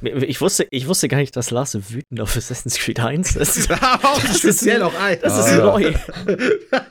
Ich 0.00 0.40
wusste, 0.40 0.66
ich 0.70 0.86
wusste 0.86 1.08
gar 1.08 1.18
nicht, 1.18 1.34
dass 1.34 1.50
Lars 1.50 1.72
so 1.72 1.80
wütend 1.90 2.20
auf 2.20 2.36
Assassin's 2.36 2.76
Creed 2.78 3.00
1 3.00 3.34
ist. 3.36 3.68
Aber 3.70 4.10
auch 4.10 4.20
Das 4.22 4.38
speziell 4.38 4.76
ist- 4.76 4.82
auch 4.82 4.94
ein. 5.00 5.18
Das 5.20 5.32
Ah, 5.32 5.40
ist 5.40 5.50
ja. 5.50 5.56
neu. 5.64 5.92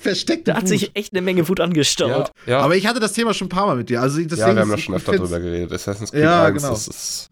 Versteckte 0.00 0.52
Da 0.52 0.56
hat 0.56 0.62
Wut. 0.62 0.68
sich 0.68 0.90
echt 0.94 1.12
eine 1.12 1.22
Menge 1.22 1.48
Wut 1.48 1.60
angestaut. 1.60 2.30
Ja, 2.46 2.52
ja. 2.52 2.60
Aber 2.60 2.76
ich 2.76 2.86
hatte 2.86 3.00
das 3.00 3.12
Thema 3.12 3.34
schon 3.34 3.46
ein 3.46 3.50
paar 3.50 3.66
Mal 3.66 3.76
mit 3.76 3.88
dir. 3.88 4.00
Also 4.00 4.20
ja, 4.20 4.30
wir 4.30 4.44
haben 4.60 4.70
ja 4.70 4.78
schon 4.78 4.94
öfter 4.94 5.12
drüber 5.16 5.40
geredet. 5.40 5.72
Assassin's 5.72 6.10
Creed 6.12 6.22
Ja, 6.22 6.44
1 6.44 6.62
genau. 6.62 6.74
ist, 6.74 6.88
ist 6.88 7.30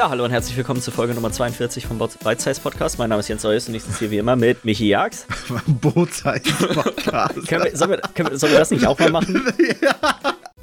Ja, 0.00 0.08
hallo 0.08 0.24
und 0.24 0.30
herzlich 0.30 0.56
willkommen 0.56 0.80
zur 0.80 0.94
Folge 0.94 1.12
Nummer 1.12 1.30
42 1.30 1.86
vom 1.86 1.98
Bite 1.98 2.40
Size 2.40 2.58
Podcast. 2.58 2.98
Mein 2.98 3.10
Name 3.10 3.20
ist 3.20 3.28
Jens 3.28 3.44
Eus 3.44 3.68
und 3.68 3.74
ich 3.74 3.82
sitze 3.82 3.98
hier 3.98 4.10
wie 4.10 4.16
immer 4.16 4.34
mit 4.34 4.64
Michi 4.64 4.88
Jags. 4.88 5.26
Bootzeit-Podcast. 5.66 7.46
Können 7.46 7.64
wir, 7.64 7.76
sollen, 7.76 7.90
wir, 7.90 7.98
können 8.14 8.30
wir, 8.30 8.38
sollen 8.38 8.52
wir 8.52 8.60
das 8.60 8.70
nicht 8.70 8.86
auch 8.86 8.98
mal 8.98 9.10
machen? 9.10 9.52
ja, 9.82 9.94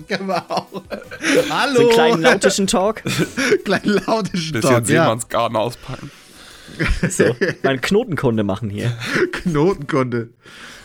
genau. 0.07 0.67
Hallo. 1.51 1.75
So 1.75 1.81
einen 1.81 1.89
kleinen 1.91 2.21
lautischen 2.23 2.65
Talk? 2.65 3.03
kleinen 3.63 4.01
lautischen 4.07 4.53
bisschen 4.53 4.71
Talk. 4.71 4.89
Ja. 4.89 5.03
Seemannsgarten 5.03 5.55
auspacken. 5.55 6.09
So, 7.07 7.25
mal 7.25 7.35
eine 7.61 7.77
Knotenkunde 7.77 8.43
machen 8.43 8.71
hier. 8.71 8.97
Knotenkunde. 9.33 10.29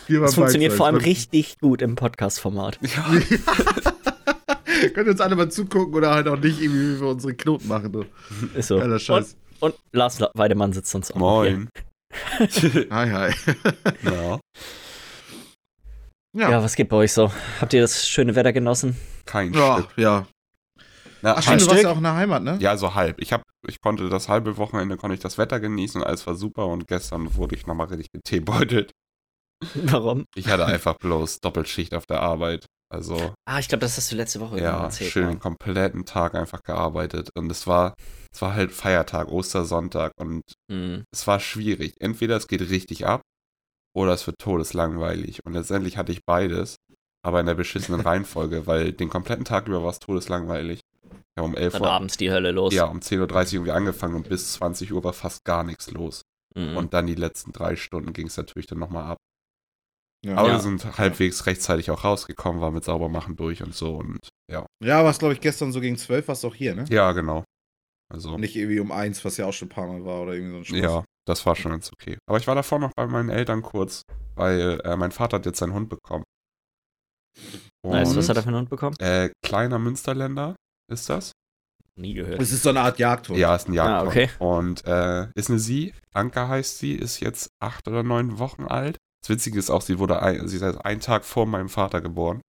Das 0.07 0.35
funktioniert 0.35 0.73
Beizeug. 0.73 0.77
vor 0.77 0.85
allem 0.85 0.97
richtig 0.97 1.57
gut 1.57 1.81
im 1.81 1.95
Podcast-Format. 1.95 2.77
Ja, 2.83 3.91
Könnt 4.89 5.07
ihr 5.07 5.11
uns 5.11 5.21
alle 5.21 5.35
mal 5.35 5.49
zugucken 5.49 5.93
oder 5.93 6.11
halt 6.11 6.27
auch 6.27 6.37
nicht, 6.37 6.61
irgendwie, 6.61 6.95
wie 6.95 6.99
wir 7.01 7.07
unsere 7.07 7.33
Knoten 7.33 7.67
machen. 7.67 7.91
Du. 7.91 8.05
Ist 8.55 8.67
so. 8.67 8.77
Geiler 8.79 8.99
Scheiß. 8.99 9.35
Und, 9.59 9.73
und 9.73 9.79
Lars 9.91 10.19
La- 10.19 10.31
Weidemann 10.33 10.73
sitzt 10.73 10.93
uns 10.95 11.11
auch 11.11 11.15
moin. 11.15 11.69
Hi, 12.39 13.09
hi. 13.09 13.33
ja, 14.03 14.39
Hier. 16.35 16.49
Ja, 16.49 16.63
was 16.63 16.75
geht 16.75 16.89
bei 16.89 16.97
euch 16.97 17.11
so? 17.13 17.31
Habt 17.61 17.73
ihr 17.73 17.81
das 17.81 18.07
schöne 18.07 18.35
Wetter 18.35 18.53
genossen? 18.53 18.95
kein 19.25 19.53
Ja, 19.53 19.79
Stück. 19.79 19.97
ja. 19.97 20.27
Na, 21.21 21.35
Ach, 21.37 21.41
stimmt, 21.41 21.61
du 21.61 21.67
warst 21.67 21.83
ja 21.83 21.91
auch 21.91 21.97
in 21.97 22.03
der 22.03 22.15
Heimat, 22.15 22.43
ne? 22.43 22.57
Ja, 22.59 22.75
so 22.75 22.93
halb. 22.95 23.19
Ich, 23.21 23.31
hab, 23.31 23.43
ich 23.67 23.79
konnte 23.81 24.09
das 24.09 24.27
halbe 24.29 24.57
Wochenende 24.57 24.97
konnte 24.97 25.13
ich 25.15 25.21
das 25.21 25.37
Wetter 25.37 25.59
genießen 25.59 26.01
und 26.01 26.07
alles 26.07 26.27
war 26.27 26.35
super 26.35 26.67
und 26.67 26.85
gestern 26.87 27.33
wurde 27.35 27.55
ich 27.55 27.65
nochmal 27.65 27.87
richtig 27.87 28.11
geteebeutelt. 28.11 28.91
Warum? 29.75 30.25
Ich 30.35 30.47
hatte 30.49 30.65
einfach 30.65 30.95
bloß 30.97 31.39
Doppelschicht 31.39 31.93
auf 31.95 32.05
der 32.05 32.21
Arbeit. 32.21 32.65
Also, 32.93 33.33
Ah, 33.45 33.59
ich 33.59 33.67
glaube, 33.67 33.81
das 33.81 33.97
hast 33.97 34.11
du 34.11 34.15
letzte 34.15 34.39
Woche 34.39 34.59
ja, 34.61 34.83
erzählt. 34.83 35.11
schön 35.11 35.23
ja. 35.23 35.29
den 35.31 35.39
kompletten 35.39 36.05
Tag 36.05 36.35
einfach 36.35 36.61
gearbeitet. 36.63 37.29
Und 37.35 37.51
es 37.51 37.65
war, 37.65 37.95
es 38.31 38.41
war 38.41 38.53
halt 38.53 38.71
Feiertag, 38.71 39.29
Ostersonntag 39.29 40.11
und 40.19 40.43
Mhm. 40.69 41.03
es 41.11 41.25
war 41.27 41.39
schwierig. 41.39 41.95
Entweder 41.99 42.37
es 42.37 42.47
geht 42.47 42.61
richtig 42.61 43.05
ab 43.07 43.21
oder 43.95 44.13
es 44.13 44.27
wird 44.27 44.37
todeslangweilig. 44.39 45.39
Und 45.45 45.53
letztendlich 45.53 45.97
hatte 45.97 46.11
ich 46.11 46.23
beides, 46.25 46.77
aber 47.25 47.39
in 47.39 47.45
der 47.47 47.55
beschissenen 47.55 48.01
Reihenfolge, 48.07 48.67
weil 48.67 48.93
den 48.93 49.09
kompletten 49.09 49.45
Tag 49.45 49.67
über 49.67 49.83
war 49.83 49.91
es 49.91 49.99
todeslangweilig. 49.99 50.81
Habe 51.37 51.47
um 51.47 51.55
11 51.55 51.73
Dann 51.73 51.81
Uhr, 51.81 51.91
abends 51.91 52.17
die 52.17 52.29
Hölle 52.31 52.51
los. 52.51 52.73
ja, 52.73 52.85
um 52.85 52.99
10.30 52.99 53.19
Uhr 53.19 53.53
irgendwie 53.53 53.71
angefangen 53.71 54.15
und 54.15 54.29
bis 54.29 54.53
20 54.53 54.93
Uhr 54.93 55.03
war 55.03 55.13
fast 55.13 55.43
gar 55.45 55.63
nichts 55.63 55.89
los. 55.91 56.21
Mhm. 56.55 56.77
Und 56.77 56.93
dann 56.93 57.07
die 57.07 57.15
letzten 57.15 57.51
drei 57.51 57.75
Stunden 57.75 58.13
ging 58.13 58.27
es 58.27 58.37
natürlich 58.37 58.67
dann 58.67 58.77
nochmal 58.79 59.05
ab. 59.05 59.17
Ja, 60.25 60.37
Aber 60.37 60.47
Ja. 60.47 60.53
wir 60.55 60.61
sind 60.61 60.97
halbwegs 60.97 61.45
rechtzeitig 61.45 61.91
auch 61.91 62.03
rausgekommen, 62.03 62.61
waren 62.61 62.73
mit 62.73 62.83
Saubermachen 62.85 63.35
durch 63.35 63.61
und 63.61 63.75
so 63.75 63.97
und 63.97 64.19
ja. 64.49 64.65
ja 64.83 65.03
was 65.03 65.19
glaube 65.19 65.33
ich 65.33 65.41
gestern 65.41 65.71
so 65.71 65.81
gegen 65.81 65.97
12 65.97 66.27
warst 66.27 66.43
du 66.43 66.47
auch 66.47 66.55
hier, 66.55 66.75
ne? 66.75 66.85
Ja, 66.89 67.11
genau. 67.11 67.43
Also, 68.11 68.37
Nicht 68.37 68.55
irgendwie 68.55 68.79
um 68.79 68.91
1, 68.91 69.25
was 69.25 69.37
ja 69.37 69.45
auch 69.47 69.53
schon 69.53 69.67
ein 69.67 69.71
paar 69.71 69.87
Mal 69.87 70.05
war 70.05 70.21
oder 70.21 70.33
irgendwie 70.33 70.51
so 70.51 70.57
ein 70.57 70.65
Schluss. 70.65 70.79
ja, 70.79 71.03
das 71.25 71.45
war 71.45 71.55
schon 71.55 71.71
ganz 71.71 71.91
okay. 71.91 72.17
Aber 72.27 72.37
ich 72.37 72.45
war 72.47 72.53
davor 72.55 72.77
noch 72.79 72.91
bei 72.95 73.07
meinen 73.07 73.29
Eltern 73.29 73.61
kurz, 73.63 74.03
weil 74.35 74.79
äh, 74.83 74.95
mein 74.95 75.11
Vater 75.11 75.37
hat 75.37 75.45
jetzt 75.45 75.59
seinen 75.59 75.73
Hund 75.73 75.89
bekommen. 75.89 76.23
Nice, 77.85 78.09
Und, 78.09 78.17
was 78.17 78.29
hat 78.29 78.37
er 78.37 78.43
für 78.43 78.49
einen 78.49 78.57
Hund 78.59 78.69
bekommen? 78.69 78.95
Äh, 78.99 79.29
kleiner 79.43 79.79
Münsterländer 79.79 80.55
ist 80.91 81.09
das. 81.09 81.31
Nie 81.99 82.13
gehört. 82.13 82.41
Es 82.41 82.51
ist 82.51 82.63
so 82.63 82.69
eine 82.69 82.81
Art 82.81 82.97
Jagdhund. 82.99 83.37
Ja, 83.39 83.55
ist 83.55 83.67
ein 83.67 83.73
Jagdhund. 83.73 84.07
Ah, 84.07 84.09
okay. 84.09 84.29
Und 84.39 84.85
äh, 84.85 85.27
ist 85.35 85.49
eine 85.49 85.59
Sie, 85.59 85.93
Anka 86.13 86.47
heißt 86.47 86.79
sie, 86.79 86.93
ist 86.93 87.19
jetzt 87.19 87.49
acht 87.61 87.87
oder 87.87 88.03
neun 88.03 88.39
Wochen 88.39 88.63
alt. 88.65 88.97
Das 89.23 89.29
Witzige 89.29 89.57
ist 89.57 89.69
auch, 89.69 89.81
sie 89.81 89.99
wurde 89.99 90.21
ein, 90.21 90.47
sie 90.47 90.57
ist 90.57 90.63
einen 90.63 90.99
Tag 91.01 91.23
vor 91.25 91.45
meinem 91.45 91.69
Vater 91.69 92.01
geboren. 92.01 92.41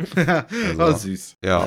oh, 0.78 0.92
süß. 0.92 1.34
Ja, 1.44 1.64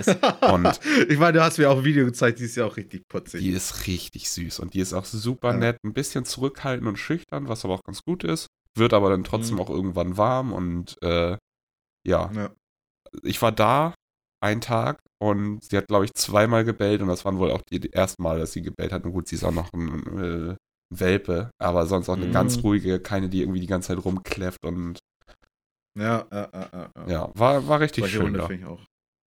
und 0.51 0.79
ich 1.09 1.17
meine, 1.19 1.33
du 1.33 1.43
hast 1.43 1.57
mir 1.59 1.69
auch 1.69 1.77
ein 1.79 1.83
Video 1.83 2.05
gezeigt, 2.05 2.39
die 2.39 2.45
ist 2.45 2.55
ja 2.55 2.65
auch 2.65 2.75
richtig 2.77 3.07
putzig. 3.07 3.41
die 3.41 3.51
ist 3.51 3.85
richtig 3.87 4.29
süß 4.31 4.59
und 4.59 4.73
die 4.73 4.79
ist 4.79 4.93
auch 4.93 5.05
super 5.05 5.51
Ja. 5.51 5.57
nett, 5.57 5.77
ein 5.83 5.93
bisschen 5.93 6.25
zurückhaltend 6.25 6.87
und 6.87 6.97
schüchtern, 6.97 7.47
was 7.47 7.63
aber 7.63 7.75
auch 7.75 7.83
ganz 7.83 8.01
gut 8.03 8.23
ist. 8.23 8.47
Wird 8.75 8.93
aber 8.93 9.09
dann 9.11 9.23
trotzdem 9.23 9.55
Mhm. 9.55 9.61
auch 9.61 9.69
irgendwann 9.69 10.17
warm 10.17 10.51
und 10.53 10.95
äh, 11.03 11.37
ja, 12.07 12.31
Ja. 12.33 12.51
ich 13.23 13.41
war 13.41 13.51
da 13.51 13.93
einen 14.43 14.61
Tag 14.61 14.99
und 15.19 15.63
sie 15.63 15.77
hat, 15.77 15.87
glaube 15.87 16.05
ich, 16.05 16.13
zweimal 16.13 16.63
gebellt 16.63 17.01
und 17.01 17.07
das 17.07 17.25
waren 17.25 17.37
wohl 17.39 17.51
auch 17.51 17.61
die, 17.71 17.79
die 17.79 17.93
ersten 17.93 18.21
Mal, 18.23 18.39
dass 18.39 18.51
sie 18.51 18.61
gebellt 18.61 18.91
hat. 18.91 19.03
Und 19.05 19.11
gut, 19.13 19.27
sie 19.27 19.35
ist 19.35 19.43
auch 19.43 19.51
noch 19.51 19.71
ein 19.73 20.51
äh, 20.51 20.55
Welpe, 20.93 21.51
aber 21.59 21.85
sonst 21.85 22.09
auch 22.09 22.15
eine 22.15 22.27
Mhm. 22.27 22.31
ganz 22.31 22.63
ruhige, 22.63 22.99
keine, 22.99 23.29
die 23.29 23.41
irgendwie 23.41 23.59
die 23.59 23.67
ganze 23.67 23.89
Zeit 23.89 24.03
rumkläfft 24.03 24.63
und 24.65 24.99
Ja, 25.97 26.25
ja, 26.31 26.49
ja, 26.53 26.69
ja. 26.73 26.89
ja. 26.95 27.07
ja, 27.07 27.31
war, 27.33 27.67
war 27.67 27.79
richtig 27.79 28.03
Solche 28.03 28.17
schön 28.17 28.25
Hunde 28.27 28.39
da. 28.39 28.47
finde 28.47 28.63
ich 28.63 28.67
auch. 28.69 28.81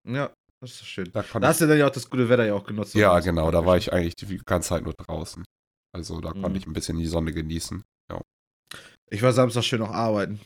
Ja, 0.09 0.33
das 0.61 0.73
ist 0.73 0.87
schön. 0.87 1.11
Da 1.13 1.23
Da 1.23 1.49
hast 1.49 1.61
du 1.61 1.67
dann 1.67 1.79
ja 1.79 1.87
auch 1.87 1.91
das 1.93 2.11
gute 2.11 2.29
Wetter 2.29 2.45
ja 2.45 2.55
auch 2.55 2.65
genutzt. 2.65 2.95
ja, 2.95 3.19
genau, 3.21 3.51
da 3.51 3.65
war 3.65 3.77
ich 3.77 3.93
eigentlich 3.93 4.15
die 4.17 4.39
ganze 4.45 4.71
Zeit 4.71 4.85
nur 4.85 4.95
draußen. 4.95 5.45
Also 5.95 6.21
da 6.21 6.35
Mhm. 6.35 6.43
konnte 6.43 6.59
ich 6.59 6.67
ein 6.67 6.73
bisschen 6.73 6.99
die 6.99 7.07
Sonne 7.07 7.33
genießen. 7.33 7.83
Ich 9.09 9.23
war 9.23 9.33
Samstag 9.33 9.63
schön 9.63 9.79
noch 9.79 9.93
arbeiten. 9.93 10.41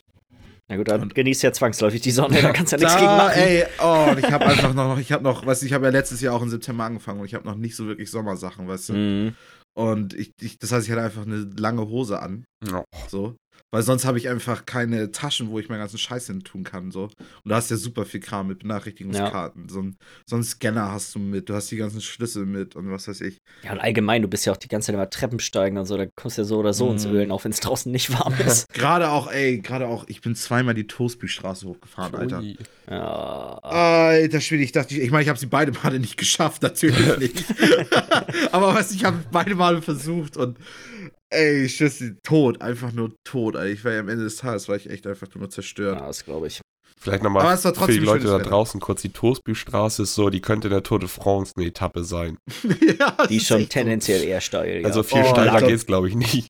Na 0.69 0.77
gut, 0.77 0.87
dann 0.88 1.09
genießt 1.09 1.42
ja 1.42 1.53
zwangsläufig 1.53 2.03
die 2.03 2.10
Sonne, 2.10 2.42
da 2.42 2.53
kannst 2.53 2.72
du 2.72 2.77
ja 2.77 2.81
nichts 2.82 2.94
gegen 2.94 3.06
Da, 3.06 3.16
machen. 3.16 3.32
ey, 3.41 3.65
oh, 3.82 4.10
und 4.10 4.19
ich 4.19 4.31
habe 4.31 4.44
einfach 4.47 4.75
noch, 4.75 4.98
ich 4.98 5.10
habe 5.12 5.25
noch, 5.25 5.44
weißt 5.47 5.62
du, 5.62 5.66
ich 5.66 5.72
habe 5.72 5.87
ja 5.87 5.91
letztes 5.91 6.21
Jahr 6.21 6.34
auch 6.34 6.42
im 6.42 6.50
September 6.50 6.84
angefangen 6.84 7.21
und 7.21 7.27
ich 7.27 7.34
habe 7.34 7.47
noch 7.47 7.56
nicht 7.56 7.75
so 7.75 7.87
wirklich 7.87 8.10
Sommersachen, 8.10 8.69
weißt 8.69 8.91
du. 8.91 8.92
Mhm. 8.92 9.34
Und 9.80 10.12
ich, 10.12 10.32
ich, 10.41 10.58
das 10.58 10.72
heißt, 10.72 10.86
ich 10.86 10.92
hatte 10.92 11.02
einfach 11.02 11.22
eine 11.24 11.48
lange 11.56 11.88
Hose 11.88 12.20
an, 12.20 12.44
Ja. 12.62 12.84
so. 13.08 13.34
Weil 13.72 13.82
sonst 13.82 14.04
habe 14.04 14.19
ich 14.19 14.28
einfach 14.28 14.66
keine 14.66 15.12
Taschen, 15.12 15.50
wo 15.50 15.59
ich 15.59 15.69
meinen 15.69 15.78
ganzen 15.81 15.98
Scheiß 15.98 16.26
hin 16.26 16.43
tun 16.43 16.65
kann, 16.65 16.91
so. 16.91 17.04
Und 17.04 17.12
du 17.44 17.54
hast 17.54 17.71
ja 17.71 17.76
super 17.76 18.04
viel 18.04 18.21
Kram 18.21 18.48
mit 18.48 18.60
Benachrichtigungskarten. 18.60 19.69
So, 19.69 19.81
ein, 19.82 19.97
so 20.26 20.37
einen 20.37 20.43
Scanner 20.44 20.91
hast 20.91 21.15
du 21.15 21.19
mit, 21.21 21.48
du 21.48 21.54
hast 21.54 21.71
die 21.71 21.76
ganzen 21.76 22.00
Schlüssel 22.00 22.47
mit 22.47 22.75
und 22.75 22.91
was 22.91 23.06
weiß 23.06 23.21
ich. 23.21 23.38
Ja, 23.62 23.72
und 23.72 23.78
allgemein, 23.78 24.22
du 24.22 24.28
bist 24.28 24.44
ja 24.47 24.53
auch 24.53 24.56
die 24.56 24.69
ganze 24.69 24.87
Zeit 24.87 24.94
immer 24.94 25.09
Treppen 25.09 25.38
steigen 25.38 25.78
und 25.78 25.87
so, 25.87 25.97
da 25.97 26.06
kommst 26.06 26.38
du 26.38 26.43
ja 26.43 26.47
so 26.47 26.59
oder 26.59 26.72
so 26.72 26.91
ins 26.91 27.06
Mhm. 27.06 27.12
Ölen, 27.12 27.31
auch 27.31 27.44
wenn 27.44 27.53
es 27.53 27.60
draußen 27.60 27.91
nicht 27.93 28.12
warm 28.12 28.34
ist. 28.47 28.69
Gerade 28.72 29.09
auch, 29.10 29.31
ey, 29.31 29.59
gerade 29.60 29.87
auch, 29.87 30.04
ich 30.09 30.21
bin 30.21 30.34
zweimal 30.34 30.75
die 30.75 30.87
Toastbystraße 30.87 31.66
hochgefahren, 31.66 32.15
Alter. 32.15 32.41
Ui. 32.41 32.56
Ja. 32.88 33.59
Alter 33.62 34.41
Schwede, 34.41 34.65
ich 34.65 34.72
dachte, 34.72 34.94
ich, 34.94 35.00
ich 35.00 35.10
meine, 35.10 35.22
ich 35.22 35.28
habe 35.28 35.38
sie 35.38 35.47
beide 35.47 35.72
Male 35.72 36.00
nicht 36.00 36.16
geschafft, 36.16 36.62
natürlich 36.62 37.19
nicht. 37.19 37.44
Aber 38.53 38.75
was, 38.75 38.91
ich 38.92 39.04
habe 39.04 39.19
beide 39.31 39.54
Male 39.54 39.81
versucht 39.81 40.37
und 40.37 40.59
ey, 41.30 41.64
ich 41.64 41.76
schwöre, 41.76 42.16
tot, 42.22 42.60
einfach 42.60 42.92
nur 42.92 43.14
tot. 43.24 43.56
Alter. 43.56 43.70
Ich 43.72 43.84
war 43.84 43.92
ja 43.92 44.00
am 44.00 44.08
Ende 44.08 44.24
des 44.24 44.36
Tages, 44.36 44.68
war 44.68 44.76
ich 44.76 44.88
echt 44.91 45.06
einfach 45.06 45.28
nur 45.34 45.48
zerstört. 45.50 45.98
ja, 46.00 46.06
das 46.06 46.24
glaube 46.24 46.46
ich. 46.48 46.60
Vielleicht 46.98 47.20
Aber 47.24 47.30
nochmal 47.30 47.54
es 47.54 47.64
war 47.64 47.74
für 47.74 47.92
die 47.92 47.98
Leute 47.98 48.26
da 48.26 48.38
Wetter. 48.38 48.50
draußen 48.50 48.78
kurz, 48.78 49.00
die 49.00 49.08
Toastbystraße 49.08 50.02
ist 50.02 50.14
so, 50.14 50.28
die 50.28 50.42
könnte 50.42 50.68
der 50.68 50.82
Tour 50.82 50.98
de 50.98 51.08
France 51.08 51.54
eine 51.56 51.66
Etappe 51.66 52.04
sein. 52.04 52.36
ja, 52.98 53.26
Die 53.26 53.36
ist 53.36 53.46
schon 53.46 53.66
tendenziell 53.70 54.22
eher 54.22 54.42
steil. 54.42 54.84
Also 54.84 55.00
ja. 55.00 55.04
viel 55.04 55.22
Oh, 55.24 55.30
steiler 55.30 55.62
geht's, 55.66 55.86
glaube 55.86 56.08
ich, 56.08 56.14
nicht. 56.14 56.48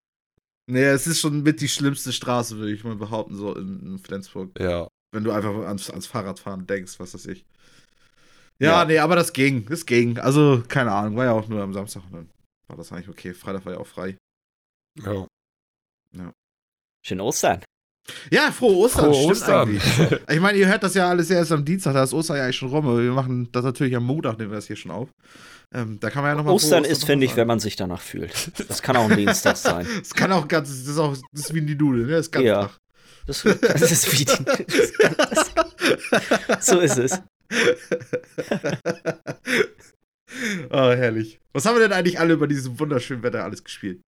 Nee, 0.67 0.85
es 0.85 1.07
ist 1.07 1.21
schon 1.21 1.43
mit 1.43 1.61
die 1.61 1.69
schlimmste 1.69 2.13
Straße, 2.13 2.57
würde 2.57 2.73
ich 2.73 2.83
mal 2.83 2.97
behaupten, 2.97 3.37
so 3.37 3.55
in, 3.55 3.81
in 3.95 3.99
Flensburg. 4.01 4.51
Ja. 4.59 4.89
Wenn 5.13 5.23
du 5.25 5.31
einfach 5.31 5.55
ans, 5.67 5.89
ans 5.91 6.07
Fahrradfahren 6.07 6.67
denkst, 6.67 6.99
was 6.99 7.15
weiß 7.15 7.27
ich. 7.27 7.45
Ja, 8.61 8.81
Ja. 8.81 8.85
nee, 8.85 8.99
aber 8.99 9.17
das 9.17 9.33
ging, 9.33 9.67
das 9.69 9.87
ging. 9.87 10.19
Also, 10.19 10.63
keine 10.69 10.93
Ahnung, 10.93 11.17
war 11.17 11.25
ja 11.27 11.33
auch 11.33 11.47
nur 11.49 11.63
am 11.63 11.73
Samstag 11.73 12.03
und 12.07 12.13
dann 12.13 12.29
war 12.69 12.77
das 12.77 12.93
eigentlich 12.93 13.09
okay. 13.09 13.35
Freitag 13.35 13.65
war 13.67 13.75
ja 13.75 13.79
auch 13.79 13.87
frei. 13.87 14.17
Ja. 15.05 15.27
Schön 17.03 17.21
Ostern. 17.21 17.63
Ja, 18.31 18.51
frohe 18.51 18.77
Ostern, 18.77 19.07
Frohe 19.07 19.15
stimmt 19.15 19.31
Ostern. 19.33 19.69
eigentlich. 19.69 20.21
Ich 20.31 20.41
meine, 20.41 20.59
ihr 20.59 20.67
hört 20.69 20.83
das 20.83 20.95
ja 20.95 21.09
alles 21.09 21.31
erst 21.31 21.53
am 21.53 21.65
Dienstag, 21.65 21.95
da 21.95 22.03
ist 22.03 22.13
Ostern 22.13 22.37
ja 22.39 22.45
eigentlich 22.45 22.57
schon 22.57 22.71
rum, 22.71 22.87
aber 22.87 23.03
wir 23.03 23.13
machen 23.13 23.49
das 23.53 23.65
natürlich 23.65 23.95
am 23.95 24.05
Montag, 24.05 24.39
nehmen 24.39 24.51
wir 24.51 24.57
das 24.57 24.67
hier 24.67 24.77
schon 24.77 24.91
auf. 24.91 25.09
Ähm, 25.73 25.99
da 26.01 26.11
kann 26.11 26.23
man 26.23 26.33
ja 26.33 26.37
nochmal 26.37 26.55
Ostern 26.55 26.85
ist, 26.85 27.05
finde 27.05 27.27
ich, 27.27 27.37
wenn 27.37 27.47
man 27.47 27.61
sich 27.61 27.77
danach 27.77 28.01
fühlt. 28.01 28.51
Das 28.69 28.83
kann 28.83 28.97
auch 28.97 29.09
ein 29.09 29.17
Dienstag 29.17 29.57
sein. 29.57 29.87
Es 30.01 30.15
kann 30.15 30.33
auch 30.33 30.49
ganz, 30.49 30.69
das 30.69 30.89
ist 30.89 30.99
auch, 30.99 31.17
das 31.33 31.43
ist 31.45 31.55
wie 31.55 31.63
die 31.63 31.77
Nudel, 31.77 32.07
ne? 32.07 32.13
Das 32.13 32.27
ist 32.27 32.33
ganz 32.33 32.45
Ja. 32.47 32.71
Das, 33.27 33.43
das 33.43 33.93
ist 33.93 34.13
wie 34.13 34.25
die, 34.25 34.45
das, 34.45 35.51
So 36.67 36.81
ist 36.81 36.99
es. 36.99 37.21
oh, 40.71 40.91
herrlich. 40.91 41.39
Was 41.53 41.67
haben 41.67 41.77
wir 41.77 41.81
denn 41.83 41.93
eigentlich 41.93 42.19
alle 42.19 42.33
über 42.35 42.49
diesem 42.49 42.81
wunderschönen 42.81 43.23
Wetter 43.23 43.45
alles 43.45 43.63
gespielt? 43.63 44.01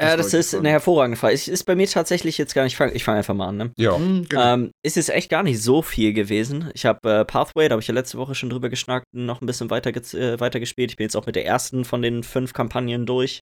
Äh, 0.00 0.16
das 0.16 0.32
ist 0.34 0.54
eine 0.54 0.70
hervorragende 0.70 1.16
Frage. 1.18 1.34
Es 1.34 1.46
ist 1.48 1.64
bei 1.64 1.74
mir 1.76 1.86
tatsächlich 1.86 2.38
jetzt 2.38 2.54
gar 2.54 2.64
nicht. 2.64 2.72
Ich 2.72 2.76
fange 2.76 2.98
fang 2.98 3.16
einfach 3.16 3.34
mal 3.34 3.48
an. 3.48 3.56
Ne? 3.56 3.72
Ja. 3.76 3.96
Hm, 3.96 4.26
genau. 4.28 4.54
Ähm, 4.54 4.70
es 4.82 4.96
ist 4.96 5.08
echt 5.10 5.28
gar 5.30 5.42
nicht 5.42 5.62
so 5.62 5.82
viel 5.82 6.12
gewesen. 6.12 6.70
Ich 6.74 6.86
habe 6.86 7.10
äh, 7.20 7.24
Pathway, 7.24 7.68
da 7.68 7.74
habe 7.74 7.82
ich 7.82 7.88
ja 7.88 7.94
letzte 7.94 8.18
Woche 8.18 8.34
schon 8.34 8.50
drüber 8.50 8.68
geschnackt, 8.68 9.06
noch 9.12 9.40
ein 9.42 9.46
bisschen 9.46 9.70
weiter, 9.70 9.90
äh, 9.90 10.40
weiter 10.40 10.60
gespielt. 10.60 10.90
Ich 10.90 10.96
bin 10.96 11.04
jetzt 11.04 11.16
auch 11.16 11.26
mit 11.26 11.36
der 11.36 11.44
ersten 11.46 11.84
von 11.84 12.02
den 12.02 12.22
fünf 12.22 12.52
Kampagnen 12.52 13.06
durch. 13.06 13.40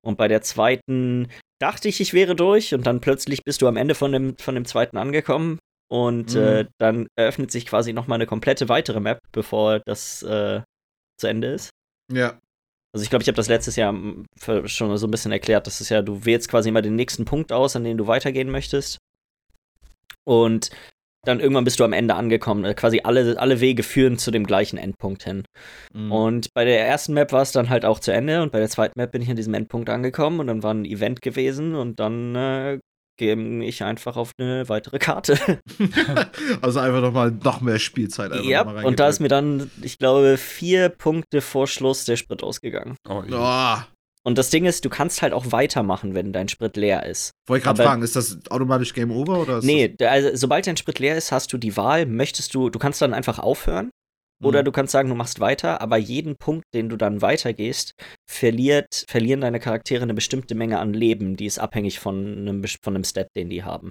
Und 0.00 0.16
bei 0.18 0.28
der 0.28 0.42
zweiten 0.42 1.28
dachte 1.60 1.88
ich, 1.88 2.00
ich 2.00 2.12
wäre 2.14 2.34
durch. 2.34 2.74
Und 2.74 2.86
dann 2.86 3.00
plötzlich 3.00 3.44
bist 3.44 3.62
du 3.62 3.68
am 3.68 3.76
Ende 3.76 3.94
von 3.94 4.12
dem, 4.12 4.36
von 4.38 4.54
dem 4.54 4.64
zweiten 4.64 4.96
angekommen. 4.96 5.58
Und 5.90 6.34
Mhm. 6.34 6.40
äh, 6.40 6.64
dann 6.78 7.06
eröffnet 7.14 7.50
sich 7.52 7.66
quasi 7.66 7.92
noch 7.92 8.06
mal 8.06 8.14
eine 8.16 8.26
komplette 8.26 8.68
weitere 8.68 9.00
Map, 9.00 9.18
bevor 9.32 9.80
das 9.80 10.22
äh, 10.22 10.60
zu 11.20 11.26
Ende 11.26 11.48
ist. 11.48 11.70
ja. 12.10 12.38
Also 12.94 13.02
ich 13.02 13.10
glaube, 13.10 13.22
ich 13.22 13.28
habe 13.28 13.36
das 13.36 13.48
letztes 13.48 13.74
Jahr 13.74 13.92
für- 14.36 14.68
schon 14.68 14.96
so 14.96 15.08
ein 15.08 15.10
bisschen 15.10 15.32
erklärt. 15.32 15.66
Das 15.66 15.80
ist 15.80 15.88
ja, 15.88 16.00
du 16.00 16.24
wählst 16.24 16.48
quasi 16.48 16.68
immer 16.68 16.80
den 16.80 16.94
nächsten 16.94 17.24
Punkt 17.24 17.52
aus, 17.52 17.74
an 17.74 17.82
den 17.82 17.98
du 17.98 18.06
weitergehen 18.06 18.50
möchtest. 18.50 18.98
Und 20.22 20.70
dann 21.26 21.40
irgendwann 21.40 21.64
bist 21.64 21.80
du 21.80 21.84
am 21.84 21.92
Ende 21.92 22.14
angekommen. 22.14 22.64
Äh, 22.64 22.74
Quasi 22.74 23.00
alle, 23.02 23.36
alle 23.38 23.60
Wege 23.60 23.82
führen 23.82 24.16
zu 24.16 24.30
dem 24.30 24.46
gleichen 24.46 24.78
Endpunkt 24.78 25.24
hin. 25.24 25.44
Mhm. 25.92 26.12
Und 26.12 26.54
bei 26.54 26.64
der 26.64 26.86
ersten 26.86 27.14
Map 27.14 27.32
war 27.32 27.42
es 27.42 27.50
dann 27.50 27.68
halt 27.68 27.84
auch 27.84 27.98
zu 27.98 28.12
Ende. 28.12 28.42
Und 28.42 28.52
bei 28.52 28.60
der 28.60 28.68
zweiten 28.68 28.98
Map 28.98 29.10
bin 29.10 29.22
ich 29.22 29.30
an 29.30 29.36
diesem 29.36 29.54
Endpunkt 29.54 29.90
angekommen. 29.90 30.38
Und 30.38 30.46
dann 30.46 30.62
war 30.62 30.72
ein 30.72 30.84
Event 30.84 31.20
gewesen. 31.20 31.74
Und 31.74 31.98
dann 31.98 32.36
äh, 32.36 32.78
ging 33.16 33.62
ich 33.62 33.82
einfach 33.82 34.16
auf 34.16 34.32
eine 34.38 34.68
weitere 34.68 34.98
Karte. 34.98 35.38
also 36.62 36.80
einfach 36.80 37.00
nochmal 37.00 37.30
noch 37.30 37.60
mehr 37.60 37.78
Spielzeit. 37.78 38.32
einfach 38.32 38.44
ja, 38.44 38.64
mal 38.64 38.84
und 38.84 39.00
da 39.00 39.08
ist 39.08 39.20
mir 39.20 39.28
dann, 39.28 39.70
ich 39.82 39.98
glaube, 39.98 40.36
vier 40.36 40.88
Punkte 40.88 41.40
vor 41.40 41.66
Schluss 41.66 42.04
der 42.04 42.16
Sprit 42.16 42.42
ausgegangen. 42.42 42.96
Oh, 43.08 43.22
ja. 43.28 43.86
Oh, 43.86 44.28
Und 44.28 44.38
das 44.38 44.50
Ding 44.50 44.64
ist, 44.64 44.84
du 44.84 44.90
kannst 44.90 45.22
halt 45.22 45.32
auch 45.32 45.52
weitermachen, 45.52 46.14
wenn 46.14 46.32
dein 46.32 46.48
Sprit 46.48 46.76
leer 46.76 47.06
ist. 47.06 47.32
wollte 47.46 47.58
ich 47.58 47.64
gerade 47.64 47.82
fragen, 47.82 48.02
ist 48.02 48.16
das 48.16 48.38
automatisch 48.50 48.94
Game 48.94 49.10
Over 49.10 49.40
oder 49.40 49.58
ist 49.58 49.64
Nee, 49.64 49.94
also, 50.00 50.30
sobald 50.34 50.66
dein 50.66 50.76
Sprit 50.76 50.98
leer 50.98 51.16
ist, 51.16 51.32
hast 51.32 51.52
du 51.52 51.58
die 51.58 51.76
Wahl, 51.76 52.06
möchtest 52.06 52.54
du, 52.54 52.70
du 52.70 52.78
kannst 52.78 53.00
dann 53.02 53.14
einfach 53.14 53.38
aufhören 53.38 53.90
oder 54.44 54.60
Mhm. 54.60 54.64
du 54.66 54.72
kannst 54.72 54.92
sagen, 54.92 55.08
du 55.08 55.14
machst 55.14 55.40
weiter, 55.40 55.80
aber 55.80 55.96
jeden 55.96 56.36
Punkt, 56.36 56.64
den 56.74 56.88
du 56.88 56.96
dann 56.96 57.22
weitergehst, 57.22 57.92
verliert, 58.30 59.04
verlieren 59.08 59.40
deine 59.40 59.60
Charaktere 59.60 60.02
eine 60.02 60.14
bestimmte 60.14 60.54
Menge 60.54 60.78
an 60.78 60.92
Leben, 60.94 61.36
die 61.36 61.46
ist 61.46 61.58
abhängig 61.58 61.98
von 62.00 62.38
einem, 62.38 62.64
von 62.82 62.94
einem 62.94 63.04
Stat, 63.04 63.28
den 63.36 63.50
die 63.50 63.64
haben. 63.64 63.90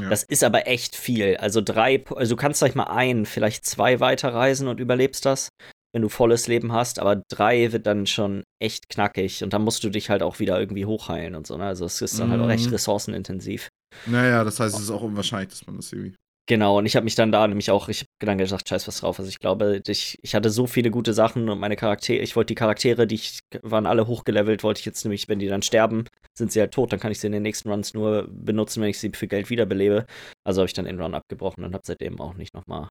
ja. 0.00 0.08
Das 0.08 0.22
ist 0.24 0.44
aber 0.44 0.66
echt 0.66 0.96
viel. 0.96 1.36
Also 1.38 1.60
drei, 1.60 2.04
also 2.14 2.34
du 2.34 2.40
kannst 2.40 2.60
sag 2.60 2.68
ich 2.70 2.74
mal 2.74 2.84
ein, 2.84 3.26
vielleicht 3.26 3.64
zwei 3.66 4.00
weiterreisen 4.00 4.68
und 4.68 4.80
überlebst 4.80 5.24
das, 5.24 5.48
wenn 5.94 6.02
du 6.02 6.08
volles 6.08 6.48
Leben 6.48 6.72
hast, 6.72 6.98
aber 6.98 7.22
drei 7.30 7.70
wird 7.72 7.86
dann 7.86 8.06
schon 8.06 8.42
echt 8.60 8.88
knackig 8.88 9.44
und 9.44 9.52
dann 9.52 9.62
musst 9.62 9.84
du 9.84 9.90
dich 9.90 10.10
halt 10.10 10.22
auch 10.22 10.40
wieder 10.40 10.58
irgendwie 10.58 10.86
hochheilen 10.86 11.34
und 11.36 11.46
so. 11.46 11.56
Ne? 11.56 11.64
Also 11.64 11.84
es 11.84 12.00
ist 12.02 12.18
dann 12.18 12.30
halt 12.30 12.40
auch 12.40 12.50
echt 12.50 12.66
Mhm. 12.66 12.72
ressourcenintensiv. 12.72 13.68
Naja, 14.06 14.42
das 14.42 14.58
heißt, 14.58 14.74
es 14.74 14.82
ist 14.82 14.90
auch 14.90 15.02
unwahrscheinlich, 15.02 15.50
dass 15.50 15.66
man 15.68 15.76
das 15.76 15.92
irgendwie. 15.92 16.16
Genau, 16.46 16.76
und 16.76 16.84
ich 16.84 16.94
habe 16.94 17.04
mich 17.04 17.14
dann 17.14 17.32
da 17.32 17.46
nämlich 17.48 17.70
auch, 17.70 17.88
ich 17.88 18.00
habe 18.00 18.08
dann 18.18 18.36
gesagt, 18.36 18.68
scheiß 18.68 18.86
was 18.86 19.00
drauf. 19.00 19.18
Also 19.18 19.30
ich 19.30 19.38
glaube, 19.38 19.80
ich, 19.86 20.18
ich 20.22 20.34
hatte 20.34 20.50
so 20.50 20.66
viele 20.66 20.90
gute 20.90 21.14
Sachen 21.14 21.48
und 21.48 21.58
meine 21.58 21.76
Charaktere, 21.76 22.22
ich 22.22 22.36
wollte 22.36 22.48
die 22.48 22.54
Charaktere, 22.54 23.06
die 23.06 23.14
ich, 23.14 23.38
waren 23.62 23.86
alle 23.86 24.06
hochgelevelt, 24.06 24.62
wollte 24.62 24.80
ich 24.80 24.84
jetzt 24.84 25.04
nämlich, 25.04 25.26
wenn 25.28 25.38
die 25.38 25.48
dann 25.48 25.62
sterben, 25.62 26.04
sind 26.36 26.52
sie 26.52 26.60
halt 26.60 26.72
tot, 26.72 26.92
dann 26.92 27.00
kann 27.00 27.12
ich 27.12 27.20
sie 27.20 27.28
in 27.28 27.32
den 27.32 27.42
nächsten 27.42 27.70
Runs 27.70 27.94
nur 27.94 28.28
benutzen, 28.30 28.82
wenn 28.82 28.90
ich 28.90 28.98
sie 28.98 29.10
für 29.14 29.26
Geld 29.26 29.48
wiederbelebe. 29.48 30.04
Also 30.46 30.60
habe 30.60 30.66
ich 30.66 30.74
dann 30.74 30.84
den 30.84 31.00
Run 31.00 31.14
abgebrochen 31.14 31.64
und 31.64 31.72
habe 31.72 31.84
seitdem 31.86 32.20
auch 32.20 32.34
nicht 32.34 32.52
nochmal, 32.52 32.88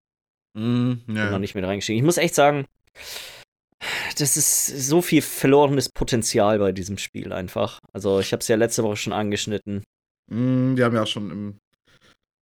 Mhm, 0.55 1.01
ja. 1.07 1.29
noch 1.29 1.39
nicht 1.39 1.55
mit 1.55 1.63
reingestiegen. 1.63 1.97
Ich 1.97 2.05
muss 2.05 2.17
echt 2.17 2.35
sagen, 2.35 2.65
das 4.17 4.37
ist 4.37 4.67
so 4.87 5.01
viel 5.01 5.21
verlorenes 5.21 5.89
Potenzial 5.89 6.59
bei 6.59 6.71
diesem 6.71 6.97
Spiel 6.97 7.33
einfach. 7.33 7.79
Also 7.91 8.19
ich 8.19 8.31
habe 8.31 8.41
es 8.41 8.47
ja 8.47 8.55
letzte 8.55 8.83
Woche 8.83 8.95
schon 8.95 9.13
angeschnitten. 9.13 9.83
Mhm, 10.31 10.77
wir 10.77 10.85
haben 10.85 10.95
ja 10.95 11.03
auch 11.03 11.07
schon 11.07 11.31
im. 11.31 11.59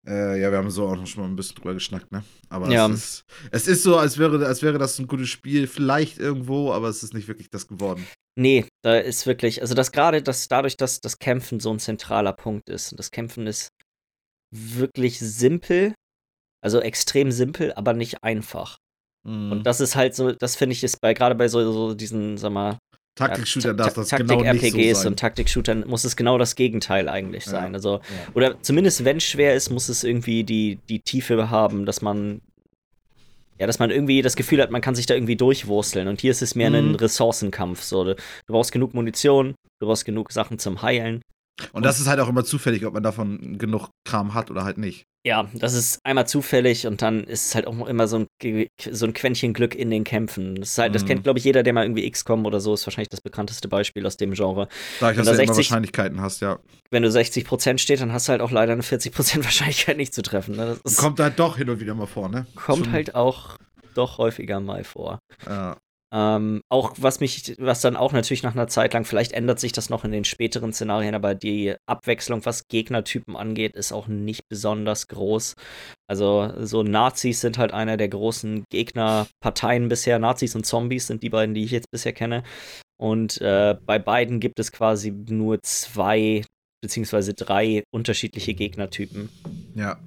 Äh, 0.06 0.40
ja, 0.40 0.50
wir 0.50 0.58
haben 0.58 0.70
so 0.70 0.86
auch 0.86 0.96
noch 0.96 1.06
schon 1.06 1.22
mal 1.22 1.28
ein 1.28 1.36
bisschen 1.36 1.56
drüber 1.56 1.74
geschnackt, 1.74 2.10
ne? 2.12 2.24
Aber 2.48 2.70
Ja. 2.70 2.86
es, 2.86 2.94
ist, 2.94 3.24
es 3.50 3.68
ist 3.68 3.82
so, 3.82 3.96
als 3.96 4.18
wäre, 4.18 4.44
als 4.46 4.62
wäre 4.62 4.78
das 4.78 4.98
ein 4.98 5.06
gutes 5.06 5.28
Spiel, 5.28 5.66
vielleicht 5.66 6.18
irgendwo, 6.18 6.72
aber 6.72 6.88
es 6.88 7.02
ist 7.02 7.14
nicht 7.14 7.28
wirklich 7.28 7.50
das 7.50 7.66
geworden. 7.66 8.06
Nee, 8.38 8.66
da 8.84 8.96
ist 8.98 9.26
wirklich, 9.26 9.60
also 9.62 9.74
das 9.74 9.90
gerade, 9.90 10.22
dass 10.22 10.46
dadurch, 10.48 10.76
dass 10.76 11.00
das 11.00 11.18
Kämpfen 11.18 11.58
so 11.60 11.70
ein 11.72 11.80
zentraler 11.80 12.32
Punkt 12.32 12.68
ist. 12.68 12.92
Und 12.92 12.98
das 12.98 13.10
Kämpfen 13.10 13.46
ist 13.46 13.70
wirklich 14.54 15.18
simpel, 15.18 15.94
also 16.62 16.80
extrem 16.80 17.32
simpel, 17.32 17.72
aber 17.74 17.94
nicht 17.94 18.22
einfach. 18.22 18.78
Mhm. 19.26 19.52
Und 19.52 19.64
das 19.64 19.80
ist 19.80 19.96
halt 19.96 20.14
so, 20.14 20.32
das 20.32 20.56
finde 20.56 20.74
ich 20.74 20.84
ist 20.84 21.00
bei 21.00 21.14
gerade 21.14 21.34
bei 21.34 21.48
so, 21.48 21.72
so 21.72 21.94
diesen, 21.94 22.38
sag 22.38 22.52
mal, 22.52 22.78
Taktik-Shooter 23.18 23.68
ja, 23.68 23.74
darf 23.74 23.94
das 23.94 24.10
genau 24.10 24.40
nicht 24.42 24.72
so 24.72 24.94
sein. 24.94 25.06
und 25.08 25.18
Taktik-Shootern 25.18 25.84
muss 25.86 26.04
es 26.04 26.16
genau 26.16 26.38
das 26.38 26.54
Gegenteil 26.56 27.08
eigentlich 27.08 27.44
Ja. 27.46 27.50
sein. 27.52 27.74
Also, 27.74 27.94
Ja. 27.94 28.00
oder 28.34 28.62
zumindest 28.62 29.04
wenn 29.04 29.18
es 29.18 29.24
schwer 29.24 29.54
ist, 29.54 29.70
muss 29.70 29.88
es 29.88 30.04
irgendwie 30.04 30.44
die, 30.44 30.78
die 30.88 31.00
Tiefe 31.00 31.50
haben, 31.50 31.84
dass 31.86 32.00
man 32.02 32.40
ja, 33.60 33.66
dass 33.66 33.80
man 33.80 33.90
irgendwie 33.90 34.22
das 34.22 34.36
Gefühl 34.36 34.62
hat, 34.62 34.70
man 34.70 34.80
kann 34.80 34.94
sich 34.94 35.06
da 35.06 35.14
irgendwie 35.14 35.34
durchwursteln. 35.34 36.06
Und 36.06 36.20
hier 36.20 36.30
ist 36.30 36.42
es 36.42 36.54
mehr 36.54 36.68
ein 36.72 36.90
Mhm. 36.90 36.94
Ressourcenkampf. 36.94 37.82
So, 37.82 38.04
du 38.04 38.14
brauchst 38.46 38.70
genug 38.70 38.94
Munition, 38.94 39.56
du 39.80 39.86
brauchst 39.88 40.04
genug 40.04 40.30
Sachen 40.30 40.60
zum 40.60 40.80
Heilen. 40.82 41.22
Und 41.72 41.84
das 41.84 41.98
ist 42.00 42.06
halt 42.06 42.20
auch 42.20 42.28
immer 42.28 42.44
zufällig, 42.44 42.86
ob 42.86 42.94
man 42.94 43.02
davon 43.02 43.58
genug 43.58 43.88
Kram 44.04 44.34
hat 44.34 44.50
oder 44.50 44.64
halt 44.64 44.78
nicht. 44.78 45.04
Ja, 45.26 45.48
das 45.54 45.74
ist 45.74 45.98
einmal 46.04 46.26
zufällig 46.26 46.86
und 46.86 47.02
dann 47.02 47.24
ist 47.24 47.46
es 47.46 47.54
halt 47.54 47.66
auch 47.66 47.86
immer 47.88 48.06
so 48.06 48.20
ein, 48.42 48.66
so 48.90 49.04
ein 49.06 49.12
Quäntchen 49.12 49.52
Glück 49.52 49.74
in 49.74 49.90
den 49.90 50.04
Kämpfen. 50.04 50.54
Das, 50.54 50.78
halt, 50.78 50.94
das 50.94 51.02
Mhm. 51.02 51.06
kennt, 51.08 51.24
glaube 51.24 51.38
ich, 51.40 51.44
jeder, 51.44 51.62
der 51.64 51.72
mal 51.72 51.82
irgendwie 51.84 52.08
XCOM 52.08 52.46
oder 52.46 52.60
so 52.60 52.72
ist, 52.74 52.86
wahrscheinlich 52.86 53.08
das 53.08 53.20
bekannteste 53.20 53.68
Beispiel 53.68 54.06
aus 54.06 54.16
dem 54.16 54.32
Genre. 54.32 54.68
Dadurch, 55.00 55.18
Wenn 55.18 55.24
dass 55.24 55.26
da 55.26 55.32
du 55.36 55.42
immer 55.42 55.54
60 55.54 55.56
Wahrscheinlichkeiten 55.70 56.20
hast, 56.20 56.40
ja. 56.40 56.58
Wenn 56.90 57.02
du 57.02 57.08
60% 57.10 57.78
steht, 57.78 58.00
dann 58.00 58.12
hast 58.12 58.28
du 58.28 58.32
halt 58.32 58.40
auch 58.40 58.52
leider 58.52 58.72
eine 58.72 58.82
40% 58.82 59.12
Wahrscheinlichkeit 59.44 59.96
nicht 59.96 60.14
zu 60.14 60.22
treffen. 60.22 60.56
Ne? 60.56 60.78
Kommt 60.96 61.18
halt 61.20 61.38
doch 61.38 61.56
hin 61.58 61.68
und 61.68 61.80
wieder 61.80 61.94
mal 61.94 62.06
vor, 62.06 62.28
ne? 62.28 62.46
kommt 62.54 62.84
Schon- 62.84 62.92
halt 62.92 63.14
auch 63.14 63.58
doch 63.94 64.18
häufiger 64.18 64.60
mal 64.60 64.84
vor. 64.84 65.18
Ja. 65.46 65.76
Ähm, 66.10 66.62
auch 66.70 66.94
was 66.96 67.20
mich, 67.20 67.54
was 67.58 67.82
dann 67.82 67.96
auch 67.96 68.12
natürlich 68.12 68.42
nach 68.42 68.54
einer 68.54 68.68
Zeit 68.68 68.94
lang, 68.94 69.04
vielleicht 69.04 69.32
ändert 69.32 69.60
sich 69.60 69.72
das 69.72 69.90
noch 69.90 70.04
in 70.04 70.12
den 70.12 70.24
späteren 70.24 70.72
Szenarien, 70.72 71.14
aber 71.14 71.34
die 71.34 71.74
Abwechslung, 71.86 72.44
was 72.46 72.66
Gegnertypen 72.68 73.36
angeht, 73.36 73.76
ist 73.76 73.92
auch 73.92 74.06
nicht 74.08 74.48
besonders 74.48 75.08
groß. 75.08 75.54
Also 76.08 76.52
so 76.64 76.82
Nazis 76.82 77.42
sind 77.42 77.58
halt 77.58 77.72
einer 77.72 77.98
der 77.98 78.08
großen 78.08 78.64
Gegnerparteien 78.70 79.88
bisher. 79.88 80.18
Nazis 80.18 80.54
und 80.54 80.64
Zombies 80.64 81.06
sind 81.06 81.22
die 81.22 81.30
beiden, 81.30 81.54
die 81.54 81.64
ich 81.64 81.72
jetzt 81.72 81.90
bisher 81.90 82.14
kenne. 82.14 82.42
Und 82.98 83.40
äh, 83.42 83.76
bei 83.84 83.98
beiden 83.98 84.40
gibt 84.40 84.58
es 84.58 84.72
quasi 84.72 85.10
nur 85.10 85.62
zwei 85.62 86.42
beziehungsweise 86.80 87.34
drei 87.34 87.82
unterschiedliche 87.90 88.54
Gegnertypen. 88.54 89.28
ja. 89.74 89.98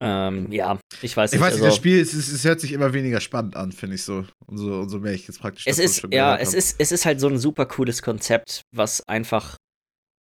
Ähm, 0.00 0.50
ja, 0.52 0.78
ich 1.02 1.16
weiß 1.16 1.32
Ich 1.32 1.38
nicht. 1.38 1.46
weiß 1.46 1.54
nicht, 1.54 1.62
also- 1.62 1.64
das 1.66 1.76
Spiel, 1.76 2.00
es, 2.00 2.12
es, 2.14 2.28
es 2.32 2.44
hört 2.44 2.60
sich 2.60 2.72
immer 2.72 2.92
weniger 2.92 3.20
spannend 3.20 3.56
an, 3.56 3.72
finde 3.72 3.96
ich 3.96 4.02
so. 4.04 4.24
Umso, 4.46 4.80
umso 4.82 4.98
mehr 5.00 5.12
ich 5.12 5.26
jetzt 5.26 5.40
praktisch 5.40 5.66
es 5.66 5.78
ist, 5.78 6.00
schon 6.00 6.12
ja, 6.12 6.36
es 6.36 6.54
ist, 6.54 6.76
es 6.78 6.92
ist 6.92 7.04
halt 7.06 7.20
so 7.20 7.28
ein 7.28 7.38
super 7.38 7.66
cooles 7.66 8.02
Konzept, 8.02 8.62
was 8.74 9.06
einfach 9.08 9.56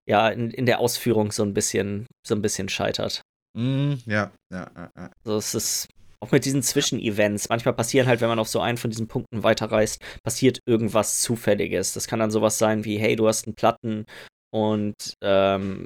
ja 0.10 0.29
in, 0.29 0.51
in 0.51 0.65
der 0.65 0.79
Ausführung 0.79 1.31
so 1.31 1.43
ein 1.43 1.53
bisschen, 1.53 2.07
so 2.25 2.34
ein 2.36 2.41
bisschen 2.41 2.69
scheitert. 2.69 3.22
Mhm, 3.57 4.00
ja, 4.05 4.31
ja, 4.53 4.69
ja, 4.75 4.89
ja. 4.98 5.12
Also 5.25 5.38
es 5.38 5.53
ist 5.55 5.88
auch 6.19 6.31
mit 6.31 6.46
diesen 6.46 6.63
Zwischenevents. 6.63 7.50
Manchmal 7.50 7.75
passieren 7.75 8.07
halt, 8.07 8.22
wenn 8.22 8.29
man 8.29 8.39
auf 8.39 8.48
so 8.48 8.60
einen 8.60 8.77
von 8.77 8.89
diesen 8.89 9.07
Punkten 9.07 9.43
weiterreist, 9.43 10.01
passiert 10.24 10.60
irgendwas 10.67 11.22
Zufälliges. 11.22 11.93
Das 11.93 12.07
kann 12.07 12.19
dann 12.19 12.31
sowas 12.31 12.57
sein 12.57 12.86
wie, 12.86 12.98
hey, 12.98 13.15
du 13.15 13.27
hast 13.27 13.46
einen 13.46 13.55
Platten 13.55 14.05
und 14.51 14.96
ähm, 15.24 15.86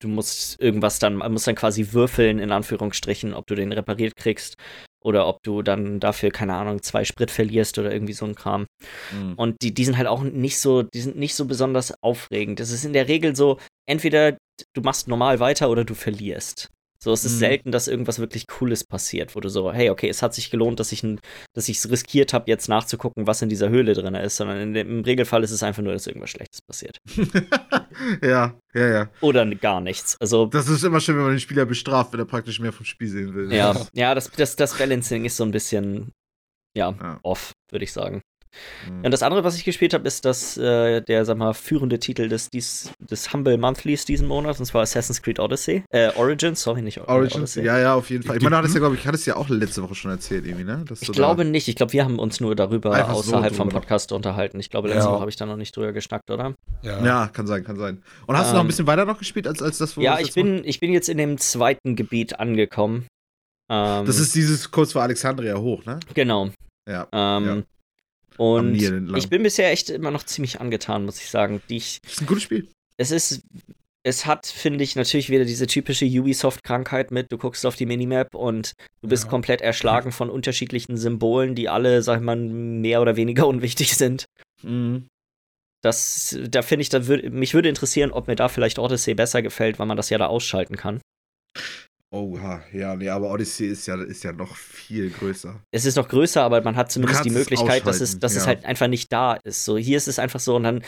du- 0.00 0.08
musst 0.08 0.60
irgendwas 0.60 0.98
dann, 0.98 1.16
musst 1.16 1.46
dann 1.46 1.54
quasi 1.54 1.92
würfeln, 1.92 2.38
in 2.38 2.52
Anführungsstrichen, 2.52 3.34
ob 3.34 3.46
du 3.46 3.54
den 3.54 3.72
repariert 3.72 4.16
kriegst 4.16 4.56
oder 5.04 5.26
ob 5.26 5.42
du 5.42 5.62
dann 5.62 6.00
dafür, 6.00 6.30
keine 6.30 6.54
Ahnung, 6.54 6.82
zwei 6.82 7.04
Sprit 7.04 7.30
verlierst 7.30 7.78
oder 7.78 7.92
irgendwie 7.92 8.12
so 8.12 8.24
ein 8.24 8.34
Kram. 8.34 8.66
Mhm. 9.12 9.34
Und 9.34 9.62
die, 9.62 9.72
die 9.72 9.84
sind 9.84 9.96
halt 9.96 10.08
auch 10.08 10.22
nicht 10.22 10.58
so, 10.58 10.82
die 10.82 11.00
sind 11.00 11.16
nicht 11.16 11.34
so 11.34 11.44
besonders 11.44 11.94
aufregend. 12.02 12.60
Es 12.60 12.70
ist 12.70 12.84
in 12.84 12.92
der 12.92 13.08
Regel 13.08 13.36
so, 13.36 13.58
entweder 13.88 14.36
du 14.74 14.80
machst 14.82 15.08
normal 15.08 15.40
weiter 15.40 15.70
oder 15.70 15.84
du 15.84 15.94
verlierst. 15.94 16.68
So, 17.00 17.12
es 17.12 17.24
ist 17.24 17.34
Mhm. 17.34 17.38
selten, 17.38 17.70
dass 17.70 17.86
irgendwas 17.86 18.18
wirklich 18.18 18.48
Cooles 18.48 18.82
passiert, 18.84 19.36
wo 19.36 19.40
du 19.40 19.48
so, 19.48 19.72
hey, 19.72 19.88
okay, 19.90 20.08
es 20.08 20.20
hat 20.20 20.34
sich 20.34 20.50
gelohnt, 20.50 20.80
dass 20.80 20.90
ich 20.90 21.02
dass 21.54 21.68
ich 21.68 21.78
es 21.78 21.88
riskiert 21.90 22.32
habe, 22.32 22.50
jetzt 22.50 22.68
nachzugucken, 22.68 23.26
was 23.26 23.40
in 23.40 23.48
dieser 23.48 23.68
Höhle 23.68 23.94
drin 23.94 24.14
ist, 24.16 24.36
sondern 24.36 24.58
in 24.60 24.74
dem, 24.74 24.88
im 24.88 25.04
Regelfall 25.04 25.44
ist 25.44 25.52
es 25.52 25.62
einfach 25.62 25.82
nur, 25.82 25.92
dass 25.92 26.08
irgendwas 26.08 26.30
Schlechtes 26.30 26.60
passiert. 26.62 26.98
ja, 28.22 28.58
ja, 28.74 28.88
ja. 28.88 29.10
Oder 29.20 29.46
gar 29.54 29.80
nichts. 29.80 30.16
Also, 30.20 30.46
Das 30.46 30.68
ist 30.68 30.82
immer 30.84 31.00
schön, 31.00 31.16
wenn 31.16 31.22
man 31.22 31.32
den 31.32 31.40
Spieler 31.40 31.66
bestraft, 31.66 32.12
wenn 32.12 32.20
er 32.20 32.26
praktisch 32.26 32.60
mehr 32.60 32.72
vom 32.72 32.84
Spiel 32.86 33.08
sehen 33.08 33.34
will. 33.34 33.52
ja, 33.52 33.74
ja, 33.94 34.14
das, 34.14 34.30
das, 34.30 34.56
das 34.56 34.76
Balancing 34.76 35.24
ist 35.24 35.36
so 35.36 35.44
ein 35.44 35.50
bisschen, 35.50 36.12
ja, 36.76 36.94
Ja. 37.00 37.20
off, 37.22 37.52
würde 37.70 37.84
ich 37.84 37.92
sagen. 37.92 38.22
Mhm. 38.88 39.04
Und 39.04 39.10
das 39.10 39.22
andere, 39.22 39.44
was 39.44 39.56
ich 39.56 39.64
gespielt 39.64 39.94
habe, 39.94 40.06
ist 40.06 40.24
das 40.24 40.56
äh, 40.56 41.00
der, 41.02 41.24
sag 41.24 41.36
mal, 41.38 41.52
führende 41.54 41.98
Titel 41.98 42.28
des, 42.28 42.50
dies, 42.50 42.90
des 43.00 43.32
Humble 43.32 43.56
Monthlies 43.58 44.04
diesen 44.04 44.26
Monat, 44.28 44.58
und 44.58 44.66
zwar 44.66 44.82
Assassin's 44.82 45.22
Creed 45.22 45.38
Odyssey. 45.38 45.84
Äh, 45.90 46.10
Origins, 46.16 46.62
sorry, 46.62 46.82
nicht 46.82 47.00
Origins, 47.00 47.36
Odyssey. 47.36 47.64
ja, 47.64 47.78
ja, 47.78 47.94
auf 47.94 48.10
jeden 48.10 48.22
Fall. 48.22 48.36
Ich 48.36 48.42
meine, 48.42 48.54
du 48.54 48.58
hattest 48.58 48.74
ja, 48.74 48.80
glaube 48.80 48.94
ich, 48.96 49.06
hattest 49.06 49.26
ja 49.26 49.36
auch 49.36 49.48
letzte 49.48 49.82
Woche 49.82 49.94
schon 49.94 50.10
erzählt, 50.10 50.46
irgendwie, 50.46 50.64
ne? 50.64 50.84
Dass 50.88 51.02
Ich 51.02 51.12
glaube 51.12 51.44
nicht. 51.44 51.68
Ich 51.68 51.76
glaube, 51.76 51.92
wir 51.92 52.04
haben 52.04 52.18
uns 52.18 52.40
nur 52.40 52.54
darüber 52.56 52.92
Einfach 52.92 53.14
so 53.14 53.20
außerhalb 53.34 53.54
vom. 53.54 53.68
Podcast 53.68 54.12
unterhalten. 54.12 54.58
Ich 54.60 54.70
glaube, 54.70 54.88
letzte 54.88 55.04
Ja. 55.04 55.10
Woche 55.12 55.20
habe 55.20 55.30
ich 55.30 55.36
da 55.36 55.44
noch 55.46 55.56
nicht 55.56 55.76
drüber 55.76 55.92
geschnackt, 55.92 56.30
oder? 56.30 56.54
Ja. 56.82 57.04
Ja, 57.04 57.28
kann 57.28 57.46
sein, 57.46 57.64
kann 57.64 57.76
sein. 57.76 58.02
Und 58.26 58.36
hast 58.36 58.48
du 58.50 58.54
noch 58.54 58.60
ein 58.60 58.64
Ähm, 58.64 58.68
bisschen 58.68 58.86
weiter 58.86 59.04
noch 59.04 59.18
gespielt 59.18 59.46
als, 59.46 59.60
als 59.62 59.78
das, 59.78 59.96
wo 59.96 60.00
ja, 60.00 60.18
ich 60.20 60.32
bin, 60.34 60.62
ich 60.64 60.80
bin 60.80 60.92
jetzt 60.92 61.08
in 61.08 61.18
dem 61.18 61.38
zweiten 61.38 61.96
Gebiet 61.96 62.38
angekommen. 62.40 63.06
Ähm, 63.70 64.06
Das 64.06 64.18
ist 64.18 64.34
dieses 64.34 64.70
kurz 64.70 64.92
vor 64.92 65.02
Alexandria 65.02 65.56
hoch, 65.58 65.84
ne? 65.84 66.00
genau. 66.14 66.48
Ja. 66.88 67.06
Ähm, 67.12 67.44
Ja. 67.44 67.62
Und 68.38 68.74
ich 69.16 69.28
bin 69.28 69.42
bisher 69.42 69.70
echt 69.70 69.90
immer 69.90 70.10
noch 70.10 70.22
ziemlich 70.22 70.60
angetan, 70.60 71.04
muss 71.04 71.18
ich 71.20 71.28
sagen. 71.28 71.60
Die 71.68 71.76
ich, 71.76 72.00
Das 72.02 72.12
ist 72.14 72.20
ein 72.22 72.26
gutes 72.26 72.44
Spiel. 72.44 72.68
es 72.96 73.10
ist, 73.10 73.42
es 74.04 74.24
hat, 74.26 74.46
finde 74.46 74.82
ich, 74.84 74.96
natürlich 74.96 75.28
wieder 75.28 75.44
diese 75.44 75.66
typische 75.66 76.06
Ubisoft-Krankheit 76.06 77.10
mit, 77.10 77.30
du 77.30 77.36
guckst 77.36 77.66
auf 77.66 77.76
die 77.76 77.84
Minimap 77.84 78.34
und 78.34 78.72
du 79.02 79.08
bist 79.08 79.24
Ja. 79.24 79.30
komplett 79.30 79.60
erschlagen 79.60 80.12
von 80.12 80.30
unterschiedlichen 80.30 80.96
Symbolen, 80.96 81.54
die 81.54 81.68
alle, 81.68 82.02
sag 82.02 82.18
ich 82.18 82.24
mal, 82.24 82.36
mehr 82.36 83.02
oder 83.02 83.16
weniger 83.16 83.46
unwichtig 83.48 83.96
sind. 83.96 84.24
Mhm. 84.62 85.08
Das, 85.82 86.36
da 86.48 86.62
finde 86.62 86.82
ich, 86.82 86.88
da 86.88 87.06
würd, 87.06 87.32
mich 87.32 87.54
würde 87.54 87.68
interessieren, 87.68 88.10
ob 88.12 88.26
mir 88.26 88.34
da 88.36 88.48
vielleicht 88.48 88.78
Odyssey 88.78 89.14
besser 89.14 89.42
gefällt, 89.42 89.78
weil 89.78 89.86
man 89.86 89.96
das 89.96 90.10
ja 90.10 90.18
da 90.18 90.26
ausschalten 90.26 90.76
kann. 90.76 91.00
Oha, 92.10 92.62
ja, 92.72 92.96
nee, 92.96 93.10
aber 93.10 93.30
Odyssey 93.30 93.66
ist 93.66 93.86
ja, 93.86 94.00
ist 94.02 94.24
ja 94.24 94.32
noch 94.32 94.56
viel 94.56 95.10
größer. 95.10 95.60
Es 95.70 95.84
ist 95.84 95.96
noch 95.96 96.08
größer, 96.08 96.42
aber 96.42 96.62
man 96.62 96.74
hat 96.74 96.90
zumindest 96.90 97.22
die 97.22 97.28
kannst 97.28 97.50
es 97.50 97.50
Möglichkeit, 97.50 97.86
dass, 97.86 98.00
es, 98.00 98.18
dass 98.18 98.32
es 98.34 98.42
ja. 98.44 98.46
halt 98.46 98.64
einfach 98.64 98.86
nicht 98.88 99.12
da 99.12 99.34
ist. 99.44 99.66
So, 99.66 99.76
hier 99.76 99.98
ist 99.98 100.08
es 100.08 100.18
einfach 100.18 100.40
so 100.40 100.56
und 100.56 100.62
dann, 100.62 100.82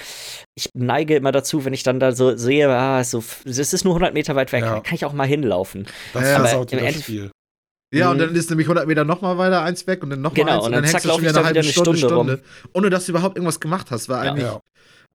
ich 0.55 0.71
neige 0.73 1.17
immer 1.17 1.31
dazu, 1.31 1.67
wenn 1.67 1.75
ich 1.75 1.83
dann 1.83 2.01
da 2.01 2.13
so 2.13 2.35
sehe, 2.39 2.71
ah, 2.71 3.05
so, 3.05 3.23
es 3.45 3.59
ist 3.59 3.85
nur 3.85 3.93
100 3.93 4.15
Meter 4.15 4.35
weit 4.35 4.51
weg, 4.53 4.63
Ja. 4.65 4.77
da 4.77 4.81
kann 4.81 4.95
ich 4.95 5.05
auch 5.05 5.13
mal 5.13 5.27
hinlaufen. 5.27 5.87
Das 6.15 6.23
Ja, 6.23 6.39
dir 6.39 6.59
im 6.59 6.65
das 6.65 6.73
Endeffekt- 6.73 7.03
Spiel. 7.03 7.31
Ja, 7.93 8.11
und 8.13 8.17
Mhm. 8.17 8.21
dann 8.21 8.35
ist 8.37 8.49
nämlich 8.49 8.69
100 8.69 8.87
Meter 8.87 9.05
nochmal 9.05 9.37
weiter 9.37 9.63
eins 9.63 9.87
weg 9.87 10.03
und 10.03 10.11
dann 10.11 10.23
nochmal 10.23 10.45
Genau, 10.45 10.57
eins 10.59 10.67
und 10.67 10.73
dann 10.73 10.85
zack, 10.85 10.93
hängst 10.93 11.05
du 11.05 11.09
lauf 11.09 11.17
schon 11.19 11.29
wieder 11.29 11.37
eine 11.39 11.47
halbe 11.47 11.63
Stunde, 11.65 11.99
Stunde 11.99 12.15
rum. 12.15 12.27
Stunde, 12.29 12.43
ohne 12.73 12.89
dass 12.89 13.05
du 13.07 13.13
überhaupt 13.13 13.37
irgendwas 13.37 13.61
gemacht 13.61 13.91
hast. 13.91 14.09
Weil 14.09 14.29
eigentlich. 14.29 14.47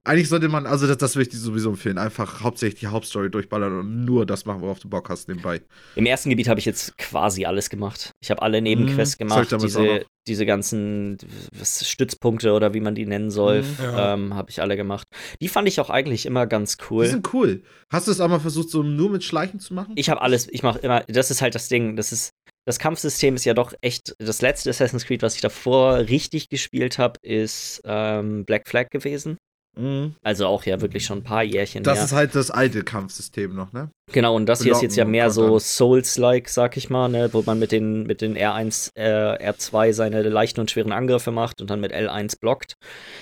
Eigentlich 0.05 0.29
sollte 0.29 0.47
man, 0.47 0.65
also 0.67 0.87
das, 0.87 0.97
das 0.97 1.15
würde 1.15 1.23
ich 1.23 1.29
dir 1.29 1.37
sowieso 1.37 1.69
empfehlen, 1.69 1.97
einfach 1.97 2.41
hauptsächlich 2.41 2.79
die 2.79 2.87
Hauptstory 2.87 3.29
durchballern 3.29 3.79
und 3.79 4.05
nur 4.05 4.25
das 4.25 4.45
machen, 4.45 4.61
worauf 4.61 4.79
du 4.79 4.87
Bock 4.87 5.09
hast 5.09 5.27
nebenbei. 5.27 5.61
Im 5.95 6.05
ersten 6.05 6.29
Gebiet 6.29 6.47
habe 6.47 6.59
ich 6.59 6.65
jetzt 6.65 6.97
quasi 6.97 7.45
alles 7.45 7.69
gemacht. 7.69 8.11
Ich 8.21 8.29
habe 8.31 8.41
alle 8.41 8.61
Nebenquests 8.61 9.15
Mhm, 9.19 9.27
gemacht, 9.27 9.51
diese, 9.61 10.05
diese 10.27 10.45
ganzen 10.45 11.17
was, 11.57 11.87
Stützpunkte 11.87 12.53
oder 12.53 12.73
wie 12.73 12.79
man 12.81 12.95
die 12.95 13.05
nennen 13.05 13.31
soll, 13.31 13.63
Mhm. 13.63 13.75
Ja. 13.83 14.13
ähm, 14.13 14.33
habe 14.35 14.49
ich 14.51 14.61
alle 14.61 14.77
gemacht. 14.77 15.07
Die 15.41 15.47
fand 15.47 15.67
ich 15.67 15.79
auch 15.79 15.89
eigentlich 15.89 16.25
immer 16.25 16.45
ganz 16.47 16.77
Die 16.77 16.83
cool. 16.91 17.05
sind 17.07 17.33
cool. 17.33 17.63
Hast 17.91 18.07
du 18.07 18.11
es 18.11 18.19
auch 18.21 18.29
mal 18.29 18.39
versucht, 18.39 18.69
so 18.69 18.83
nur 18.83 19.09
mit 19.09 19.23
Schleichen 19.23 19.59
zu 19.59 19.73
machen? 19.73 19.93
Ich 19.97 20.09
habe 20.09 20.21
alles, 20.21 20.47
ich 20.51 20.61
mache 20.63 20.79
immer, 20.79 21.01
das 21.07 21.31
ist 21.31 21.41
halt 21.41 21.55
das 21.55 21.67
Ding, 21.67 21.95
das 21.95 22.11
ist, 22.11 22.29
das 22.67 22.79
Kampfsystem 22.79 23.35
ist 23.35 23.45
ja 23.45 23.53
doch 23.53 23.73
echt, 23.81 24.15
das 24.19 24.41
letzte 24.41 24.69
Assassin's 24.71 25.05
Creed, 25.05 25.21
was 25.21 25.35
ich 25.35 25.41
davor 25.41 25.97
richtig 25.97 26.49
gespielt 26.49 26.97
habe, 26.97 27.19
ist 27.21 27.81
ähm, 27.85 28.45
Black 28.45 28.67
Flag 28.67 28.89
gewesen. 28.91 29.37
Mhm. 29.77 30.15
Also 30.23 30.47
auch 30.47 30.63
ja 30.65 30.79
wirklich 30.81 31.05
schon 31.05 31.19
ein 31.19 31.23
paar 31.23 31.43
Jährchen 31.43 31.83
Das 31.83 31.97
her. 31.97 32.05
ist 32.05 32.11
halt 32.13 32.35
das 32.35 32.49
alte 32.51 32.83
Kampfsystem 32.83 33.53
noch, 33.53 33.73
ne? 33.73 33.89
genau, 34.11 34.35
und 34.35 34.45
das 34.45 34.61
hier 34.63 34.71
ist 34.71 34.81
jetzt 34.81 34.95
ja 34.95 35.05
mehr 35.05 35.29
so. 35.31 35.59
Souls-like, 35.59 36.47
sag 36.49 36.77
ich 36.77 36.89
mal, 36.89 37.09
ne, 37.09 37.29
wo 37.33 37.41
man 37.45 37.59
mit 37.59 37.71
den, 37.71 38.03
mit 38.03 38.21
den 38.21 38.37
R1, 38.37 38.91
äh, 38.95 39.49
R2 39.51 39.93
seine 39.93 40.21
leichten 40.23 40.61
und 40.61 40.71
schweren 40.71 40.91
Angriffe 40.91 41.31
macht 41.31 41.59
und 41.61 41.69
dann 41.69 41.79
mit 41.81 41.93
L1 41.93 42.39
blockt. 42.39 42.73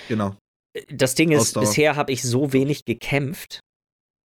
Genau. 0.08 0.36
Das 0.90 1.14
Ding 1.14 1.30
ist, 1.32 1.40
Ausdauer. 1.40 1.62
bisher 1.64 1.96
habe 1.96 2.12
ich 2.12 2.22
so 2.22 2.52
wenig 2.52 2.84
gekämpft. 2.84 3.60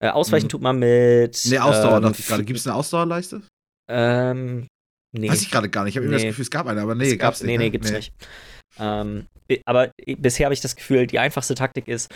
Äh, 0.04 0.10
ausweichen 0.10 0.46
Mhm. 0.46 0.50
tut 0.50 0.62
man 0.62 0.80
mit. 0.80 1.46
Ne, 1.46 1.64
Ausdauer 1.64 1.98
ähm, 1.98 2.04
dachte 2.04 2.20
ich 2.20 2.28
gerade. 2.28 2.44
Gibt 2.46 2.60
es 2.60 2.66
eine 2.68 2.76
Ausdauerleiste? 2.76 3.42
Ähm, 3.90 4.68
nee. 5.16 5.30
Weiß 5.30 5.42
ich 5.42 5.52
gerade 5.52 5.70
gar 5.70 5.84
nicht. 5.84 5.94
Ich 5.94 5.98
habe 5.98 6.06
immer 6.06 6.14
das 6.14 6.22
Nee. 6.24 6.30
Gefühl, 6.30 6.44
es 6.44 6.52
gab 6.52 6.68
eine, 6.68 6.82
aber 6.82 6.96
nee, 6.96 7.06
Es 7.06 7.12
gab- 7.14 7.20
gab's 7.20 7.42
nicht. 7.42 7.48
Nee, 7.48 7.58
ne? 7.58 7.64
nee, 7.66 7.70
gibt's 7.70 7.92
nicht. 7.92 8.14
Ähm, 8.80 9.28
aber 9.66 9.92
bisher 10.06 10.46
habe 10.46 10.54
ich 10.54 10.62
das 10.62 10.76
Gefühl, 10.76 11.08
die 11.08 11.20
einfachste 11.20 11.56
Taktik 11.56 11.88
ist, 11.88 12.12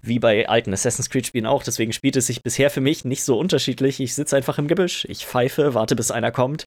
wie 0.00 0.18
bei 0.20 0.48
alten 0.48 0.72
Assassin's 0.72 1.10
Creed-Spielen 1.10 1.46
auch, 1.46 1.62
deswegen 1.64 1.92
spielt 1.92 2.16
es 2.16 2.26
sich 2.28 2.42
bisher 2.42 2.70
für 2.70 2.80
mich 2.80 3.04
nicht 3.04 3.24
so 3.24 3.38
unterschiedlich. 3.38 3.98
Ich 4.00 4.14
sitze 4.14 4.36
einfach 4.36 4.58
im 4.58 4.68
Gebüsch, 4.68 5.04
ich 5.08 5.26
pfeife, 5.26 5.74
warte, 5.74 5.96
bis 5.96 6.10
einer 6.10 6.30
kommt, 6.30 6.64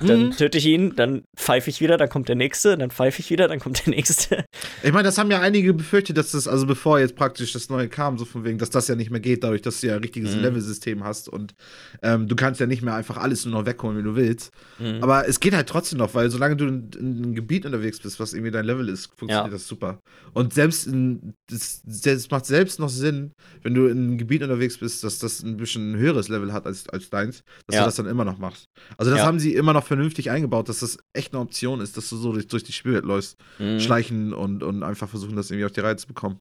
dann 0.00 0.26
Mhm. 0.26 0.30
töte 0.32 0.58
ich 0.58 0.66
ihn, 0.66 0.94
dann 0.94 1.22
pfeife 1.36 1.70
ich 1.70 1.80
wieder, 1.80 1.96
dann 1.96 2.08
kommt 2.08 2.28
der 2.28 2.36
nächste, 2.36 2.76
dann 2.76 2.90
pfeife 2.90 3.20
ich 3.20 3.30
wieder, 3.30 3.48
dann 3.48 3.60
kommt 3.60 3.86
der 3.86 3.94
nächste. 3.94 4.44
Ich 4.82 4.92
meine, 4.92 5.04
das 5.04 5.16
haben 5.16 5.30
ja 5.30 5.40
einige 5.40 5.72
befürchtet, 5.72 6.16
dass 6.18 6.32
das, 6.32 6.46
also 6.46 6.66
bevor 6.66 7.00
jetzt 7.00 7.16
praktisch 7.16 7.52
das 7.52 7.70
Neue 7.70 7.88
kam, 7.88 8.18
so 8.18 8.24
von 8.26 8.44
wegen, 8.44 8.58
dass 8.58 8.70
das 8.70 8.88
ja 8.88 8.94
nicht 8.94 9.10
mehr 9.10 9.20
geht, 9.20 9.42
dadurch, 9.42 9.62
dass 9.62 9.80
du 9.80 9.86
ja 9.86 9.94
ein 9.94 10.00
richtiges 10.02 10.36
Mhm. 10.36 10.42
Level-System 10.42 11.02
hast 11.02 11.28
und 11.30 11.54
ähm, 12.02 12.28
du 12.28 12.36
kannst 12.36 12.60
ja 12.60 12.66
nicht 12.66 12.82
mehr 12.82 12.94
einfach 12.94 13.16
alles 13.16 13.46
nur 13.46 13.58
noch 13.58 13.66
wegholen, 13.66 13.96
wie 13.98 14.02
du 14.02 14.16
willst. 14.16 14.50
Mhm. 14.78 14.98
Aber 15.02 15.26
es 15.28 15.40
geht 15.40 15.54
halt 15.54 15.68
trotzdem 15.68 15.98
noch, 15.98 16.12
weil 16.14 16.30
solange 16.30 16.56
du 16.56 16.66
in, 16.66 16.90
in 16.98 17.16
einem 17.24 17.34
Gebiet 17.34 17.64
unterwegs 17.64 18.00
bist, 18.00 18.20
was 18.20 18.34
irgendwie 18.34 18.50
dein 18.52 18.66
Level 18.66 18.88
ist, 18.90 19.06
funktioniert 19.16 19.46
Ja. 19.46 19.50
das 19.52 19.66
super. 19.66 19.98
Und 20.34 20.52
selbst 20.52 20.86
in, 20.86 21.32
das, 21.50 21.80
das 21.84 22.30
macht 22.30 22.44
selbst 22.44 22.65
noch 22.78 22.88
Sinn, 22.88 23.32
wenn 23.62 23.74
du 23.74 23.86
in 23.86 23.98
einem 23.98 24.18
Gebiet 24.18 24.42
unterwegs 24.42 24.78
bist, 24.78 25.02
dass 25.04 25.18
das 25.18 25.42
ein 25.42 25.56
bisschen 25.56 25.92
ein 25.92 25.96
höheres 25.96 26.28
Level 26.28 26.52
hat 26.52 26.66
als, 26.66 26.88
als 26.88 27.08
deins, 27.10 27.42
dass 27.66 27.74
Ja. 27.76 27.80
du 27.82 27.86
das 27.86 27.96
dann 27.96 28.06
immer 28.06 28.24
noch 28.24 28.38
machst. 28.38 28.66
Also 28.98 29.10
das 29.10 29.20
Ja. 29.20 29.26
haben 29.26 29.38
sie 29.38 29.54
immer 29.54 29.72
noch 29.72 29.84
vernünftig 29.86 30.30
eingebaut, 30.30 30.68
dass 30.68 30.80
das 30.80 30.98
echt 31.14 31.32
eine 31.32 31.42
Option 31.42 31.80
ist, 31.80 31.96
dass 31.96 32.08
du 32.10 32.16
so 32.16 32.32
durch, 32.32 32.46
durch 32.48 32.64
die 32.64 32.72
Spielwelt 32.72 33.04
läufst, 33.04 33.36
Mhm. 33.58 33.80
schleichen 33.80 34.32
und, 34.34 34.62
und 34.62 34.82
einfach 34.82 35.08
versuchen, 35.08 35.36
das 35.36 35.50
irgendwie 35.50 35.66
auf 35.66 35.72
die 35.72 35.80
Reihe 35.80 35.96
zu 35.96 36.06
bekommen. 36.06 36.38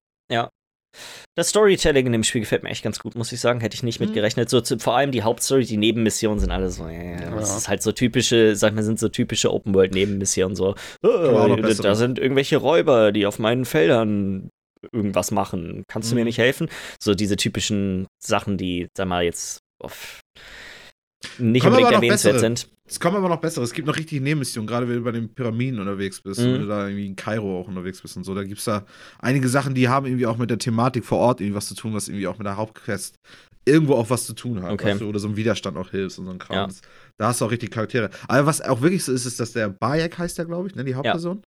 Das 1.38 1.50
Storytelling 1.50 2.06
in 2.06 2.14
dem 2.14 2.24
Spiel 2.24 2.40
gefällt 2.40 2.64
mir 2.64 2.70
echt 2.70 2.82
ganz 2.84 3.00
gut, 3.00 3.16
muss 3.16 3.30
ich 3.34 3.42
sagen. 3.42 3.60
Hätte 3.60 3.76
ich 3.76 3.84
nicht 3.84 4.00
Mhm. 4.00 4.06
mitgerechnet. 4.06 4.50
So, 4.50 4.62
zu, 4.62 4.80
vor 4.80 4.96
allem 4.96 5.12
die 5.12 5.24
Hauptstory, 5.24 5.66
die 5.66 5.76
Nebenmissionen 5.76 6.40
sind 6.40 6.52
alle 6.52 6.70
so, 6.70 6.88
äh, 6.88 7.18
das 7.32 7.50
Ja. 7.50 7.58
ist 7.58 7.68
halt 7.68 7.84
so 7.84 7.92
typische, 7.92 8.56
sag 8.56 8.74
mal, 8.74 8.84
sind 8.84 8.98
so 9.00 9.10
typische 9.10 9.52
Open-World-Nebenmissionen. 9.54 10.56
So, 10.56 10.76
Aber 11.04 11.42
auch 11.44 11.48
noch 11.50 11.58
äh, 11.58 11.76
da 11.76 11.96
sind 11.96 12.18
irgendwelche 12.20 12.56
Räuber, 12.56 13.12
die 13.12 13.26
auf 13.26 13.40
meinen 13.40 13.66
Feldern 13.66 14.50
irgendwas 14.92 15.32
machen. 15.32 15.84
Kannst 15.88 16.12
du 16.12 16.16
mir 16.16 16.22
Mhm. 16.22 16.26
nicht 16.28 16.38
helfen? 16.38 16.70
So 17.02 17.14
diese 17.16 17.36
typischen 17.36 18.08
Sachen, 18.24 18.58
die, 18.58 18.88
sag 18.98 19.08
mal, 19.08 19.24
jetzt 19.24 19.60
auf 19.82 20.22
nicht 21.40 21.64
Kommen 21.64 21.76
unbedingt 21.76 21.94
erwähnenswert 21.96 22.40
sind. 22.40 22.70
Es 22.88 23.00
kommen 23.00 23.18
aber 23.18 23.30
noch 23.30 23.42
bessere. 23.42 23.64
Es 23.64 23.74
gibt 23.74 23.88
noch 23.88 23.96
richtig 23.98 24.22
Nebenmissionen, 24.22 24.68
gerade 24.68 24.88
wenn 24.88 24.98
du 24.98 25.02
bei 25.04 25.12
den 25.12 25.34
Pyramiden 25.34 25.80
unterwegs 25.80 26.22
bist 26.22 26.40
Mhm. 26.40 26.60
du 26.60 26.68
da 26.68 26.88
irgendwie 26.88 27.08
in 27.08 27.16
Kairo 27.16 27.60
auch 27.62 27.68
unterwegs 27.68 28.00
bist 28.02 28.16
und 28.16 28.24
so. 28.24 28.36
Da 28.36 28.44
gibt 28.44 28.60
es 28.60 28.66
da 28.66 28.86
einige 29.20 29.50
Sachen, 29.50 29.74
die 29.74 29.90
haben 29.90 30.06
irgendwie 30.06 30.28
auch 30.28 30.38
mit 30.38 30.52
der 30.52 30.60
Thematik 30.60 31.04
vor 31.04 31.18
Ort 31.18 31.42
irgendwie 31.42 31.56
was 31.58 31.68
zu 31.68 31.74
tun, 31.76 31.94
was 31.96 32.08
irgendwie 32.08 32.28
auch 32.28 32.38
mit 32.38 32.46
der 32.46 32.58
Hauptquest 32.58 33.16
irgendwo 33.68 33.96
auch 33.96 34.12
was 34.12 34.28
zu 34.28 34.34
tun 34.34 34.62
hat. 34.62 34.72
Okay. 34.72 34.92
Weißt 34.92 35.02
du, 35.02 35.10
oder 35.10 35.18
so 35.18 35.28
ein 35.28 35.36
Widerstand 35.36 35.76
auch 35.78 35.90
hilfst 35.90 36.20
und 36.20 36.26
so 36.26 36.32
ein 36.32 36.38
Kram. 36.38 36.70
Ja. 36.70 36.76
Da 37.18 37.28
hast 37.30 37.42
du 37.42 37.46
auch 37.46 37.52
richtig 37.52 37.72
Charaktere. 37.72 38.12
Aber 38.28 38.46
was 38.46 38.62
auch 38.62 38.82
wirklich 38.82 39.04
so 39.04 39.12
ist, 39.12 39.26
ist, 39.26 39.40
dass 39.40 39.54
der 39.54 39.70
Bayek 39.70 40.20
heißt 40.20 40.38
der, 40.38 40.46
glaube 40.46 40.68
ich, 40.68 40.76
ne, 40.76 40.84
die 40.84 40.94
Hauptperson. 40.94 41.42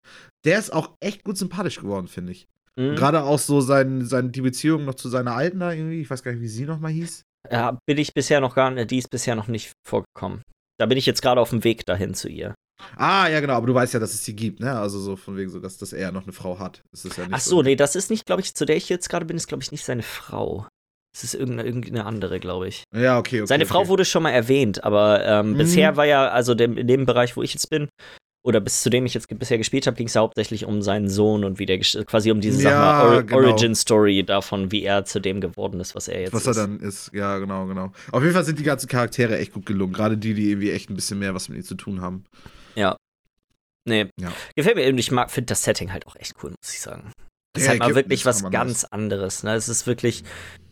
Der 0.46 0.58
ist 0.58 0.72
auch 0.72 0.92
echt 1.00 1.22
gut 1.24 1.36
sympathisch 1.36 1.78
geworden, 1.78 2.08
finde 2.08 2.32
ich. 2.32 2.46
Mhm. 2.78 2.96
Gerade 2.96 3.22
auch 3.24 3.38
so 3.38 3.60
sein, 3.60 4.04
sein, 4.04 4.32
die 4.32 4.42
Beziehung 4.42 4.84
noch 4.84 4.94
zu 4.94 5.08
seiner 5.08 5.34
Alten 5.34 5.60
da 5.60 5.72
irgendwie, 5.72 6.00
ich 6.00 6.10
weiß 6.10 6.22
gar 6.22 6.32
nicht, 6.32 6.42
wie 6.42 6.48
sie 6.48 6.64
nochmal 6.64 6.92
hieß. 6.92 7.22
Ja, 7.50 7.78
bin 7.86 7.98
ich 7.98 8.12
bisher 8.12 8.40
noch 8.40 8.54
gar 8.54 8.70
nicht, 8.70 8.90
die 8.90 8.98
ist 8.98 9.10
bisher 9.10 9.34
noch 9.36 9.48
nicht 9.48 9.72
vorgekommen. 9.86 10.42
Da 10.78 10.86
bin 10.86 10.98
ich 10.98 11.06
jetzt 11.06 11.22
gerade 11.22 11.40
auf 11.40 11.50
dem 11.50 11.64
Weg 11.64 11.86
dahin 11.86 12.12
zu 12.14 12.28
ihr. 12.28 12.54
Ah, 12.96 13.26
ja, 13.28 13.40
genau, 13.40 13.54
aber 13.54 13.66
du 13.66 13.74
weißt 13.74 13.94
ja, 13.94 14.00
dass 14.00 14.12
es 14.12 14.24
sie 14.24 14.36
gibt, 14.36 14.60
ne? 14.60 14.78
Also 14.78 14.98
so 14.98 15.16
von 15.16 15.36
wegen 15.38 15.48
so, 15.48 15.58
dass, 15.60 15.78
dass 15.78 15.94
er 15.94 16.12
noch 16.12 16.24
eine 16.24 16.32
Frau 16.34 16.58
hat. 16.58 16.82
Das 16.90 17.06
ist 17.06 17.16
ja 17.16 17.24
Ach 17.30 17.40
so, 17.40 17.62
nee, 17.62 17.76
das 17.76 17.96
ist 17.96 18.10
nicht, 18.10 18.26
glaube 18.26 18.42
ich, 18.42 18.54
zu 18.54 18.66
der 18.66 18.76
ich 18.76 18.90
jetzt 18.90 19.08
gerade 19.08 19.24
bin, 19.24 19.38
ist, 19.38 19.46
glaube 19.46 19.62
ich, 19.62 19.72
nicht 19.72 19.84
seine 19.84 20.02
Frau. 20.02 20.66
Es 21.16 21.24
ist 21.24 21.32
irgendeine, 21.34 21.66
irgendeine 21.66 22.04
andere, 22.04 22.38
glaube 22.40 22.68
ich. 22.68 22.84
Ja, 22.94 23.18
okay, 23.18 23.40
okay. 23.40 23.46
Seine 23.46 23.64
okay. 23.64 23.72
Frau 23.72 23.88
wurde 23.88 24.04
schon 24.04 24.22
mal 24.22 24.32
erwähnt, 24.32 24.84
aber 24.84 25.24
ähm, 25.24 25.52
Mhm. 25.52 25.56
bisher 25.56 25.96
war 25.96 26.04
ja, 26.04 26.28
also 26.28 26.54
dem, 26.54 26.76
in 26.76 26.86
dem 26.86 27.06
Bereich, 27.06 27.34
wo 27.38 27.42
ich 27.42 27.54
jetzt 27.54 27.70
bin, 27.70 27.88
oder 28.46 28.60
bis 28.60 28.82
zu 28.82 28.90
dem 28.90 29.04
ich 29.06 29.14
jetzt 29.14 29.26
bisher 29.38 29.58
gespielt 29.58 29.86
habe, 29.88 29.96
ging 29.96 30.06
es 30.06 30.14
ja 30.14 30.20
hauptsächlich 30.20 30.64
um 30.66 30.80
seinen 30.80 31.08
Sohn 31.08 31.42
und 31.42 31.58
wie 31.58 31.66
der 31.66 31.80
quasi 31.80 32.30
um 32.30 32.40
diese 32.40 32.62
Ja, 32.62 33.04
Or 33.04 33.22
genau. 33.24 33.38
Origin-Story 33.50 34.22
davon, 34.24 34.70
wie 34.70 34.84
er 34.84 35.04
zu 35.04 35.20
dem 35.20 35.40
geworden 35.40 35.80
ist, 35.80 35.94
was 35.96 36.06
er 36.06 36.20
jetzt 36.20 36.32
Was 36.32 36.46
ist. 36.46 36.56
er 36.56 36.66
dann 36.68 36.78
ist, 36.78 37.10
ja, 37.12 37.38
genau, 37.38 37.66
genau. 37.66 37.90
Auf 38.12 38.22
jeden 38.22 38.34
Fall 38.34 38.44
sind 38.44 38.58
die 38.60 38.62
ganzen 38.62 38.86
Charaktere 38.88 39.36
echt 39.38 39.52
gut 39.52 39.66
gelungen. 39.66 39.92
Gerade 39.92 40.16
die, 40.16 40.34
die 40.34 40.50
irgendwie 40.50 40.70
echt 40.70 40.90
ein 40.90 40.94
bisschen 40.94 41.18
mehr 41.18 41.34
was 41.34 41.48
mit 41.48 41.58
ihm 41.58 41.64
zu 41.64 41.74
tun 41.74 42.00
haben. 42.00 42.24
Nee, 43.88 44.08
Ja. 44.20 44.32
gefällt 44.56 44.76
mir 44.76 44.88
und 44.88 44.98
ich 44.98 45.12
mag, 45.12 45.30
finde 45.30 45.46
das 45.46 45.62
Setting 45.62 45.92
halt 45.92 46.06
auch 46.08 46.16
echt 46.16 46.32
cool, 46.42 46.50
muss 46.50 46.74
ich 46.74 46.80
sagen. 46.80 47.12
Das 47.54 47.62
ist 47.62 47.68
halt 47.68 47.78
mal 47.78 47.94
wirklich 47.94 48.26
was 48.26 48.48
ganz 48.50 48.84
anderes. 48.84 49.42
Ne? 49.44 49.54
Es 49.54 49.68
ist 49.68 49.86
wirklich, 49.86 50.24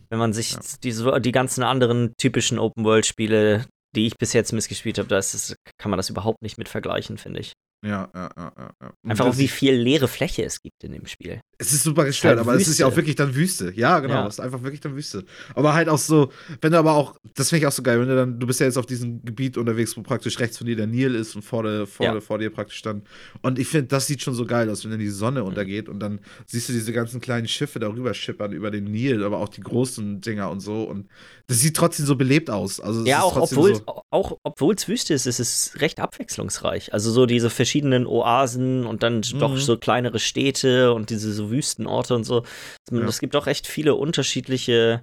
wenn 0.09 0.19
man 0.19 0.33
sich 0.33 0.51
Ja. 0.51 0.59
diese, 0.83 1.19
die 1.21 1.31
ganzen 1.31 1.63
anderen 1.63 2.13
typischen 2.17 2.59
Open-World-Spiele, 2.59 3.65
die 3.95 4.07
ich 4.07 4.17
bis 4.17 4.33
jetzt 4.33 4.51
missgespielt 4.51 4.97
habe, 4.97 5.07
da 5.07 5.17
ist 5.17 5.55
kann 5.77 5.89
man 5.91 5.97
das 5.97 6.09
überhaupt 6.09 6.41
nicht 6.41 6.57
mit 6.57 6.67
vergleichen, 6.67 7.17
finde 7.17 7.39
ich. 7.39 7.53
Ja, 7.85 8.09
ja, 8.15 8.29
ja, 8.35 8.51
ja. 8.81 8.93
Einfach 9.07 9.27
auch, 9.27 9.37
wie 9.37 9.47
viel 9.47 9.73
leere 9.73 10.07
Fläche 10.07 10.43
es 10.43 10.59
gibt 10.61 10.83
in 10.83 10.91
dem 10.93 11.05
Spiel. 11.05 11.39
Es 11.57 11.71
ist 11.71 11.83
super 11.83 12.03
gestört, 12.03 12.37
halt 12.37 12.39
aber 12.47 12.55
es 12.55 12.67
ist 12.67 12.79
ja 12.79 12.87
auch 12.87 12.95
wirklich 12.95 13.15
dann 13.15 13.35
Wüste. 13.35 13.71
Ja, 13.75 13.99
genau. 13.99 14.15
Ja. 14.15 14.27
Es 14.27 14.33
ist 14.35 14.39
einfach 14.39 14.63
wirklich 14.63 14.81
dann 14.81 14.95
Wüste. 14.95 15.23
Aber 15.53 15.73
halt 15.73 15.87
auch 15.87 15.97
so, 15.99 16.31
wenn 16.61 16.71
du 16.71 16.79
aber 16.79 16.93
auch, 16.93 17.15
das 17.35 17.49
finde 17.49 17.59
ich 17.61 17.67
auch 17.67 17.71
so 17.71 17.83
geil, 17.83 17.99
wenn 18.01 18.07
du 18.09 18.15
dann, 18.15 18.39
du 18.39 18.47
bist 18.47 18.59
ja 18.59 18.65
jetzt 18.65 18.77
auf 18.77 18.87
diesem 18.87 19.23
Gebiet 19.23 19.55
unterwegs, 19.57 19.95
wo 19.95 20.01
praktisch 20.01 20.39
rechts 20.39 20.57
von 20.57 20.67
dir 20.67 20.75
der 20.75 20.87
Nil 20.87 21.13
ist 21.15 21.35
und 21.35 21.43
vor, 21.43 21.63
der, 21.63 21.85
vor, 21.85 22.05
Ja. 22.07 22.11
der, 22.13 22.21
vor 22.21 22.39
dir 22.39 22.49
praktisch 22.49 22.81
dann. 22.81 23.03
Und 23.41 23.59
ich 23.59 23.67
finde, 23.67 23.87
das 23.87 24.07
sieht 24.07 24.21
schon 24.21 24.33
so 24.33 24.45
geil 24.45 24.69
aus, 24.69 24.83
wenn 24.83 24.91
dann 24.91 24.99
die 24.99 25.07
Sonne 25.07 25.41
Mhm. 25.41 25.47
untergeht 25.47 25.87
und 25.87 25.99
dann 25.99 26.19
siehst 26.47 26.67
du 26.69 26.73
diese 26.73 26.91
ganzen 26.91 27.21
kleinen 27.21 27.47
Schiffe 27.47 27.79
darüber 27.79 28.13
schippern 28.13 28.51
über 28.51 28.71
den 28.71 28.85
Nil, 28.85 29.23
aber 29.23 29.37
auch 29.37 29.49
die 29.49 29.61
großen 29.61 30.21
Dinger 30.21 30.49
und 30.49 30.59
so. 30.59 30.83
Und 30.83 31.07
das 31.47 31.59
sieht 31.59 31.75
trotzdem 31.75 32.05
so 32.05 32.15
belebt 32.15 32.49
aus. 32.49 32.79
Also 32.79 33.01
es 33.01 33.07
Ja, 33.07 33.21
auch 33.21 33.35
obwohl 33.37 33.75
so, 33.75 33.81
auch 34.09 34.37
obwohl's 34.43 34.87
Wüste 34.87 35.13
ist, 35.13 35.25
ist 35.27 35.39
es 35.39 35.73
recht 35.81 35.99
abwechslungsreich. 35.99 36.93
Also 36.93 37.11
so 37.11 37.25
diese 37.25 37.49
verschiedenen 37.49 38.07
Oasen 38.07 38.85
und 38.85 39.03
dann 39.03 39.21
doch 39.39 39.51
Mhm. 39.51 39.57
so 39.57 39.77
kleinere 39.77 40.19
Städte 40.19 40.93
und 40.93 41.09
diese 41.09 41.31
so 41.33 41.51
Wüstenorte 41.51 42.15
und 42.15 42.23
so. 42.23 42.43
Ja. 42.91 42.99
Es 43.05 43.19
gibt 43.19 43.35
auch 43.35 43.45
recht 43.45 43.67
viele 43.67 43.95
unterschiedliche 43.95 45.01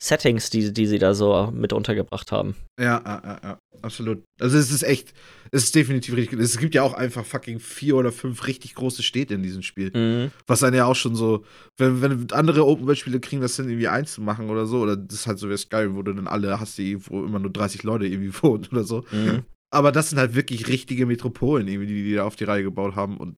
Settings, 0.00 0.48
die, 0.50 0.72
die 0.72 0.86
sie 0.86 0.98
da 0.98 1.12
so 1.12 1.50
mit 1.52 1.72
untergebracht 1.72 2.30
haben. 2.30 2.54
Ja, 2.78 3.02
ja, 3.04 3.22
ja, 3.24 3.40
ja, 3.42 3.58
absolut. 3.82 4.22
Also 4.38 4.56
es 4.56 4.70
ist 4.70 4.84
echt, 4.84 5.12
es 5.50 5.64
ist 5.64 5.74
definitiv 5.74 6.14
richtig. 6.14 6.38
Es 6.38 6.58
gibt 6.58 6.76
ja 6.76 6.82
auch 6.82 6.94
einfach 6.94 7.24
fucking 7.24 7.58
vier 7.58 7.96
oder 7.96 8.12
fünf 8.12 8.46
richtig 8.46 8.76
große 8.76 9.02
Städte 9.02 9.34
in 9.34 9.42
diesem 9.42 9.62
Spiel. 9.62 9.90
Mhm. 9.92 10.30
Was 10.46 10.60
dann 10.60 10.72
ja 10.72 10.84
auch 10.84 10.94
schon 10.94 11.16
so, 11.16 11.44
wenn, 11.78 12.00
wenn 12.00 12.30
andere 12.30 12.64
Open-World-Spiele 12.64 13.18
kriegen, 13.18 13.42
das 13.42 13.56
dann 13.56 13.68
irgendwie 13.68 13.88
eins 13.88 14.12
zu 14.12 14.22
machen 14.22 14.50
oder 14.50 14.66
so, 14.66 14.80
oder 14.80 14.96
das 14.96 15.20
ist 15.20 15.26
halt 15.26 15.40
so 15.40 15.50
wie 15.50 15.56
Skyrim, 15.56 15.96
wo 15.96 16.02
du 16.02 16.12
dann 16.12 16.28
alle 16.28 16.60
hast, 16.60 16.78
die 16.78 16.92
irgendwo 16.92 17.24
immer 17.24 17.40
nur 17.40 17.50
30 17.50 17.82
Leute 17.82 18.06
irgendwie 18.06 18.32
wohnen 18.42 18.66
oder 18.70 18.84
so. 18.84 19.04
Mhm. 19.10 19.42
Aber 19.70 19.90
das 19.90 20.10
sind 20.10 20.18
halt 20.18 20.34
wirklich 20.34 20.68
richtige 20.68 21.06
Metropolen, 21.06 21.66
irgendwie, 21.66 21.88
die 21.88 22.04
die 22.04 22.14
da 22.14 22.24
auf 22.24 22.36
die 22.36 22.44
Reihe 22.44 22.62
gebaut 22.62 22.94
haben 22.94 23.16
und 23.16 23.36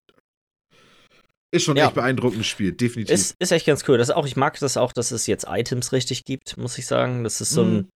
ist 1.52 1.64
schon 1.64 1.76
Ja. 1.76 1.86
echt 1.86 1.94
beeindruckendes 1.94 2.46
Spiel, 2.46 2.72
definitiv. 2.72 3.12
Ist, 3.14 3.34
ist 3.40 3.52
echt 3.52 3.66
ganz 3.66 3.86
cool. 3.88 3.98
Das 3.98 4.10
auch, 4.10 4.26
ich 4.26 4.36
mag 4.36 4.58
das 4.60 4.76
auch, 4.76 4.92
dass 4.92 5.10
es 5.10 5.26
jetzt 5.26 5.46
Items 5.48 5.92
richtig 5.92 6.24
gibt, 6.24 6.56
muss 6.56 6.78
ich 6.78 6.86
sagen. 6.86 7.24
Das 7.24 7.40
ist 7.40 7.50
so 7.50 7.62
ein. 7.62 7.72
Mhm. 7.74 7.88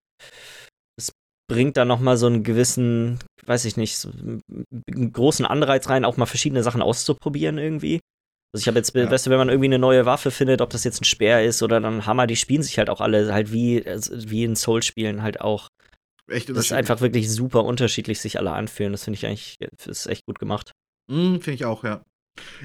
Es 0.97 1.11
bringt 1.51 1.77
da 1.77 1.85
nochmal 1.85 2.17
so 2.17 2.27
einen 2.27 2.43
gewissen, 2.43 3.19
weiß 3.45 3.65
ich 3.65 3.77
nicht, 3.77 3.97
so 3.97 4.09
einen 4.09 5.11
großen 5.13 5.45
Anreiz 5.45 5.89
rein, 5.89 6.05
auch 6.05 6.17
mal 6.17 6.25
verschiedene 6.25 6.63
Sachen 6.63 6.81
auszuprobieren 6.81 7.57
irgendwie. 7.57 7.99
Also 8.53 8.63
ich 8.63 8.67
habe 8.67 8.77
jetzt, 8.77 8.95
Ja. 8.95 9.09
weißt 9.11 9.25
du, 9.27 9.29
wenn 9.31 9.37
man 9.37 9.49
irgendwie 9.49 9.67
eine 9.67 9.79
neue 9.79 10.05
Waffe 10.05 10.31
findet, 10.31 10.61
ob 10.61 10.69
das 10.69 10.83
jetzt 10.85 11.01
ein 11.01 11.05
Speer 11.05 11.43
ist 11.43 11.61
oder 11.61 11.77
ein 11.77 12.05
Hammer, 12.05 12.25
die 12.25 12.37
spielen 12.37 12.63
sich 12.63 12.77
halt 12.77 12.89
auch 12.89 13.01
alle 13.01 13.33
halt 13.33 13.51
wie, 13.51 13.85
also 13.85 14.13
wie 14.29 14.43
in 14.45 14.55
Soul-Spielen 14.55 15.21
halt 15.23 15.41
auch. 15.41 15.67
echt 16.29 16.49
Das 16.49 16.57
ist 16.57 16.71
einfach 16.71 17.01
wirklich 17.01 17.29
super 17.29 17.63
unterschiedlich 17.65 18.19
sich 18.19 18.39
alle 18.39 18.51
anfühlen. 18.51 18.93
Das 18.93 19.03
finde 19.03 19.17
ich 19.17 19.25
eigentlich, 19.25 19.57
ist 19.85 20.07
echt 20.07 20.25
gut 20.25 20.39
gemacht. 20.39 20.71
Mhm, 21.11 21.41
Finde 21.41 21.51
ich 21.55 21.65
auch, 21.65 21.83
ja. 21.83 22.01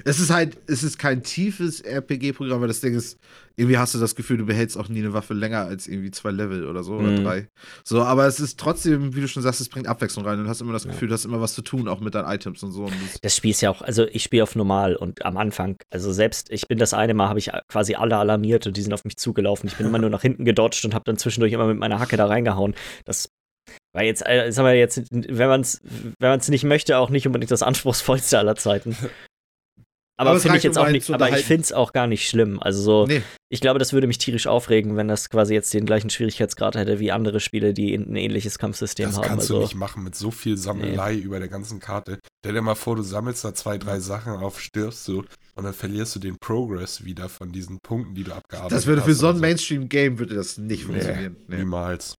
Es 0.05 0.19
ist 0.19 0.31
halt, 0.31 0.59
es 0.67 0.83
ist 0.83 0.99
kein 0.99 1.23
tiefes 1.23 1.81
RPG-Programm, 1.81 2.61
weil 2.61 2.69
das 2.69 2.81
Ding 2.81 2.95
ist, 2.95 3.19
irgendwie 3.57 3.79
hast 3.79 3.95
du 3.95 3.99
das 3.99 4.15
Gefühl, 4.17 4.39
du 4.39 4.47
behältst 4.47 4.77
auch 4.77 4.89
nie 4.89 4.99
eine 5.01 5.13
Waffe 5.13 5.35
länger 5.35 5.65
als 5.67 5.87
irgendwie 5.87 6.11
zwei 6.11 6.31
Level 6.31 6.67
oder 6.67 6.83
so 6.83 6.95
oder 6.95 7.11
Mhm. 7.11 7.25
drei. 7.25 7.49
So, 7.85 8.03
aber 8.03 8.27
es 8.27 8.41
ist 8.41 8.59
trotzdem, 8.59 9.15
wie 9.15 9.21
du 9.21 9.29
schon 9.29 9.43
sagst, 9.43 9.61
es 9.61 9.69
bringt 9.69 9.87
Abwechslung 9.87 10.25
rein 10.25 10.39
und 10.39 10.45
du 10.45 10.51
hast 10.51 10.61
immer 10.61 10.73
das 10.73 10.85
Ja. 10.85 10.91
Gefühl, 10.91 11.09
du 11.09 11.15
hast 11.15 11.25
immer 11.25 11.41
was 11.41 11.55
zu 11.55 11.63
tun, 11.63 11.87
auch 11.89 12.01
mit 12.01 12.15
deinen 12.15 12.29
Items 12.29 12.63
und 12.63 12.73
so. 12.73 12.85
Und 12.85 12.95
das, 13.05 13.21
Das 13.21 13.37
Spiel 13.37 13.51
ist 13.53 13.61
ja 13.61 13.71
auch, 13.71 13.83
also 13.83 14.07
ich 14.07 14.23
spiele 14.23 14.43
auf 14.43 14.57
normal 14.57 14.97
und 14.97 15.25
am 15.25 15.37
Anfang, 15.37 15.77
also 15.91 16.13
selbst, 16.13 16.51
ich 16.51 16.67
bin 16.69 16.79
das 16.79 16.95
eine 16.95 17.15
Mal, 17.15 17.29
habe 17.29 17.39
ich 17.39 17.51
quasi 17.69 17.95
alle 17.95 18.17
alarmiert 18.17 18.67
und 18.67 18.77
die 18.77 18.83
sind 18.83 18.93
auf 18.93 19.05
mich 19.05 19.17
zugelaufen. 19.19 19.69
Ich 19.69 19.77
bin 19.77 19.87
immer 19.87 19.99
nur 19.99 20.11
nach 20.11 20.23
hinten 20.23 20.45
gedodged 20.45 20.85
und 20.85 20.95
habe 20.95 21.05
dann 21.05 21.17
zwischendurch 21.19 21.53
immer 21.53 21.67
mit 21.67 21.79
meiner 21.79 21.99
Hacke 22.01 22.17
da 22.17 22.27
reingehauen. 22.27 22.75
Das 23.05 23.29
war 23.93 24.03
jetzt, 24.03 24.27
äh, 24.27 24.51
sagen 24.51 24.67
wir 24.67 24.75
jetzt, 24.75 25.03
wenn 25.11 25.49
man 25.49 25.61
es 25.61 25.81
wenn 26.19 26.31
man's 26.31 26.49
nicht 26.49 26.65
möchte, 26.65 26.97
auch 26.99 27.11
nicht 27.11 27.27
unbedingt 27.27 27.51
das 27.51 27.63
anspruchsvollste 27.63 28.39
aller 28.39 28.57
Zeiten. 28.57 28.97
Aber, 30.21 30.33
Aber 30.33 30.41
finde 30.41 30.59
ich 30.59 30.65
reicht, 30.67 30.67
um 30.67 30.71
jetzt 30.73 30.79
auch 30.79 30.93
nicht, 30.93 31.11
aber 31.11 31.31
ich 31.31 31.47
finde 31.47 31.63
es 31.63 31.73
auch 31.73 31.95
gar 31.95 32.07
nicht 32.07 32.29
schlimm. 32.29 32.61
Also 32.61 32.83
so, 32.83 33.07
nee, 33.07 33.23
ich 33.49 33.63
glaube, 33.63 33.79
das 33.79 33.95
würde 33.95 34.07
mich 34.07 34.19
tierisch 34.19 34.47
aufregen, 34.47 34.95
wenn 34.99 35.09
das 35.09 35.31
quasi 35.31 35.55
jetzt 35.55 35.73
den 35.73 35.87
gleichen 35.87 36.11
Schwierigkeitsgrad 36.11 36.75
hätte 36.75 37.01
wie 37.01 37.11
andere 37.11 37.41
Spiele, 37.41 37.73
die 37.73 37.95
ein 37.95 38.15
ähnliches 38.15 38.59
Kampfsystem 38.59 39.07
Das 39.07 39.17
haben. 39.17 39.25
kannst 39.25 39.45
also, 39.45 39.55
du 39.55 39.61
nicht 39.63 39.77
machen 39.77 40.05
mit 40.05 40.15
so 40.15 40.31
viel 40.31 40.59
Sammelei 40.59 41.17
über 41.17 41.39
der 41.39 41.49
ganzen 41.49 41.81
Karte. 41.81 42.19
Stell 42.45 42.53
dir 42.53 42.61
mal 42.61 42.75
vor, 42.75 42.97
du 42.97 43.03
sammelst 43.03 43.47
da 43.47 43.55
zwei, 43.55 43.79
drei 43.79 43.99
Sachen 43.99 44.35
auf, 44.35 44.61
stirbst 44.61 45.09
du 45.09 45.25
und 45.55 45.65
dann 45.65 45.73
verlierst 45.73 46.15
du 46.17 46.21
den 46.21 46.37
Progress 46.39 47.03
wieder 47.03 47.31
von 47.31 47.51
diesen 47.51 47.79
Punkten, 47.81 48.15
die 48.15 48.25
du 48.25 48.33
abgearbeitet 48.33 48.73
hast. 48.73 48.83
das 48.83 48.87
würde 48.87 49.01
für 49.01 49.15
so 49.15 49.29
ein 49.29 49.41
Mainstream-Game 49.41 50.19
würde 50.19 50.35
das 50.35 50.59
nicht 50.59 50.81
Nee, 50.87 50.93
funktionieren. 50.93 51.37
Nee. 51.49 51.57
Niemals. 51.57 52.15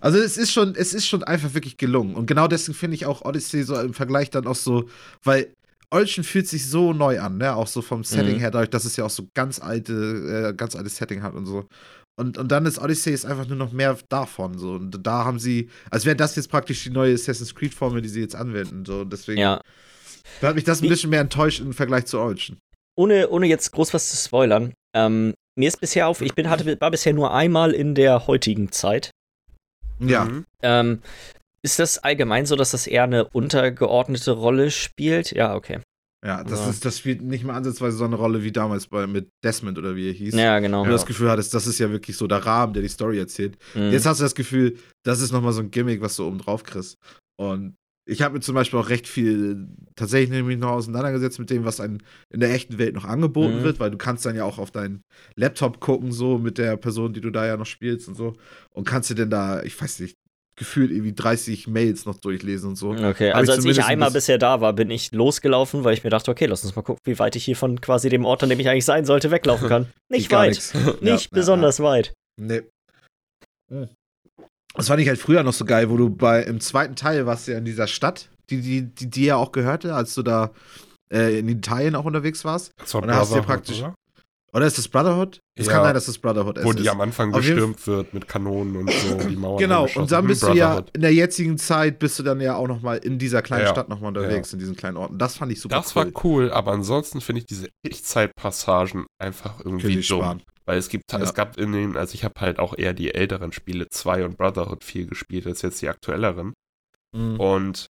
Also 0.00 0.18
es 0.18 0.38
ist 0.38 0.52
schon, 0.52 0.74
es 0.74 0.94
ist 0.94 1.06
schon 1.06 1.22
einfach 1.22 1.52
wirklich 1.52 1.76
gelungen. 1.76 2.14
Und 2.14 2.24
genau 2.24 2.48
deswegen 2.48 2.76
finde 2.76 2.94
ich 2.94 3.04
auch 3.04 3.26
Odyssey 3.26 3.62
so 3.62 3.78
im 3.78 3.92
Vergleich 3.92 4.30
dann 4.30 4.46
auch 4.46 4.56
so, 4.56 4.88
weil 5.22 5.52
Olchen 5.94 6.24
fühlt 6.24 6.48
sich 6.48 6.68
so 6.68 6.92
neu 6.92 7.20
an, 7.20 7.38
ne? 7.38 7.54
Auch 7.54 7.66
so 7.68 7.80
vom 7.82 8.04
Setting 8.04 8.36
Mhm. 8.36 8.40
her, 8.40 8.50
dadurch, 8.50 8.70
dass 8.70 8.84
es 8.84 8.96
ja 8.96 9.04
auch 9.04 9.10
so 9.10 9.28
ganz 9.34 9.60
alte, 9.60 9.92
äh, 10.50 10.54
ganz 10.54 10.74
altes 10.76 10.96
Setting 10.96 11.22
hat 11.22 11.34
und 11.34 11.46
so. 11.46 11.66
Und, 12.16 12.38
und 12.38 12.48
dann 12.52 12.66
ist 12.66 12.78
Odyssey 12.78 13.12
ist 13.12 13.24
einfach 13.24 13.46
nur 13.48 13.56
noch 13.56 13.72
mehr 13.72 13.96
davon. 14.08 14.58
So. 14.58 14.72
Und 14.72 15.04
da 15.06 15.24
haben 15.24 15.38
sie, 15.38 15.68
als 15.90 16.04
wäre 16.04 16.16
das 16.16 16.36
jetzt 16.36 16.48
praktisch 16.48 16.84
die 16.84 16.90
neue 16.90 17.14
Assassin's 17.14 17.54
Creed-Formel, 17.54 18.02
die 18.02 18.08
sie 18.08 18.20
jetzt 18.20 18.36
anwenden. 18.36 18.84
So. 18.84 19.00
Und 19.00 19.12
deswegen 19.12 19.40
ja. 19.40 19.60
da 20.40 20.48
hat 20.48 20.54
mich 20.54 20.64
das 20.64 20.82
ein 20.82 20.88
bisschen 20.88 21.10
mehr 21.10 21.20
enttäuscht 21.20 21.60
im 21.60 21.72
Vergleich 21.72 22.06
zu 22.06 22.20
Olchen. 22.20 22.58
ohne, 22.96 23.28
ohne 23.30 23.46
jetzt 23.46 23.72
groß 23.72 23.94
was 23.94 24.10
zu 24.10 24.16
spoilern, 24.16 24.72
ähm, 24.94 25.34
mir 25.56 25.68
ist 25.68 25.80
bisher 25.80 26.06
auf, 26.08 26.20
ich 26.20 26.34
bin, 26.34 26.50
hatte, 26.50 26.80
war 26.80 26.90
bisher 26.90 27.12
nur 27.12 27.32
einmal 27.34 27.72
in 27.72 27.94
der 27.94 28.26
heutigen 28.26 28.70
Zeit. 28.72 29.10
Ja. 30.00 30.24
Mhm. 30.24 30.44
Ähm, 30.62 31.02
ist 31.64 31.78
das 31.78 31.98
allgemein 31.98 32.46
so, 32.46 32.54
dass 32.56 32.70
das 32.72 32.86
eher 32.86 33.04
eine 33.04 33.24
untergeordnete 33.28 34.32
Rolle 34.32 34.70
spielt? 34.70 35.32
Ja, 35.32 35.54
okay. 35.54 35.80
Ja, 36.24 36.42
das, 36.42 36.60
Ja. 36.60 36.70
Ist, 36.70 36.84
das 36.84 36.98
spielt 36.98 37.20
nicht 37.22 37.44
mal 37.44 37.54
ansatzweise 37.54 37.96
so 37.98 38.04
eine 38.04 38.16
Rolle 38.16 38.42
wie 38.44 38.52
damals 38.52 38.86
bei, 38.86 39.06
mit 39.06 39.28
Desmond 39.44 39.76
oder 39.78 39.94
wie 39.94 40.08
er 40.08 40.12
hieß. 40.14 40.34
Ja, 40.34 40.58
genau. 40.58 40.80
Wo 40.80 40.84
du 40.86 40.92
das 40.92 41.04
Gefühl 41.06 41.30
hattest, 41.30 41.52
das 41.52 41.66
ist 41.66 41.78
ja 41.78 41.90
wirklich 41.90 42.16
so 42.16 42.26
der 42.26 42.38
Rahmen, 42.46 42.72
der 42.72 42.82
die 42.82 42.88
Story 42.88 43.18
erzählt. 43.18 43.58
Mhm. 43.74 43.90
Jetzt 43.90 44.06
hast 44.06 44.20
du 44.20 44.24
das 44.24 44.34
Gefühl, 44.34 44.78
das 45.04 45.20
ist 45.20 45.32
nochmal 45.32 45.52
so 45.52 45.60
ein 45.60 45.70
Gimmick, 45.70 46.00
was 46.00 46.16
du 46.16 46.26
oben 46.26 46.38
drauf 46.38 46.62
kriegst. 46.62 46.96
Und 47.36 47.74
ich 48.06 48.20
habe 48.22 48.34
mir 48.34 48.40
zum 48.40 48.54
Beispiel 48.54 48.78
auch 48.78 48.88
recht 48.90 49.06
viel 49.08 49.66
tatsächlich 49.96 50.30
nämlich 50.30 50.58
noch 50.58 50.70
auseinandergesetzt 50.72 51.38
mit 51.38 51.48
dem, 51.50 51.64
was 51.64 51.80
einem 51.80 51.98
in 52.30 52.40
der 52.40 52.52
echten 52.52 52.78
Welt 52.78 52.94
noch 52.94 53.04
angeboten 53.06 53.58
Mhm. 53.58 53.62
wird, 53.62 53.80
weil 53.80 53.90
du 53.90 53.98
kannst 53.98 54.24
dann 54.26 54.36
ja 54.36 54.44
auch 54.44 54.58
auf 54.58 54.70
deinen 54.70 55.02
Laptop 55.36 55.80
gucken, 55.80 56.12
so 56.12 56.38
mit 56.38 56.56
der 56.58 56.76
Person, 56.76 57.12
die 57.14 57.20
du 57.22 57.30
da 57.30 57.46
ja 57.46 57.56
noch 57.56 57.66
spielst 57.66 58.08
und 58.08 58.14
so. 58.14 58.34
Und 58.70 58.86
kannst 58.86 59.10
dir 59.10 59.14
denn 59.14 59.30
da, 59.30 59.62
ich 59.62 59.78
weiß 59.80 60.00
nicht, 60.00 60.16
gefühlt 60.56 60.90
irgendwie 60.92 61.12
30 61.12 61.66
Mails 61.66 62.06
noch 62.06 62.16
durchlesen 62.18 62.70
und 62.70 62.76
so. 62.76 62.90
Okay, 62.90 63.30
Hab 63.30 63.36
also 63.36 63.52
als 63.52 63.58
ich 63.58 63.62
zumindest 63.62 63.80
ein 63.88 63.92
einmal 63.92 64.08
bisschen- 64.08 64.16
bisher 64.18 64.38
da 64.38 64.60
war, 64.60 64.72
bin 64.72 64.90
ich 64.90 65.10
losgelaufen, 65.12 65.84
weil 65.84 65.94
ich 65.94 66.04
mir 66.04 66.10
dachte, 66.10 66.30
okay, 66.30 66.46
lass 66.46 66.64
uns 66.64 66.76
mal 66.76 66.82
gucken, 66.82 67.00
wie 67.04 67.18
weit 67.18 67.36
ich 67.36 67.44
hier 67.44 67.56
von 67.56 67.80
quasi 67.80 68.08
dem 68.08 68.24
Ort, 68.24 68.42
an 68.42 68.48
dem 68.50 68.60
ich 68.60 68.68
eigentlich 68.68 68.84
sein 68.84 69.04
sollte, 69.04 69.30
weglaufen 69.30 69.68
kann. 69.68 69.86
Nicht 70.08 70.30
weit. 70.30 70.60
Nicht 71.00 71.24
Ja, 71.24 71.28
besonders 71.32 71.80
weit. 71.80 72.12
Ja, 72.40 72.54
ja. 72.56 72.60
Nee. 73.70 73.88
Das 74.74 74.88
fand 74.88 75.00
ich 75.00 75.08
halt 75.08 75.18
früher 75.18 75.42
noch 75.42 75.52
so 75.52 75.64
geil, 75.64 75.88
wo 75.90 75.96
du 75.96 76.10
bei 76.10 76.42
im 76.42 76.60
zweiten 76.60 76.96
Teil 76.96 77.26
warst 77.26 77.46
ja 77.48 77.56
in 77.58 77.64
dieser 77.64 77.86
Stadt, 77.86 78.28
die 78.50 78.60
die, 78.60 78.82
die 78.82 79.08
dir 79.08 79.26
ja 79.26 79.36
auch 79.36 79.52
gehörte, 79.52 79.94
als 79.94 80.14
du 80.14 80.22
da 80.22 80.50
äh, 81.12 81.38
in 81.38 81.48
Italien 81.48 81.94
auch 81.94 82.04
unterwegs 82.04 82.44
warst. 82.44 82.72
Das 82.78 82.92
war 82.94 83.02
Und 83.02 83.08
dann 83.08 83.16
hast 83.18 83.30
du 83.32 83.36
ja 83.36 83.42
praktisch- 83.42 83.78
oder? 83.80 83.94
Oder 84.54 84.66
ist 84.66 84.78
das 84.78 84.86
Brotherhood? 84.86 85.40
Es 85.58 85.66
Ja. 85.66 85.72
kann 85.72 85.82
sein, 85.84 85.94
dass 85.94 86.06
das 86.06 86.16
Brotherhood 86.18 86.62
Wo 86.62 86.70
ist. 86.70 86.78
die 86.78 86.88
am 86.88 87.00
Anfang 87.00 87.32
Auf 87.34 87.40
gestürmt 87.40 87.84
wird 87.88 88.14
mit 88.14 88.28
Kanonen 88.28 88.76
und 88.76 88.90
so, 88.92 89.28
die 89.28 89.34
Mauern 89.36 89.58
Genau, 89.58 89.88
und 89.96 90.12
dann 90.12 90.26
bist 90.28 90.44
du 90.44 90.52
ja 90.52 90.84
in 90.92 91.00
der 91.00 91.12
jetzigen 91.12 91.58
Zeit, 91.58 91.98
bist 91.98 92.18
du 92.18 92.22
dann 92.22 92.40
ja 92.40 92.54
auch 92.56 92.68
noch 92.68 92.80
mal 92.80 92.96
in 92.98 93.18
dieser 93.18 93.42
kleinen 93.42 93.64
Ja, 93.64 93.70
Stadt 93.70 93.88
noch 93.88 94.00
mal 94.00 94.08
unterwegs, 94.08 94.52
in 94.52 94.60
diesen 94.60 94.76
kleinen 94.76 94.96
Orten. 94.96 95.18
Das 95.18 95.36
fand 95.38 95.50
ich 95.50 95.60
super 95.60 95.74
Das 95.76 95.96
cool. 95.96 96.04
war 96.12 96.24
cool, 96.24 96.52
aber 96.52 96.70
ansonsten 96.72 97.20
finde 97.20 97.40
ich 97.40 97.46
diese 97.46 97.68
Echtzeitpassagen 97.84 99.06
einfach 99.18 99.58
irgendwie 99.64 99.94
dumm. 99.94 100.02
sparen. 100.02 100.42
Weil 100.66 100.78
es 100.78 100.88
gibt, 100.88 101.12
Ja. 101.12 101.18
es 101.20 101.34
gab 101.34 101.58
in 101.58 101.72
den, 101.72 101.96
also 101.96 102.14
ich 102.14 102.24
habe 102.24 102.34
halt 102.40 102.58
auch 102.58 102.76
eher 102.78 102.94
die 102.94 103.12
älteren 103.14 103.52
Spiele 103.52 103.86
2 103.90 104.24
und 104.24 104.38
Brotherhood 104.38 104.82
viel 104.82 105.06
gespielt 105.06 105.46
als 105.46 105.60
jetzt 105.62 105.82
die 105.82 105.88
aktuelleren. 105.88 106.54
Mhm. 107.14 107.38
Und 107.38 107.86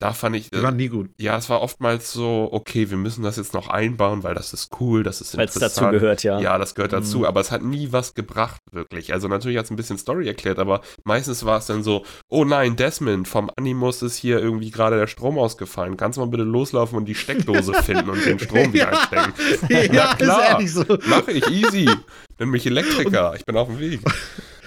da 0.00 0.12
fand 0.12 0.36
ich, 0.36 0.50
Die 0.50 0.62
waren 0.62 0.76
nie 0.76 0.88
gut. 0.88 1.10
ja, 1.18 1.36
es 1.36 1.50
war 1.50 1.60
oftmals 1.60 2.12
so, 2.12 2.48
okay, 2.52 2.88
wir 2.90 2.96
müssen 2.96 3.22
das 3.24 3.36
jetzt 3.36 3.52
noch 3.52 3.68
einbauen, 3.68 4.22
weil 4.22 4.34
das 4.34 4.52
ist 4.52 4.70
cool, 4.80 5.02
das 5.02 5.20
ist 5.20 5.36
Weil 5.36 5.46
es 5.46 5.56
interessant. 5.56 5.86
dazu 5.88 5.98
gehört, 5.98 6.22
ja. 6.22 6.38
Ja, 6.40 6.56
das 6.56 6.74
gehört 6.76 6.92
dazu, 6.92 7.18
Mhm. 7.18 7.24
aber 7.24 7.40
es 7.40 7.50
hat 7.50 7.62
nie 7.62 7.88
was 7.90 8.14
gebracht, 8.14 8.60
wirklich. 8.70 9.12
Also 9.12 9.26
natürlich 9.28 9.58
hat 9.58 9.64
es 9.64 9.70
ein 9.72 9.76
bisschen 9.76 9.98
Story 9.98 10.28
erklärt, 10.28 10.58
aber 10.60 10.82
meistens 11.04 11.44
war 11.44 11.58
es 11.58 11.66
dann 11.66 11.82
so, 11.82 12.04
oh 12.28 12.44
nein, 12.44 12.76
Desmond, 12.76 13.26
vom 13.26 13.50
Animus 13.56 14.02
ist 14.02 14.16
hier 14.16 14.38
irgendwie 14.38 14.70
gerade 14.70 14.96
der 14.98 15.08
Strom 15.08 15.36
ausgefallen. 15.38 15.96
Kannst 15.96 16.16
du 16.16 16.20
mal 16.20 16.28
bitte 16.28 16.44
loslaufen 16.44 16.96
und 16.96 17.04
die 17.06 17.14
Steckdose 17.16 17.72
finden 17.82 18.10
und 18.10 18.24
den 18.24 18.38
Strom 18.38 18.72
wieder 18.72 18.90
Ja. 18.92 18.98
anstecken? 19.00 19.32
ja, 19.94 20.14
klar. 20.14 20.42
ist 20.42 20.48
ehrlich 20.50 20.72
so. 20.72 20.84
Mache 21.08 21.32
ich, 21.32 21.46
easy. 21.50 21.88
Nenn 22.38 22.50
mich 22.50 22.64
Elektriker, 22.66 23.34
ich 23.36 23.44
bin 23.44 23.56
auf 23.56 23.66
dem 23.66 23.80
Weg. 23.80 24.00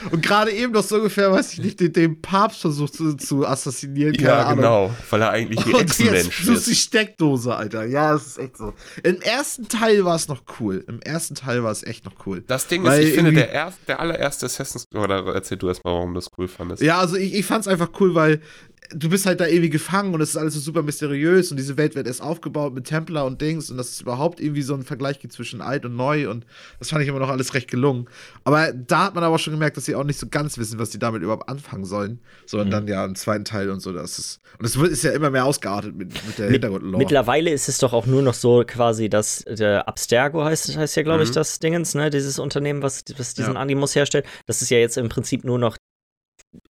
Und 0.10 0.22
gerade 0.26 0.52
eben 0.52 0.74
noch 0.74 0.84
so 0.84 0.96
ungefähr, 0.96 1.32
weiß 1.32 1.54
ich 1.54 1.60
nicht, 1.60 1.80
den, 1.80 1.94
den 1.94 2.22
Papst 2.22 2.62
versucht 2.62 2.96
zu, 2.96 3.14
zu 3.16 3.46
assassinieren. 3.46 4.14
keine 4.14 4.28
Ja, 4.30 4.44
Ahnung. 4.46 4.56
genau, 4.58 4.92
weil 5.10 5.22
er 5.22 5.30
eigentlich 5.30 5.66
ein 5.66 5.82
Echsenmensch 5.82 6.44
suchst 6.44 6.68
die 6.68 6.72
ist. 6.72 6.82
Steckdose, 6.82 7.56
Alter. 7.56 7.86
Ja, 7.86 8.14
das 8.14 8.26
ist 8.28 8.38
echt 8.40 8.58
so. 8.58 8.74
Im 9.04 9.22
ersten 9.22 9.68
Teil 9.68 10.04
war 10.06 10.16
es 10.16 10.28
noch 10.28 10.42
cool. 10.60 10.84
Im 10.88 11.00
ersten 11.02 11.36
Teil 11.36 11.64
war 11.64 11.72
es 11.72 11.84
echt 11.84 12.06
noch 12.06 12.14
cool. 12.26 12.44
Das 12.48 12.68
Ding 12.68 12.84
Weil 12.84 13.02
ist, 13.04 13.10
ich 13.10 13.16
finde, 13.16 13.34
der, 13.34 13.50
erst, 13.52 13.78
der 13.88 14.00
allererste 14.00 14.48
Assassin's 14.48 14.86
Creed, 14.90 15.04
oder 15.04 15.26
erzähl 15.36 15.58
du 15.58 15.68
erstmal, 15.68 15.94
warum 15.94 16.14
du 16.14 16.20
das 16.20 16.30
cool 16.38 16.48
fandest. 16.48 16.82
Ja, 16.82 17.00
also 17.00 17.16
ich, 17.16 17.34
ich 17.36 17.46
fand 17.46 17.62
es 17.62 17.68
einfach 17.68 17.90
cool, 18.00 18.16
weil 18.16 18.42
du 18.90 19.10
bist 19.10 19.26
halt 19.26 19.40
da 19.40 19.48
irgendwie 19.48 19.70
gefangen 19.70 20.14
und 20.14 20.22
es 20.22 20.32
ist 20.32 20.38
alles 20.38 20.54
so 20.54 20.60
super 20.60 20.82
mysteriös 20.82 21.52
und 21.52 21.58
diese 21.58 21.78
Welt 21.78 21.96
wird 21.96 22.08
erst 22.08 22.22
aufgebaut 22.22 22.74
mit 22.74 22.86
Templar 22.86 23.26
und 23.26 23.42
Dings 23.42 23.70
und 23.70 23.78
dass 23.78 23.90
es 23.90 24.02
überhaupt 24.02 24.40
irgendwie 24.40 24.62
so 24.62 24.74
einen 24.74 24.84
Vergleich 24.84 25.20
gibt 25.20 25.34
zwischen 25.34 25.62
alt 25.62 25.86
und 25.86 25.96
neu 25.96 26.30
und 26.30 26.46
das 26.80 26.90
fand 26.90 27.02
ich 27.02 27.08
immer 27.08 27.20
noch 27.20 27.30
alles 27.30 27.54
recht 27.54 27.70
gelungen. 27.70 28.08
Aber 28.44 28.74
da 28.74 29.06
hat 29.06 29.16
man 29.16 29.24
aber 29.24 29.40
schon 29.40 29.54
gemerkt, 29.54 29.78
dass 29.78 29.86
sie 29.86 29.96
auch 29.96 30.04
nicht 30.04 30.20
so 30.20 30.28
ganz 30.28 30.58
wissen, 30.58 30.80
was 30.80 30.92
sie 30.92 31.00
damit 31.00 31.22
überhaupt 31.22 31.48
anfangen 31.48 31.86
sollen, 31.86 32.20
sondern 32.46 32.68
mhm. 32.68 32.72
dann 32.72 32.88
ja 32.88 33.06
im 33.06 33.16
zweiten 33.16 33.46
Teil 33.46 33.70
und 33.70 33.82
so. 33.82 33.94
Das 33.94 34.20
ist, 34.20 34.40
und 34.60 34.66
es 34.66 34.76
ist 34.76 35.04
ja 35.04 35.12
immer 35.12 35.30
mehr 35.30 35.46
ausgeartet 35.46 35.96
mit, 35.96 36.10
mit 36.28 36.38
der 36.38 36.50
Hintergrundlore. 36.50 36.98
Mittlerweile 36.98 37.52
ist 37.52 37.70
es 37.70 37.78
doch 37.78 37.94
auch 37.94 38.06
nur 38.06 38.22
noch 38.22 38.34
so 38.34 38.64
quasi, 38.66 39.10
dass 39.10 39.46
der 39.48 39.88
Abstergo 39.88 40.44
heißt, 40.44 40.76
heißt 40.76 40.96
ja, 40.96 41.04
glaube 41.04 41.20
mhm. 41.20 41.30
ich, 41.30 41.32
das 41.32 41.60
Dingens, 41.60 41.96
ne, 41.96 42.10
dieses 42.10 42.40
Unternehmen, 42.40 42.82
was, 42.82 43.04
was 43.18 43.36
diesen 43.36 43.54
ja. 43.54 43.60
Animus 43.60 43.96
herstellt. 43.96 44.26
Das 44.48 44.62
ist 44.62 44.70
ja 44.70 44.78
jetzt 44.78 44.98
im 44.98 45.10
Prinzip 45.10 45.44
nur 45.44 45.60
noch 45.60 45.78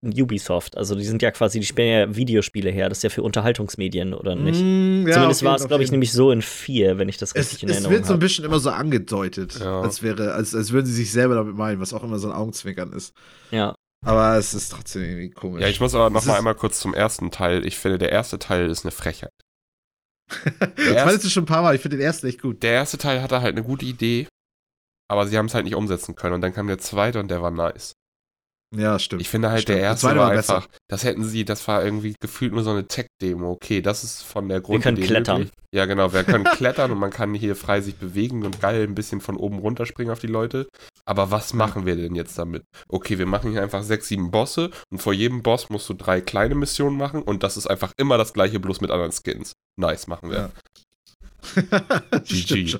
Ubisoft. 0.03 0.77
Also 0.77 0.95
die 0.95 1.03
sind 1.03 1.21
ja 1.21 1.31
quasi, 1.31 1.59
die 1.59 1.65
spielen 1.65 2.09
ja 2.09 2.15
Videospiele 2.15 2.69
her. 2.69 2.89
Das 2.89 2.99
ist 2.99 3.03
ja 3.03 3.09
für 3.09 3.23
Unterhaltungsmedien, 3.23 4.13
oder 4.13 4.35
nicht? 4.35 4.61
Mm, 4.61 5.07
ja, 5.07 5.13
Zumindest 5.15 5.43
war 5.43 5.55
es, 5.55 5.67
glaube 5.67 5.83
ich, 5.83 5.91
nämlich 5.91 6.11
so 6.11 6.31
in 6.31 6.41
vier, 6.41 6.97
wenn 6.97 7.09
ich 7.09 7.17
das 7.17 7.35
richtig 7.35 7.57
es, 7.57 7.63
in 7.63 7.69
Erinnerung 7.69 7.85
habe. 7.85 7.95
Es 7.95 7.99
wird 7.99 8.07
so 8.07 8.13
ein 8.13 8.19
bisschen 8.19 8.45
immer 8.45 8.59
so 8.59 8.69
angedeutet, 8.69 9.59
ja. 9.59 9.81
als 9.81 10.03
wäre, 10.03 10.33
als, 10.33 10.53
als 10.53 10.71
würden 10.71 10.85
sie 10.85 10.93
sich 10.93 11.11
selber 11.11 11.35
damit 11.35 11.55
meinen, 11.55 11.79
was 11.79 11.93
auch 11.93 12.03
immer 12.03 12.19
so 12.19 12.29
ein 12.29 12.33
Augenzwinkern 12.33 12.93
ist. 12.93 13.13
Ja. 13.51 13.75
Aber 14.03 14.37
es 14.37 14.53
ist 14.53 14.69
trotzdem 14.69 15.03
irgendwie 15.03 15.29
komisch. 15.29 15.61
Ja, 15.61 15.67
ich 15.67 15.79
muss 15.79 15.93
aber 15.93 16.09
noch 16.09 16.25
mal 16.25 16.37
einmal 16.37 16.55
kurz 16.55 16.79
zum 16.79 16.93
ersten 16.93 17.29
Teil. 17.29 17.65
Ich 17.65 17.77
finde, 17.77 17.99
der 17.99 18.11
erste 18.11 18.39
Teil 18.39 18.69
ist 18.69 18.83
eine 18.83 18.91
Frechheit. 18.91 19.33
das 20.59 21.03
fandest 21.03 21.25
du 21.25 21.29
schon 21.29 21.43
ein 21.43 21.47
paar 21.47 21.61
Mal. 21.61 21.75
Ich 21.75 21.81
finde 21.81 21.97
den 21.97 22.05
ersten 22.05 22.27
echt 22.27 22.41
gut. 22.41 22.63
Der 22.63 22.71
erste 22.71 22.97
Teil 22.97 23.21
hatte 23.21 23.41
halt 23.41 23.55
eine 23.55 23.65
gute 23.65 23.85
Idee, 23.85 24.27
aber 25.07 25.27
sie 25.27 25.37
haben 25.37 25.47
es 25.47 25.53
halt 25.53 25.65
nicht 25.65 25.75
umsetzen 25.75 26.15
können. 26.15 26.35
Und 26.35 26.41
dann 26.41 26.53
kam 26.53 26.67
der 26.67 26.79
zweite 26.79 27.19
und 27.19 27.29
der 27.29 27.41
war 27.41 27.51
nice. 27.51 27.93
Ja, 28.73 28.99
stimmt. 28.99 29.21
Ich 29.21 29.29
finde 29.29 29.49
halt, 29.49 29.63
stimmt. 29.63 29.79
der 29.79 29.83
erste 29.83 30.07
war, 30.07 30.15
war 30.15 30.31
einfach, 30.31 30.67
das 30.87 31.03
hätten 31.03 31.25
sie, 31.25 31.43
das 31.43 31.67
war 31.67 31.83
irgendwie 31.83 32.15
gefühlt 32.21 32.53
nur 32.53 32.63
so 32.63 32.69
eine 32.69 32.87
Tech-Demo. 32.87 33.51
Okay, 33.51 33.81
das 33.81 34.05
ist 34.05 34.21
von 34.21 34.47
der 34.47 34.61
Grundidee. 34.61 34.85
Wir 34.85 34.95
können 34.95 35.07
klettern. 35.07 35.37
Möglich. 35.39 35.57
Ja, 35.73 35.85
genau, 35.85 36.13
wir 36.13 36.23
können 36.23 36.45
klettern 36.45 36.91
und 36.91 36.97
man 36.97 37.09
kann 37.11 37.33
hier 37.33 37.57
frei 37.57 37.81
sich 37.81 37.95
bewegen 37.95 38.45
und 38.45 38.61
geil 38.61 38.83
ein 38.83 38.95
bisschen 38.95 39.19
von 39.19 39.35
oben 39.35 39.59
runterspringen 39.59 40.11
auf 40.11 40.19
die 40.19 40.27
Leute. 40.27 40.67
Aber 41.05 41.31
was 41.31 41.53
machen 41.53 41.85
wir 41.85 41.97
denn 41.97 42.15
jetzt 42.15 42.37
damit? 42.37 42.63
Okay, 42.87 43.17
wir 43.17 43.25
machen 43.25 43.51
hier 43.51 43.61
einfach 43.61 43.83
sechs, 43.83 44.07
sieben 44.07 44.31
Bosse 44.31 44.71
und 44.89 45.01
vor 45.01 45.13
jedem 45.13 45.43
Boss 45.43 45.69
musst 45.69 45.89
du 45.89 45.93
drei 45.93 46.21
kleine 46.21 46.55
Missionen 46.55 46.97
machen 46.97 47.21
und 47.23 47.43
das 47.43 47.57
ist 47.57 47.67
einfach 47.67 47.91
immer 47.97 48.17
das 48.17 48.33
gleiche, 48.33 48.59
bloß 48.59 48.79
mit 48.79 48.91
anderen 48.91 49.11
Skins. 49.11 49.53
Nice, 49.77 50.07
machen 50.07 50.29
wir. 50.29 50.37
Ja. 50.37 52.19
GG. 52.23 52.79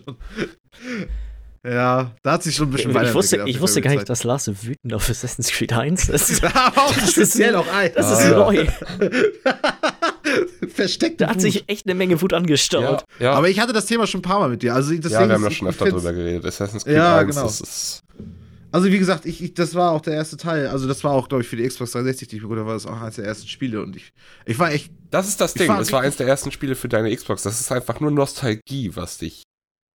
Ja, 1.64 2.12
da 2.24 2.32
hat 2.32 2.44
sich 2.44 2.56
schon 2.56 2.70
ein 2.70 2.72
bisschen 2.72 2.94
weiter 2.94 3.10
Ich 3.10 3.14
wusste, 3.14 3.44
ich 3.46 3.60
wusste 3.62 3.82
gar 3.82 3.92
nicht, 3.92 4.10
dass 4.10 4.24
Lars 4.24 4.46
so 4.46 4.64
wütend 4.64 4.94
auf 4.96 5.08
Assassin's 5.08 5.52
Creed 5.52 5.74
1 5.74 6.10
ist. 6.10 6.44
auch 6.76 6.94
das 6.96 7.12
speziell 7.12 7.56
auch 7.56 7.72
ein. 7.72 7.92
Das 7.94 8.12
ist 8.12 8.34
ah, 8.34 8.38
neu. 8.38 8.66
Versteckt. 10.74 11.22
Da 11.22 11.30
hat 11.30 11.40
sich 11.42 11.66
echt 11.68 11.86
eine 11.86 11.94
Menge 11.94 12.20
Wut 12.22 12.34
angestaut. 12.34 13.06
Ja, 13.20 13.26
ja. 13.26 13.34
Aber 13.34 13.48
ich 13.50 13.60
hatte 13.60 13.74
das 13.74 13.86
Thema 13.86 14.08
schon 14.08 14.20
ein 14.20 14.24
paar 14.24 14.40
Mal 14.40 14.50
mit 14.50 14.64
dir. 14.64 14.74
Also 14.74 14.92
ja, 14.92 15.04
wir 15.04 15.20
haben 15.20 15.44
ja 15.44 15.52
schon 15.52 15.68
öfter 15.68 15.86
drüber 15.86 16.14
geredet. 16.14 16.46
Assassin's 16.46 16.84
Creed 16.84 16.96
ja, 16.96 17.18
1 17.20 17.36
genau. 17.36 17.48
ist, 17.48 17.62
ist 17.62 18.04
also 18.72 18.88
wie 18.88 18.98
gesagt, 18.98 19.26
ich, 19.26 19.44
ich, 19.44 19.54
das 19.54 19.76
war 19.76 19.92
auch 19.92 20.02
der 20.02 20.14
erste 20.14 20.38
Teil. 20.38 20.68
Also 20.68 20.88
das 20.88 21.04
war 21.04 21.12
auch, 21.12 21.28
glaube 21.28 21.44
ich, 21.44 21.50
für 21.50 21.58
die 21.58 21.68
Xbox 21.68 21.92
360, 21.92 22.30
die 22.30 22.38
ich 22.38 22.42
bekommen 22.42 22.66
war 22.66 22.74
das 22.74 22.86
auch 22.86 23.02
eines 23.02 23.16
der 23.16 23.26
ersten 23.26 23.48
Spiele. 23.48 23.84
Und 23.84 23.98
ich, 23.98 24.14
ich 24.46 24.58
war 24.58 24.72
echt. 24.72 24.92
Das 25.12 25.28
ist 25.28 25.42
das 25.42 25.54
Ding. 25.54 25.70
Es 25.74 25.92
war 25.92 26.02
eines 26.02 26.16
der 26.16 26.28
ersten 26.28 26.52
Spiele 26.52 26.76
für 26.76 26.88
deine 26.88 27.14
Xbox. 27.14 27.44
Das 27.44 27.60
ist 27.60 27.72
einfach 27.72 28.00
nur 28.00 28.12
Nostalgie, 28.12 28.96
was 28.96 29.18
dich 29.18 29.44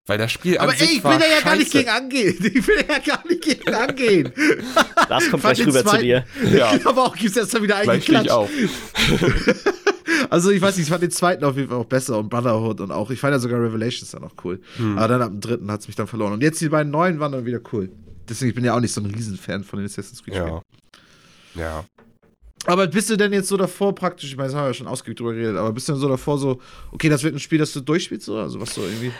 weil 0.07 0.19
das 0.19 0.31
Spiel 0.31 0.57
Aber 0.59 0.73
an 0.73 0.79
ey, 0.79 0.85
ich 0.85 1.05
will 1.05 1.19
da 1.19 1.27
ja 1.27 1.41
gar 1.43 1.57
nicht 1.57 1.73
gegen 1.73 1.89
angehen. 1.89 2.37
Ich 2.41 2.67
will 2.67 2.77
da 2.87 2.95
ja 2.95 2.99
gar 3.01 3.27
nicht 3.27 3.43
gegen 3.43 3.75
angehen. 3.75 4.33
Das 5.09 5.31
kommt 5.31 5.43
gleich 5.43 5.65
rüber 5.65 5.85
zu 5.85 5.99
dir. 5.99 6.25
Ja. 6.53 6.73
Aber 6.85 7.05
auch 7.05 7.17
gibt 7.17 7.31
es 7.31 7.37
erst 7.37 7.55
mal 7.55 7.63
wieder 7.63 7.77
eingeklatscht. 7.77 8.31
auch. 8.31 8.49
also 10.31 10.51
ich 10.51 10.61
weiß 10.61 10.77
nicht, 10.77 10.87
ich 10.87 10.91
fand 10.91 11.03
den 11.03 11.11
zweiten 11.11 11.45
auf 11.45 11.57
jeden 11.57 11.69
Fall 11.69 11.79
auch 11.79 11.87
besser 11.87 12.19
und 12.19 12.29
Brotherhood 12.29 12.81
und 12.81 12.93
auch, 12.93 13.11
ich 13.11 13.21
fand 13.21 13.33
ja 13.33 13.39
sogar 13.39 13.61
Revelations 13.61 14.11
dann 14.11 14.25
auch 14.25 14.35
cool. 14.45 14.61
Hm. 14.77 14.99
Aber 14.99 15.09
dann 15.09 15.23
ab 15.23 15.31
dem 15.31 15.41
dritten 15.41 15.71
hat 15.71 15.81
es 15.81 15.87
mich 15.87 15.97
dann 15.97 16.07
verloren. 16.07 16.33
Und 16.33 16.43
jetzt 16.43 16.61
die 16.61 16.69
beiden 16.69 16.91
neuen 16.91 17.21
waren 17.21 17.33
dann 17.33 17.45
wieder 17.45 17.61
cool. 17.73 17.91
Deswegen, 18.29 18.51
ich 18.51 18.55
bin 18.55 18.65
ja 18.65 18.75
auch 18.75 18.81
nicht 18.81 18.93
so 18.93 19.01
ein 19.01 19.07
Riesenfan 19.07 19.65
von 19.65 19.79
den 19.79 19.87
Assassin's 19.87 20.23
Creed 20.23 20.35
Spielen. 20.35 20.61
Ja. 21.55 21.63
ja. 21.63 21.85
Aber 22.65 22.87
bist 22.89 23.11
du 23.11 23.17
denn 23.17 23.33
jetzt 23.33 23.49
so 23.49 23.57
davor 23.57 23.95
praktisch, 23.95 24.31
ich 24.31 24.37
meine, 24.37 24.49
das 24.49 24.57
haben 24.57 24.65
wir 24.65 24.69
ja 24.69 24.75
schon 24.75 24.89
ausgiebig 24.89 25.19
drüber 25.19 25.35
geredet, 25.35 25.57
aber 25.57 25.73
bist 25.73 25.89
du 25.89 25.93
denn 25.93 26.01
so 26.01 26.09
davor 26.09 26.39
so, 26.39 26.61
okay, 26.91 27.09
das 27.09 27.23
wird 27.23 27.35
ein 27.35 27.39
Spiel, 27.39 27.59
das 27.59 27.73
du 27.73 27.81
durchspielst, 27.81 28.27
so? 28.27 28.39
Also 28.39 28.61
was 28.61 28.75
so 28.75 28.83
irgendwie. 28.83 29.13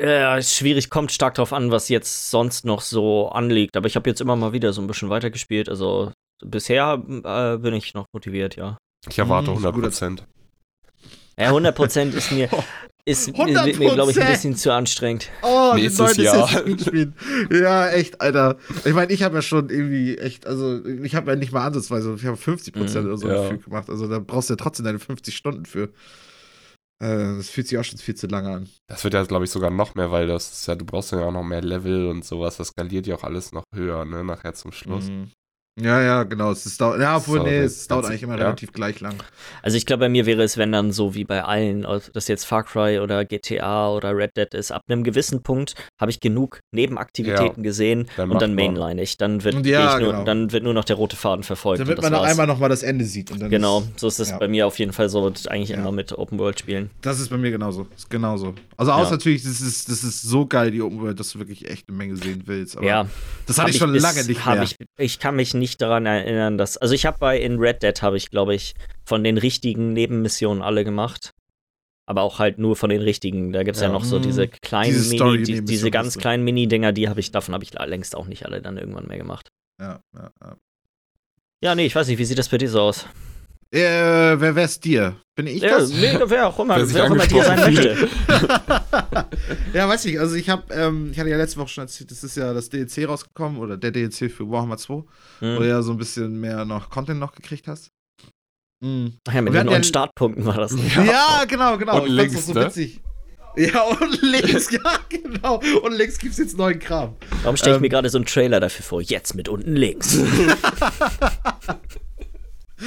Ja, 0.00 0.36
ist 0.36 0.54
schwierig, 0.56 0.90
kommt 0.90 1.12
stark 1.12 1.34
drauf 1.34 1.52
an, 1.52 1.70
was 1.70 1.88
jetzt 1.88 2.30
sonst 2.30 2.64
noch 2.64 2.80
so 2.80 3.28
anliegt. 3.28 3.76
Aber 3.76 3.86
ich 3.86 3.96
habe 3.96 4.08
jetzt 4.08 4.20
immer 4.20 4.36
mal 4.36 4.52
wieder 4.52 4.72
so 4.72 4.80
ein 4.80 4.86
bisschen 4.86 5.10
weitergespielt. 5.10 5.68
Also 5.68 6.12
bisher 6.44 7.02
äh, 7.24 7.58
bin 7.58 7.74
ich 7.74 7.94
noch 7.94 8.06
motiviert, 8.12 8.56
ja. 8.56 8.78
Ich 9.08 9.18
erwarte 9.18 9.50
100 9.50 9.74
hm, 9.74 9.82
Prozent. 9.82 10.26
Ja, 11.38 11.48
100 11.48 11.74
Prozent 11.74 12.14
ist 12.14 12.30
mir, 12.30 12.48
ist 13.04 13.36
mir, 13.36 13.46
mir 13.46 13.72
glaube 13.72 14.12
ich, 14.12 14.20
ein 14.20 14.30
bisschen 14.30 14.54
zu 14.54 14.72
anstrengend. 14.72 15.28
Oh, 15.42 15.72
Nächstes 15.74 16.16
Jahr. 16.18 16.48
ja, 17.50 17.88
echt, 17.90 18.20
Alter. 18.20 18.58
Ich 18.84 18.92
meine, 18.92 19.12
ich 19.12 19.22
habe 19.22 19.36
ja 19.36 19.42
schon 19.42 19.68
irgendwie 19.70 20.18
echt, 20.18 20.46
also 20.46 20.84
ich 20.84 21.14
habe 21.14 21.32
ja 21.32 21.36
nicht 21.36 21.52
mal 21.52 21.66
ansatzweise, 21.66 22.14
ich 22.16 22.26
habe 22.26 22.36
50 22.36 22.72
Prozent 22.72 23.04
mm, 23.04 23.08
oder 23.08 23.16
so 23.16 23.28
ja. 23.28 23.56
gemacht. 23.56 23.90
Also 23.90 24.06
da 24.08 24.20
brauchst 24.20 24.50
du 24.50 24.54
ja 24.54 24.56
trotzdem 24.56 24.84
deine 24.84 24.98
50 24.98 25.34
Stunden 25.34 25.64
für. 25.64 25.90
Äh, 27.02 27.36
das 27.36 27.50
fühlt 27.50 27.66
sich 27.66 27.78
auch 27.78 27.84
schon 27.84 27.98
viel 27.98 28.14
zu 28.14 28.28
lange 28.28 28.50
an. 28.50 28.68
Das 28.86 29.02
wird 29.02 29.14
ja, 29.14 29.24
glaube 29.24 29.44
ich, 29.44 29.50
sogar 29.50 29.70
noch 29.70 29.96
mehr, 29.96 30.12
weil 30.12 30.28
das 30.28 30.64
ja, 30.66 30.76
du 30.76 30.84
brauchst 30.84 31.10
ja 31.10 31.18
auch 31.24 31.32
noch 31.32 31.42
mehr 31.42 31.60
Level 31.60 32.06
und 32.06 32.24
sowas. 32.24 32.58
Das 32.58 32.68
skaliert 32.68 33.08
ja 33.08 33.16
auch 33.16 33.24
alles 33.24 33.50
noch 33.50 33.64
höher, 33.74 34.04
ne, 34.04 34.22
nachher 34.22 34.54
zum 34.54 34.70
Schluss. 34.70 35.08
Mhm. 35.08 35.32
Ja, 35.80 36.02
ja, 36.02 36.22
genau. 36.24 36.52
Es 36.52 36.76
dauert, 36.76 37.00
ja, 37.00 37.16
obwohl, 37.16 37.40
nee, 37.40 37.60
es 37.60 37.88
dauert 37.88 38.04
eigentlich 38.04 38.22
immer 38.22 38.36
ja. 38.36 38.44
relativ 38.44 38.72
gleich 38.72 39.00
lang. 39.00 39.14
Also 39.62 39.78
ich 39.78 39.86
glaube, 39.86 40.00
bei 40.00 40.08
mir 40.10 40.26
wäre 40.26 40.42
es, 40.42 40.58
wenn 40.58 40.70
dann 40.70 40.92
so 40.92 41.14
wie 41.14 41.24
bei 41.24 41.44
allen, 41.44 41.86
ob 41.86 42.12
das 42.12 42.28
jetzt 42.28 42.44
Far 42.44 42.64
Cry 42.64 42.98
oder 42.98 43.24
GTA 43.24 43.90
oder 43.90 44.14
Red 44.14 44.36
Dead 44.36 44.52
ist, 44.52 44.70
ab 44.70 44.82
einem 44.88 45.02
gewissen 45.02 45.42
Punkt 45.42 45.74
habe 45.98 46.10
ich 46.10 46.20
genug 46.20 46.60
Nebenaktivitäten 46.72 47.62
ja. 47.62 47.62
gesehen 47.62 48.06
dann 48.18 48.30
und 48.30 48.42
dann 48.42 48.54
mainline 48.54 49.00
ich. 49.00 49.16
Dann 49.16 49.44
wird, 49.44 49.64
ja, 49.64 49.98
nur, 49.98 50.12
genau. 50.12 50.24
dann 50.24 50.52
wird 50.52 50.62
nur 50.62 50.74
noch 50.74 50.84
der 50.84 50.96
rote 50.96 51.16
Faden 51.16 51.42
verfolgt. 51.42 51.80
Damit 51.80 52.02
man 52.02 52.12
noch 52.12 52.22
einmal 52.22 52.46
nochmal 52.46 52.68
das 52.68 52.82
Ende 52.82 53.06
sieht. 53.06 53.32
genau, 53.48 53.82
so 53.96 54.08
ist 54.08 54.18
es 54.18 54.38
bei 54.38 54.48
mir 54.48 54.66
auf 54.66 54.78
jeden 54.78 54.92
Fall 54.92 55.08
so, 55.08 55.32
eigentlich 55.48 55.70
immer 55.70 55.92
mit 55.92 56.12
Open 56.12 56.38
World 56.38 56.58
spielen. 56.58 56.90
Das 57.00 57.18
ist 57.18 57.30
bei 57.30 57.38
mir 57.38 57.50
genauso. 57.50 57.86
Ist 57.96 58.10
genauso. 58.10 58.54
Also 58.76 58.92
außer 58.92 59.12
natürlich, 59.12 59.42
das 59.42 59.62
ist, 59.62 59.88
das 59.88 60.04
ist 60.04 60.20
so 60.20 60.44
geil, 60.44 60.70
die 60.70 60.82
Open 60.82 61.00
World, 61.00 61.18
dass 61.18 61.32
du 61.32 61.38
wirklich 61.38 61.70
echt 61.70 61.88
eine 61.88 61.96
Menge 61.96 62.16
sehen 62.16 62.42
willst. 62.44 62.76
Aber 62.76 62.86
ja. 62.86 63.06
Das 63.46 63.58
hatte 63.58 63.70
ich 63.70 63.78
schon 63.78 63.92
bis, 63.92 64.02
lange 64.02 64.24
nicht 64.24 64.44
mehr. 64.44 64.62
Ich, 64.62 64.76
ich 64.98 65.18
kann 65.18 65.34
mich 65.36 65.54
nicht 65.54 65.61
daran 65.76 66.06
erinnern, 66.06 66.42
erinnern, 66.42 66.58
dass. 66.58 66.76
Also 66.76 66.94
ich 66.94 67.06
habe 67.06 67.18
bei 67.18 67.38
in 67.38 67.58
Red 67.58 67.82
Dead 67.82 68.00
habe 68.02 68.16
ich, 68.16 68.30
glaube 68.30 68.54
ich, 68.54 68.74
von 69.04 69.24
den 69.24 69.38
richtigen 69.38 69.92
Nebenmissionen 69.92 70.62
alle 70.62 70.84
gemacht. 70.84 71.32
Aber 72.04 72.22
auch 72.22 72.40
halt 72.40 72.58
nur 72.58 72.74
von 72.74 72.90
den 72.90 73.00
richtigen. 73.00 73.52
Da 73.52 73.62
gibt 73.62 73.76
es 73.76 73.82
ja. 73.82 73.88
ja. 73.88 73.92
noch 73.92 74.04
so 74.04 74.18
diese 74.18 74.48
kleinen 74.48 74.92
diese 74.92 75.24
Mini, 75.24 75.42
die, 75.44 75.64
diese 75.64 75.90
ganz 75.90 76.18
kleinen 76.18 76.42
Mini-Dinger, 76.42 76.92
die 76.92 77.08
habe 77.08 77.20
ich, 77.20 77.30
davon 77.30 77.54
habe 77.54 77.62
ich 77.64 77.72
längst 77.72 78.16
auch 78.16 78.26
nicht 78.26 78.44
alle 78.44 78.60
dann 78.60 78.76
irgendwann 78.76 79.06
mehr 79.06 79.18
gemacht. 79.18 79.48
Ja, 79.80 80.00
ja, 80.14 80.30
ja. 80.42 80.56
Ja, 81.62 81.74
nee, 81.76 81.86
ich 81.86 81.94
weiß 81.94 82.08
nicht, 82.08 82.18
wie 82.18 82.24
sieht 82.24 82.38
das 82.38 82.48
bei 82.48 82.58
dir 82.58 82.68
so 82.68 82.80
aus? 82.80 83.06
Äh, 83.72 84.38
wer 84.38 84.54
wär's 84.54 84.78
dir? 84.80 85.16
Bin 85.34 85.46
ich 85.46 85.62
ja, 85.62 85.78
das? 85.78 85.90
Nee, 85.90 86.18
wer 86.26 86.48
auch 86.48 86.58
immer, 86.60 86.76
wer, 86.76 86.92
wer 86.92 87.04
auch 87.04 87.10
immer 87.10 87.26
dir 87.26 87.42
sein 87.42 87.58
möchte. 87.58 88.08
ja, 89.72 89.88
weiß 89.88 90.04
ich. 90.04 90.20
Also 90.20 90.34
ich 90.34 90.50
habe, 90.50 90.62
ähm, 90.74 91.08
ich 91.10 91.18
hatte 91.18 91.30
ja 91.30 91.38
letzte 91.38 91.58
Woche 91.58 91.68
schon 91.68 91.84
erzählt, 91.84 92.10
das 92.10 92.22
ist 92.22 92.36
ja 92.36 92.52
das 92.52 92.68
DLC 92.68 93.08
rausgekommen 93.08 93.58
oder 93.58 93.78
der 93.78 93.90
DLC 93.90 94.30
für 94.30 94.50
Warhammer 94.50 94.76
2, 94.76 94.94
mhm. 94.94 95.04
wo 95.40 95.60
du 95.60 95.68
ja 95.68 95.80
so 95.80 95.92
ein 95.92 95.96
bisschen 95.96 96.38
mehr 96.38 96.66
noch 96.66 96.90
Content 96.90 97.18
noch 97.18 97.32
gekriegt 97.32 97.66
hast. 97.66 97.90
Mhm. 98.82 99.14
Ach 99.26 99.32
ja, 99.32 99.40
mit 99.40 99.54
den 99.54 99.64
neuen 99.64 99.82
ja, 99.82 99.88
Startpunkten 99.88 100.44
war 100.44 100.56
das. 100.56 100.76
Ja, 100.94 101.04
ja 101.04 101.44
genau, 101.48 101.78
genau. 101.78 102.02
Und 102.02 102.08
ich 102.08 102.12
links, 102.12 102.46
so 102.46 102.52
ne? 102.52 102.66
witzig. 102.66 103.00
Ja, 103.56 103.84
und 103.84 104.20
links, 104.20 104.70
ja, 104.72 104.98
genau. 105.08 105.62
Und 105.82 105.92
links 105.92 106.18
gibt's 106.18 106.36
jetzt 106.36 106.58
neuen 106.58 106.78
Kram. 106.78 107.16
Warum 107.42 107.56
stelle 107.56 107.72
ich 107.72 107.76
ähm, 107.76 107.82
mir 107.82 107.88
gerade 107.88 108.10
so 108.10 108.18
einen 108.18 108.26
Trailer 108.26 108.60
dafür 108.60 108.84
vor? 108.84 109.00
Jetzt 109.00 109.34
mit 109.34 109.48
unten 109.48 109.76
links. 109.76 110.18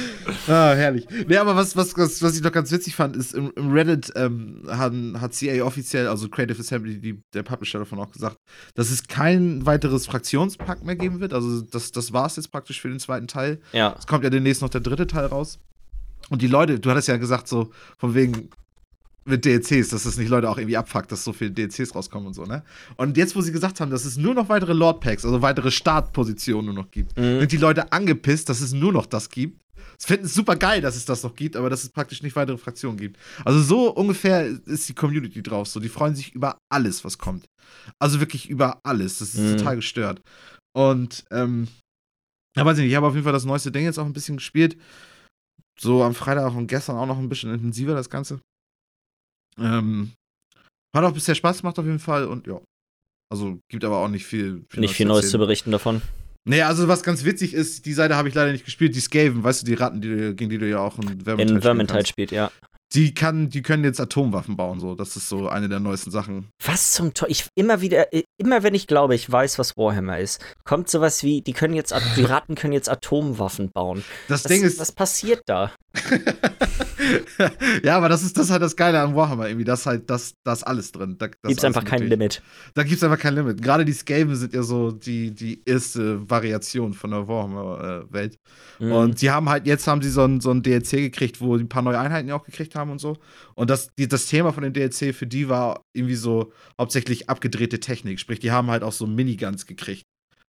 ah, 0.48 0.74
herrlich. 0.74 1.06
Nee, 1.26 1.36
aber 1.36 1.56
was, 1.56 1.76
was, 1.76 1.96
was, 1.96 2.22
was 2.22 2.36
ich 2.36 2.42
noch 2.42 2.52
ganz 2.52 2.70
witzig 2.70 2.94
fand, 2.94 3.16
ist, 3.16 3.34
im, 3.34 3.52
im 3.56 3.72
Reddit 3.72 4.12
ähm, 4.16 4.62
hat, 4.68 4.92
hat 5.20 5.32
CA 5.38 5.64
offiziell, 5.64 6.08
also 6.08 6.28
Creative 6.28 6.58
Assembly, 6.58 7.00
die, 7.00 7.22
der 7.34 7.42
Publisher 7.42 7.78
davon 7.78 7.98
auch 7.98 8.10
gesagt, 8.10 8.38
dass 8.74 8.90
es 8.90 9.06
kein 9.06 9.64
weiteres 9.66 10.06
Fraktionspack 10.06 10.84
mehr 10.84 10.96
geben 10.96 11.20
wird. 11.20 11.32
Also 11.32 11.62
das, 11.62 11.92
das 11.92 12.12
war 12.12 12.26
es 12.26 12.36
jetzt 12.36 12.50
praktisch 12.50 12.80
für 12.80 12.88
den 12.88 12.98
zweiten 12.98 13.28
Teil. 13.28 13.60
Ja. 13.72 13.94
Es 13.98 14.06
kommt 14.06 14.24
ja 14.24 14.30
demnächst 14.30 14.62
noch 14.62 14.70
der 14.70 14.80
dritte 14.80 15.06
Teil 15.06 15.26
raus. 15.26 15.58
Und 16.28 16.42
die 16.42 16.48
Leute, 16.48 16.80
du 16.80 16.90
hattest 16.90 17.08
ja 17.08 17.16
gesagt, 17.16 17.48
so 17.48 17.70
von 17.98 18.14
wegen, 18.14 18.50
mit 19.26 19.44
DLCs, 19.44 19.88
dass 19.88 20.04
das 20.04 20.16
nicht 20.16 20.28
Leute 20.28 20.48
auch 20.48 20.56
irgendwie 20.56 20.76
abfuckt, 20.76 21.10
dass 21.10 21.24
so 21.24 21.32
viele 21.32 21.50
DLCs 21.50 21.94
rauskommen 21.94 22.28
und 22.28 22.34
so, 22.34 22.44
ne? 22.44 22.62
Und 22.96 23.16
jetzt, 23.16 23.34
wo 23.34 23.40
sie 23.40 23.52
gesagt 23.52 23.80
haben, 23.80 23.90
dass 23.90 24.04
es 24.04 24.16
nur 24.16 24.34
noch 24.34 24.48
weitere 24.48 24.72
Lord 24.72 25.00
Packs, 25.00 25.24
also 25.24 25.42
weitere 25.42 25.70
Startpositionen 25.70 26.66
nur 26.66 26.84
noch 26.84 26.90
gibt, 26.90 27.18
mhm. 27.18 27.40
sind 27.40 27.52
die 27.52 27.56
Leute 27.56 27.92
angepisst, 27.92 28.48
dass 28.48 28.60
es 28.60 28.72
nur 28.72 28.92
noch 28.92 29.06
das 29.06 29.28
gibt. 29.28 29.60
Sie 29.98 30.06
finden 30.06 30.26
es 30.26 30.34
super 30.34 30.56
geil, 30.56 30.80
dass 30.80 30.96
es 30.96 31.04
das 31.04 31.22
noch 31.22 31.34
gibt, 31.34 31.56
aber 31.56 31.70
dass 31.70 31.84
es 31.84 31.90
praktisch 31.90 32.22
nicht 32.22 32.36
weitere 32.36 32.58
Fraktionen 32.58 32.98
gibt. 32.98 33.18
Also 33.44 33.60
so 33.60 33.94
ungefähr 33.94 34.46
ist 34.46 34.88
die 34.88 34.94
Community 34.94 35.42
drauf. 35.42 35.68
So, 35.68 35.80
die 35.80 35.88
freuen 35.88 36.14
sich 36.14 36.34
über 36.34 36.58
alles, 36.70 37.04
was 37.04 37.18
kommt. 37.18 37.46
Also 37.98 38.20
wirklich 38.20 38.48
über 38.48 38.80
alles. 38.84 39.18
Das 39.18 39.34
ist 39.34 39.40
mhm. 39.40 39.56
total 39.58 39.76
gestört. 39.76 40.20
Und, 40.74 41.24
ähm, 41.30 41.68
ja, 42.56 42.64
weiß 42.64 42.78
nicht, 42.78 42.88
ich 42.88 42.94
habe 42.96 43.06
auf 43.06 43.14
jeden 43.14 43.24
Fall 43.24 43.32
das 43.32 43.44
neueste 43.44 43.72
Ding 43.72 43.84
jetzt 43.84 43.98
auch 43.98 44.06
ein 44.06 44.12
bisschen 44.12 44.36
gespielt. 44.36 44.76
so 45.78 46.02
am 46.02 46.14
Freitag 46.14 46.54
und 46.54 46.68
gestern 46.68 46.96
auch 46.96 47.06
noch 47.06 47.18
ein 47.18 47.28
bisschen 47.28 47.52
intensiver, 47.52 47.94
das 47.94 48.08
Ganze. 48.08 48.40
Ähm, 49.58 50.12
hat 50.94 51.04
auch 51.04 51.12
bisher 51.12 51.34
Spaß 51.34 51.60
gemacht 51.60 51.78
auf 51.78 51.84
jeden 51.84 51.98
Fall 51.98 52.26
und 52.26 52.46
ja. 52.46 52.60
Also 53.30 53.58
gibt 53.68 53.84
aber 53.84 53.98
auch 53.98 54.08
nicht 54.08 54.24
viel. 54.24 54.64
viel 54.68 54.80
nicht 54.80 54.94
viel 54.94 55.06
Neues 55.06 55.30
zu 55.30 55.38
berichten 55.38 55.70
davon. 55.70 56.00
Nee, 56.48 56.62
also 56.62 56.86
was 56.86 57.02
ganz 57.02 57.24
witzig 57.24 57.54
ist, 57.54 57.86
die 57.86 57.92
Seite 57.92 58.14
habe 58.16 58.28
ich 58.28 58.34
leider 58.34 58.52
nicht 58.52 58.64
gespielt, 58.64 58.94
die 58.94 59.00
Skaven, 59.00 59.42
weißt 59.42 59.62
du, 59.62 59.66
die 59.66 59.74
Ratten, 59.74 60.00
die, 60.00 60.34
gegen 60.36 60.48
die 60.48 60.58
du 60.58 60.68
ja 60.68 60.78
auch 60.78 60.96
in 60.98 61.20
Vermintide, 61.20 61.56
in 61.56 61.62
Vermintide 61.62 62.06
spielt, 62.06 62.30
ja. 62.30 62.52
Die, 62.94 63.14
kann, 63.14 63.50
die 63.50 63.62
können 63.62 63.82
jetzt 63.82 64.00
Atomwaffen 64.00 64.56
bauen, 64.56 64.78
so. 64.78 64.94
Das 64.94 65.16
ist 65.16 65.28
so 65.28 65.48
eine 65.48 65.68
der 65.68 65.80
neuesten 65.80 66.12
Sachen. 66.12 66.50
Was 66.64 66.92
zum 66.92 67.12
Teufel? 67.14 67.32
Ich 67.32 67.46
immer 67.56 67.80
wieder, 67.80 68.14
äh, 68.14 68.22
immer 68.38 68.62
wenn 68.62 68.74
ich 68.74 68.86
glaube, 68.86 69.16
ich 69.16 69.30
weiß, 69.30 69.58
was 69.58 69.76
Warhammer 69.76 70.20
ist, 70.20 70.40
kommt 70.64 70.88
sowas 70.88 71.24
wie, 71.24 71.42
die 71.42 71.52
können 71.52 71.74
jetzt, 71.74 71.92
die 72.16 72.22
Ratten 72.22 72.54
können 72.54 72.72
jetzt 72.72 72.88
Atomwaffen 72.88 73.72
bauen. 73.72 74.04
Das 74.28 74.44
was, 74.44 74.52
Ding 74.52 74.62
ist. 74.62 74.78
Was 74.78 74.92
passiert 74.92 75.42
da? 75.46 75.72
ja, 77.84 77.96
aber 77.96 78.08
das 78.08 78.22
ist 78.22 78.36
das 78.38 78.50
halt 78.50 78.62
das 78.62 78.76
Geile 78.76 79.00
an 79.00 79.14
Warhammer 79.14 79.48
irgendwie. 79.48 79.64
Das 79.64 79.86
halt, 79.86 80.08
das, 80.10 80.34
das 80.44 80.62
alles 80.62 80.92
drin. 80.92 81.16
Da 81.18 81.28
gibt 81.28 81.58
es 81.58 81.64
einfach 81.64 81.84
kein 81.84 82.02
Limit. 82.02 82.42
Da 82.74 82.82
gibt 82.82 82.96
es 82.96 83.04
einfach 83.04 83.18
kein 83.18 83.34
Limit. 83.34 83.62
Gerade 83.62 83.84
die 83.84 83.92
Skaven 83.92 84.34
sind 84.34 84.54
ja 84.54 84.62
so 84.62 84.90
die, 84.90 85.34
die 85.34 85.62
erste 85.64 86.28
Variation 86.28 86.94
von 86.94 87.10
der 87.10 87.28
Warhammer-Welt. 87.28 88.38
Mhm. 88.78 88.92
Und 88.92 89.18
sie 89.18 89.30
haben 89.30 89.48
halt, 89.48 89.66
jetzt 89.66 89.86
haben 89.86 90.02
sie 90.02 90.10
so 90.10 90.24
ein, 90.24 90.40
so 90.40 90.50
ein 90.50 90.62
DLC 90.62 90.90
gekriegt, 90.90 91.40
wo 91.40 91.56
die 91.56 91.64
ein 91.64 91.68
paar 91.68 91.82
neue 91.82 91.98
Einheiten 91.98 92.28
ja 92.28 92.34
auch 92.34 92.44
gekriegt 92.44 92.74
haben 92.74 92.90
und 92.90 93.00
so. 93.00 93.16
Und 93.54 93.70
das, 93.70 93.88
die, 93.98 94.08
das 94.08 94.26
Thema 94.26 94.52
von 94.52 94.62
dem 94.62 94.72
DLC 94.72 95.14
für 95.14 95.26
die 95.26 95.48
war 95.48 95.84
irgendwie 95.92 96.16
so 96.16 96.52
hauptsächlich 96.78 97.28
abgedrehte 97.28 97.80
Technik. 97.80 98.20
Sprich, 98.20 98.40
die 98.40 98.50
haben 98.50 98.70
halt 98.70 98.82
auch 98.82 98.92
so 98.92 99.06
Miniguns 99.06 99.66
gekriegt 99.66 100.06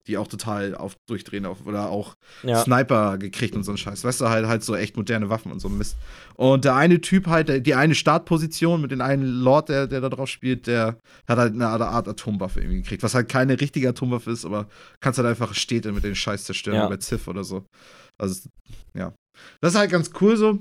die 0.07 0.17
auch 0.17 0.27
total 0.27 0.75
auf 0.75 0.95
durchdrehen 1.07 1.45
auf, 1.45 1.65
oder 1.65 1.89
auch 1.89 2.15
ja. 2.43 2.63
Sniper 2.63 3.17
gekriegt 3.17 3.55
und 3.55 3.63
so 3.63 3.71
ein 3.71 3.77
Scheiß. 3.77 4.03
Weißt 4.03 4.21
du, 4.21 4.29
halt, 4.29 4.47
halt 4.47 4.63
so 4.63 4.75
echt 4.75 4.97
moderne 4.97 5.29
Waffen 5.29 5.51
und 5.51 5.59
so 5.59 5.67
ein 5.67 5.77
Mist. 5.77 5.97
Und 6.35 6.65
der 6.65 6.75
eine 6.75 7.01
Typ 7.01 7.27
halt, 7.27 7.65
die 7.65 7.75
eine 7.75 7.95
Startposition 7.95 8.81
mit 8.81 8.91
dem 8.91 9.01
einen 9.01 9.25
Lord, 9.25 9.69
der, 9.69 9.87
der 9.87 10.01
da 10.01 10.09
drauf 10.09 10.29
spielt, 10.29 10.67
der 10.67 10.97
hat 11.27 11.37
halt 11.37 11.53
eine 11.53 11.67
Art 11.67 12.07
Atomwaffe 12.07 12.61
irgendwie 12.61 12.81
gekriegt. 12.81 13.03
Was 13.03 13.13
halt 13.13 13.29
keine 13.29 13.59
richtige 13.59 13.89
Atomwaffe 13.89 14.31
ist, 14.31 14.45
aber 14.45 14.67
kannst 14.99 15.19
halt 15.19 15.27
einfach 15.27 15.53
Städte 15.53 15.91
mit 15.91 16.03
den 16.03 16.15
Scheiß 16.15 16.45
zerstören, 16.45 16.77
ja. 16.77 16.87
bei 16.87 16.97
Ziff 16.97 17.27
oder 17.27 17.43
so. 17.43 17.65
Also, 18.17 18.49
ja. 18.93 19.13
Das 19.61 19.73
ist 19.73 19.79
halt 19.79 19.91
ganz 19.91 20.11
cool 20.21 20.37
so. 20.37 20.59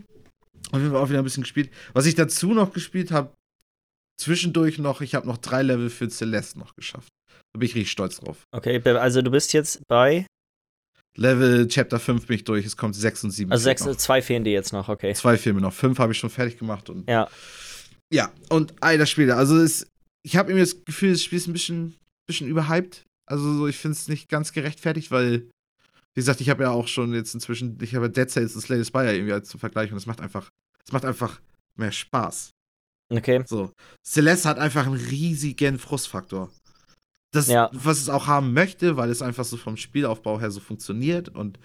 Auf 0.72 0.80
jeden 0.80 0.90
Fall 0.90 1.00
auch 1.00 1.08
wieder 1.08 1.20
ein 1.20 1.24
bisschen 1.24 1.44
gespielt. 1.44 1.70
Was 1.92 2.06
ich 2.06 2.14
dazu 2.14 2.52
noch 2.52 2.72
gespielt 2.72 3.12
habe, 3.12 3.32
zwischendurch 4.18 4.78
noch, 4.78 5.00
ich 5.00 5.14
habe 5.14 5.26
noch 5.26 5.38
drei 5.38 5.62
Level 5.62 5.90
für 5.90 6.08
Celeste 6.08 6.58
noch 6.58 6.74
geschafft. 6.74 7.08
Da 7.52 7.58
bin 7.58 7.66
ich 7.68 7.74
richtig 7.74 7.90
stolz 7.90 8.18
drauf. 8.18 8.44
Okay, 8.52 8.82
also 8.84 9.22
du 9.22 9.30
bist 9.30 9.52
jetzt 9.52 9.80
bei 9.88 10.26
Level 11.16 11.66
Chapter 11.68 11.98
5 11.98 12.26
bin 12.26 12.36
ich 12.36 12.44
durch, 12.44 12.66
es 12.66 12.76
kommt 12.76 12.94
6 12.94 13.24
und 13.24 13.30
7. 13.30 13.50
Also 13.50 13.64
sechs, 13.64 13.82
zwei 13.98 14.20
fehlen 14.20 14.44
dir 14.44 14.52
jetzt 14.52 14.72
noch, 14.72 14.88
okay. 14.88 15.14
Zwei 15.14 15.36
fehlen 15.38 15.56
mir 15.56 15.62
noch. 15.62 15.72
Fünf 15.72 15.98
habe 15.98 16.12
ich 16.12 16.18
schon 16.18 16.30
fertig 16.30 16.58
gemacht. 16.58 16.90
Und 16.90 17.08
ja. 17.08 17.28
Ja, 18.12 18.32
und 18.50 18.74
all 18.80 18.98
das 18.98 19.10
Spiel. 19.10 19.30
Also 19.32 19.56
es, 19.58 19.86
ich 20.22 20.36
habe 20.36 20.50
irgendwie 20.50 20.70
das 20.70 20.84
Gefühl, 20.84 21.12
das 21.12 21.22
Spiel 21.22 21.38
ist 21.38 21.46
ein 21.48 21.52
bisschen, 21.52 21.96
bisschen 22.26 22.48
überhyped. 22.48 23.04
Also 23.26 23.52
so, 23.54 23.66
ich 23.66 23.76
finde 23.76 23.96
es 23.96 24.08
nicht 24.08 24.28
ganz 24.28 24.52
gerechtfertigt, 24.52 25.10
weil, 25.10 25.48
wie 26.14 26.20
gesagt, 26.20 26.40
ich 26.40 26.50
habe 26.50 26.64
ja 26.64 26.70
auch 26.70 26.86
schon 26.86 27.12
jetzt 27.14 27.34
inzwischen, 27.34 27.78
ich 27.82 27.94
habe 27.94 28.10
Dead 28.10 28.30
Cells 28.30 28.54
und 28.54 28.60
Slay 28.60 28.78
the 28.78 28.84
Spire 28.84 29.14
irgendwie 29.14 29.32
als 29.32 29.48
zum 29.48 29.58
Vergleich 29.58 29.90
und 29.90 29.96
es 29.96 30.06
macht 30.06 30.20
einfach, 30.20 30.50
es 30.84 30.92
macht 30.92 31.04
einfach 31.04 31.40
mehr 31.76 31.92
Spaß. 31.92 32.50
Okay. 33.08 33.42
So. 33.46 33.70
Celeste 34.04 34.48
hat 34.48 34.58
einfach 34.58 34.86
einen 34.86 34.94
riesigen 34.94 35.78
Frustfaktor 35.78 36.50
das, 37.36 37.48
ja. 37.48 37.70
was 37.72 37.98
es 37.98 38.08
auch 38.08 38.26
haben 38.26 38.52
möchte, 38.52 38.96
weil 38.96 39.10
es 39.10 39.22
einfach 39.22 39.44
so 39.44 39.56
vom 39.56 39.76
Spielaufbau 39.76 40.40
her 40.40 40.50
so 40.50 40.60
funktioniert 40.60 41.28
und 41.28 41.58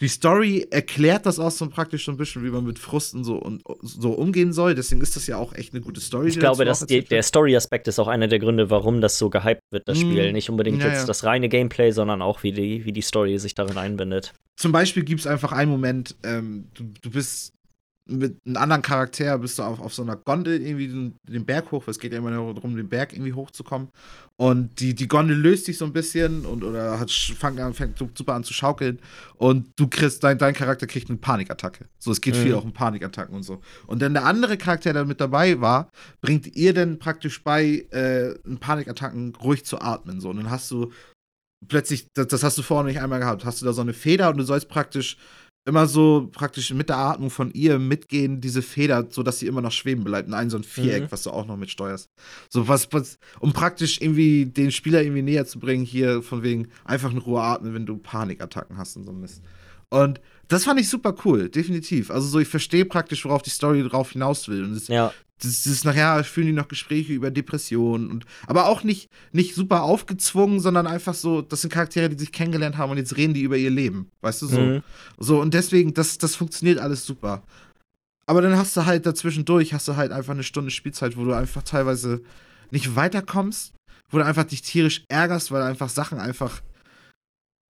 die 0.00 0.08
Story 0.08 0.66
erklärt 0.68 1.26
das 1.26 1.38
auch 1.38 1.52
so 1.52 1.68
praktisch 1.68 2.06
so 2.06 2.10
ein 2.10 2.16
bisschen, 2.16 2.42
wie 2.42 2.50
man 2.50 2.64
mit 2.64 2.80
Frusten 2.80 3.22
so, 3.22 3.36
und, 3.36 3.62
so 3.82 4.10
umgehen 4.10 4.52
soll. 4.52 4.74
Deswegen 4.74 5.00
ist 5.00 5.14
das 5.14 5.28
ja 5.28 5.36
auch 5.36 5.54
echt 5.54 5.72
eine 5.72 5.80
gute 5.80 6.00
Story. 6.00 6.28
Ich 6.28 6.40
glaube, 6.40 6.64
dass 6.64 6.84
die, 6.84 7.04
der 7.04 7.22
Story-Aspekt 7.22 7.86
ist 7.86 8.00
auch 8.00 8.08
einer 8.08 8.26
der 8.26 8.40
Gründe, 8.40 8.68
warum 8.68 9.00
das 9.00 9.16
so 9.16 9.30
gehypt 9.30 9.62
wird, 9.70 9.86
das 9.86 9.98
mm, 9.98 10.00
Spiel. 10.00 10.32
Nicht 10.32 10.50
unbedingt 10.50 10.82
ja, 10.82 10.88
jetzt 10.88 11.08
das 11.08 11.22
reine 11.22 11.48
Gameplay, 11.48 11.92
sondern 11.92 12.20
auch, 12.20 12.42
wie 12.42 12.50
die, 12.50 12.84
wie 12.84 12.90
die 12.90 13.00
Story 13.00 13.38
sich 13.38 13.54
darin 13.54 13.78
einbindet. 13.78 14.32
Zum 14.56 14.72
Beispiel 14.72 15.04
gibt 15.04 15.20
es 15.20 15.28
einfach 15.28 15.52
einen 15.52 15.70
Moment, 15.70 16.16
ähm, 16.24 16.66
du, 16.74 16.92
du 17.00 17.10
bist 17.10 17.52
mit 18.06 18.36
einem 18.44 18.56
anderen 18.56 18.82
Charakter 18.82 19.38
bist 19.38 19.58
du 19.58 19.62
auf, 19.62 19.80
auf 19.80 19.94
so 19.94 20.02
einer 20.02 20.16
Gondel 20.16 20.60
irgendwie 20.60 20.88
den, 20.88 21.14
den 21.22 21.44
Berg 21.44 21.70
hoch, 21.70 21.86
weil 21.86 21.92
es 21.92 21.98
geht 21.98 22.12
ja 22.12 22.18
immer 22.18 22.30
darum, 22.30 22.76
den 22.76 22.88
Berg 22.88 23.12
irgendwie 23.12 23.32
hochzukommen. 23.32 23.88
Und 24.36 24.80
die, 24.80 24.94
die 24.94 25.06
Gondel 25.06 25.36
löst 25.36 25.66
sich 25.66 25.78
so 25.78 25.84
ein 25.84 25.92
bisschen 25.92 26.44
und 26.44 26.64
oder 26.64 26.98
hat, 26.98 27.10
fängt, 27.10 27.60
an, 27.60 27.74
fängt 27.74 27.98
super 27.98 28.34
an 28.34 28.42
zu 28.42 28.52
schaukeln. 28.52 28.98
Und 29.36 29.68
du 29.76 29.86
kriegst, 29.86 30.24
dein, 30.24 30.36
dein 30.36 30.54
Charakter 30.54 30.86
kriegt 30.88 31.10
eine 31.10 31.18
Panikattacke. 31.18 31.86
So, 31.98 32.10
es 32.10 32.20
geht 32.20 32.34
mhm. 32.34 32.40
viel 32.40 32.54
auch 32.54 32.64
um 32.64 32.72
Panikattacken 32.72 33.36
und 33.36 33.44
so. 33.44 33.60
Und 33.86 34.02
dann 34.02 34.14
der 34.14 34.24
andere 34.24 34.56
Charakter, 34.56 34.92
der 34.92 35.04
mit 35.04 35.20
dabei 35.20 35.60
war, 35.60 35.90
bringt 36.20 36.56
ihr 36.56 36.74
dann 36.74 36.98
praktisch 36.98 37.44
bei, 37.44 37.86
äh, 37.92 38.32
in 38.44 38.58
Panikattacken 38.58 39.36
ruhig 39.36 39.64
zu 39.64 39.80
atmen. 39.80 40.20
So. 40.20 40.30
Und 40.30 40.38
dann 40.38 40.50
hast 40.50 40.70
du 40.72 40.90
plötzlich, 41.68 42.08
das, 42.14 42.26
das 42.26 42.42
hast 42.42 42.58
du 42.58 42.62
vorher 42.62 42.90
nicht 42.90 43.00
einmal 43.00 43.20
gehabt, 43.20 43.44
hast 43.44 43.62
du 43.62 43.66
da 43.66 43.72
so 43.72 43.82
eine 43.82 43.92
Feder 43.92 44.30
und 44.30 44.38
du 44.38 44.44
sollst 44.44 44.68
praktisch 44.68 45.16
immer 45.64 45.86
so 45.86 46.28
praktisch 46.32 46.72
mit 46.72 46.88
der 46.88 46.96
Atmung 46.96 47.30
von 47.30 47.52
ihr 47.52 47.78
mitgehen, 47.78 48.40
diese 48.40 48.62
Feder, 48.62 49.06
sodass 49.10 49.38
sie 49.38 49.46
immer 49.46 49.60
noch 49.60 49.72
schweben 49.72 50.04
bleibt. 50.04 50.28
In 50.28 50.34
ein 50.34 50.50
so 50.50 50.56
ein 50.56 50.64
Viereck, 50.64 51.04
mhm. 51.04 51.12
was 51.12 51.22
du 51.22 51.30
auch 51.30 51.46
noch 51.46 51.56
mitsteuerst. 51.56 52.10
So 52.48 52.66
was, 52.66 52.92
was, 52.92 53.18
um 53.38 53.52
praktisch 53.52 54.00
irgendwie 54.00 54.46
den 54.46 54.72
Spieler 54.72 55.02
irgendwie 55.02 55.22
näher 55.22 55.46
zu 55.46 55.60
bringen, 55.60 55.84
hier 55.84 56.22
von 56.22 56.42
wegen 56.42 56.68
einfach 56.84 57.12
in 57.12 57.18
Ruhe 57.18 57.42
atmen, 57.42 57.74
wenn 57.74 57.86
du 57.86 57.96
Panikattacken 57.96 58.76
hast 58.76 58.96
und 58.96 59.04
so 59.04 59.12
Mist. 59.12 59.42
Und 59.88 60.20
das 60.48 60.64
fand 60.64 60.80
ich 60.80 60.88
super 60.88 61.14
cool, 61.24 61.48
definitiv. 61.48 62.10
Also 62.10 62.26
so, 62.26 62.38
ich 62.40 62.48
verstehe 62.48 62.84
praktisch, 62.84 63.24
worauf 63.24 63.42
die 63.42 63.50
Story 63.50 63.86
drauf 63.86 64.12
hinaus 64.12 64.48
will. 64.48 64.64
Und 64.64 64.74
das, 64.74 64.88
ja 64.88 65.12
das, 65.42 65.64
das 65.64 65.84
nachher 65.84 66.22
führen 66.24 66.46
die 66.46 66.52
noch 66.52 66.68
Gespräche 66.68 67.12
über 67.12 67.30
Depressionen 67.30 68.10
und 68.10 68.24
aber 68.46 68.66
auch 68.66 68.84
nicht, 68.84 69.08
nicht 69.32 69.54
super 69.54 69.82
aufgezwungen, 69.82 70.60
sondern 70.60 70.86
einfach 70.86 71.14
so, 71.14 71.42
das 71.42 71.62
sind 71.62 71.72
Charaktere, 71.72 72.08
die 72.08 72.18
sich 72.18 72.32
kennengelernt 72.32 72.78
haben 72.78 72.90
und 72.90 72.98
jetzt 72.98 73.16
reden 73.16 73.34
die 73.34 73.42
über 73.42 73.56
ihr 73.56 73.70
Leben. 73.70 74.08
Weißt 74.20 74.42
du 74.42 74.46
so? 74.46 74.60
Mhm. 74.60 74.82
So, 75.18 75.40
und 75.40 75.54
deswegen, 75.54 75.94
das, 75.94 76.18
das 76.18 76.36
funktioniert 76.36 76.78
alles 76.78 77.04
super. 77.04 77.42
Aber 78.26 78.40
dann 78.40 78.56
hast 78.56 78.76
du 78.76 78.86
halt 78.86 79.04
dazwischendurch, 79.04 79.74
hast 79.74 79.88
du 79.88 79.96
halt 79.96 80.12
einfach 80.12 80.32
eine 80.32 80.44
Stunde 80.44 80.70
Spielzeit, 80.70 81.16
wo 81.16 81.24
du 81.24 81.32
einfach 81.32 81.62
teilweise 81.62 82.22
nicht 82.70 82.94
weiterkommst, 82.94 83.74
wo 84.10 84.18
du 84.18 84.24
einfach 84.24 84.44
dich 84.44 84.62
tierisch 84.62 85.04
ärgerst, 85.08 85.50
weil 85.50 85.62
einfach 85.62 85.88
Sachen 85.88 86.18
einfach 86.18 86.62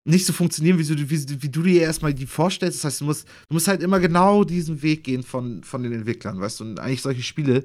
nicht 0.04 0.26
so 0.26 0.32
funktionieren, 0.32 0.78
wie 0.78 0.84
du, 0.84 1.10
wie, 1.10 1.42
wie 1.42 1.48
du 1.48 1.62
dir 1.62 1.82
erstmal 1.82 2.12
die 2.12 2.26
vorstellst. 2.26 2.78
Das 2.78 2.84
heißt, 2.84 3.00
du 3.02 3.04
musst, 3.04 3.28
du 3.48 3.54
musst 3.54 3.68
halt 3.68 3.82
immer 3.82 4.00
genau 4.00 4.44
diesen 4.44 4.82
Weg 4.82 5.04
gehen 5.04 5.22
von, 5.22 5.62
von 5.62 5.82
den 5.82 5.92
Entwicklern, 5.92 6.40
weißt 6.40 6.60
du? 6.60 6.64
Und 6.64 6.80
eigentlich 6.80 7.02
solche 7.02 7.22
Spiele 7.22 7.64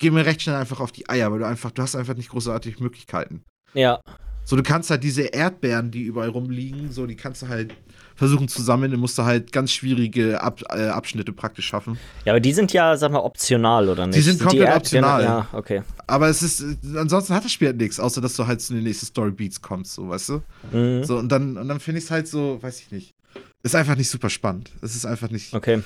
gehen 0.00 0.14
mir 0.14 0.24
recht 0.24 0.42
schnell 0.42 0.56
einfach 0.56 0.80
auf 0.80 0.92
die 0.92 1.08
Eier, 1.08 1.32
weil 1.32 1.40
du 1.40 1.46
einfach, 1.46 1.72
du 1.72 1.82
hast 1.82 1.96
einfach 1.96 2.14
nicht 2.14 2.30
großartige 2.30 2.82
Möglichkeiten. 2.82 3.42
Ja. 3.74 4.00
So, 4.44 4.56
du 4.56 4.62
kannst 4.62 4.90
halt 4.90 5.02
diese 5.02 5.22
Erdbeeren, 5.22 5.90
die 5.90 6.02
überall 6.02 6.30
rumliegen, 6.30 6.92
so, 6.92 7.06
die 7.06 7.16
kannst 7.16 7.42
du 7.42 7.48
halt 7.48 7.74
versuchen 8.18 8.48
zu 8.48 8.60
sammeln. 8.60 8.90
Dann 8.90 9.00
musst 9.00 9.16
du 9.16 9.22
halt 9.22 9.52
ganz 9.52 9.70
schwierige 9.70 10.42
Ab 10.42 10.60
äh, 10.70 10.88
Abschnitte 10.88 11.32
praktisch 11.32 11.66
schaffen. 11.66 11.98
Ja, 12.24 12.32
aber 12.32 12.40
die 12.40 12.52
sind 12.52 12.72
ja, 12.72 12.96
sag 12.96 13.12
mal, 13.12 13.20
optional, 13.20 13.88
oder 13.88 14.06
nicht? 14.06 14.18
Die 14.18 14.22
sind 14.22 14.40
komplett 14.40 14.68
die 14.68 14.76
optional. 14.76 15.22
Ja, 15.22 15.48
okay. 15.52 15.82
Aber 16.06 16.28
es 16.28 16.42
ist, 16.42 16.64
ansonsten 16.96 17.34
hat 17.34 17.44
das 17.44 17.52
Spiel 17.52 17.68
halt 17.68 17.78
nichts, 17.78 18.00
außer 18.00 18.20
dass 18.20 18.34
du 18.34 18.46
halt 18.46 18.60
zu 18.60 18.74
den 18.74 18.82
nächsten 18.82 19.06
Story 19.06 19.30
Beats 19.30 19.62
kommst, 19.62 19.94
so, 19.94 20.08
weißt 20.08 20.28
du? 20.30 20.42
Mhm. 20.72 21.04
So, 21.04 21.16
und 21.16 21.30
dann, 21.30 21.56
und 21.56 21.68
dann 21.68 21.80
finde 21.80 21.98
ich 21.98 22.04
es 22.04 22.10
halt 22.10 22.26
so, 22.26 22.58
weiß 22.60 22.80
ich 22.80 22.90
nicht. 22.90 23.14
Ist 23.62 23.76
einfach 23.76 23.96
nicht 23.96 24.10
super 24.10 24.30
spannend. 24.30 24.70
Es 24.82 24.96
ist 24.96 25.06
einfach 25.06 25.30
nicht. 25.30 25.54
Okay. 25.54 25.82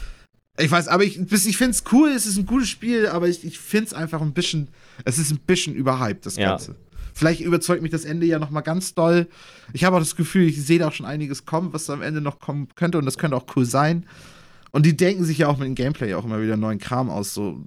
Ich 0.58 0.70
weiß, 0.70 0.88
aber 0.88 1.04
ich, 1.04 1.18
ich 1.18 1.56
finde 1.56 1.70
es 1.70 1.84
cool, 1.92 2.10
es 2.10 2.26
ist 2.26 2.36
ein 2.36 2.46
gutes 2.46 2.68
Spiel, 2.68 3.06
aber 3.06 3.28
ich, 3.28 3.44
ich 3.44 3.58
finde 3.58 3.86
es 3.86 3.94
einfach 3.94 4.20
ein 4.20 4.32
bisschen, 4.32 4.68
es 5.04 5.18
ist 5.18 5.30
ein 5.30 5.38
bisschen 5.38 5.74
überhyped, 5.74 6.26
das 6.26 6.36
Ganze. 6.36 6.76
Vielleicht 7.14 7.40
überzeugt 7.40 7.82
mich 7.82 7.90
das 7.90 8.04
Ende 8.04 8.26
ja 8.26 8.38
noch 8.38 8.50
mal 8.50 8.60
ganz 8.60 8.94
doll. 8.94 9.28
Ich 9.72 9.84
habe 9.84 9.96
auch 9.96 10.00
das 10.00 10.16
Gefühl, 10.16 10.48
ich 10.48 10.64
sehe 10.64 10.78
da 10.78 10.88
auch 10.88 10.92
schon 10.92 11.06
einiges 11.06 11.44
kommen, 11.44 11.72
was 11.72 11.90
am 11.90 12.02
Ende 12.02 12.20
noch 12.20 12.38
kommen 12.38 12.68
könnte 12.74 12.98
und 12.98 13.04
das 13.04 13.18
könnte 13.18 13.36
auch 13.36 13.46
cool 13.56 13.64
sein. 13.64 14.06
Und 14.70 14.86
die 14.86 14.96
denken 14.96 15.24
sich 15.24 15.38
ja 15.38 15.48
auch 15.48 15.58
mit 15.58 15.66
dem 15.66 15.74
Gameplay 15.74 16.14
auch 16.14 16.24
immer 16.24 16.40
wieder 16.40 16.56
neuen 16.56 16.78
Kram 16.78 17.10
aus, 17.10 17.34
so 17.34 17.62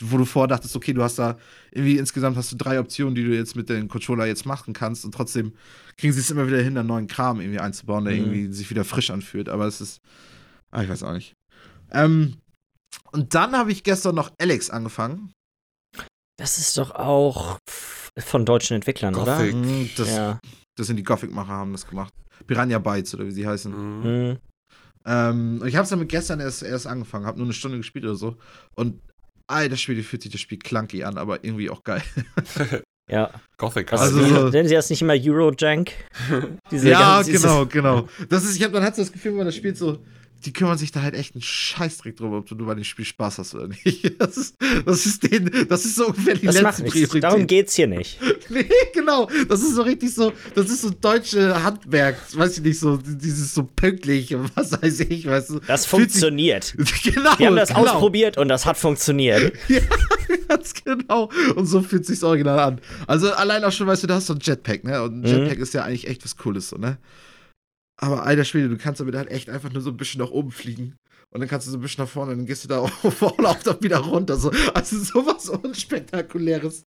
wo 0.00 0.16
du 0.16 0.24
vordachtest, 0.24 0.76
okay, 0.76 0.92
du 0.92 1.02
hast 1.02 1.18
da 1.18 1.36
irgendwie 1.72 1.98
insgesamt 1.98 2.36
hast 2.36 2.52
du 2.52 2.56
drei 2.56 2.78
Optionen, 2.78 3.14
die 3.14 3.24
du 3.24 3.34
jetzt 3.34 3.56
mit 3.56 3.68
dem 3.68 3.88
Controller 3.88 4.26
jetzt 4.26 4.46
machen 4.46 4.72
kannst 4.72 5.04
und 5.04 5.12
trotzdem 5.12 5.54
kriegen 5.96 6.12
sie 6.12 6.20
es 6.20 6.30
immer 6.30 6.46
wieder 6.46 6.62
hin, 6.62 6.78
einen 6.78 6.86
neuen 6.86 7.08
Kram 7.08 7.40
irgendwie 7.40 7.58
einzubauen, 7.58 8.04
der 8.04 8.14
mhm. 8.14 8.20
irgendwie 8.20 8.52
sich 8.52 8.70
wieder 8.70 8.84
frisch 8.84 9.10
anfühlt. 9.10 9.48
Aber 9.48 9.66
es 9.66 9.80
ist, 9.80 10.00
ah, 10.70 10.82
ich 10.82 10.88
weiß 10.88 11.02
auch 11.02 11.12
nicht. 11.12 11.34
Ähm, 11.90 12.36
und 13.10 13.34
dann 13.34 13.56
habe 13.56 13.72
ich 13.72 13.82
gestern 13.82 14.14
noch 14.14 14.30
Alex 14.38 14.70
angefangen. 14.70 15.32
Das 16.38 16.58
ist 16.58 16.78
doch 16.78 16.92
auch 16.92 17.58
von 18.18 18.44
deutschen 18.44 18.74
Entwicklern, 18.74 19.14
Gothic. 19.14 19.54
oder? 19.54 19.56
Mhm, 19.56 19.90
das, 19.96 20.10
ja. 20.10 20.40
das 20.76 20.86
sind 20.86 20.96
die 20.96 21.02
Gothic-Macher, 21.02 21.48
haben 21.48 21.72
das 21.72 21.86
gemacht. 21.86 22.12
Piranha 22.46 22.78
Bytes 22.78 23.14
oder 23.14 23.26
wie 23.26 23.32
sie 23.32 23.46
heißen. 23.46 23.72
Mhm. 23.72 24.38
Ähm, 25.06 25.62
ich 25.66 25.74
habe 25.74 25.84
es 25.84 25.90
damit 25.90 26.08
gestern 26.08 26.40
erst, 26.40 26.62
erst 26.62 26.86
angefangen, 26.86 27.26
habe 27.26 27.38
nur 27.38 27.46
eine 27.46 27.54
Stunde 27.54 27.78
gespielt 27.78 28.04
oder 28.04 28.16
so. 28.16 28.36
Und 28.74 29.00
ey, 29.50 29.68
das 29.68 29.80
Spiel 29.80 30.02
fühlt 30.02 30.22
sich 30.22 30.32
das 30.32 30.40
Spiel 30.40 30.58
clunky 30.58 31.02
an, 31.04 31.18
aber 31.18 31.44
irgendwie 31.44 31.70
auch 31.70 31.82
geil. 31.82 32.02
Ja. 33.10 33.30
Gothic. 33.56 33.92
Also, 33.92 34.20
also 34.20 34.48
nennen 34.50 34.68
sie 34.68 34.74
das 34.74 34.90
nicht 34.90 35.00
immer 35.00 35.14
Eurojank? 35.14 35.92
ja, 36.70 37.22
genau, 37.22 37.64
genau. 37.70 38.08
Das 38.28 38.44
ist, 38.44 38.56
ich 38.56 38.62
hab, 38.62 38.72
man 38.72 38.82
hat 38.82 38.96
so 38.96 39.02
das 39.02 39.12
Gefühl, 39.12 39.32
wenn 39.32 39.38
man 39.38 39.46
das 39.46 39.56
spielt, 39.56 39.78
so, 39.78 39.98
die 40.44 40.52
kümmern 40.52 40.78
sich 40.78 40.92
da 40.92 41.02
halt 41.02 41.14
echt 41.14 41.34
einen 41.34 41.42
Scheißdreck 41.42 42.16
drüber, 42.16 42.38
ob 42.38 42.46
du 42.46 42.56
bei 42.64 42.74
dem 42.74 42.84
Spiel 42.84 43.04
Spaß 43.04 43.38
hast 43.38 43.54
oder 43.54 43.68
nicht. 43.68 44.12
Das 44.18 44.36
ist, 44.36 44.56
das 44.86 45.06
ist 45.06 45.22
denen, 45.30 45.66
das 45.68 45.84
ist 45.84 45.96
so 45.96 46.06
ungefähr 46.08 46.34
die 46.34 46.46
Das 46.46 46.60
letzte 46.60 46.84
macht 46.84 46.94
nichts. 46.94 47.14
Darum 47.20 47.46
geht's 47.46 47.74
hier 47.74 47.86
nicht. 47.86 48.18
Nee, 48.50 48.64
genau. 48.94 49.28
Das 49.48 49.60
ist 49.60 49.74
so 49.74 49.82
richtig 49.82 50.14
so, 50.14 50.32
das 50.54 50.70
ist 50.70 50.80
so 50.80 50.88
deutsche 50.88 51.62
Handwerk, 51.62 52.16
weiß 52.34 52.56
ich 52.58 52.64
nicht, 52.64 52.78
so 52.80 52.96
dieses 52.96 53.52
so 53.54 53.62
pünktlich 53.64 54.34
und 54.34 54.50
was 54.56 54.72
weiß 54.72 55.00
ich, 55.00 55.26
weißt 55.26 55.50
du. 55.50 55.60
Das 55.66 55.84
Fühlt 55.84 56.10
sich- 56.10 56.20
funktioniert. 56.22 56.74
genau. 57.04 57.38
Wir 57.38 57.46
haben 57.48 57.56
das 57.56 57.68
genau. 57.68 57.80
ausprobiert 57.82 58.38
und 58.38 58.48
das 58.48 58.64
hat 58.64 58.78
funktioniert. 58.78 59.52
Ja, 59.68 59.80
ganz 60.48 60.72
genau. 60.82 61.30
Und 61.56 61.66
so 61.66 61.82
fühlt 61.82 62.06
sich's 62.06 62.22
original 62.22 62.58
an. 62.58 62.80
Also 63.06 63.30
allein 63.32 63.62
auch 63.64 63.72
schon, 63.72 63.86
weißt 63.86 64.04
du, 64.04 64.06
du 64.06 64.14
hast 64.14 64.26
so 64.28 64.32
ein 64.34 64.40
Jetpack, 64.40 64.82
ne? 64.84 65.02
Und 65.02 65.16
ein 65.16 65.20
Mhm. 65.20 65.26
Jetpack 65.26 65.58
ist 65.58 65.74
ja 65.74 65.84
eigentlich 65.84 66.06
echt 66.08 66.24
was 66.24 66.36
Cooles, 66.38 66.70
so, 66.70 66.76
ne? 66.76 66.96
Aber 68.00 68.24
alter 68.24 68.44
Schwede, 68.44 68.68
du 68.68 68.78
kannst 68.78 69.00
damit 69.00 69.16
halt 69.16 69.28
echt 69.28 69.50
einfach 69.50 69.72
nur 69.72 69.82
so 69.82 69.90
ein 69.90 69.96
bisschen 69.96 70.20
nach 70.20 70.30
oben 70.30 70.52
fliegen. 70.52 70.96
Und 71.30 71.40
dann 71.40 71.48
kannst 71.48 71.66
du 71.66 71.72
so 71.72 71.76
ein 71.76 71.80
bisschen 71.80 72.04
nach 72.04 72.10
vorne, 72.10 72.34
dann 72.34 72.46
gehst 72.46 72.64
du 72.64 72.68
da 72.68 72.78
auf 72.80 73.22
und 73.22 73.44
auch 73.44 73.62
dann 73.62 73.82
wieder 73.82 73.98
runter. 73.98 74.36
So. 74.36 74.50
Also 74.72 74.98
sowas 74.98 75.48
unspektakuläres. 75.62 76.84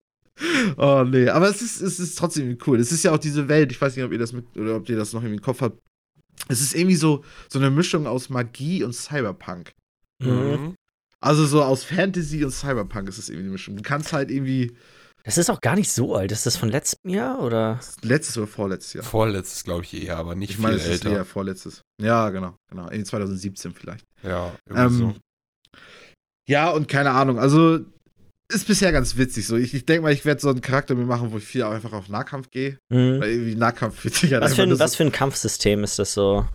Oh 0.78 1.04
nee, 1.06 1.28
aber 1.28 1.50
es 1.50 1.62
ist, 1.62 1.82
es 1.82 2.00
ist 2.00 2.18
trotzdem 2.18 2.58
cool. 2.66 2.80
Es 2.80 2.92
ist 2.92 3.04
ja 3.04 3.12
auch 3.12 3.20
diese 3.20 3.50
Welt, 3.50 3.72
ich 3.72 3.80
weiß 3.80 3.96
nicht, 3.96 4.06
ob 4.06 4.14
ihr 4.14 4.18
das 4.18 4.32
mit 4.32 4.46
oder 4.56 4.78
ob 4.78 4.90
ihr 4.90 4.96
das 4.96 5.14
noch 5.14 5.22
irgendwie 5.22 5.38
im 5.38 5.44
Kopf 5.44 5.62
habt. 5.62 5.80
Es 6.48 6.62
ist 6.62 6.74
irgendwie 6.74 6.96
so, 6.96 7.24
so 7.50 7.60
eine 7.60 7.70
Mischung 7.70 8.08
aus 8.08 8.30
Magie 8.30 8.84
und 8.84 8.94
Cyberpunk. 8.94 9.74
Mhm. 10.20 10.76
Also 11.20 11.46
so 11.46 11.62
aus 11.62 11.84
Fantasy 11.84 12.44
und 12.44 12.52
Cyberpunk 12.52 13.10
ist 13.10 13.20
es 13.20 13.30
irgendwie 13.30 13.44
eine 13.44 13.52
Mischung. 13.52 13.76
Du 13.76 13.84
kannst 13.84 14.14
halt 14.14 14.32
irgendwie 14.32 14.72
Das 15.24 15.38
ist 15.38 15.50
auch 15.50 15.62
gar 15.62 15.76
nicht 15.76 15.92
so 15.92 16.16
alt. 16.16 16.32
Ist 16.32 16.46
das 16.46 16.58
von 16.58 16.70
letztem 16.70 17.12
Jahr 17.12 17.42
oder? 17.42 17.80
letztes 18.02 18.38
oder 18.38 18.48
vorletztes 18.48 18.94
Jahr. 18.94 19.04
Vorletztes, 19.04 19.64
glaube 19.64 19.84
ich, 19.84 19.94
eher, 20.04 20.18
aber 20.18 20.36
nicht 20.36 20.52
Ich 20.52 20.56
viel 20.58 20.64
meine, 20.64 20.76
es 20.78 20.84
ist 20.86 21.06
älter. 21.06 21.12
eher 21.12 21.26
vorletztes. 21.26 21.82
Ja, 22.02 22.30
genau, 22.30 22.56
genau. 22.70 22.86
Irgendwie 22.86 23.04
2017 23.04 23.74
vielleicht. 23.74 24.06
Ja, 24.24 24.52
Ähm, 24.74 25.16
Ja, 26.50 26.70
und 26.72 26.88
keine 26.88 27.12
Ahnung. 27.12 27.40
Also 27.40 27.80
ist 28.52 28.68
bisher 28.68 28.92
ganz 28.92 29.16
witzig 29.16 29.48
so. 29.48 29.56
Ich, 29.56 29.74
ich 29.74 29.86
denke 29.86 30.02
mal, 30.04 30.12
ich 30.12 30.26
werde 30.26 30.42
so 30.42 30.50
einen 30.50 30.62
Charakter 30.62 30.96
mir 30.96 31.06
machen, 31.06 31.32
wo 31.32 31.38
ich 31.38 31.44
viel 31.46 31.64
einfach 31.64 31.94
auf 31.94 32.10
Nahkampf 32.10 32.50
gehe. 32.50 32.78
Mhm. 32.90 33.22
Weil 33.22 33.30
irgendwie 33.32 33.56
Nahkampf 33.56 34.02
sich 34.04 34.34
halt 34.34 34.44
Was 34.44 34.56
für, 34.56 34.64
ein, 34.64 34.78
was 34.80 34.92
so, 34.92 34.98
für 34.98 35.04
ein 35.04 35.12
Kampfsystem 35.12 35.84
ist 35.84 36.00
das 36.00 36.14
so? 36.14 36.46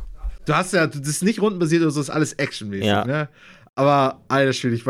Du 0.44 0.54
hast 0.54 0.72
ja, 0.74 0.86
das 0.86 1.06
ist 1.08 1.22
nicht 1.22 1.40
rundenbasiert 1.40 1.82
oder 1.82 1.90
so, 1.90 2.00
ist 2.00 2.10
alles 2.10 2.34
actionmäßig, 2.34 2.86
Ja. 2.86 3.04
ne? 3.04 3.28
Aber 3.74 4.22
alter 4.28 4.52
Schwede, 4.52 4.74
ich, 4.74 4.86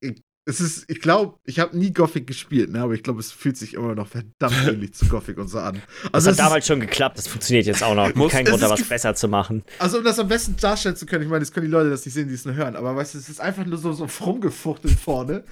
ich, 0.00 0.22
es 0.48 0.60
ist, 0.60 0.84
ich 0.88 1.00
glaube, 1.00 1.38
ich 1.44 1.58
habe 1.58 1.76
nie 1.76 1.92
Gothic 1.92 2.26
gespielt, 2.26 2.70
ne? 2.70 2.80
Aber 2.80 2.94
ich 2.94 3.02
glaube, 3.02 3.18
es 3.18 3.32
fühlt 3.32 3.56
sich 3.56 3.74
immer 3.74 3.96
noch 3.96 4.06
verdammt 4.06 4.54
ähnlich 4.68 4.94
zu 4.94 5.06
Gothic 5.06 5.38
und 5.38 5.48
so 5.48 5.58
an. 5.58 5.74
Das 6.04 6.12
Also, 6.12 6.12
hat 6.12 6.16
es 6.16 6.26
ist, 6.26 6.38
damals 6.38 6.66
schon 6.68 6.78
geklappt. 6.80 7.18
Das 7.18 7.26
funktioniert 7.26 7.66
jetzt 7.66 7.82
auch 7.82 7.94
noch. 7.96 8.14
Muss- 8.14 8.30
Kein 8.30 8.44
Grund, 8.44 8.62
da 8.62 8.70
was 8.70 8.82
besser 8.84 9.14
zu 9.16 9.26
machen. 9.26 9.64
also 9.80 9.98
um 9.98 10.04
das 10.04 10.18
am 10.20 10.28
besten 10.28 10.56
darstellen 10.56 10.94
zu 10.94 11.04
können, 11.04 11.24
ich 11.24 11.28
meine, 11.28 11.40
das 11.40 11.52
können 11.52 11.66
die 11.66 11.72
Leute 11.72 11.90
das 11.90 12.04
nicht 12.04 12.14
sehen, 12.14 12.28
die 12.28 12.34
es 12.34 12.44
nur 12.44 12.54
hören, 12.54 12.76
aber 12.76 12.94
weißt 12.94 13.14
du, 13.14 13.18
es 13.18 13.28
ist 13.28 13.40
einfach 13.40 13.66
nur 13.66 13.76
so, 13.78 13.92
so 13.92 14.06
rumgefuchtelt 14.24 14.94
vorne. 14.98 15.42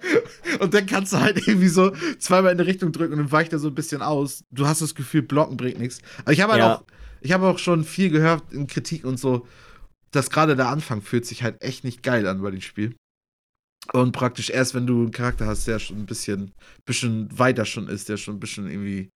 und 0.60 0.72
dann 0.74 0.86
kannst 0.86 1.12
du 1.12 1.20
halt 1.20 1.36
irgendwie 1.46 1.68
so 1.68 1.92
zweimal 2.18 2.52
in 2.52 2.58
eine 2.58 2.66
Richtung 2.66 2.92
drücken 2.92 3.12
und 3.14 3.18
dann 3.18 3.32
weicht 3.32 3.52
er 3.52 3.58
so 3.58 3.68
ein 3.68 3.74
bisschen 3.74 4.00
aus. 4.02 4.44
Du 4.50 4.66
hast 4.66 4.80
das 4.80 4.94
Gefühl, 4.94 5.22
blocken 5.22 5.56
bringt 5.58 5.78
nichts. 5.78 5.98
Aber 6.22 6.32
ich 6.32 6.40
habe 6.40 6.52
halt 6.52 6.60
Ja. 6.62 6.74
auch, 6.76 6.84
ich 7.20 7.32
habe 7.32 7.46
auch 7.46 7.58
schon 7.58 7.84
viel 7.84 8.08
gehört 8.10 8.52
in 8.52 8.66
Kritik 8.66 9.04
und 9.04 9.18
so, 9.18 9.46
dass 10.12 10.30
gerade 10.30 10.56
der 10.56 10.68
Anfang 10.68 11.02
fühlt 11.02 11.26
sich 11.26 11.42
halt 11.42 11.62
echt 11.62 11.84
nicht 11.84 12.02
geil 12.02 12.26
an 12.26 12.40
bei 12.42 12.50
dem 12.50 12.60
Spiel. 12.62 12.94
Und 13.92 14.12
praktisch 14.12 14.50
erst, 14.50 14.74
wenn 14.74 14.86
du 14.86 15.00
einen 15.02 15.10
Charakter 15.10 15.46
hast, 15.46 15.66
der 15.66 15.78
schon 15.78 15.98
ein 15.98 16.06
bisschen, 16.06 16.52
bisschen 16.84 17.28
weiter 17.36 17.64
schon 17.64 17.88
ist, 17.88 18.08
der 18.08 18.16
schon 18.18 18.36
ein 18.36 18.40
bisschen 18.40 18.68
irgendwie 18.68 19.10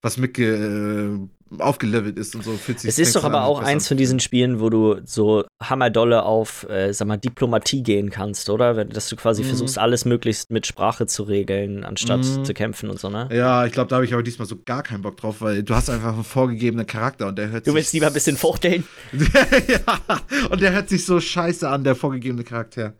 was 0.00 0.16
mitge 0.16 0.54
äh, 0.54 1.60
aufgelevelt 1.60 2.18
ist 2.18 2.34
und 2.36 2.44
so, 2.44 2.52
fühlt 2.52 2.78
sich 2.78 2.88
Es 2.88 2.98
ist 3.00 3.16
doch 3.16 3.24
aber 3.24 3.44
auch 3.44 3.60
eins 3.60 3.88
von 3.88 3.96
diesen 3.96 4.20
Spielen, 4.20 4.60
wo 4.60 4.70
du 4.70 5.00
so 5.04 5.44
hammerdolle 5.60 6.22
auf, 6.22 6.68
äh, 6.68 6.92
sag 6.92 7.08
mal, 7.08 7.16
Diplomatie 7.16 7.82
gehen 7.82 8.08
kannst, 8.10 8.48
oder? 8.48 8.84
Dass 8.84 9.08
du 9.08 9.16
quasi 9.16 9.42
Mhm. 9.42 9.46
versuchst, 9.46 9.76
alles 9.78 10.04
möglichst 10.04 10.50
mit 10.52 10.66
Sprache 10.68 11.06
zu 11.06 11.24
regeln, 11.24 11.84
anstatt 11.84 12.20
Mhm. 12.20 12.44
zu 12.44 12.54
kämpfen 12.54 12.90
und 12.90 13.00
so, 13.00 13.10
ne? 13.10 13.28
Ja, 13.32 13.66
ich 13.66 13.72
glaube, 13.72 13.88
da 13.88 13.96
habe 13.96 14.04
ich 14.04 14.12
aber 14.14 14.22
diesmal 14.22 14.46
so 14.46 14.56
gar 14.64 14.84
keinen 14.84 15.02
Bock 15.02 15.16
drauf, 15.16 15.40
weil 15.40 15.64
du 15.64 15.74
hast 15.74 15.90
einfach 15.90 16.14
einen 16.14 16.22
vorgegebenen 16.24 16.86
Charakter 16.86 17.26
und 17.26 17.36
der 17.36 17.50
hört 17.50 17.66
Du 17.66 17.74
willst 17.74 17.92
lieber 17.92 18.06
ein 18.06 18.12
bisschen 18.12 18.36
fuchteln? 18.38 18.84
ja, 19.12 20.20
und 20.50 20.60
der 20.62 20.72
hört 20.72 20.88
sich 20.88 21.04
so 21.04 21.18
scheiße 21.18 21.68
an, 21.68 21.82
der 21.82 21.96
vorgegebene 21.96 22.44
Charakter. 22.44 22.94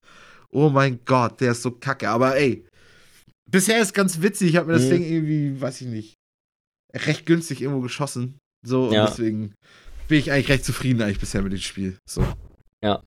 Oh 0.52 0.70
mein 0.70 1.00
Gott, 1.04 1.40
der 1.40 1.52
ist 1.52 1.62
so 1.62 1.70
kacke. 1.70 2.08
Aber 2.08 2.36
ey, 2.36 2.64
bisher 3.50 3.80
ist 3.82 3.92
ganz 3.94 4.22
witzig. 4.22 4.50
Ich 4.50 4.56
habe 4.56 4.66
mir 4.68 4.74
das 4.74 4.84
Mhm. 4.86 4.90
Ding 4.90 5.02
irgendwie, 5.04 5.60
weiß 5.60 5.80
ich 5.82 5.86
nicht, 5.88 6.14
recht 6.94 7.26
günstig 7.26 7.60
irgendwo 7.62 7.80
geschossen. 7.82 8.38
So, 8.66 8.86
und 8.88 8.94
Ja. 8.94 9.06
deswegen 9.06 9.54
bin 10.08 10.18
ich 10.18 10.32
eigentlich 10.32 10.48
recht 10.48 10.64
zufrieden 10.64 11.02
eigentlich 11.02 11.20
bisher 11.20 11.42
mit 11.42 11.52
dem 11.52 11.58
Spiel. 11.60 11.98
So. 12.08 12.26
Ja. 12.82 13.02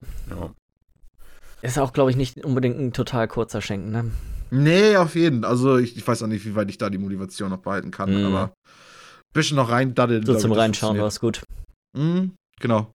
Ist 1.62 1.78
auch, 1.78 1.92
glaube 1.92 2.10
ich, 2.10 2.16
nicht 2.16 2.44
unbedingt 2.44 2.78
ein 2.78 2.92
total 2.92 3.28
kurzer 3.28 3.60
Schenken, 3.60 3.90
ne? 3.90 4.10
Nee, 4.50 4.96
auf 4.96 5.14
jeden. 5.14 5.44
Also, 5.44 5.78
ich, 5.78 5.96
ich 5.96 6.06
weiß 6.06 6.22
auch 6.22 6.26
nicht, 6.26 6.44
wie 6.44 6.54
weit 6.54 6.68
ich 6.70 6.76
da 6.78 6.90
die 6.90 6.98
Motivation 6.98 7.50
noch 7.50 7.58
behalten 7.62 7.90
kann, 7.90 8.10
Mhm. 8.10 8.26
aber 8.26 8.44
ein 8.46 9.32
bisschen 9.32 9.56
noch 9.56 9.70
rein 9.70 9.94
daddeln. 9.94 10.26
So 10.26 10.36
zum 10.36 10.52
Reinschauen 10.52 10.98
war 10.98 11.06
es 11.06 11.20
gut. 11.20 11.42
Mhm, 11.96 12.32
genau. 12.60 12.90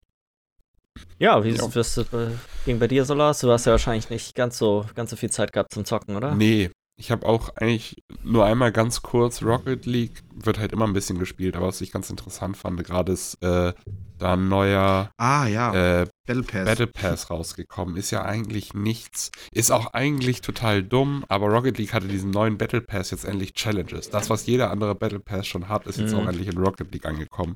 Ja, 1.19 1.43
wie 1.43 1.49
Ja. 1.51 1.73
wirst 1.75 1.97
du 1.97 2.01
äh, 2.01 2.31
ging 2.65 2.79
bei 2.79 2.87
dir, 2.87 3.05
Solas? 3.05 3.39
Du 3.39 3.51
hast 3.51 3.65
ja 3.65 3.71
wahrscheinlich 3.73 4.09
nicht 4.09 4.35
ganz 4.35 4.57
so, 4.57 4.85
ganz 4.95 5.09
so 5.09 5.15
viel 5.15 5.29
Zeit 5.31 5.51
gehabt 5.53 5.73
zum 5.73 5.85
Zocken, 5.85 6.15
oder? 6.15 6.35
Nee, 6.35 6.69
ich 6.99 7.11
habe 7.11 7.25
auch 7.27 7.49
eigentlich 7.55 7.95
nur 8.23 8.45
einmal 8.45 8.71
ganz 8.71 9.01
kurz 9.01 9.41
Rocket 9.43 9.85
League, 9.85 10.23
wird 10.33 10.57
halt 10.59 10.71
immer 10.71 10.85
ein 10.87 10.93
bisschen 10.93 11.19
gespielt, 11.19 11.55
aber 11.55 11.67
was 11.67 11.81
ich 11.81 11.91
ganz 11.91 12.09
interessant 12.09 12.57
fand, 12.57 12.83
gerade 12.83 13.11
ist 13.11 13.35
äh, 13.43 13.73
da 14.17 14.33
ein 14.33 14.47
neuer 14.49 15.11
Ah, 15.17 15.45
ja. 15.45 16.01
äh, 16.01 16.07
Battle 16.25 16.43
Pass. 16.43 16.65
Battle 16.65 16.87
Pass 16.87 17.29
rausgekommen. 17.29 17.95
Ist 17.97 18.09
ja 18.11 18.23
eigentlich 18.25 18.73
nichts, 18.73 19.29
ist 19.51 19.71
auch 19.71 19.93
eigentlich 19.93 20.41
total 20.41 20.81
dumm, 20.81 21.23
aber 21.29 21.47
Rocket 21.49 21.77
League 21.77 21.93
hatte 21.93 22.07
diesen 22.07 22.31
neuen 22.31 22.57
Battle 22.57 22.81
Pass 22.81 23.11
jetzt 23.11 23.25
endlich 23.25 23.53
Challenges. 23.53 24.09
Das, 24.09 24.29
was 24.31 24.47
jeder 24.47 24.71
andere 24.71 24.95
Battle 24.95 25.19
Pass 25.19 25.45
schon 25.45 25.69
hat, 25.69 25.85
ist 25.85 25.99
jetzt 25.99 26.13
Mhm. 26.13 26.19
auch 26.19 26.27
endlich 26.27 26.47
in 26.47 26.57
Rocket 26.57 26.91
League 26.91 27.05
angekommen. 27.05 27.55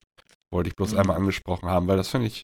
Wollte 0.53 0.69
ich 0.69 0.75
bloß 0.75 0.93
Mhm. 0.93 0.99
einmal 0.99 1.15
angesprochen 1.17 1.67
haben, 1.69 1.87
weil 1.87 1.97
das 1.97 2.09
finde 2.09 2.27
ich, 2.27 2.43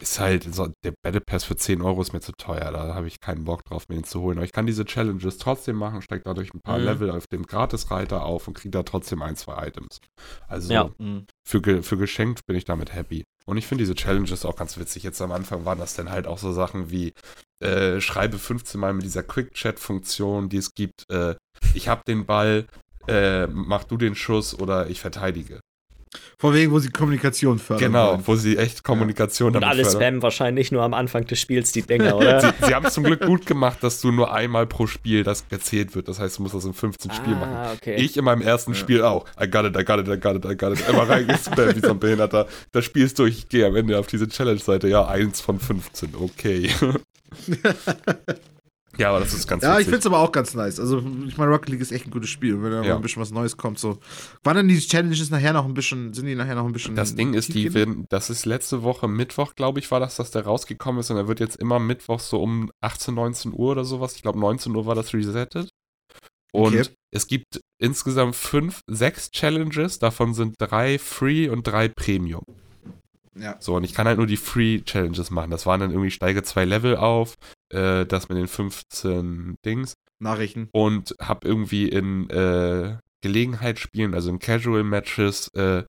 ist 0.00 0.20
halt, 0.20 0.52
so, 0.54 0.68
der 0.84 0.92
Battle 1.02 1.20
Pass 1.20 1.44
für 1.44 1.56
10 1.56 1.80
Euro 1.82 2.02
ist 2.02 2.12
mir 2.12 2.20
zu 2.20 2.32
teuer. 2.32 2.70
Da 2.70 2.94
habe 2.94 3.06
ich 3.06 3.20
keinen 3.20 3.44
Bock 3.44 3.64
drauf, 3.64 3.88
mir 3.88 3.94
den 3.94 4.04
zu 4.04 4.20
holen. 4.20 4.38
Aber 4.38 4.44
ich 4.44 4.52
kann 4.52 4.66
diese 4.66 4.84
Challenges 4.84 5.38
trotzdem 5.38 5.76
machen, 5.76 6.02
steige 6.02 6.22
dadurch 6.24 6.52
ein 6.54 6.60
paar 6.60 6.78
Mhm. 6.78 6.84
Level 6.84 7.10
auf 7.10 7.26
dem 7.26 7.46
Gratisreiter 7.46 8.24
auf 8.24 8.46
und 8.46 8.54
kriege 8.54 8.70
da 8.72 8.82
trotzdem 8.82 9.22
ein, 9.22 9.36
zwei 9.36 9.66
Items. 9.66 10.00
Also 10.48 10.72
Ja. 10.72 10.90
Mhm. 10.98 11.26
für, 11.46 11.82
für 11.82 11.96
geschenkt 11.96 12.40
bin 12.46 12.56
ich 12.56 12.64
damit 12.64 12.92
happy. 12.94 13.24
Und 13.46 13.56
ich 13.56 13.66
finde 13.66 13.82
diese 13.82 13.94
Challenges 13.94 14.44
auch 14.44 14.56
ganz 14.56 14.76
witzig. 14.76 15.02
Jetzt 15.02 15.22
am 15.22 15.32
Anfang 15.32 15.64
waren 15.64 15.78
das 15.78 15.94
dann 15.94 16.10
halt 16.10 16.26
auch 16.26 16.38
so 16.38 16.52
Sachen 16.52 16.90
wie 16.90 17.12
äh, 17.62 18.00
schreibe 18.00 18.38
15 18.38 18.78
Mal 18.78 18.92
mit 18.92 19.04
dieser 19.04 19.22
Quick-Chat-Funktion, 19.22 20.48
die 20.48 20.58
es 20.58 20.74
gibt. 20.74 21.04
Äh, 21.10 21.36
ich 21.74 21.88
habe 21.88 22.02
den 22.06 22.26
Ball, 22.26 22.66
äh, 23.08 23.46
mach 23.46 23.84
du 23.84 23.96
den 23.96 24.14
Schuss 24.14 24.58
oder 24.58 24.88
ich 24.90 25.00
verteidige. 25.00 25.60
Von 26.38 26.52
wegen, 26.52 26.70
wo 26.70 26.78
sie 26.78 26.90
Kommunikation 26.90 27.58
fördern. 27.58 27.92
Genau, 27.92 28.10
wollen. 28.10 28.22
wo 28.26 28.34
sie 28.36 28.58
echt 28.58 28.84
Kommunikation 28.84 29.46
Und 29.48 29.52
damit 29.54 29.68
alle 29.68 29.84
fördern. 29.84 30.00
spammen 30.02 30.22
wahrscheinlich 30.22 30.70
nur 30.70 30.82
am 30.82 30.92
Anfang 30.92 31.24
des 31.26 31.40
Spiels 31.40 31.72
die 31.72 31.80
Dinger, 31.80 32.14
oder? 32.18 32.40
Sie, 32.42 32.66
sie 32.66 32.74
haben 32.74 32.84
es 32.84 32.92
zum 32.92 33.04
Glück 33.04 33.24
gut 33.24 33.46
gemacht, 33.46 33.78
dass 33.82 34.02
du 34.02 34.12
nur 34.12 34.34
einmal 34.34 34.66
pro 34.66 34.86
Spiel 34.86 35.24
das 35.24 35.48
gezählt 35.48 35.94
wird. 35.94 36.08
Das 36.08 36.20
heißt, 36.20 36.36
du 36.36 36.42
musst 36.42 36.54
das 36.54 36.66
in 36.66 36.74
15 36.74 37.10
Spielen 37.12 37.40
machen. 37.40 37.54
ah, 37.54 37.72
okay. 37.72 37.94
Ich 37.96 38.18
in 38.18 38.24
meinem 38.24 38.42
ersten 38.42 38.72
Ja. 38.72 38.78
Spiel 38.78 39.02
auch. 39.02 39.24
I 39.42 39.48
got 39.50 39.64
it, 39.64 39.78
I 39.78 39.84
got 39.84 39.98
it, 39.98 40.08
I 40.08 40.20
got 40.20 40.36
it, 40.36 40.44
I 40.44 40.54
got 40.56 40.78
it. 40.78 40.86
Immer 40.86 41.08
reingespammt 41.08 41.74
wie 41.76 41.80
so 41.80 41.92
ein 41.92 41.98
Behinderter. 41.98 42.46
Das 42.72 42.84
Spiel 42.84 43.04
ist 43.06 43.18
durch. 43.18 43.38
Ich 43.38 43.48
gehe 43.48 43.64
am 43.66 43.74
Ende 43.74 43.98
auf 43.98 44.06
diese 44.06 44.28
Challenge-Seite. 44.28 44.88
Ja, 44.88 45.06
1 45.06 45.40
von 45.40 45.58
15. 45.58 46.10
Okay. 46.20 46.70
ja, 48.98 49.10
aber 49.10 49.20
das 49.20 49.32
ist 49.34 49.46
ganz 49.46 49.62
Ja, 49.62 49.72
ich 49.74 49.78
witzig. 49.80 49.86
finde 49.86 49.98
es 49.98 50.06
aber 50.06 50.18
auch 50.20 50.32
ganz 50.32 50.54
nice. 50.54 50.78
Also, 50.80 51.02
ich 51.26 51.36
meine, 51.36 51.50
Rocket 51.50 51.68
League 51.70 51.80
ist 51.80 51.92
echt 51.92 52.06
ein 52.06 52.10
gutes 52.10 52.30
Spiel. 52.30 52.54
Und 52.54 52.62
wenn 52.64 52.70
da 52.72 52.78
mal 52.80 52.86
Ja. 52.86 52.96
ein 52.96 53.02
bisschen 53.02 53.22
was 53.22 53.30
Neues 53.30 53.56
kommt, 53.56 53.78
so. 53.78 53.98
Waren 54.44 54.56
dann 54.56 54.68
die 54.68 54.78
Challenges 54.78 55.30
nachher 55.30 55.52
noch 55.52 55.64
ein 55.64 55.74
bisschen, 55.74 56.14
sind 56.14 56.26
die 56.26 56.34
nachher 56.34 56.54
noch 56.54 56.66
ein 56.66 56.72
bisschen. 56.72 56.94
Das 56.96 57.14
Ding 57.14 57.34
ist, 57.34 57.52
die 57.54 57.74
werden, 57.74 58.06
das 58.08 58.30
ist 58.30 58.46
letzte 58.46 58.82
Woche 58.82 59.08
Mittwoch, 59.08 59.54
glaube 59.54 59.78
ich, 59.78 59.90
war 59.90 60.00
das, 60.00 60.16
dass 60.16 60.30
der 60.30 60.44
rausgekommen 60.44 61.00
ist 61.00 61.10
und 61.10 61.16
er 61.16 61.28
wird 61.28 61.40
jetzt 61.40 61.56
immer 61.56 61.78
Mittwoch 61.78 62.20
so 62.20 62.40
um 62.42 62.70
18, 62.80 63.14
19 63.14 63.52
Uhr 63.52 63.72
oder 63.72 63.84
sowas. 63.84 64.16
Ich 64.16 64.22
glaube, 64.22 64.38
19 64.38 64.74
Uhr 64.74 64.86
war 64.86 64.94
das 64.94 65.12
resettet. 65.14 65.68
Und 66.52 66.74
Okay. 66.74 66.88
es 67.10 67.26
gibt 67.26 67.60
insgesamt 67.78 68.34
fünf, 68.36 68.80
sechs 68.86 69.30
Challenges, 69.30 69.98
davon 69.98 70.32
sind 70.32 70.54
drei 70.58 70.98
Free 70.98 71.48
und 71.50 71.66
drei 71.66 71.88
Premium. 71.88 72.44
Ja. 73.38 73.56
So, 73.60 73.74
und 73.74 73.84
ich 73.84 73.92
kann 73.92 74.06
halt 74.06 74.16
nur 74.16 74.26
die 74.26 74.38
Free-Challenges 74.38 75.30
machen. 75.30 75.50
Das 75.50 75.66
waren 75.66 75.80
dann 75.80 75.90
irgendwie, 75.90 76.10
steige 76.10 76.42
zwei 76.42 76.64
Level 76.64 76.96
auf, 76.96 77.34
äh, 77.72 78.06
das 78.06 78.28
mit 78.28 78.38
den 78.38 78.48
15 78.48 79.56
Dings 79.64 79.94
Nachrichten. 80.18 80.68
und 80.72 81.14
habe 81.20 81.46
irgendwie 81.46 81.88
in 81.88 82.28
äh, 82.30 82.96
Gelegenheitsspielen, 83.22 84.14
also 84.14 84.30
in 84.30 84.38
Casual-Matches, 84.38 85.48
äh, 85.54 85.84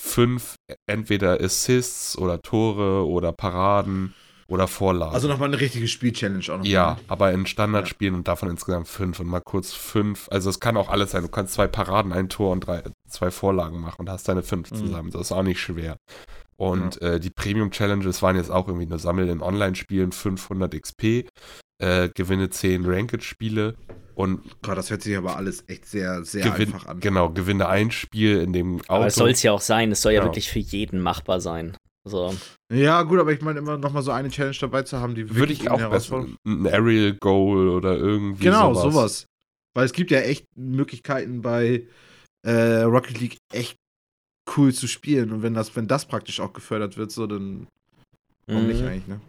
fünf 0.00 0.56
entweder 0.86 1.40
Assists 1.40 2.16
oder 2.16 2.40
Tore 2.40 3.06
oder 3.06 3.32
Paraden 3.32 4.14
oder 4.46 4.66
Vorlagen. 4.68 5.12
Also 5.12 5.28
nochmal 5.28 5.48
eine 5.48 5.60
richtige 5.60 5.86
Spiel-Challenge 5.88 6.44
auch 6.50 6.58
noch. 6.58 6.64
ja, 6.64 6.98
aber 7.08 7.32
in 7.32 7.44
Standardspielen 7.46 8.14
und 8.14 8.28
davon 8.28 8.48
insgesamt 8.48 8.88
fünf 8.88 9.20
und 9.20 9.26
mal 9.26 9.40
kurz 9.40 9.72
fünf. 9.74 10.28
Also 10.30 10.48
es 10.48 10.60
kann 10.60 10.76
auch 10.76 10.88
alles 10.88 11.10
sein. 11.10 11.22
Du 11.22 11.28
kannst 11.28 11.52
zwei 11.54 11.66
Paraden, 11.66 12.12
ein 12.12 12.28
Tor 12.30 12.52
und 12.52 12.60
drei, 12.66 12.82
zwei 13.08 13.30
Vorlagen 13.30 13.80
machen 13.80 13.96
und 13.98 14.08
hast 14.10 14.28
deine 14.28 14.42
fünf 14.42 14.70
Mhm. 14.70 14.76
zusammen. 14.76 15.10
Das 15.10 15.22
ist 15.22 15.32
auch 15.32 15.42
nicht 15.42 15.60
schwer. 15.60 15.96
Und 16.58 17.00
äh, 17.02 17.20
die 17.20 17.30
Premium 17.30 17.70
Challenges 17.70 18.20
waren 18.22 18.36
jetzt 18.36 18.50
auch 18.50 18.66
irgendwie 18.66 18.86
nur 18.86 18.98
Sammeln 18.98 19.28
in 19.28 19.40
Online-Spielen 19.42 20.10
500 20.12 20.74
XP, 20.82 21.26
äh, 21.80 22.08
gewinne 22.14 22.50
10 22.50 22.84
Ranked-Spiele 22.84 23.74
und 24.14 24.40
Gott, 24.62 24.76
das 24.76 24.90
hört 24.90 25.02
sich 25.02 25.16
aber 25.16 25.36
alles 25.36 25.62
echt 25.68 25.86
sehr, 25.86 26.24
sehr 26.24 26.42
gewinn, 26.50 26.72
einfach 26.74 26.86
an. 26.86 26.98
genau, 26.98 27.30
gewinne 27.30 27.68
ein 27.68 27.92
Spiel 27.92 28.40
in 28.40 28.52
dem 28.52 28.80
Auto. 28.80 28.92
Aber 28.94 29.06
es 29.06 29.14
soll 29.14 29.30
es 29.30 29.44
ja 29.44 29.52
auch 29.52 29.60
sein. 29.60 29.92
Es 29.92 30.02
soll 30.02 30.10
ja 30.12 30.18
Genau. 30.18 30.30
wirklich 30.32 30.50
für 30.50 30.58
jeden 30.58 31.00
machbar 31.00 31.40
sein. 31.40 31.76
So. 32.04 32.34
Ja, 32.72 33.02
gut, 33.04 33.20
aber 33.20 33.30
ich 33.32 33.42
meine 33.42 33.60
immer 33.60 33.78
noch 33.78 33.92
mal 33.92 34.02
so 34.02 34.10
eine 34.10 34.28
Challenge 34.30 34.56
dabei 34.60 34.82
zu 34.82 34.98
haben, 34.98 35.14
die 35.14 35.32
Würde 35.36 35.52
ich 35.52 35.70
auch 35.70 35.88
besser. 35.90 36.26
Ein 36.44 36.66
Aerial 36.66 37.16
Goal 37.20 37.68
oder 37.68 37.96
irgendwie 37.96 38.42
Genau, 38.44 38.74
sowas. 38.74 38.92
sowas. 38.94 39.26
Weil 39.76 39.84
es 39.84 39.92
gibt 39.92 40.10
ja 40.10 40.18
echt 40.18 40.46
Möglichkeiten 40.56 41.40
bei 41.40 41.86
äh, 42.44 42.80
Rocket 42.82 43.20
League 43.20 43.36
echt 43.52 43.76
cool 44.56 44.72
zu 44.72 44.86
spielen. 44.86 45.32
Und 45.32 45.42
wenn 45.42 45.54
das, 45.54 45.74
wenn 45.76 45.86
das 45.88 46.06
praktisch 46.06 46.40
auch 46.40 46.52
gefördert 46.52 46.96
wird, 46.96 47.10
so 47.10 47.26
dann 47.26 47.66
warum 48.46 48.66
nicht 48.66 48.80
Mhm. 48.82 48.88
eigentlich, 48.88 49.06
ne? 49.08 49.20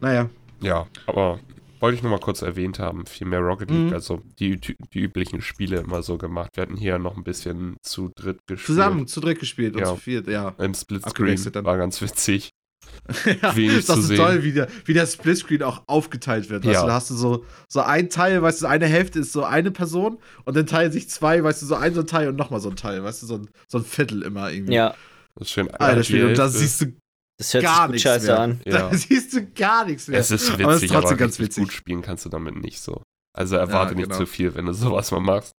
Naja. 0.00 0.28
Ja, 0.60 0.86
aber 1.06 1.38
wollte 1.80 1.96
ich 1.96 2.02
nur 2.02 2.10
mal 2.10 2.18
kurz 2.18 2.42
erwähnt 2.42 2.78
haben. 2.80 3.06
Viel 3.06 3.26
mehr 3.28 3.38
Rocket 3.40 3.70
League, 3.70 3.86
Mhm. 3.88 3.92
also 3.92 4.20
die, 4.40 4.56
die 4.58 5.00
üblichen 5.00 5.40
Spiele 5.40 5.78
immer 5.78 6.02
so 6.02 6.18
gemacht. 6.18 6.50
Wir 6.54 6.62
hatten 6.62 6.76
hier 6.76 6.98
noch 6.98 7.16
ein 7.16 7.22
bisschen 7.24 7.76
zu 7.82 8.10
dritt 8.16 8.38
gespielt. 8.46 8.66
Zusammen 8.66 9.06
zu 9.06 9.20
dritt 9.20 9.38
gespielt 9.38 9.74
und 9.74 9.80
Ja. 9.82 9.86
zu 9.94 9.96
viert, 9.96 10.26
ja. 10.26 10.54
Im 10.58 10.74
Splitscreen. 10.74 11.38
War 11.64 11.76
ganz 11.78 12.02
witzig. 12.02 12.50
ja 13.42 13.56
Wenig 13.56 13.86
das 13.86 13.96
zu 13.96 14.00
ist 14.00 14.06
sehen. 14.08 14.16
toll, 14.16 14.42
wie 14.42 14.52
der, 14.52 14.68
wie 14.84 14.92
der 14.94 15.06
Splitscreen 15.06 15.62
auch 15.62 15.82
aufgeteilt 15.86 16.50
wird. 16.50 16.64
Weißt 16.64 16.74
Ja. 16.74 16.80
du, 16.82 16.86
da 16.88 16.94
hast 16.94 17.10
du 17.10 17.14
so, 17.14 17.44
so 17.68 17.80
ein 17.80 18.10
Teil, 18.10 18.42
weißt 18.42 18.62
du, 18.62 18.66
eine 18.66 18.86
Hälfte 18.86 19.20
ist 19.20 19.32
so 19.32 19.44
eine 19.44 19.70
Person 19.70 20.18
und 20.44 20.56
dann 20.56 20.66
teilen 20.66 20.92
sich 20.92 21.08
zwei, 21.08 21.42
weißt 21.42 21.62
du, 21.62 21.66
so 21.66 21.74
ein 21.74 21.94
so 21.94 22.00
ein 22.00 22.06
Teil 22.06 22.28
und 22.28 22.36
nochmal 22.36 22.60
so 22.60 22.68
ein 22.70 22.76
Teil, 22.76 23.02
weißt 23.02 23.22
du, 23.22 23.26
so 23.26 23.34
ein, 23.36 23.48
so 23.66 23.78
ein 23.78 23.84
Viertel 23.84 24.22
immer 24.22 24.50
irgendwie. 24.52 24.74
Ja, 24.74 24.94
Das 25.36 25.48
ist 25.48 25.52
schön. 25.52 25.70
Alter, 25.74 26.04
Spiel. 26.04 26.26
Und 26.26 26.38
da 26.38 26.48
siehst 26.48 26.80
du 26.82 26.92
das 27.40 27.54
hört 27.54 27.62
Gar 27.64 27.92
sich 27.92 28.02
scheiße 28.02 28.26
mehr. 28.26 28.40
an. 28.40 28.60
Ja. 28.64 28.78
Da 28.90 28.94
siehst 28.94 29.32
du 29.32 29.46
gar 29.52 29.86
nichts 29.86 30.08
mehr. 30.08 30.18
Es 30.18 30.32
ist 30.32 30.48
witzig, 30.48 30.64
aber 30.64 30.74
es 30.74 30.82
ist 30.82 30.88
trotzdem 30.90 31.08
aber 31.10 31.16
ganz 31.18 31.38
witzig. 31.38 31.62
gut 31.62 31.72
spielen 31.72 32.02
kannst 32.02 32.24
du 32.24 32.28
damit 32.30 32.56
nicht 32.56 32.80
so. 32.80 33.00
Also 33.32 33.54
erwarte 33.54 33.92
Ja, 33.92 33.96
nicht 33.98 34.06
genau. 34.08 34.18
zu 34.18 34.26
viel, 34.26 34.54
wenn 34.56 34.66
du 34.66 34.72
sowas 34.74 35.12
mal 35.12 35.20
machst. 35.20 35.52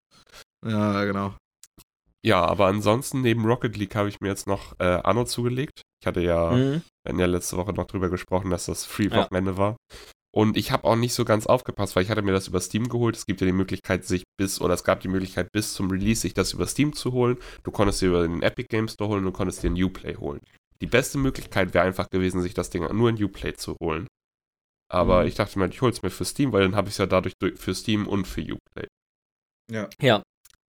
Ja, 0.67 1.05
genau. 1.05 1.35
Ja, 2.25 2.43
aber 2.45 2.67
ansonsten 2.67 3.21
neben 3.21 3.45
Rocket 3.45 3.77
League 3.77 3.95
habe 3.95 4.09
ich 4.09 4.19
mir 4.19 4.27
jetzt 4.27 4.45
noch 4.47 4.77
äh, 4.79 4.83
Anno 5.03 5.23
zugelegt. 5.25 5.81
Ich 6.01 6.07
hatte 6.07 6.21
ja, 6.21 6.51
Mhm. 6.51 6.81
ja 7.07 7.25
letzte 7.25 7.55
Woche 7.57 7.73
noch 7.73 7.85
drüber 7.85 8.09
gesprochen, 8.09 8.49
dass 8.49 8.65
das 8.65 8.83
Ja. 8.85 8.91
Free-Wochenende 8.91 9.57
war. 9.57 9.77
Und 10.31 10.57
ich 10.57 10.71
habe 10.71 10.83
auch 10.83 10.95
nicht 10.95 11.13
so 11.13 11.25
ganz 11.25 11.47
aufgepasst, 11.47 11.95
weil 11.95 12.03
ich 12.03 12.09
hatte 12.11 12.21
mir 12.21 12.33
das 12.33 12.47
über 12.47 12.61
Steam 12.61 12.87
geholt. 12.87 13.15
Es 13.15 13.25
gibt 13.25 13.41
ja 13.41 13.47
die 13.47 13.53
Möglichkeit, 13.53 14.05
sich 14.05 14.23
bis, 14.37 14.61
oder 14.61 14.75
es 14.75 14.83
gab 14.83 14.99
die 14.99 15.07
Möglichkeit, 15.07 15.51
bis 15.51 15.73
zum 15.73 15.89
Release 15.89 16.21
sich 16.21 16.33
das 16.35 16.53
über 16.53 16.67
Steam 16.67 16.93
zu 16.93 17.13
holen. 17.13 17.37
Du 17.63 17.71
konntest 17.71 18.01
dir 18.01 18.09
über 18.09 18.21
den 18.27 18.43
Epic 18.43 18.67
Game 18.69 18.87
Store 18.87 19.09
holen, 19.09 19.23
du 19.23 19.31
konntest 19.31 19.63
dir 19.63 19.71
ein 19.71 19.81
Uplay 19.83 20.15
holen. 20.17 20.39
Die 20.81 20.87
beste 20.87 21.17
Möglichkeit 21.17 21.73
wäre 21.73 21.83
einfach 21.85 22.09
gewesen, 22.09 22.41
sich 22.41 22.53
das 22.53 22.69
Ding 22.69 22.83
nur 22.95 23.09
in 23.09 23.21
Uplay 23.23 23.53
zu 23.53 23.75
holen. 23.81 24.07
Aber 24.91 25.21
Mhm. 25.21 25.27
ich 25.29 25.35
dachte 25.35 25.57
mir, 25.57 25.67
ich 25.67 25.81
hol's 25.81 26.01
mir 26.03 26.09
für 26.11 26.25
Steam, 26.25 26.51
weil 26.51 26.61
dann 26.63 26.75
habe 26.75 26.89
ich 26.89 26.93
es 26.93 26.97
ja 26.99 27.05
dadurch 27.07 27.33
durch- 27.41 27.57
für 27.59 27.73
Steam 27.73 28.07
und 28.07 28.25
für 28.27 28.41
Uplay. 28.41 28.87
Ja, 29.71 30.21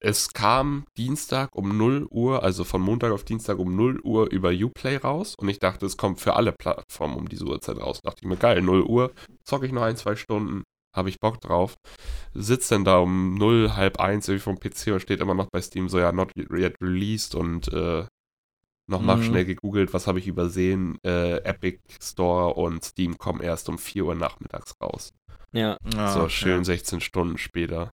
Es 0.03 0.32
kam 0.32 0.84
Dienstag 0.96 1.55
um 1.55 1.76
0 1.76 2.07
Uhr, 2.11 2.42
also 2.42 2.64
von 2.64 2.80
Montag 2.80 3.12
auf 3.12 3.22
Dienstag 3.24 3.59
um 3.59 3.76
0 3.76 4.01
Uhr 4.03 4.30
über 4.30 4.51
Uplay 4.51 4.96
raus 4.96 5.34
und 5.36 5.48
ich 5.51 5.59
dachte, 5.59 5.84
es 5.84 5.98
kommt 5.98 6.20
für 6.20 6.34
alle 6.36 6.53
Plattformen 6.53 7.16
um 7.16 7.28
diese 7.28 7.44
Uhrzeit 7.44 7.76
raus. 7.78 8.01
Dachte 8.03 8.20
ich 8.22 8.28
mir, 8.28 8.36
geil, 8.36 8.62
0 8.62 8.82
Uhr, 8.82 9.12
zocke 9.44 9.66
ich 9.66 9.72
noch 9.72 9.82
ein, 9.82 9.96
zwei 9.96 10.16
Stunden, 10.16 10.62
habe 10.96 11.11
ich 11.11 11.20
Bock 11.20 11.40
drauf. 11.42 11.74
Sitz 12.32 12.68
dann 12.68 12.84
da 12.84 12.98
um 12.98 13.34
0, 13.34 13.72
halb 13.76 14.01
1 14.01 14.26
irgendwie 14.28 14.42
vom 14.42 14.59
PC 14.59 14.92
und 14.92 15.01
steht 15.01 15.20
immer 15.20 15.34
noch 15.34 15.48
bei 15.53 15.61
Steam 15.61 15.90
so, 15.90 15.98
ja, 15.98 16.12
not 16.12 16.32
yet 16.36 16.76
released 16.80 17.34
und 17.34 17.68
äh, 17.68 18.07
nochmal 18.88 19.18
Mhm. 19.18 19.22
schnell 19.24 19.44
gegoogelt, 19.44 19.92
was 19.92 20.07
habe 20.07 20.18
ich 20.18 20.26
übersehen? 20.26 20.98
Äh, 21.05 21.42
Epic 21.44 21.78
Store 22.03 22.55
und 22.55 22.82
Steam 22.84 23.18
kommen 23.18 23.40
erst 23.42 23.68
um 23.68 23.76
4 23.76 24.07
Uhr 24.07 24.14
nachmittags 24.14 24.72
raus. 24.82 25.11
ja. 25.53 25.76
Ja, 25.94 26.09
so 26.14 26.28
schön 26.30 26.64
16 26.64 27.01
Stunden 27.03 27.36
später. 27.36 27.90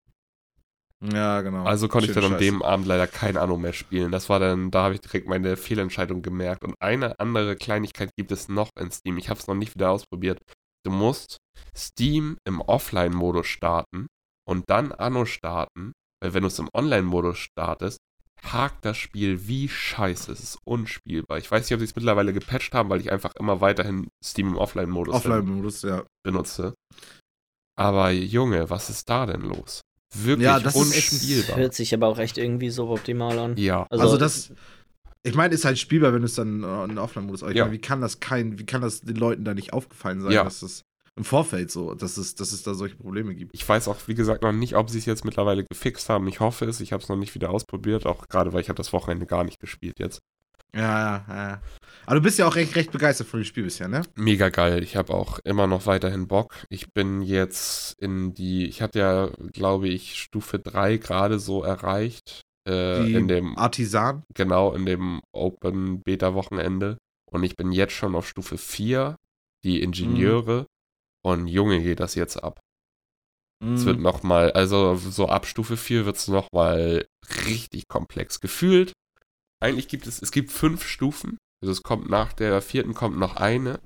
Ja, 1.03 1.41
genau. 1.41 1.63
Also 1.63 1.87
konnte 1.87 2.07
ich 2.07 2.13
Schön 2.13 2.23
dann 2.23 2.33
an 2.33 2.39
scheiße. 2.39 2.51
dem 2.51 2.63
Abend 2.63 2.87
leider 2.87 3.05
kein 3.05 3.37
Anno 3.37 3.57
mehr 3.57 3.73
spielen. 3.73 4.11
Das 4.11 4.29
war 4.29 4.39
dann, 4.39 4.71
da 4.71 4.83
habe 4.83 4.95
ich 4.95 5.01
direkt 5.01 5.27
meine 5.27 5.55
Fehlentscheidung 5.55 6.21
gemerkt. 6.21 6.63
Und 6.63 6.75
eine 6.79 7.19
andere 7.19 7.55
Kleinigkeit 7.55 8.09
gibt 8.17 8.31
es 8.31 8.49
noch 8.49 8.69
in 8.79 8.91
Steam. 8.91 9.17
Ich 9.17 9.29
habe 9.29 9.39
es 9.39 9.47
noch 9.47 9.55
nicht 9.55 9.75
wieder 9.75 9.91
ausprobiert. 9.91 10.39
Du 10.83 10.91
musst 10.91 11.37
Steam 11.75 12.37
im 12.45 12.61
Offline-Modus 12.61 13.45
starten 13.45 14.07
und 14.47 14.69
dann 14.69 14.91
Anno 14.91 15.25
starten, 15.25 15.93
weil 16.21 16.33
wenn 16.33 16.41
du 16.41 16.47
es 16.47 16.59
im 16.59 16.69
Online-Modus 16.73 17.37
startest, 17.37 17.99
hakt 18.43 18.85
das 18.85 18.97
Spiel 18.97 19.47
wie 19.47 19.67
scheiße. 19.67 20.31
Es 20.31 20.41
ist 20.41 20.59
unspielbar. 20.65 21.37
Ich 21.37 21.51
weiß 21.51 21.63
nicht, 21.63 21.73
ob 21.73 21.79
sie 21.79 21.85
es 21.85 21.95
mittlerweile 21.95 22.33
gepatcht 22.33 22.73
haben, 22.73 22.89
weil 22.89 23.01
ich 23.01 23.11
einfach 23.11 23.35
immer 23.35 23.61
weiterhin 23.61 24.07
Steam 24.23 24.49
im 24.49 24.57
Offline-Modus 24.57 25.15
Offline-Modus, 25.15 25.81
ja. 25.83 26.03
benutze. 26.23 26.73
Aber 27.75 28.09
Junge, 28.11 28.69
was 28.69 28.89
ist 28.89 29.09
da 29.09 29.25
denn 29.25 29.41
los? 29.41 29.81
Wirklich 30.15 30.45
Ja, 30.45 30.59
das 30.59 30.75
ist 30.75 30.81
unspielbar. 30.81 31.57
Hört 31.57 31.73
sich 31.73 31.93
aber 31.93 32.07
auch 32.07 32.17
echt 32.19 32.37
irgendwie 32.37 32.69
so 32.69 32.89
optimal 32.89 33.37
an. 33.39 33.57
Ja, 33.57 33.85
Also, 33.89 34.03
Also, 34.03 34.17
das, 34.17 34.51
ich 35.23 35.35
meine, 35.35 35.53
ist 35.53 35.65
halt 35.65 35.77
spielbar, 35.77 36.13
wenn 36.13 36.21
du 36.21 36.25
es 36.27 36.35
dann 36.35 36.63
äh, 36.63 36.83
in 36.85 36.97
Offline-Modus. 36.97 37.41
Ja. 37.41 37.47
meine, 37.65 37.71
wie 37.71 37.79
kann 37.81 37.99
das 38.01 38.19
kein, 38.19 38.57
wie 38.59 38.65
kann 38.65 38.81
das 38.81 39.01
den 39.01 39.17
Leuten 39.17 39.43
da 39.43 39.53
nicht 39.53 39.73
aufgefallen 39.73 40.21
sein, 40.21 40.31
Ja. 40.31 40.43
dass 40.43 40.61
es 40.61 40.81
im 41.17 41.23
Vorfeld 41.23 41.71
so, 41.71 41.95
dass 41.95 42.17
es, 42.17 42.35
dass 42.35 42.51
es 42.51 42.61
da 42.63 42.73
solche 42.75 42.95
Probleme 42.95 43.33
gibt? 43.35 43.53
ich 43.53 43.67
weiß 43.67 43.87
auch, 43.87 43.97
wie 44.05 44.13
gesagt, 44.15 44.43
noch 44.43 44.51
nicht, 44.53 44.75
ob 44.75 44.89
sie 44.89 44.99
es 44.99 45.05
jetzt 45.05 45.25
mittlerweile 45.25 45.65
gefixt 45.65 46.09
haben. 46.09 46.27
Ich 46.27 46.39
hoffe 46.39 46.65
es. 46.65 46.79
Ich 46.79 46.93
habe 46.93 47.01
es 47.03 47.09
noch 47.09 47.17
nicht 47.17 47.33
wieder 47.35 47.49
ausprobiert, 47.49 48.05
auch 48.05 48.27
gerade, 48.29 48.53
weil 48.53 48.61
ich 48.61 48.69
habe 48.69 48.77
das 48.77 48.93
Wochenende 48.93 49.25
gar 49.25 49.43
nicht 49.43 49.59
gespielt 49.59 49.95
jetzt. 49.99 50.19
Ja, 50.75 51.25
ja, 51.27 51.35
ja. 51.49 51.61
Aber 52.07 52.15
du 52.15 52.21
bist 52.21 52.39
ja 52.39 52.47
auch 52.47 52.55
recht, 52.55 52.75
recht 52.77 52.91
begeistert 52.91 53.27
von 53.27 53.41
dem 53.41 53.45
Spiel 53.45 53.63
bisher, 53.63 53.87
ne? 53.89 54.01
Mega 54.15 54.47
geil. 54.49 54.81
Ich 54.81 54.95
habe 54.95 55.13
auch 55.13 55.39
immer 55.43 55.67
noch 55.67 55.85
weiterhin 55.85 56.27
Bock. 56.27 56.55
Ich 56.69 56.93
bin 56.93 57.21
jetzt 57.21 57.95
in 57.99 58.33
die, 58.33 58.65
ich 58.65 58.81
hatte 58.81 58.99
ja, 58.99 59.29
glaube 59.51 59.89
ich, 59.89 60.15
Stufe 60.17 60.57
3 60.57 60.97
gerade 60.97 61.37
so 61.37 61.63
erreicht. 61.63 62.41
Äh, 62.67 63.05
Die 63.05 63.13
in 63.13 63.27
dem, 63.27 63.57
Artisan. 63.57 64.23
genau, 64.33 64.73
in 64.73 64.85
dem 64.85 65.21
Open 65.33 66.01
Beta 66.01 66.33
Wochenende. 66.33 66.97
Und 67.29 67.43
ich 67.43 67.57
bin 67.57 67.73
jetzt 67.73 67.93
schon 67.93 68.15
auf 68.15 68.25
Stufe 68.27 68.57
4, 68.57 69.17
die 69.65 69.81
Ingenieure. 69.81 70.65
Und 71.25 71.47
Junge, 71.47 71.81
geht 71.83 71.99
das 71.99 72.15
jetzt 72.15 72.37
ab. 72.41 72.59
Es 73.61 73.81
Mhm. 73.81 73.85
wird 73.85 73.99
nochmal, 73.99 74.51
also 74.51 74.95
so 74.95 75.27
ab 75.27 75.45
Stufe 75.45 75.75
4 75.75 76.05
wird 76.05 76.15
es 76.15 76.27
nochmal 76.29 77.05
richtig 77.47 77.89
komplex. 77.89 78.39
Gefühlt, 78.39 78.93
eigentlich 79.61 79.89
gibt 79.89 80.07
es, 80.07 80.21
es 80.21 80.31
gibt 80.31 80.51
fünf 80.51 80.85
Stufen. 80.87 81.37
Also 81.61 81.71
es 81.71 81.83
kommt 81.83 82.09
nach 82.09 82.33
der 82.33 82.61
vierten 82.61 82.93
kommt 82.93 83.17
noch 83.17 83.35
eine. 83.35 83.79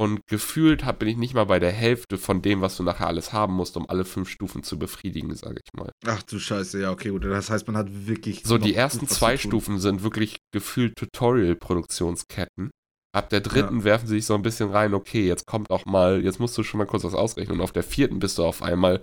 Und 0.00 0.20
gefühlt 0.28 0.84
hab, 0.84 1.00
bin 1.00 1.08
ich 1.08 1.16
nicht 1.16 1.34
mal 1.34 1.46
bei 1.46 1.58
der 1.58 1.72
Hälfte 1.72 2.18
von 2.18 2.40
dem, 2.40 2.60
was 2.60 2.76
du 2.76 2.84
nachher 2.84 3.08
alles 3.08 3.32
haben 3.32 3.54
musst, 3.54 3.76
um 3.76 3.90
alle 3.90 4.04
fünf 4.04 4.28
Stufen 4.28 4.62
zu 4.62 4.78
befriedigen, 4.78 5.34
sage 5.34 5.60
ich 5.64 5.72
mal. 5.72 5.90
Ach 6.06 6.22
du 6.22 6.38
Scheiße, 6.38 6.80
ja, 6.80 6.92
okay, 6.92 7.08
gut. 7.08 7.24
Das 7.24 7.50
heißt, 7.50 7.66
man 7.66 7.76
hat 7.76 7.88
wirklich. 7.90 8.42
So, 8.44 8.58
die 8.58 8.76
ersten 8.76 9.08
zwei. 9.08 9.36
Stufen 9.36 9.80
sind 9.80 10.04
wirklich 10.04 10.36
gefühlt 10.52 10.94
Tutorial-Produktionsketten. 10.96 12.70
Ab 13.12 13.30
der 13.30 13.40
dritten 13.40 13.82
werfen 13.82 14.06
sie 14.06 14.16
sich 14.16 14.26
so 14.26 14.34
ein 14.34 14.42
bisschen 14.42 14.70
rein, 14.70 14.94
okay, 14.94 15.26
jetzt 15.26 15.46
kommt 15.46 15.70
auch 15.70 15.84
mal, 15.86 16.22
jetzt 16.22 16.38
musst 16.38 16.56
du 16.56 16.62
schon 16.62 16.78
mal 16.78 16.86
kurz 16.86 17.02
was 17.02 17.14
ausrechnen. 17.14 17.56
Und 17.56 17.64
auf 17.64 17.72
der 17.72 17.82
vierten 17.82 18.20
bist 18.20 18.38
du 18.38 18.44
auf 18.44 18.62
einmal, 18.62 19.02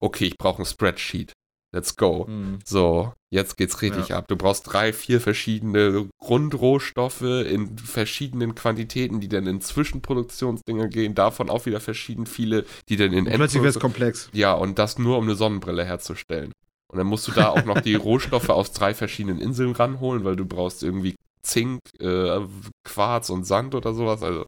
okay, 0.00 0.24
ich 0.24 0.38
brauche 0.38 0.62
ein 0.62 0.66
Spreadsheet. 0.66 1.32
Let's 1.76 1.94
go. 1.96 2.24
Mhm. 2.26 2.60
So, 2.64 3.12
jetzt 3.30 3.58
geht's 3.58 3.82
richtig 3.82 4.14
ab. 4.14 4.28
Du 4.28 4.36
brauchst 4.36 4.72
drei, 4.72 4.94
vier 4.94 5.20
verschiedene 5.20 6.08
Grundrohstoffe 6.18 7.20
in 7.20 7.76
verschiedenen 7.76 8.54
Quantitäten, 8.54 9.20
die 9.20 9.28
dann 9.28 9.46
in 9.46 9.60
Zwischenproduktionsdinger 9.60 10.88
gehen. 10.88 11.14
Davon 11.14 11.50
auch 11.50 11.66
wieder 11.66 11.80
verschieden 11.80 12.24
viele, 12.24 12.64
die 12.88 12.96
dann 12.96 13.12
in 13.12 13.26
Und 13.26 13.34
plötzlich 13.34 13.62
Endproduktion- 13.62 13.80
komplex. 13.80 14.30
Ja, 14.32 14.54
und 14.54 14.78
das 14.78 14.98
nur, 14.98 15.18
um 15.18 15.24
eine 15.24 15.34
Sonnenbrille 15.34 15.84
herzustellen. 15.84 16.50
Und 16.90 16.96
dann 16.96 17.06
musst 17.08 17.28
du 17.28 17.32
da 17.32 17.48
auch 17.50 17.64
noch 17.66 17.82
die 17.82 17.94
Rohstoffe 18.08 18.48
aus 18.48 18.72
drei 18.72 18.94
verschiedenen 18.94 19.38
Inseln 19.38 19.72
ranholen, 19.72 20.24
weil 20.24 20.36
du 20.36 20.46
brauchst 20.46 20.82
irgendwie 20.82 21.14
Zink, 21.42 21.80
äh, 22.00 22.40
Quarz 22.84 23.28
und 23.28 23.44
Sand 23.44 23.74
oder 23.74 23.92
sowas. 23.92 24.22
Also 24.22 24.46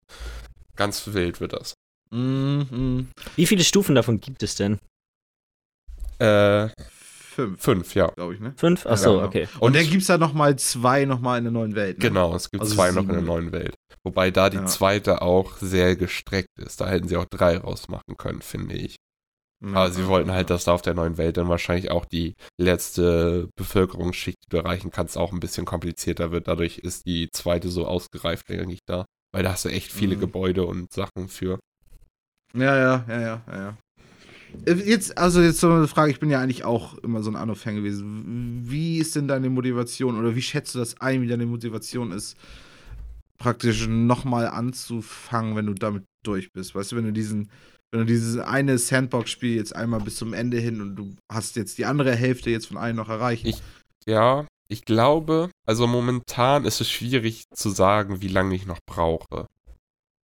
ganz 0.76 1.06
wild 1.12 1.42
wird 1.42 1.52
das. 1.52 1.74
Mhm. 2.10 3.08
Wie 3.36 3.44
viele 3.44 3.64
Stufen 3.64 3.94
davon 3.94 4.18
gibt 4.18 4.42
es 4.42 4.54
denn? 4.54 4.78
Äh, 6.20 6.68
Fünf, 7.38 7.62
fünf, 7.62 7.94
ja. 7.94 8.08
glaube 8.08 8.34
ich, 8.34 8.40
ne? 8.40 8.52
Fünf? 8.56 8.84
Achso, 8.84 9.12
genau. 9.12 9.24
okay. 9.26 9.48
Und, 9.60 9.76
dann 9.76 9.84
gibt 9.88 10.00
es 10.02 10.08
da 10.08 10.18
nochmal 10.18 10.56
zwei 10.58 11.04
nochmal 11.04 11.38
in 11.38 11.44
der 11.44 11.52
neuen 11.52 11.76
Welt. 11.76 11.98
Ne? 11.98 12.08
Genau, 12.08 12.34
es 12.34 12.50
gibt 12.50 12.62
Also 12.62 12.74
zwei 12.74 12.90
noch 12.90 13.02
in 13.02 13.08
der 13.12 13.20
neuen 13.22 13.52
Welt. 13.52 13.74
Wobei 14.02 14.32
da 14.32 14.50
die 14.50 14.56
Ja. 14.56 14.66
zweite 14.66 15.22
auch 15.22 15.56
sehr 15.58 15.94
gestreckt 15.94 16.58
ist. 16.58 16.80
Da 16.80 16.88
hätten 16.88 17.06
sie 17.06 17.16
auch 17.16 17.26
drei 17.30 17.56
rausmachen 17.58 18.16
können, 18.16 18.42
finde 18.42 18.74
ich. 18.74 18.96
Ja, 19.64 19.72
Aber 19.74 19.90
sie 19.92 20.02
ja, 20.02 20.08
wollten 20.08 20.30
ja. 20.30 20.34
halt, 20.34 20.50
dass 20.50 20.64
da 20.64 20.72
auf 20.72 20.82
der 20.82 20.94
neuen 20.94 21.16
Welt 21.16 21.36
dann 21.36 21.48
wahrscheinlich 21.48 21.90
auch 21.92 22.04
die 22.06 22.34
letzte 22.60 23.48
Bevölkerungsschicht, 23.56 24.36
die 24.46 24.50
du 24.50 24.56
erreichen 24.58 24.90
kannst, 24.90 25.16
auch 25.16 25.32
ein 25.32 25.40
bisschen 25.40 25.64
komplizierter 25.64 26.32
wird. 26.32 26.48
Dadurch 26.48 26.78
ist 26.78 27.06
die 27.06 27.28
zweite 27.32 27.68
so 27.68 27.86
ausgereift, 27.86 28.48
denke 28.48 28.72
ich, 28.72 28.80
da. 28.86 29.04
Weil 29.32 29.42
da 29.44 29.52
hast 29.52 29.64
du 29.64 29.68
echt 29.68 29.92
viele 29.92 30.16
Mhm. 30.16 30.20
Gebäude 30.20 30.64
und 30.66 30.92
Sachen 30.92 31.28
für. 31.28 31.58
Ja, 32.54 32.76
ja, 32.76 33.04
ja, 33.08 33.20
ja, 33.20 33.42
ja, 33.46 33.56
ja. 33.56 33.76
Jetzt, 34.66 35.16
also 35.18 35.40
jetzt 35.40 35.60
so 35.60 35.70
eine 35.70 35.88
Frage, 35.88 36.10
ich 36.10 36.20
bin 36.20 36.30
ja 36.30 36.40
eigentlich 36.40 36.64
auch 36.64 36.98
immer 36.98 37.22
so 37.22 37.30
ein 37.30 37.36
Anno-Fan 37.36 37.76
gewesen. 37.76 38.62
Wie 38.64 38.98
ist 38.98 39.14
denn 39.16 39.28
deine 39.28 39.50
Motivation 39.50 40.18
oder 40.18 40.34
wie 40.34 40.42
schätzt 40.42 40.74
du 40.74 40.78
das 40.78 41.00
ein, 41.00 41.22
wie 41.22 41.26
deine 41.28 41.46
Motivation 41.46 42.12
ist, 42.12 42.36
praktisch 43.38 43.86
nochmal 43.86 44.48
anzufangen, 44.48 45.56
wenn 45.56 45.66
du 45.66 45.74
damit 45.74 46.04
durch 46.24 46.52
bist. 46.52 46.74
Weißt 46.74 46.92
du, 46.92 46.96
wenn 46.96 47.04
du 47.04 47.12
diesen, 47.12 47.50
wenn 47.92 48.00
du 48.00 48.06
dieses 48.06 48.38
eine 48.38 48.78
Sandbox-Spiel 48.78 49.54
jetzt 49.56 49.74
einmal 49.74 50.00
bis 50.00 50.16
zum 50.16 50.32
Ende 50.34 50.58
hin 50.58 50.80
und 50.80 50.96
du 50.96 51.14
hast 51.30 51.56
jetzt 51.56 51.78
die 51.78 51.84
andere 51.86 52.14
Hälfte 52.14 52.50
jetzt 52.50 52.66
von 52.66 52.76
allen 52.76 52.96
noch 52.96 53.08
erreicht. 53.08 53.46
Ich- 53.46 53.62
Ja, 54.06 54.46
ich 54.68 54.84
glaube, 54.84 55.50
also 55.66 55.86
momentan 55.86 56.64
ist 56.64 56.80
es 56.80 56.90
schwierig 56.90 57.44
zu 57.54 57.70
sagen, 57.70 58.20
wie 58.22 58.28
lange 58.28 58.54
ich 58.54 58.66
noch 58.66 58.78
brauche. 58.86 59.46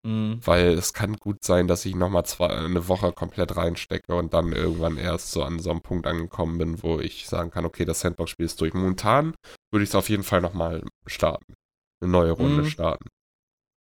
Mhm. 0.05 0.41
Weil 0.45 0.69
es 0.75 0.93
kann 0.93 1.17
gut 1.17 1.43
sein, 1.43 1.67
dass 1.67 1.85
ich 1.87 1.95
nochmal 1.95 2.27
zwei, 2.27 2.49
eine 2.49 2.89
Woche 2.89 3.13
komplett 3.13 3.57
reinstecke 3.57 4.15
und 4.15 4.35
dann 4.35 4.53
irgendwann 4.53 4.99
erst 4.99 5.31
so 5.31 5.43
an 5.43 5.59
so 5.59 5.71
einem 5.71 5.81
Punkt 5.81 6.07
angekommen 6.07 6.59
bin, 6.59 6.83
wo 6.83 7.01
ich 7.01 7.27
sagen 7.27 7.51
kann, 7.51 7.65
okay, 7.65 7.85
das 7.85 8.01
Sandbox-Spiel 8.01 8.45
ist 8.47 8.61
durch. 8.61 8.75
Momentan 8.75 9.35
würde 9.73 9.83
ich 9.85 9.89
es 9.91 9.95
auf 9.95 10.09
jeden 10.11 10.23
Fall 10.23 10.43
nochmal 10.43 10.85
starten. 11.07 11.55
Eine 12.03 12.13
neue 12.13 12.33
Runde 12.33 12.63
Mhm. 12.63 12.67
starten. 12.69 13.07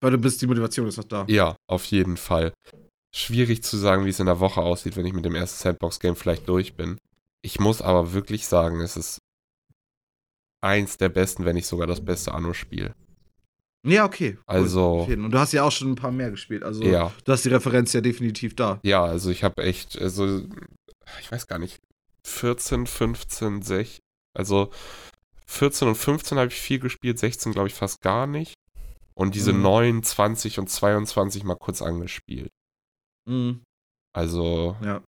Weil 0.01 0.11
du 0.11 0.17
bist, 0.17 0.41
die 0.41 0.47
Motivation 0.47 0.87
ist 0.87 0.97
noch 0.97 1.03
da. 1.03 1.25
Ja, 1.29 1.55
auf 1.69 1.85
jeden 1.85 2.17
Fall. 2.17 2.53
Schwierig 3.15 3.63
zu 3.63 3.77
sagen, 3.77 4.05
wie 4.05 4.09
es 4.09 4.19
in 4.19 4.25
der 4.25 4.39
Woche 4.39 4.61
aussieht, 4.61 4.95
wenn 4.95 5.05
ich 5.05 5.13
mit 5.13 5.25
dem 5.25 5.35
ersten 5.35 5.61
Sandbox-Game 5.61 6.15
vielleicht 6.15 6.47
durch 6.47 6.75
bin. 6.75 6.97
Ich 7.41 7.59
muss 7.59 7.81
aber 7.81 8.13
wirklich 8.13 8.47
sagen, 8.47 8.79
es 8.79 8.95
ist 8.97 9.19
eins 10.61 10.97
der 10.97 11.09
besten, 11.09 11.43
wenn 11.45 11.55
nicht 11.55 11.67
sogar 11.67 11.87
das 11.87 12.03
beste 12.03 12.33
Anno-Spiel. 12.33 12.93
Ja, 13.85 14.05
okay. 14.05 14.35
Cool. 14.37 14.43
Also- 14.45 15.05
jeden. 15.09 15.25
Und 15.25 15.31
du 15.31 15.39
hast 15.39 15.51
ja 15.51 15.63
auch 15.63 15.71
schon 15.71 15.91
ein 15.91 15.95
paar 15.95 16.11
mehr 16.11 16.31
gespielt. 16.31 16.63
Also 16.63 16.83
Ja, 16.83 17.11
du 17.25 17.31
hast 17.31 17.43
die 17.45 17.49
Referenz 17.49 17.91
ja 17.93 18.01
definitiv 18.01 18.55
da. 18.55 18.79
ja, 18.83 19.03
also 19.03 19.29
ich 19.29 19.43
habe 19.43 19.61
echt, 19.63 19.99
also 19.99 20.41
ich 21.19 21.31
weiß 21.31 21.47
gar 21.47 21.59
nicht, 21.59 21.79
14, 22.25 22.87
15, 22.87 23.61
16, 23.61 23.99
also 24.37 24.71
14 25.45 25.89
und 25.89 25.95
15 25.95 26.37
habe 26.37 26.47
ich 26.47 26.55
viel 26.55 26.79
gespielt, 26.79 27.19
16 27.19 27.51
glaube 27.51 27.67
ich 27.67 27.73
fast 27.73 28.01
gar 28.01 28.25
nicht. 28.27 28.53
Und 29.15 29.35
diese 29.35 29.53
Mhm. 29.53 29.61
9, 29.61 30.03
20 30.03 30.57
und 30.59 30.69
22 30.69 31.43
mal 31.43 31.55
kurz 31.55 31.81
angespielt. 31.81 32.49
Mhm. 33.29 33.61
Also 34.15 34.77
Ja. 34.81 35.01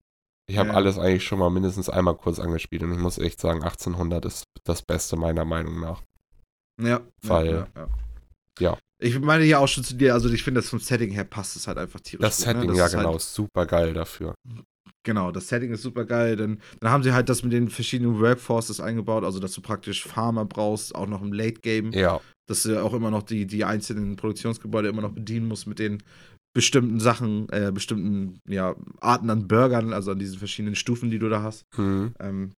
Ich 0.47 0.59
habe 0.59 0.69
Ja. 0.69 0.75
alles 0.75 0.99
eigentlich 0.99 1.23
schon 1.25 1.39
mal 1.39 1.49
mindestens 1.49 1.89
einmal 1.89 2.15
kurz 2.15 2.37
angespielt 2.39 2.83
und 2.83 2.91
ich 2.91 2.99
muss 2.99 3.17
echt 3.17 3.39
sagen, 3.41 3.63
1800 3.63 4.25
ist 4.25 4.43
das 4.63 4.83
Beste 4.83 5.15
meiner 5.15 5.43
Meinung 5.43 5.79
nach. 5.79 6.03
Ja. 6.79 7.01
Weil- 7.23 7.67
ja, 7.75 7.87
ja. 8.59 8.77
Ich 9.01 9.19
meine 9.19 9.43
ja 9.43 9.59
auch 9.59 9.67
schon 9.67 9.83
zu 9.83 9.95
dir, 9.95 10.13
also 10.13 10.29
ich 10.29 10.43
finde, 10.43 10.61
das 10.61 10.69
vom 10.69 10.79
Setting 10.79 11.11
her 11.11 11.25
passt 11.25 11.55
es 11.57 11.67
halt 11.67 11.77
einfach 11.77 11.99
tierisch. 11.99 12.21
Das 12.25 12.37
gut, 12.37 12.45
Setting, 12.45 12.71
ne? 12.71 12.77
ja 12.77 12.85
ist 12.85 12.91
genau, 12.93 13.09
Halt, 13.09 13.17
ist 13.17 13.33
super 13.33 13.65
geil 13.65 13.93
dafür. 13.93 14.35
genau, 15.03 15.31
das 15.31 15.49
Setting 15.49 15.71
ist 15.71 15.81
super 15.81 16.05
geil. 16.05 16.35
Dann, 16.37 16.61
dann 16.79 16.91
haben 16.91 17.03
sie 17.03 17.13
halt 17.13 17.27
das 17.27 17.43
mit 17.43 17.51
den 17.51 17.69
verschiedenen 17.69 18.19
Workforces 18.21 18.79
eingebaut, 18.79 19.23
also 19.25 19.39
dass 19.39 19.53
du 19.53 19.61
praktisch 19.61 20.03
Farmer 20.03 20.45
brauchst, 20.45 20.95
auch 20.95 21.07
noch 21.07 21.21
im 21.21 21.33
Late 21.33 21.59
Game, 21.61 21.91
Ja, 21.91 22.21
dass 22.47 22.63
du 22.63 22.81
auch 22.81 22.93
immer 22.93 23.11
noch 23.11 23.23
die, 23.23 23.45
die 23.45 23.65
einzelnen 23.65 24.15
Produktionsgebäude 24.15 24.87
immer 24.87 25.01
noch 25.01 25.13
bedienen 25.13 25.47
musst 25.47 25.67
mit 25.67 25.79
den 25.79 26.01
bestimmten 26.55 27.01
Sachen, 27.01 27.49
äh, 27.49 27.71
bestimmten 27.73 28.39
ja, 28.47 28.75
Arten 29.01 29.29
an 29.29 29.47
Burgern, 29.47 29.91
also 29.91 30.11
an 30.11 30.19
diesen 30.19 30.39
verschiedenen 30.39 30.75
Stufen, 30.75 31.11
die 31.11 31.19
du 31.19 31.27
da 31.27 31.43
hast. 31.43 31.63
hm. 31.75 32.13
Ähm, 32.19 32.53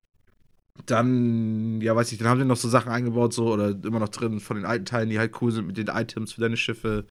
dann, 0.86 1.82
ja, 1.82 1.96
weiß 1.96 2.12
ich, 2.12 2.18
dann 2.18 2.28
haben 2.28 2.40
sie 2.40 2.46
noch 2.46 2.58
so 2.58 2.70
Sachen 2.70 2.92
eingebaut, 2.92 3.34
so, 3.34 3.52
oder 3.52 3.70
immer 3.70 4.00
noch 4.00 4.10
drin 4.10 4.40
von 4.40 4.58
den 4.58 4.66
alten 4.66 4.86
Teilen, 4.86 5.10
die 5.10 5.20
halt 5.20 5.42
cool 5.42 5.52
sind 5.52 5.68
mit 5.68 5.78
den 5.78 5.88
Items 5.88 6.34
für 6.34 6.42
deine 6.42 6.58
Schiffe. 6.58 7.06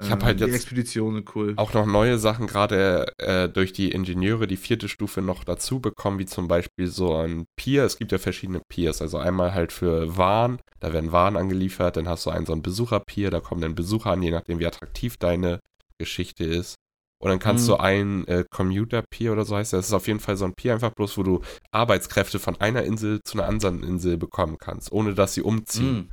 Ich 0.00 0.10
hab 0.10 0.22
halt 0.22 0.38
die 0.38 0.44
jetzt 0.44 0.54
Expeditionen 0.54 1.24
cool. 1.34 1.54
auch 1.56 1.74
noch 1.74 1.84
neue 1.84 2.18
Sachen 2.18 2.46
gerade 2.46 3.06
äh, 3.18 3.48
durch 3.48 3.72
die 3.72 3.90
Ingenieure 3.90 4.46
die 4.46 4.56
vierte 4.56 4.88
Stufe 4.88 5.22
noch 5.22 5.42
dazu 5.42 5.80
bekommen, 5.80 6.20
wie 6.20 6.26
zum 6.26 6.46
Beispiel 6.46 6.86
so 6.86 7.16
ein 7.16 7.46
Pier. 7.56 7.82
Es 7.82 7.98
gibt 7.98 8.12
ja 8.12 8.18
verschiedene 8.18 8.60
Piers, 8.68 9.02
also 9.02 9.18
einmal 9.18 9.54
halt 9.54 9.72
für 9.72 10.16
Waren, 10.16 10.60
da 10.78 10.92
werden 10.92 11.10
Waren 11.10 11.36
angeliefert, 11.36 11.96
dann 11.96 12.08
hast 12.08 12.26
du 12.26 12.30
einen 12.30 12.46
so 12.46 12.52
einen 12.52 12.62
Besucherpier, 12.62 13.30
da 13.30 13.40
kommen 13.40 13.60
dann 13.60 13.74
Besucher 13.74 14.10
an, 14.10 14.22
je 14.22 14.30
nachdem 14.30 14.60
wie 14.60 14.66
attraktiv 14.66 15.16
deine 15.16 15.58
Geschichte 15.98 16.44
ist. 16.44 16.76
Und 17.20 17.30
dann 17.30 17.38
kannst 17.40 17.64
Mhm. 17.64 17.72
du 17.72 17.76
ein 17.80 18.28
äh, 18.28 18.44
Commuter-Pier 18.50 19.32
oder 19.32 19.44
so 19.44 19.56
heißt 19.56 19.72
das. 19.72 19.78
Das 19.80 19.86
ist 19.88 19.92
auf 19.94 20.06
jeden 20.06 20.20
Fall 20.20 20.36
so 20.36 20.44
ein 20.44 20.54
Pier 20.54 20.72
einfach 20.74 20.92
bloß, 20.92 21.18
wo 21.18 21.22
du 21.22 21.40
Arbeitskräfte 21.72 22.38
von 22.38 22.60
einer 22.60 22.84
Insel 22.84 23.20
zu 23.24 23.38
einer 23.38 23.48
anderen 23.48 23.82
Insel 23.82 24.16
bekommen 24.18 24.56
kannst, 24.58 24.92
ohne 24.92 25.14
dass 25.14 25.34
sie 25.34 25.42
umziehen. 25.42 25.96
Mhm. 25.96 26.08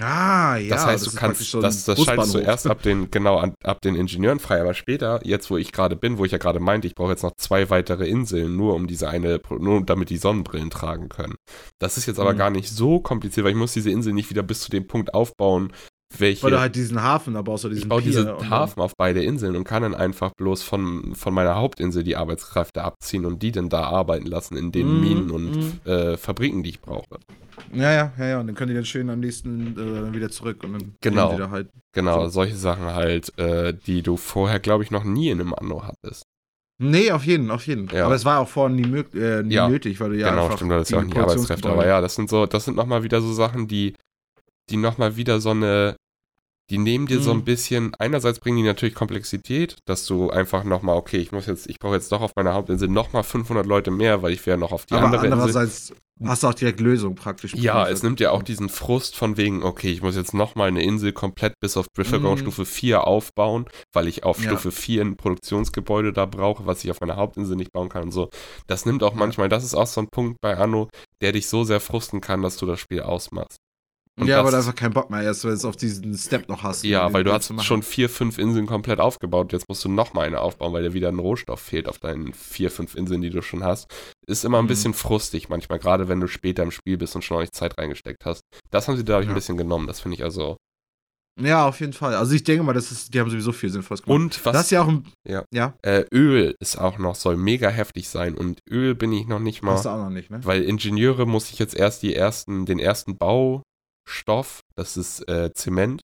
Ah, 0.00 0.56
ja. 0.56 0.70
das 0.74 0.86
heißt, 0.86 1.06
du 1.06 1.10
ist 1.10 1.16
kannst, 1.16 1.38
praktisch 1.38 1.50
so 1.52 1.58
ein 1.58 1.62
das, 1.62 1.84
das 1.84 2.02
schaltest 2.02 2.34
du 2.34 2.38
erst 2.40 2.66
ab 2.66 2.82
den, 2.82 3.12
genau, 3.12 3.38
an, 3.38 3.54
ab 3.62 3.80
den 3.80 3.94
Ingenieuren 3.94 4.40
frei, 4.40 4.60
aber 4.60 4.74
später, 4.74 5.20
jetzt 5.24 5.48
wo 5.52 5.56
ich 5.56 5.70
gerade 5.70 5.94
bin, 5.94 6.18
wo 6.18 6.24
ich 6.24 6.32
ja 6.32 6.38
gerade 6.38 6.58
meinte, 6.58 6.88
ich 6.88 6.96
brauche 6.96 7.12
jetzt 7.12 7.22
noch 7.22 7.36
zwei 7.36 7.70
weitere 7.70 8.08
Inseln, 8.08 8.56
nur 8.56 8.74
um 8.74 8.88
diese 8.88 9.08
eine, 9.08 9.40
nur 9.50 9.84
damit 9.84 10.10
die 10.10 10.16
Sonnenbrillen 10.16 10.70
tragen 10.70 11.08
können. 11.10 11.36
Das 11.78 11.96
ist 11.96 12.06
jetzt 12.06 12.18
aber 12.18 12.32
Mhm. 12.32 12.38
gar 12.38 12.50
nicht 12.50 12.68
so 12.70 12.98
kompliziert, 12.98 13.44
weil 13.44 13.52
ich 13.52 13.56
muss 13.58 13.72
diese 13.72 13.90
Insel 13.92 14.14
nicht 14.14 14.30
wieder 14.30 14.42
bis 14.42 14.62
zu 14.62 14.70
dem 14.70 14.88
Punkt 14.88 15.14
aufbauen, 15.14 15.72
welche. 16.20 16.42
Weil 16.42 16.50
du 16.52 16.60
halt 16.60 16.74
diesen 16.76 17.02
Hafen, 17.02 17.36
aber 17.36 17.52
außer 17.52 17.68
diesen 17.68 17.82
ich 17.84 17.88
baue 17.88 18.00
Pier 18.02 18.10
diesen 18.10 18.50
Hafen 18.50 18.80
auf 18.80 18.92
beide 18.96 19.22
Inseln 19.22 19.56
und 19.56 19.64
kann 19.64 19.82
dann 19.82 19.94
einfach 19.94 20.32
bloß 20.36 20.62
von, 20.62 21.14
von 21.14 21.32
meiner 21.34 21.56
Hauptinsel 21.56 22.02
die 22.04 22.16
Arbeitskräfte 22.16 22.82
abziehen 22.82 23.24
und 23.26 23.42
die 23.42 23.52
dann 23.52 23.68
da 23.68 23.84
arbeiten 23.84 24.26
lassen 24.26 24.56
in 24.56 24.72
den 24.72 24.94
Mhm, 24.94 25.00
Minen 25.00 25.30
und 25.30 25.56
mhm. 25.56 25.90
äh, 25.90 26.16
Fabriken, 26.16 26.62
die 26.62 26.70
ich 26.70 26.80
brauche. 26.80 27.18
Ja, 27.72 27.92
ja, 27.92 28.12
ja, 28.18 28.26
ja. 28.26 28.40
Und 28.40 28.46
dann 28.46 28.54
können 28.56 28.68
die 28.70 28.74
dann 28.74 28.84
schön 28.84 29.10
am 29.10 29.20
nächsten 29.20 29.76
äh, 29.78 30.14
wieder 30.14 30.30
zurück 30.30 30.62
und 30.64 30.72
dann 30.74 30.94
Genau. 31.00 31.30
sie 31.32 31.38
da 31.38 31.50
halt. 31.50 31.68
Genau, 31.94 32.24
So. 32.24 32.30
solche 32.30 32.56
Sachen 32.56 32.84
halt, 32.86 33.36
äh, 33.38 33.74
die 33.86 34.02
du 34.02 34.16
vorher, 34.16 34.60
glaube 34.60 34.84
ich, 34.84 34.90
noch 34.90 35.04
nie 35.04 35.30
in 35.30 35.40
einem 35.40 35.54
Anno 35.54 35.82
hattest. 35.84 36.24
Nee, 36.82 37.12
auf 37.12 37.24
jeden, 37.24 37.50
auf 37.52 37.66
jeden. 37.68 37.88
Ja. 37.88 38.04
Aber 38.06 38.16
es 38.16 38.24
war 38.24 38.40
auch 38.40 38.48
vorher 38.48 38.74
nie, 38.74 38.82
mög 38.86 39.14
äh, 39.14 39.42
nie 39.44 39.54
Ja. 39.54 39.68
nötig, 39.68 40.00
weil 40.00 40.10
du 40.10 40.16
ja 40.18 40.30
genau, 40.30 40.44
einfach 40.46 40.56
stimmt, 40.56 40.72
das 40.72 40.82
ist 40.82 40.90
ja 40.90 40.98
auch 40.98 41.02
die 41.02 41.06
nicht 41.08 41.18
Arbeitskräfte. 41.18 41.68
Aber 41.70 41.86
ja, 41.86 42.00
das 42.00 42.16
sind 42.16 42.28
so, 42.28 42.46
das 42.46 42.64
sind 42.64 42.76
nochmal 42.76 43.04
wieder 43.04 43.20
so 43.20 43.32
Sachen, 43.32 43.68
die, 43.68 43.94
die 44.70 44.76
nochmal 44.76 45.16
wieder 45.16 45.40
so 45.40 45.50
eine, 45.50 45.94
die 46.70 46.78
nehmen 46.78 47.06
dir 47.06 47.20
so 47.20 47.30
ein 47.30 47.38
Mhm. 47.38 47.44
bisschen, 47.44 47.94
einerseits 47.98 48.40
bringen 48.40 48.56
die 48.56 48.62
natürlich 48.62 48.94
Komplexität, 48.94 49.76
dass 49.84 50.06
du 50.06 50.30
einfach 50.30 50.64
nochmal, 50.64 50.96
okay, 50.96 51.18
ich 51.18 51.30
muss 51.32 51.46
jetzt, 51.46 51.68
ich 51.68 51.78
brauche 51.78 51.94
jetzt 51.94 52.10
doch 52.10 52.22
auf 52.22 52.32
meiner 52.36 52.54
Hauptinsel 52.54 52.88
nochmal 52.88 53.22
500 53.22 53.66
Leute 53.66 53.90
mehr, 53.90 54.22
weil 54.22 54.32
ich 54.32 54.44
wäre 54.46 54.56
noch 54.58 54.72
auf 54.72 54.86
die 54.86 54.94
Aber 54.94 55.04
andere 55.06 55.26
Insel. 55.26 55.32
andererseits 55.32 55.92
hast 56.24 56.42
du 56.42 56.46
auch 56.48 56.54
direkt 56.54 56.80
Lösung 56.80 57.16
praktisch. 57.16 57.54
Ja, 57.54 57.86
es 57.88 58.02
nimmt 58.02 58.20
ja 58.20 58.30
auch 58.30 58.42
diesen 58.42 58.68
Frust 58.68 59.16
von 59.16 59.36
wegen, 59.36 59.62
okay, 59.62 59.90
ich 59.90 60.00
muss 60.00 60.14
jetzt 60.16 60.32
nochmal 60.32 60.68
eine 60.68 60.82
Insel 60.82 61.12
komplett 61.12 61.54
bis 61.60 61.76
auf 61.76 61.86
Bevölkerungsstufe 61.94 62.64
4 62.64 63.06
aufbauen, 63.06 63.66
weil 63.92 64.08
ich 64.08 64.22
auf 64.24 64.38
Mhm. 64.38 64.44
Ja. 64.44 64.50
Stufe 64.52 64.70
4 64.72 65.02
ein 65.02 65.16
Produktionsgebäude 65.16 66.12
da 66.12 66.24
brauche, 66.24 66.66
was 66.66 66.82
ich 66.84 66.90
auf 66.90 67.00
meiner 67.00 67.16
Hauptinsel 67.16 67.56
nicht 67.56 67.72
bauen 67.72 67.88
kann 67.88 68.04
und 68.04 68.12
so. 68.12 68.30
Das 68.68 68.86
nimmt 68.86 69.02
auch 69.02 69.14
manchmal, 69.14 69.48
das 69.48 69.64
ist 69.64 69.74
auch 69.74 69.86
so 69.88 70.00
ein 70.00 70.08
Punkt 70.08 70.40
bei 70.40 70.56
Anno, 70.56 70.88
der 71.20 71.32
dich 71.32 71.48
so 71.48 71.64
sehr 71.64 71.80
frusten 71.80 72.20
kann, 72.20 72.42
dass 72.42 72.56
du 72.56 72.64
das 72.66 72.78
Spiel 72.80 73.02
ausmachst. 73.02 73.58
Und 74.20 74.28
ja, 74.28 74.36
das- 74.36 74.40
aber 74.42 74.50
du 74.52 74.56
einfach 74.58 74.74
keinen 74.76 74.92
Bock 74.92 75.10
mehr 75.10 75.22
erst, 75.22 75.42
wenn 75.42 75.50
du 75.50 75.54
jetzt 75.56 75.64
auf 75.64 75.74
diesen 75.76 76.14
Step 76.16 76.48
noch 76.48 76.62
hast. 76.62 76.84
Ja, 76.84 77.12
weil 77.12 77.24
du 77.24 77.32
hast 77.32 77.52
schon 77.64 77.82
vier, 77.82 78.08
fünf 78.08 78.38
Inseln 78.38 78.66
komplett 78.66 79.00
aufgebaut. 79.00 79.52
Jetzt 79.52 79.68
musst 79.68 79.84
du 79.84 79.88
nochmal 79.88 80.26
eine 80.26 80.40
aufbauen, 80.40 80.72
weil 80.72 80.84
dir 80.84 80.94
wieder 80.94 81.08
ein 81.08 81.18
Rohstoff 81.18 81.58
fehlt 81.60 81.88
auf 81.88 81.98
deinen 81.98 82.32
vier, 82.32 82.70
fünf 82.70 82.94
Inseln, 82.94 83.22
die 83.22 83.30
du 83.30 83.42
schon 83.42 83.64
hast. 83.64 83.92
Ist 84.26 84.44
immer 84.44 84.58
ein 84.58 84.64
Mhm. 84.64 84.68
bisschen 84.68 84.94
frustig 84.94 85.48
manchmal, 85.48 85.80
gerade 85.80 86.06
wenn 86.08 86.20
du 86.20 86.28
später 86.28 86.62
im 86.62 86.70
Spiel 86.70 86.96
bist 86.96 87.16
und 87.16 87.22
schon 87.22 87.36
ordentlich 87.38 87.52
Zeit 87.52 87.76
reingesteckt 87.76 88.24
hast. 88.24 88.42
Das 88.70 88.86
haben 88.86 88.96
sie 88.96 89.04
dadurch 89.04 89.26
Ja. 89.26 89.32
ein 89.32 89.34
bisschen 89.34 89.56
genommen. 89.56 89.88
Das 89.88 90.00
finde 90.00 90.16
ich 90.16 90.22
also. 90.22 90.56
Ja, 91.40 91.66
auf 91.66 91.80
jeden 91.80 91.92
Fall. 91.92 92.14
Also 92.14 92.32
ich 92.36 92.44
denke 92.44 92.62
mal, 92.62 92.74
das 92.74 92.92
ist, 92.92 93.12
die 93.12 93.18
haben 93.18 93.28
sowieso 93.28 93.50
viel 93.50 93.68
Sinnvolles 93.68 94.02
gemacht. 94.04 94.14
Und 94.14 94.46
was 94.46 94.52
das 94.52 94.64
ist 94.66 94.70
ja 94.70 94.82
auch 94.84 94.88
ein. 94.88 95.08
Ja. 95.26 95.42
Ja, 95.52 95.74
äh, 95.82 96.04
Öl 96.14 96.54
ist 96.60 96.76
auch 96.78 96.98
noch, 96.98 97.16
soll 97.16 97.36
mega 97.36 97.68
heftig 97.68 98.08
sein. 98.08 98.34
Und 98.36 98.60
Öl 98.70 98.94
bin 98.94 99.12
ich 99.12 99.26
noch 99.26 99.40
nicht 99.40 99.60
mal. 99.62 99.72
hast 99.72 99.84
du 99.86 99.88
auch 99.88 99.96
noch 99.96 100.10
nicht, 100.10 100.30
ne? 100.30 100.38
Weil 100.44 100.62
Ingenieure 100.62 101.26
muss 101.26 101.50
ich 101.50 101.58
jetzt 101.58 101.74
erst 101.74 102.04
die 102.04 102.14
ersten, 102.14 102.66
den 102.66 102.78
ersten 102.78 103.16
Baustoff, 104.06 104.60
das 104.76 104.96
ist 104.96 105.28
äh, 105.28 105.52
Zement, 105.54 106.02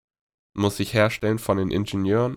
muss 0.56 0.80
ich 0.80 0.94
herstellen 0.94 1.38
von 1.38 1.58
den 1.58 1.70
Ingenieuren, 1.70 2.36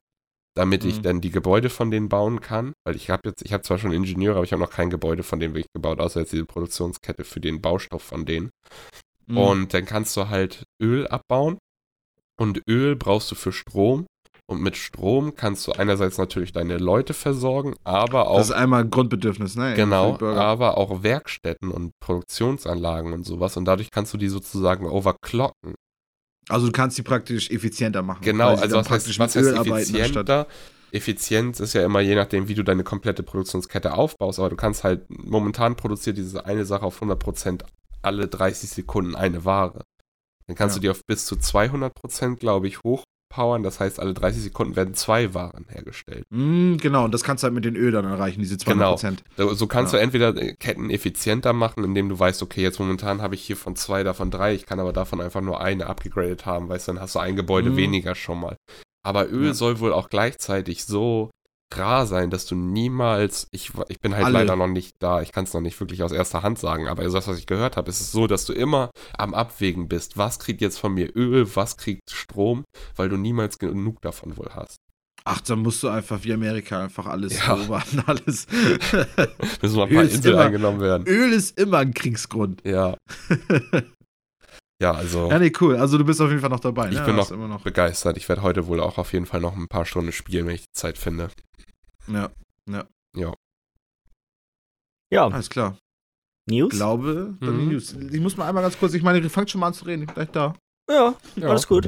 damit 0.55 0.85
ich 0.85 0.97
Mhm. 0.97 1.01
dann 1.03 1.21
die 1.21 1.31
Gebäude 1.31 1.69
von 1.69 1.91
denen 1.91 2.09
bauen 2.09 2.41
kann. 2.41 2.73
Weil 2.85 2.95
ich 2.95 3.09
habe 3.09 3.29
jetzt, 3.29 3.43
ich 3.43 3.53
habe 3.53 3.63
zwar 3.63 3.79
schon 3.79 3.91
Ingenieure, 3.91 4.35
aber 4.35 4.45
ich 4.45 4.51
habe 4.51 4.61
noch 4.61 4.69
kein 4.69 4.89
Gebäude 4.89 5.23
von 5.23 5.39
denen 5.39 5.53
wirklich 5.53 5.71
gebaut, 5.73 5.99
außer 5.99 6.21
jetzt 6.21 6.33
diese 6.33 6.45
Produktionskette 6.45 7.23
für 7.23 7.39
den 7.39 7.61
Baustoff 7.61 8.03
von 8.03 8.25
denen. 8.25 8.51
Mhm. 9.27 9.37
Und 9.37 9.73
dann 9.73 9.85
kannst 9.85 10.15
du 10.17 10.29
halt 10.29 10.63
Öl 10.81 11.07
abbauen. 11.07 11.57
Und 12.39 12.61
Öl 12.67 12.95
brauchst 12.95 13.31
du 13.31 13.35
für 13.35 13.51
Strom. 13.51 14.05
Und 14.45 14.61
mit 14.61 14.75
Strom 14.75 15.35
kannst 15.35 15.65
du 15.67 15.71
einerseits 15.71 16.17
natürlich 16.17 16.51
deine 16.51 16.77
Leute 16.77 17.13
versorgen, 17.13 17.75
aber 17.85 18.27
auch 18.29 18.37
das 18.37 18.47
ist 18.49 18.55
einmal 18.55 18.81
ein 18.83 18.89
Grundbedürfnis, 18.89 19.55
ne? 19.55 19.73
Genau, 19.73 20.19
aber 20.19 20.77
auch 20.77 21.01
Werkstätten 21.01 21.71
und 21.71 21.91
Produktionsanlagen 22.01 23.13
und 23.13 23.23
sowas. 23.23 23.55
Und 23.55 23.65
dadurch 23.65 23.89
kannst 23.89 24.13
du 24.13 24.17
die 24.17 24.27
sozusagen 24.27 24.85
overclocken. 24.85 25.75
Also 26.49 26.65
du 26.65 26.71
kannst 26.73 26.97
die 26.97 27.03
praktisch 27.03 27.49
effizienter 27.51 28.01
machen. 28.01 28.21
Genau, 28.21 28.49
also 28.49 28.75
was 28.75 28.89
heißt, 28.89 28.89
praktisch 28.89 29.19
was 29.19 29.35
heißt 29.35 29.55
effizienter? 29.65 30.47
Effizienz 30.91 31.59
ist 31.59 31.73
ja 31.73 31.83
immer 31.85 32.01
je 32.01 32.13
nachdem, 32.15 32.47
wie 32.47 32.53
du 32.53 32.63
deine 32.63 32.83
komplette 32.83 33.23
Produktionskette 33.23 33.93
aufbaust, 33.93 34.39
aber 34.39 34.49
du 34.49 34.55
kannst 34.55 34.83
halt, 34.83 35.05
momentan 35.09 35.75
produziert 35.75 36.17
diese 36.17 36.45
eine 36.45 36.65
Sache 36.65 36.85
auf 36.85 37.01
100% 37.01 37.63
alle 38.01 38.27
30 38.27 38.69
Sekunden 38.69 39.15
eine 39.15 39.45
Ware. 39.45 39.83
Dann 40.47 40.55
kannst 40.55 40.75
Ja. 40.75 40.79
du 40.79 40.81
die 40.81 40.89
auf 40.89 41.01
bis 41.07 41.25
zu 41.25 41.35
200%, 41.35 42.35
glaube 42.35 42.67
ich, 42.67 42.79
hochpushen 42.83 43.05
powern. 43.33 43.63
Das 43.63 43.79
heißt, 43.79 43.99
alle 43.99 44.13
30 44.13 44.43
Sekunden 44.43 44.75
werden 44.75 44.93
zwei 44.93 45.33
Waren 45.33 45.65
hergestellt. 45.69 46.25
Mm, 46.29 46.77
genau, 46.77 47.05
und 47.05 47.13
das 47.13 47.23
kannst 47.23 47.43
du 47.43 47.45
halt 47.45 47.53
mit 47.55 47.65
den 47.65 47.75
Öl 47.75 47.91
dann 47.91 48.05
erreichen, 48.05 48.39
diese 48.39 48.57
200 48.57 49.01
Genau. 49.01 49.13
So, 49.37 49.53
so 49.55 49.67
kannst 49.67 49.93
Ja. 49.93 49.99
du 49.99 50.03
entweder 50.03 50.35
äh, 50.35 50.53
Ketten 50.53 50.89
effizienter 50.89 51.53
machen, 51.53 51.83
indem 51.83 52.09
du 52.09 52.17
weißt, 52.19 52.43
okay, 52.43 52.61
jetzt 52.61 52.79
momentan 52.79 53.21
habe 53.21 53.35
ich 53.35 53.41
hier 53.43 53.57
von 53.57 53.75
zwei, 53.75 54.03
davon 54.03 54.29
drei, 54.31 54.53
ich 54.53 54.65
kann 54.65 54.79
aber 54.79 54.93
davon 54.93 55.19
einfach 55.21 55.41
nur 55.41 55.59
eine 55.61 55.87
abgegradet 55.87 56.45
haben, 56.45 56.69
weißt 56.69 56.87
du, 56.87 56.93
dann 56.93 57.01
hast 57.01 57.15
du 57.15 57.19
ein 57.19 57.35
Gebäude 57.35 57.71
Mhm. 57.71 57.77
weniger 57.77 58.15
schon 58.15 58.39
mal. 58.39 58.55
Aber 59.05 59.29
Öl 59.31 59.47
Ja. 59.47 59.53
soll 59.53 59.79
wohl 59.79 59.91
auch 59.93 60.09
gleichzeitig 60.09 60.85
so 60.85 61.29
rar 61.77 62.05
sein, 62.07 62.29
dass 62.29 62.45
du 62.45 62.55
niemals, 62.55 63.47
ich, 63.51 63.71
ich 63.89 63.99
bin 63.99 64.13
halt 64.15 64.25
Alle. 64.25 64.39
leider 64.39 64.55
noch 64.55 64.67
nicht 64.67 64.95
da, 64.99 65.21
ich 65.21 65.31
kann 65.31 65.43
es 65.45 65.53
noch 65.53 65.61
nicht 65.61 65.79
wirklich 65.79 66.03
aus 66.03 66.11
erster 66.11 66.43
Hand 66.43 66.59
sagen, 66.59 66.87
aber 66.87 67.03
das, 67.03 67.27
was 67.27 67.37
ich 67.37 67.45
gehört 67.47 67.77
habe, 67.77 67.89
ist 67.89 68.01
es 68.01 68.11
so, 68.11 68.27
dass 68.27 68.45
du 68.45 68.53
immer 68.53 68.89
am 69.17 69.33
Abwägen 69.33 69.87
bist, 69.87 70.17
was 70.17 70.39
kriegt 70.39 70.61
jetzt 70.61 70.79
von 70.79 70.93
mir 70.93 71.15
Öl, 71.15 71.47
was 71.55 71.77
kriegt 71.77 72.09
Strom, 72.11 72.63
weil 72.95 73.09
du 73.09 73.17
niemals 73.17 73.59
genug 73.59 74.01
davon 74.01 74.37
wohl 74.37 74.49
hast. 74.53 74.77
Ach, 75.25 75.39
dann 75.39 75.59
musst 75.59 75.81
du 75.83 75.87
einfach 75.87 76.23
wie 76.23 76.33
Amerika 76.33 76.83
einfach 76.83 77.05
alles 77.05 77.37
Ja. 77.39 77.55
erobern, 77.55 78.03
alles. 78.07 78.45
Müssen 79.61 79.77
mal 79.77 79.87
ein 79.87 79.93
paar 79.93 80.03
Inseln 80.03 80.33
immer- 80.33 80.41
eingenommen 80.43 80.81
werden. 80.81 81.07
Öl 81.07 81.31
ist 81.31 81.57
immer 81.57 81.77
ein 81.77 81.93
Kriegsgrund. 81.93 82.61
Ja. 82.65 82.95
Ja, 84.81 84.91
also. 84.91 85.29
Ja, 85.29 85.39
nee, 85.39 85.53
cool. 85.61 85.77
Also 85.77 85.97
du 85.97 86.03
bist 86.03 86.19
auf 86.19 86.27
jeden 86.29 86.41
Fall 86.41 86.49
noch 86.49 86.59
dabei. 86.59 86.89
Ich 86.89 86.99
ne? 86.99 87.05
bin 87.05 87.15
noch 87.15 87.31
immer 87.31 87.47
noch. 87.47 87.61
begeistert. 87.61 88.17
Ich 88.17 88.27
werde 88.27 88.41
heute 88.41 88.67
wohl 88.67 88.81
auch 88.81 88.97
auf 88.97 89.13
jeden 89.13 89.25
Fall 89.25 89.39
noch 89.39 89.55
ein 89.55 89.67
paar 89.69 89.85
Stunden 89.85 90.11
spielen, 90.11 90.45
wenn 90.47 90.55
ich 90.55 90.61
die 90.63 90.73
Zeit 90.77 90.97
finde. 90.97 91.29
Ja, 92.07 92.29
Ja, 95.11 95.27
alles 95.27 95.49
klar. 95.49 95.77
News? 96.49 96.71
Glaube, 96.73 97.35
dann 97.39 97.57
die 97.59 97.65
Mhm. 97.65 97.71
News. 97.71 97.93
Ich 98.11 98.19
muss 98.19 98.35
mal 98.35 98.47
einmal 98.47 98.63
ganz 98.63 98.77
kurz, 98.77 98.93
ich 98.93 99.03
meine, 99.03 99.19
ihr 99.19 99.29
fangt 99.29 99.49
schon 99.51 99.61
mal 99.61 99.67
an 99.67 99.73
zu 99.73 99.85
reden, 99.85 100.01
ich 100.01 100.07
bin 100.07 100.15
gleich 100.15 100.31
da. 100.31 100.55
Ja, 100.89 101.13
Ja. 101.35 101.49
alles 101.49 101.67
gut. 101.67 101.87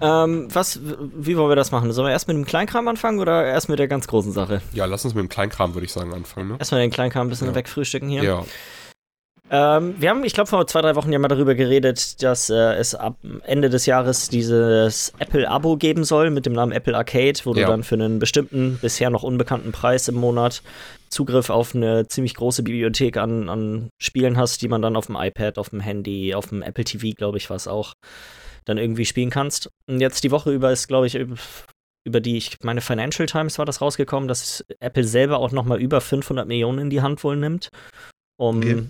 Ähm, 0.00 0.48
was, 0.54 0.80
wie 0.82 1.36
wollen 1.36 1.50
wir 1.50 1.56
das 1.56 1.72
machen? 1.72 1.92
Sollen 1.92 2.06
wir 2.06 2.12
erst 2.12 2.26
mit 2.28 2.36
dem 2.36 2.46
Kleinkram 2.46 2.88
anfangen 2.88 3.18
oder 3.18 3.44
erst 3.44 3.68
mit 3.68 3.78
der 3.78 3.88
ganz 3.88 4.06
großen 4.08 4.32
Sache? 4.32 4.62
Ja, 4.72 4.86
lass 4.86 5.04
uns 5.04 5.14
mit 5.14 5.22
dem 5.22 5.28
Kleinkram, 5.28 5.74
würde 5.74 5.84
ich 5.84 5.92
sagen, 5.92 6.14
anfangen. 6.14 6.48
Ne? 6.48 6.56
Erstmal 6.58 6.80
den 6.80 6.90
Kleinkram 6.90 7.26
ein 7.26 7.30
bisschen 7.30 7.48
Ja. 7.48 7.54
wegfrühstücken 7.54 8.08
hier. 8.08 8.22
Ja. 8.22 8.44
Ähm, 9.52 9.96
wir 9.98 10.10
haben, 10.10 10.22
ich 10.22 10.32
glaube, 10.32 10.48
vor 10.48 10.64
zwei, 10.68 10.80
drei 10.80 10.94
Wochen 10.94 11.12
ja 11.12 11.18
mal 11.18 11.26
darüber 11.28 11.56
geredet, 11.56 12.22
dass 12.22 12.50
äh, 12.50 12.54
es 12.74 12.94
ab 12.94 13.16
Ende 13.44 13.68
des 13.68 13.84
Jahres 13.86 14.28
dieses 14.28 15.12
Apple-Abo 15.18 15.76
geben 15.76 16.04
soll 16.04 16.30
mit 16.30 16.46
dem 16.46 16.52
Namen 16.52 16.70
Apple 16.70 16.96
Arcade, 16.96 17.40
wo 17.44 17.52
du 17.52 17.60
Ja. 17.60 17.66
dann 17.66 17.82
für 17.82 17.96
einen 17.96 18.20
bestimmten, 18.20 18.78
bisher 18.80 19.10
noch 19.10 19.24
unbekannten 19.24 19.72
Preis 19.72 20.06
im 20.06 20.14
Monat 20.14 20.62
Zugriff 21.08 21.50
auf 21.50 21.74
eine 21.74 22.06
ziemlich 22.06 22.34
große 22.34 22.62
Bibliothek 22.62 23.16
an, 23.16 23.48
an 23.48 23.88
Spielen 24.00 24.36
hast, 24.36 24.62
die 24.62 24.68
man 24.68 24.82
dann 24.82 24.94
auf 24.94 25.06
dem 25.06 25.16
iPad, 25.16 25.58
auf 25.58 25.70
dem 25.70 25.80
Handy, 25.80 26.32
auf 26.34 26.46
dem 26.50 26.62
Apple 26.62 26.84
TV, 26.84 27.16
glaube 27.16 27.38
ich, 27.38 27.50
war 27.50 27.56
es 27.56 27.66
auch, 27.66 27.94
dann 28.66 28.78
irgendwie 28.78 29.04
spielen 29.04 29.30
kannst. 29.30 29.68
Und 29.88 30.00
jetzt 30.00 30.22
die 30.22 30.30
Woche 30.30 30.52
über 30.52 30.70
ist, 30.70 30.86
glaube 30.86 31.08
ich, 31.08 31.16
üb- 31.16 31.36
über 32.06 32.20
die, 32.20 32.36
ich 32.36 32.56
meine, 32.62 32.80
Financial 32.80 33.26
Times 33.26 33.58
war 33.58 33.66
das 33.66 33.80
rausgekommen, 33.80 34.28
dass 34.28 34.64
Apple 34.78 35.02
selber 35.04 35.38
auch 35.38 35.50
noch 35.50 35.64
mal 35.64 35.80
über 35.80 36.00
500 36.00 36.46
Millionen 36.46 36.78
in 36.78 36.90
die 36.90 37.02
Hand 37.02 37.24
wohl 37.24 37.36
nimmt, 37.36 37.68
um, 38.38 38.58
Okay. 38.58 38.82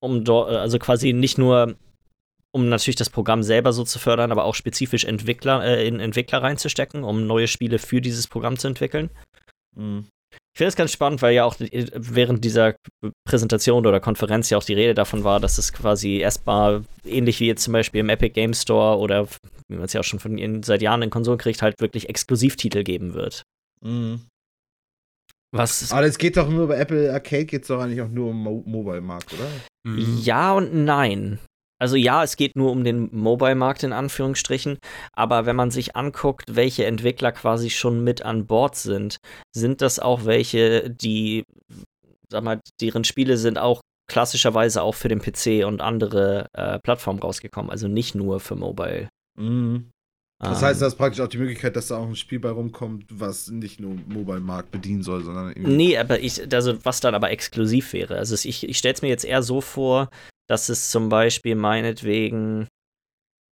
Um 0.00 0.24
dort, 0.24 0.50
also 0.50 0.78
quasi 0.78 1.12
nicht 1.12 1.38
nur, 1.38 1.76
um 2.52 2.68
natürlich 2.68 2.96
das 2.96 3.10
Programm 3.10 3.42
selber 3.42 3.72
so 3.72 3.84
zu 3.84 3.98
fördern, 3.98 4.32
aber 4.32 4.44
auch 4.44 4.54
spezifisch 4.54 5.04
Entwickler, 5.04 5.64
äh, 5.64 5.86
in 5.86 6.00
Entwickler 6.00 6.42
reinzustecken, 6.42 7.04
um 7.04 7.26
neue 7.26 7.48
Spiele 7.48 7.78
für 7.78 8.00
dieses 8.00 8.26
Programm 8.26 8.58
zu 8.58 8.68
entwickeln. 8.68 9.10
Mhm. 9.76 10.06
Ich 10.30 10.58
finde 10.58 10.68
es 10.68 10.76
ganz 10.76 10.92
spannend, 10.92 11.22
weil 11.22 11.34
ja 11.34 11.44
auch 11.44 11.58
äh, 11.60 11.86
während 11.94 12.44
dieser 12.44 12.74
Präsentation 13.24 13.86
oder 13.86 14.00
Konferenz 14.00 14.50
ja 14.50 14.58
auch 14.58 14.64
die 14.64 14.74
Rede 14.74 14.94
davon 14.94 15.24
war, 15.24 15.40
dass 15.40 15.58
es 15.58 15.72
quasi 15.72 16.16
erstmal 16.16 16.84
ähnlich 17.04 17.40
wie 17.40 17.46
jetzt 17.46 17.62
zum 17.62 17.72
Beispiel 17.72 18.00
im 18.00 18.08
Epic 18.08 18.34
Game 18.34 18.54
Store 18.54 18.98
oder 18.98 19.28
wie 19.68 19.76
man 19.76 19.84
es 19.84 19.92
ja 19.92 20.00
auch 20.00 20.04
schon 20.04 20.18
von 20.18 20.36
ihnen 20.36 20.62
seit 20.62 20.82
Jahren 20.82 21.02
in 21.02 21.10
Konsolen 21.10 21.38
kriegt, 21.38 21.62
halt 21.62 21.80
wirklich 21.80 22.08
Exklusivtitel 22.08 22.82
geben 22.82 23.14
wird. 23.14 23.42
Mhm. 23.82 24.22
Was 25.50 25.92
Aber 25.92 26.06
es 26.06 26.18
geht 26.18 26.36
doch 26.36 26.48
nur 26.48 26.68
bei 26.68 26.78
Apple 26.78 27.12
Arcade, 27.12 27.46
geht 27.46 27.62
es 27.62 27.68
doch 27.68 27.80
eigentlich 27.80 28.02
auch 28.02 28.08
nur 28.08 28.30
um 28.30 28.42
Mo 28.42 28.62
Mobile-Markt, 28.66 29.32
oder? 29.32 29.48
Mhm. 29.84 30.18
Ja 30.22 30.52
und 30.52 30.74
nein. 30.74 31.38
Also 31.80 31.96
ja, 31.96 32.24
es 32.24 32.36
geht 32.36 32.56
nur 32.56 32.72
um 32.72 32.84
den 32.84 33.08
Mobile-Markt 33.12 33.84
in 33.84 33.92
Anführungsstrichen, 33.92 34.78
aber 35.12 35.46
wenn 35.46 35.56
man 35.56 35.70
sich 35.70 35.94
anguckt, 35.96 36.56
welche 36.56 36.86
Entwickler 36.86 37.32
quasi 37.32 37.70
schon 37.70 38.02
mit 38.02 38.22
an 38.22 38.46
Bord 38.46 38.74
sind, 38.74 39.18
sind 39.54 39.80
das 39.80 40.00
auch 40.00 40.24
welche, 40.24 40.90
die, 40.90 41.44
sag 42.28 42.42
mal, 42.42 42.60
deren 42.80 43.04
Spiele 43.04 43.36
sind 43.36 43.58
auch 43.58 43.80
klassischerweise 44.10 44.82
auch 44.82 44.94
für 44.94 45.08
den 45.08 45.20
PC 45.20 45.64
und 45.66 45.80
andere 45.80 46.46
äh, 46.52 46.80
Plattformen 46.80 47.20
rausgekommen, 47.20 47.70
also 47.70 47.86
nicht 47.86 48.14
nur 48.14 48.40
für 48.40 48.56
Mobile. 48.56 49.08
Mhm. 49.38 49.90
Das 50.40 50.60
Ähm, 50.60 50.66
heißt, 50.68 50.82
da 50.82 50.86
ist 50.86 50.94
praktisch 50.96 51.20
auch 51.20 51.28
die 51.28 51.38
Möglichkeit, 51.38 51.74
dass 51.74 51.88
da 51.88 51.96
auch 51.98 52.06
ein 52.06 52.14
Spiel 52.14 52.38
bei 52.38 52.50
rumkommt, 52.50 53.06
was 53.10 53.48
nicht 53.50 53.80
nur 53.80 53.94
Mobile-Markt 54.06 54.70
bedienen 54.70 55.02
soll, 55.02 55.24
sondern 55.24 55.48
irgendwie. 55.48 55.72
Nee, 55.74 55.98
aber 55.98 56.20
ich, 56.20 56.40
also 56.54 56.78
was 56.84 57.00
dann 57.00 57.14
aber 57.16 57.30
exklusiv 57.30 57.92
wäre. 57.92 58.16
Also 58.16 58.34
ich, 58.48 58.68
ich 58.68 58.78
stelle 58.78 58.94
es 58.94 59.02
mir 59.02 59.08
jetzt 59.08 59.24
eher 59.24 59.42
so 59.42 59.60
vor, 59.60 60.10
dass 60.48 60.68
es 60.68 60.90
zum 60.90 61.08
Beispiel 61.08 61.56
meinetwegen, 61.56 62.68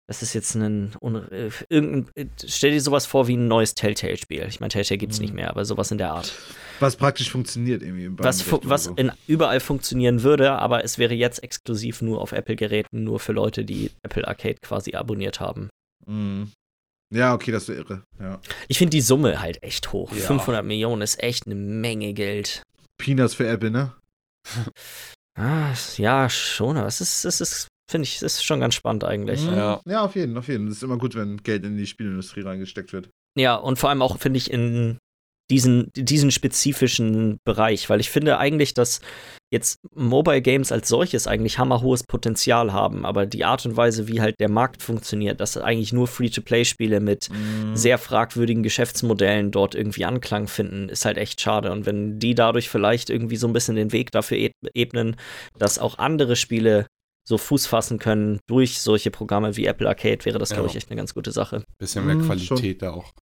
das 0.08 0.22
ist 0.22 0.34
jetzt 0.34 0.54
ein, 0.54 0.92
äh, 1.32 1.50
irgendein, 1.68 2.08
äh, 2.14 2.26
stell 2.46 2.70
dir 2.70 2.80
sowas 2.80 3.04
vor 3.06 3.26
wie 3.26 3.36
ein 3.36 3.48
neues 3.48 3.74
Telltale-Spiel. 3.74 4.46
Ich 4.48 4.60
meine, 4.60 4.68
Telltale 4.70 4.98
gibt 4.98 5.12
es 5.12 5.18
Mhm. 5.18 5.24
nicht 5.24 5.34
mehr, 5.34 5.50
aber 5.50 5.64
sowas 5.64 5.90
in 5.90 5.98
der 5.98 6.12
Art. 6.12 6.32
Was 6.78 6.94
praktisch 6.94 7.30
funktioniert 7.32 7.82
irgendwie. 7.82 8.10
Was, 8.18 8.42
fu- 8.42 8.60
was 8.62 8.84
so. 8.84 8.94
in, 8.94 9.10
überall 9.26 9.58
funktionieren 9.58 10.22
würde, 10.22 10.52
aber 10.52 10.84
es 10.84 10.98
wäre 10.98 11.14
jetzt 11.14 11.42
exklusiv 11.42 12.00
nur 12.02 12.20
auf 12.20 12.30
Apple-Geräten, 12.30 13.02
nur 13.02 13.18
für 13.18 13.32
Leute, 13.32 13.64
die 13.64 13.90
Apple 14.04 14.28
Arcade 14.28 14.58
quasi 14.62 14.94
abonniert 14.94 15.40
haben. 15.40 15.68
Mhm. 16.06 16.52
Ja, 17.14 17.34
okay, 17.34 17.52
das 17.52 17.68
wäre 17.68 17.78
irre. 17.78 18.02
Ja. 18.20 18.40
Ich 18.68 18.78
finde 18.78 18.90
die 18.90 19.00
Summe 19.00 19.40
halt 19.40 19.62
echt 19.62 19.92
hoch. 19.92 20.12
Ja. 20.12 20.26
500 20.26 20.64
Millionen 20.64 21.02
ist 21.02 21.22
echt 21.22 21.46
eine 21.46 21.54
Menge 21.54 22.12
Geld. 22.14 22.62
Peanuts 22.98 23.34
für 23.34 23.46
Apple, 23.46 23.70
ne? 23.70 23.92
Ah, 25.38 25.74
ja, 25.98 26.30
schon, 26.30 26.78
aber 26.78 26.86
es 26.86 27.02
ist, 27.02 27.26
es 27.26 27.42
ist, 27.42 27.68
finde 27.90 28.04
ich, 28.04 28.16
es 28.16 28.22
ist 28.22 28.42
schon 28.42 28.58
ganz 28.58 28.74
spannend 28.74 29.04
eigentlich. 29.04 29.42
Mhm. 29.42 29.54
Ja. 29.54 29.80
ja, 29.84 30.00
auf 30.02 30.16
jeden, 30.16 30.38
auf 30.38 30.48
jeden. 30.48 30.66
Es 30.68 30.78
ist 30.78 30.82
immer 30.82 30.96
gut, 30.96 31.14
wenn 31.14 31.36
Geld 31.42 31.62
in 31.66 31.76
die 31.76 31.86
Spielindustrie 31.86 32.40
reingesteckt 32.40 32.94
wird. 32.94 33.10
Ja, 33.36 33.56
und 33.56 33.78
vor 33.78 33.90
allem 33.90 34.00
auch, 34.00 34.18
finde 34.18 34.38
ich, 34.38 34.50
in 34.50 34.96
diesen, 35.50 35.90
diesen 35.94 36.30
spezifischen 36.30 37.38
Bereich, 37.44 37.88
weil 37.88 38.00
ich 38.00 38.10
finde 38.10 38.38
eigentlich, 38.38 38.74
dass 38.74 39.00
jetzt 39.52 39.78
Mobile 39.94 40.42
Games 40.42 40.72
als 40.72 40.88
solches 40.88 41.28
eigentlich 41.28 41.58
hammerhohes 41.58 42.02
Potenzial 42.02 42.72
haben, 42.72 43.06
aber 43.06 43.26
die 43.26 43.44
Art 43.44 43.64
und 43.64 43.76
Weise, 43.76 44.08
wie 44.08 44.20
halt 44.20 44.40
der 44.40 44.50
Markt 44.50 44.82
funktioniert, 44.82 45.40
dass 45.40 45.56
eigentlich 45.56 45.92
nur 45.92 46.08
Free-to-Play-Spiele 46.08 46.98
mit 46.98 47.28
Mhm. 47.30 47.76
sehr 47.76 47.98
fragwürdigen 47.98 48.64
Geschäftsmodellen 48.64 49.52
dort 49.52 49.76
irgendwie 49.76 50.04
Anklang 50.04 50.48
finden, 50.48 50.88
ist 50.88 51.04
halt 51.04 51.16
echt 51.16 51.40
schade. 51.40 51.70
Und 51.70 51.86
wenn 51.86 52.18
die 52.18 52.34
dadurch 52.34 52.68
vielleicht 52.68 53.08
irgendwie 53.08 53.36
so 53.36 53.46
ein 53.46 53.52
bisschen 53.52 53.76
den 53.76 53.92
Weg 53.92 54.10
dafür 54.10 54.36
e- 54.38 54.50
ebnen, 54.74 55.14
dass 55.58 55.78
auch 55.78 55.98
andere 55.98 56.34
Spiele 56.34 56.86
so 57.28 57.38
Fuß 57.38 57.66
fassen 57.66 57.98
können 58.00 58.40
durch 58.48 58.80
solche 58.80 59.10
Programme 59.12 59.56
wie 59.56 59.66
Apple 59.66 59.88
Arcade, 59.88 60.24
wäre 60.24 60.38
das, 60.38 60.50
glaube 60.50 60.64
Ja. 60.64 60.70
ich, 60.70 60.76
echt 60.76 60.90
eine 60.90 60.96
ganz 60.96 61.14
gute 61.14 61.30
Sache. 61.32 61.62
Bisschen 61.78 62.04
mehr 62.06 62.16
Mhm, 62.16 62.22
Qualität 62.26 62.82
da 62.82 62.92
auch. 62.92 63.12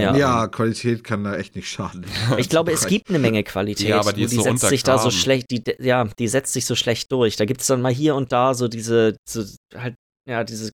Ja. 0.00 0.16
Ja. 0.16 0.48
Qualität 0.48 1.04
kann 1.04 1.24
da 1.24 1.36
echt 1.36 1.56
nicht 1.56 1.68
schaden. 1.70 2.04
Ich 2.38 2.48
glaube, 2.48 2.72
es 2.72 2.86
gibt 2.86 3.08
eine 3.08 3.18
Menge 3.18 3.42
Qualität, 3.44 3.88
Ja, 3.88 4.00
aber 4.00 4.12
die 4.12 4.26
die 4.26 4.36
so 4.36 4.42
setzt 4.42 4.68
sich 4.68 4.82
da 4.82 4.98
so 4.98 5.10
schlecht, 5.10 5.50
die, 5.50 5.62
ja, 5.78 6.04
die 6.18 6.28
setzt 6.28 6.52
sich 6.52 6.64
so 6.66 6.74
schlecht 6.74 7.10
durch. 7.12 7.36
Da 7.36 7.44
gibt 7.44 7.60
es 7.60 7.66
dann 7.66 7.80
mal 7.82 7.92
hier 7.92 8.14
und 8.14 8.32
da 8.32 8.54
so 8.54 8.68
diese, 8.68 9.16
so, 9.28 9.44
halt, 9.74 9.94
ja, 10.28 10.44
diese 10.44 10.70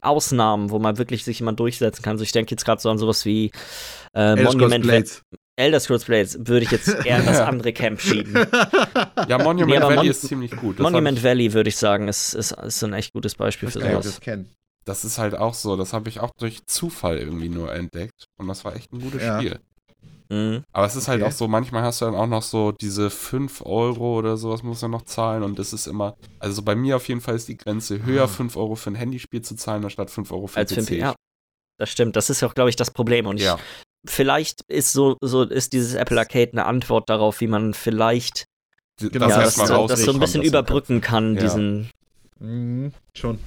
Ausnahmen, 0.00 0.70
wo 0.70 0.78
man 0.78 0.98
wirklich 0.98 1.24
sich 1.24 1.38
jemand 1.38 1.58
durchsetzen 1.60 2.02
kann. 2.02 2.18
So, 2.18 2.24
ich 2.24 2.32
denke 2.32 2.50
jetzt 2.50 2.64
gerade 2.64 2.80
so 2.80 2.90
an 2.90 2.98
sowas 2.98 3.24
wie 3.24 3.50
äh, 4.14 4.20
Elder 4.20 4.36
Scrolls 4.42 4.54
Monument 4.54 4.82
Blades. 4.84 5.22
Elder 5.56 5.80
Scrolls 5.80 6.04
Blades 6.04 6.36
würde 6.40 6.64
ich 6.64 6.70
jetzt 6.72 6.88
eher 7.06 7.20
in 7.20 7.26
das 7.26 7.38
andere 7.48 7.72
Camp 7.72 8.00
schieben. 8.00 8.34
Ja, 9.28 9.38
Monument 9.38 9.70
Nee, 9.70 9.80
Valley 9.80 9.96
Mon- 9.96 10.06
ist 10.08 10.22
ziemlich 10.26 10.50
gut. 10.54 10.78
Das 10.78 10.82
Monument 10.82 11.22
Valley 11.24 11.52
würde 11.54 11.68
ich 11.68 11.76
sagen, 11.76 12.08
ist, 12.08 12.34
ist, 12.34 12.52
ist 12.52 12.80
so 12.80 12.86
ein 12.86 12.92
echt 12.92 13.12
gutes 13.14 13.34
Beispiel 13.36 13.68
Ich 13.68 13.72
für 13.72 13.80
sowas. 13.80 14.04
das 14.04 14.20
kenne. 14.20 14.44
Das 14.84 15.04
ist 15.04 15.18
halt 15.18 15.34
auch 15.34 15.54
so. 15.54 15.76
Das 15.76 15.92
habe 15.92 16.08
ich 16.08 16.20
auch 16.20 16.30
durch 16.38 16.66
Zufall 16.66 17.18
irgendwie 17.18 17.48
nur 17.48 17.72
entdeckt. 17.72 18.26
Und 18.38 18.48
das 18.48 18.64
war 18.64 18.74
echt 18.76 18.92
ein 18.92 19.00
gutes 19.00 19.22
Ja. 19.22 19.38
Spiel. 19.38 19.58
Mhm. 20.30 20.64
Aber 20.72 20.86
es 20.86 20.96
ist 20.96 21.06
halt 21.08 21.20
Okay. 21.22 21.28
auch 21.30 21.36
so, 21.36 21.48
manchmal 21.48 21.82
hast 21.82 22.00
du 22.00 22.06
dann 22.06 22.14
auch 22.14 22.26
noch 22.26 22.42
so 22.42 22.72
diese 22.72 23.10
5 23.10 23.60
Euro 23.66 24.18
oder 24.18 24.36
sowas 24.38 24.62
musst 24.62 24.82
du 24.82 24.88
noch 24.88 25.02
zahlen 25.02 25.42
und 25.42 25.58
das 25.58 25.74
ist 25.74 25.86
immer, 25.86 26.16
also 26.38 26.62
bei 26.62 26.74
mir 26.74 26.96
auf 26.96 27.08
jeden 27.08 27.20
Fall 27.20 27.34
ist 27.34 27.46
die 27.46 27.58
Grenze 27.58 28.02
höher, 28.04 28.24
Ah. 28.24 28.26
5 28.28 28.56
Euro 28.56 28.74
für 28.74 28.90
ein 28.90 28.94
Handyspiel 28.94 29.42
zu 29.42 29.54
zahlen, 29.54 29.84
anstatt 29.84 30.10
5 30.10 30.32
Euro 30.32 30.46
für 30.46 30.56
Als 30.58 30.72
ein 30.72 30.84
für 30.84 30.94
PC. 30.94 30.98
ja, 30.98 31.14
das 31.78 31.90
stimmt. 31.90 32.16
Das 32.16 32.30
ist 32.30 32.42
auch, 32.42 32.54
glaube 32.54 32.70
ich, 32.70 32.76
das 32.76 32.90
Problem. 32.90 33.26
Und 33.26 33.38
ja. 33.38 33.56
ich, 33.56 34.10
vielleicht 34.10 34.62
ist 34.68 34.92
so, 34.94 35.16
so 35.20 35.42
ist 35.42 35.74
dieses 35.74 35.92
Apple 35.94 36.18
Arcade 36.18 36.52
eine 36.52 36.64
Antwort 36.64 37.10
darauf, 37.10 37.40
wie 37.42 37.46
man 37.46 37.74
vielleicht 37.74 38.46
Genau, 39.00 39.28
ja, 39.28 39.42
das, 39.42 39.56
so, 39.56 39.86
das 39.88 40.02
so 40.04 40.12
ein 40.12 40.20
bisschen 40.20 40.42
überbrücken 40.42 41.00
kann, 41.02 41.34
Ja. 41.34 41.42
diesen. 41.42 41.90
Mhm, 42.38 42.92
schon. 43.14 43.38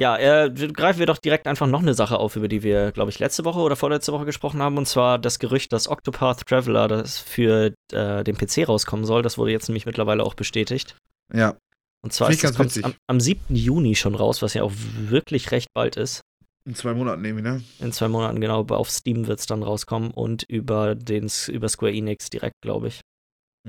Ja, 0.00 0.16
äh, 0.16 0.50
greifen 0.50 1.00
wir 1.00 1.06
doch 1.06 1.18
direkt 1.18 1.48
einfach 1.48 1.66
noch 1.66 1.82
eine 1.82 1.94
Sache 1.94 2.18
auf, 2.18 2.36
über 2.36 2.46
die 2.46 2.62
wir, 2.62 2.92
glaube 2.92 3.10
ich, 3.10 3.18
letzte 3.18 3.44
Woche 3.44 3.58
oder 3.58 3.74
vorletzte 3.74 4.12
Woche 4.12 4.26
gesprochen 4.26 4.62
haben, 4.62 4.78
und 4.78 4.86
zwar 4.86 5.18
das 5.18 5.40
Gerücht, 5.40 5.72
dass 5.72 5.88
Octopath 5.88 6.46
Traveler 6.46 6.86
das 6.86 7.18
für 7.18 7.74
äh, 7.92 8.22
den 8.22 8.36
PC 8.36 8.68
rauskommen 8.68 9.04
soll. 9.04 9.22
Das 9.22 9.38
wurde 9.38 9.50
jetzt 9.50 9.68
nämlich 9.68 9.86
mittlerweile 9.86 10.22
auch 10.22 10.34
bestätigt. 10.34 10.96
Ja. 11.34 11.56
Und 12.04 12.12
zwar 12.12 12.30
ist 12.30 12.44
das 12.44 12.84
am, 12.84 12.94
am 13.08 13.18
7. 13.18 13.56
Juni 13.56 13.96
schon 13.96 14.14
raus, 14.14 14.40
was 14.40 14.54
ja 14.54 14.62
auch 14.62 14.72
wirklich 14.72 15.50
recht 15.50 15.68
bald 15.74 15.96
ist. 15.96 16.20
In 16.64 16.76
zwei 16.76 16.94
Monaten 16.94 17.22
nehme 17.22 17.40
ich, 17.40 17.44
ne? 17.44 17.64
In 17.80 17.92
zwei 17.92 18.08
Monaten, 18.08 18.40
genau. 18.40 18.64
Auf 18.68 18.90
Steam 18.90 19.26
wird 19.26 19.40
es 19.40 19.46
dann 19.46 19.64
rauskommen 19.64 20.12
und 20.12 20.44
über, 20.44 20.94
den, 20.94 21.28
über 21.48 21.68
Square 21.68 21.92
Enix 21.92 22.30
direkt, 22.30 22.54
glaube 22.62 22.88
ich. 22.88 23.00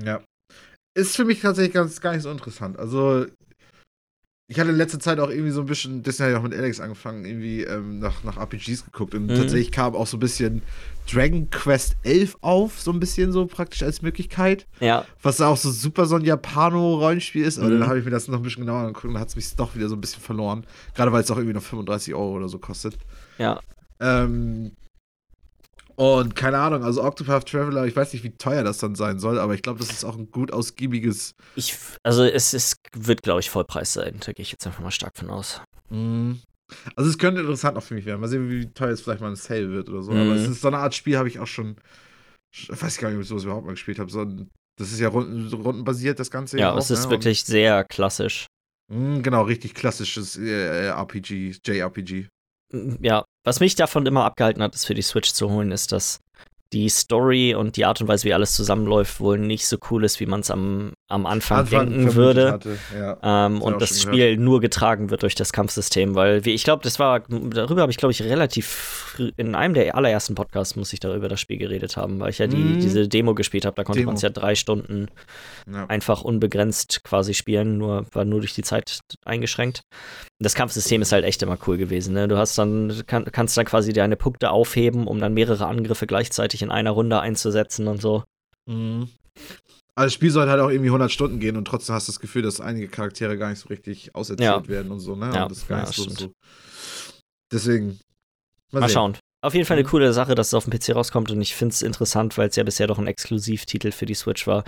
Ja. 0.00 0.22
Ist 0.94 1.16
für 1.16 1.24
mich 1.24 1.40
tatsächlich 1.40 1.74
ganz, 1.74 2.00
gar 2.00 2.12
nicht 2.12 2.22
so 2.22 2.30
interessant. 2.30 2.78
Also, 2.78 3.26
ich 4.52 4.58
hatte 4.58 4.70
in 4.70 4.76
letzter 4.76 4.98
Zeit 4.98 5.20
auch 5.20 5.30
irgendwie 5.30 5.52
so 5.52 5.60
ein 5.60 5.66
bisschen, 5.66 6.02
das 6.02 6.18
hat 6.18 6.28
ja 6.30 6.38
auch 6.38 6.42
mit 6.42 6.52
Alex 6.52 6.80
angefangen, 6.80 7.24
irgendwie 7.24 7.62
ähm, 7.62 8.00
nach, 8.00 8.24
nach 8.24 8.36
RPGs 8.36 8.84
geguckt. 8.84 9.14
Und 9.14 9.28
Mhm. 9.28 9.34
tatsächlich 9.36 9.70
kam 9.70 9.94
auch 9.94 10.08
so 10.08 10.16
ein 10.16 10.20
bisschen 10.20 10.62
Dragon 11.08 11.48
Quest 11.50 11.94
11 12.02 12.36
auf, 12.40 12.80
so 12.80 12.90
ein 12.90 12.98
bisschen 12.98 13.30
so 13.30 13.46
praktisch 13.46 13.84
als 13.84 14.02
Möglichkeit. 14.02 14.66
Ja, 14.80 15.04
Was 15.22 15.40
auch 15.40 15.56
so 15.56 15.70
super 15.70 16.06
so 16.06 16.16
ein 16.16 16.24
Japano-Rollenspiel 16.24 17.44
ist. 17.44 17.58
Aber 17.60 17.68
Mhm. 17.68 17.78
dann 17.80 17.88
habe 17.88 18.00
ich 18.00 18.04
mir 18.04 18.10
das 18.10 18.26
noch 18.26 18.38
ein 18.38 18.42
bisschen 18.42 18.64
genauer 18.66 18.80
angeguckt 18.80 19.04
und 19.14 19.20
hat 19.20 19.28
es 19.28 19.36
mich 19.36 19.54
doch 19.54 19.76
wieder 19.76 19.88
so 19.88 19.94
ein 19.94 20.00
bisschen 20.00 20.20
verloren. 20.20 20.66
Gerade 20.96 21.12
weil 21.12 21.22
es 21.22 21.30
auch 21.30 21.36
irgendwie 21.36 21.54
noch 21.54 21.62
35 21.62 22.12
Euro 22.14 22.32
oder 22.36 22.48
so 22.48 22.58
kostet. 22.58 22.98
ja. 23.38 23.60
Ähm, 24.00 24.72
und 26.00 26.34
keine 26.34 26.56
Ahnung, 26.56 26.82
also 26.82 27.04
Octopath 27.04 27.46
Traveler, 27.46 27.84
ich 27.84 27.94
weiß 27.94 28.14
nicht, 28.14 28.24
wie 28.24 28.30
teuer 28.30 28.64
das 28.64 28.78
dann 28.78 28.94
sein 28.94 29.18
soll, 29.18 29.38
aber 29.38 29.52
ich 29.52 29.60
glaube, 29.60 29.80
das 29.80 29.90
ist 29.90 30.02
auch 30.02 30.16
ein 30.16 30.30
gut 30.30 30.50
ausgiebiges. 30.50 31.34
Ich, 31.56 31.76
also 32.02 32.24
es, 32.24 32.54
es 32.54 32.76
wird, 32.96 33.22
glaube 33.22 33.40
ich, 33.40 33.50
Vollpreis 33.50 33.92
sein. 33.92 34.18
Da 34.24 34.32
gehe 34.32 34.42
ich 34.42 34.50
jetzt 34.50 34.66
einfach 34.66 34.82
mal 34.82 34.92
stark 34.92 35.18
von 35.18 35.28
aus. 35.28 35.60
Mhm. 35.90 36.40
Also 36.96 37.10
es 37.10 37.18
könnte 37.18 37.42
interessant 37.42 37.76
auch 37.76 37.82
für 37.82 37.92
mich 37.92 38.06
werden. 38.06 38.18
Mal 38.18 38.28
sehen, 38.28 38.48
wie 38.48 38.64
teuer 38.72 38.92
es 38.92 39.02
vielleicht 39.02 39.20
mal 39.20 39.28
ein 39.28 39.36
Sale 39.36 39.70
wird 39.72 39.90
oder 39.90 40.02
so. 40.02 40.12
Mhm. 40.12 40.20
Aber 40.20 40.36
es 40.36 40.48
ist 40.48 40.62
so 40.62 40.68
eine 40.68 40.78
Art 40.78 40.94
Spiel, 40.94 41.18
habe 41.18 41.28
ich 41.28 41.38
auch 41.38 41.46
schon. 41.46 41.76
Ich 42.50 42.70
weiß 42.70 42.96
gar 42.96 43.10
nicht, 43.10 43.16
ob 43.16 43.22
ich 43.22 43.28
sowas 43.28 43.44
überhaupt 43.44 43.66
mal 43.66 43.72
gespielt 43.72 43.98
habe. 43.98 44.10
So 44.10 44.22
ein, 44.22 44.48
das 44.78 44.92
ist 44.92 45.00
ja 45.00 45.08
runden, 45.08 45.52
rundenbasiert, 45.52 46.18
das 46.18 46.30
Ganze. 46.30 46.58
Ja, 46.58 46.72
auch, 46.72 46.78
es 46.78 46.90
ist 46.90 47.04
ne? 47.04 47.10
wirklich 47.10 47.44
sehr 47.44 47.84
klassisch. 47.84 48.46
Und, 48.90 49.16
mh, 49.16 49.20
genau, 49.20 49.42
richtig 49.42 49.74
klassisches 49.74 50.38
äh, 50.38 50.86
RPG, 50.86 51.56
JRPG. 51.62 52.28
Ja, 52.72 53.24
was 53.44 53.60
mich 53.60 53.74
davon 53.74 54.06
immer 54.06 54.24
abgehalten 54.24 54.62
hat, 54.62 54.74
es 54.74 54.84
für 54.84 54.94
die 54.94 55.02
Switch 55.02 55.32
zu 55.32 55.50
holen, 55.50 55.72
ist, 55.72 55.92
dass 55.92 56.20
die 56.72 56.88
Story 56.88 57.54
und 57.54 57.76
die 57.76 57.84
Art 57.84 58.00
und 58.00 58.08
Weise, 58.08 58.24
wie 58.24 58.34
alles 58.34 58.54
zusammenläuft, 58.54 59.20
wohl 59.20 59.38
nicht 59.38 59.66
so 59.66 59.76
cool 59.90 60.04
ist, 60.04 60.20
wie 60.20 60.26
man 60.26 60.40
es 60.40 60.50
am, 60.50 60.92
am 61.10 61.26
Anfang, 61.26 61.66
denken 61.68 62.10
vermutet 62.10 62.14
würde. 62.16 62.52
Hatte. 62.52 62.78
Ja. 62.96 63.46
Ähm, 63.46 63.60
und 63.62 63.82
das 63.82 64.00
Spiel 64.00 64.36
nur 64.36 64.60
getragen 64.60 65.10
wird 65.10 65.22
durch 65.22 65.34
das 65.34 65.52
Kampfsystem, 65.52 66.14
weil 66.14 66.44
wie 66.44 66.50
ich 66.54 66.64
glaube, 66.64 66.82
das 66.82 66.98
war 66.98 67.20
darüber 67.28 67.82
habe 67.82 67.92
ich 67.92 67.98
glaube 67.98 68.12
ich 68.12 68.22
relativ 68.22 68.98
in 69.36 69.54
einem 69.54 69.74
der 69.74 69.94
allerersten 69.96 70.34
Podcasts 70.34 70.76
muss 70.76 70.92
ich 70.92 71.00
darüber 71.00 71.28
das 71.28 71.40
Spiel 71.40 71.58
geredet 71.58 71.96
haben, 71.96 72.20
weil 72.20 72.30
ich 72.30 72.38
ja 72.38 72.46
die, 72.46 72.56
Mhm. 72.56 72.80
diese 72.80 73.06
Demo 73.08 73.34
gespielt 73.34 73.66
habe. 73.66 73.74
Da 73.76 73.84
konnte 73.84 74.02
man 74.04 74.14
es 74.14 74.22
ja 74.22 74.30
drei 74.30 74.54
Stunden 74.54 75.08
Ja. 75.70 75.86
einfach 75.86 76.22
unbegrenzt 76.22 77.02
quasi 77.04 77.34
spielen, 77.34 77.76
nur 77.76 78.06
war 78.12 78.24
nur 78.24 78.40
durch 78.40 78.54
die 78.54 78.62
Zeit 78.62 79.00
eingeschränkt. 79.24 79.82
Das 80.38 80.54
Kampfsystem 80.54 81.02
ist 81.02 81.12
halt 81.12 81.24
echt 81.24 81.42
immer 81.42 81.58
cool 81.66 81.76
gewesen. 81.76 82.14
Ne? 82.14 82.28
Du 82.28 82.38
hast 82.38 82.56
dann 82.56 83.02
kann, 83.06 83.24
kannst 83.26 83.56
dann 83.58 83.66
quasi 83.66 83.92
deine 83.92 84.16
Punkte 84.16 84.50
aufheben, 84.50 85.06
um 85.06 85.20
dann 85.20 85.34
mehrere 85.34 85.66
Angriffe 85.66 86.06
gleichzeitig 86.06 86.62
in 86.62 86.70
einer 86.70 86.92
Runde 86.92 87.20
einzusetzen 87.20 87.88
und 87.88 88.00
so. 88.00 88.24
Mhm. 88.66 89.08
Also 89.94 90.06
das 90.06 90.14
Spiel 90.14 90.30
sollte 90.30 90.50
halt 90.50 90.60
auch 90.60 90.70
irgendwie 90.70 90.90
100 90.90 91.10
Stunden 91.10 91.40
gehen 91.40 91.56
und 91.56 91.64
trotzdem 91.66 91.94
hast 91.94 92.08
du 92.08 92.12
das 92.12 92.20
Gefühl, 92.20 92.42
dass 92.42 92.60
einige 92.60 92.88
Charaktere 92.88 93.36
gar 93.36 93.50
nicht 93.50 93.58
so 93.58 93.68
richtig 93.68 94.14
auserzählt 94.14 94.48
Ja. 94.66 94.68
werden 94.68 94.90
und 94.92 95.00
so, 95.00 95.16
ne? 95.16 95.30
Ja, 95.34 95.42
und 95.44 95.50
das 95.52 95.66
gar 95.66 95.80
ja, 95.80 95.86
so, 95.86 96.08
so. 96.08 96.32
Deswegen. 97.52 97.98
Mal 98.72 98.82
sehen. 98.82 98.90
schauen. 98.90 99.16
Auf 99.42 99.54
jeden 99.54 99.66
Fall 99.66 99.78
eine 99.78 99.84
Mhm. 99.84 99.90
coole 99.90 100.12
Sache, 100.12 100.34
dass 100.34 100.48
es 100.48 100.54
auf 100.54 100.64
dem 100.64 100.70
PC 100.78 100.90
rauskommt 100.94 101.30
und 101.30 101.40
ich 101.40 101.54
finde 101.54 101.72
es 101.72 101.80
interessant, 101.82 102.36
weil 102.36 102.48
es 102.50 102.56
ja 102.56 102.62
bisher 102.62 102.86
doch 102.86 102.98
ein 102.98 103.06
Exklusivtitel 103.06 103.90
für 103.90 104.04
die 104.06 104.14
Switch 104.14 104.46
war. 104.46 104.64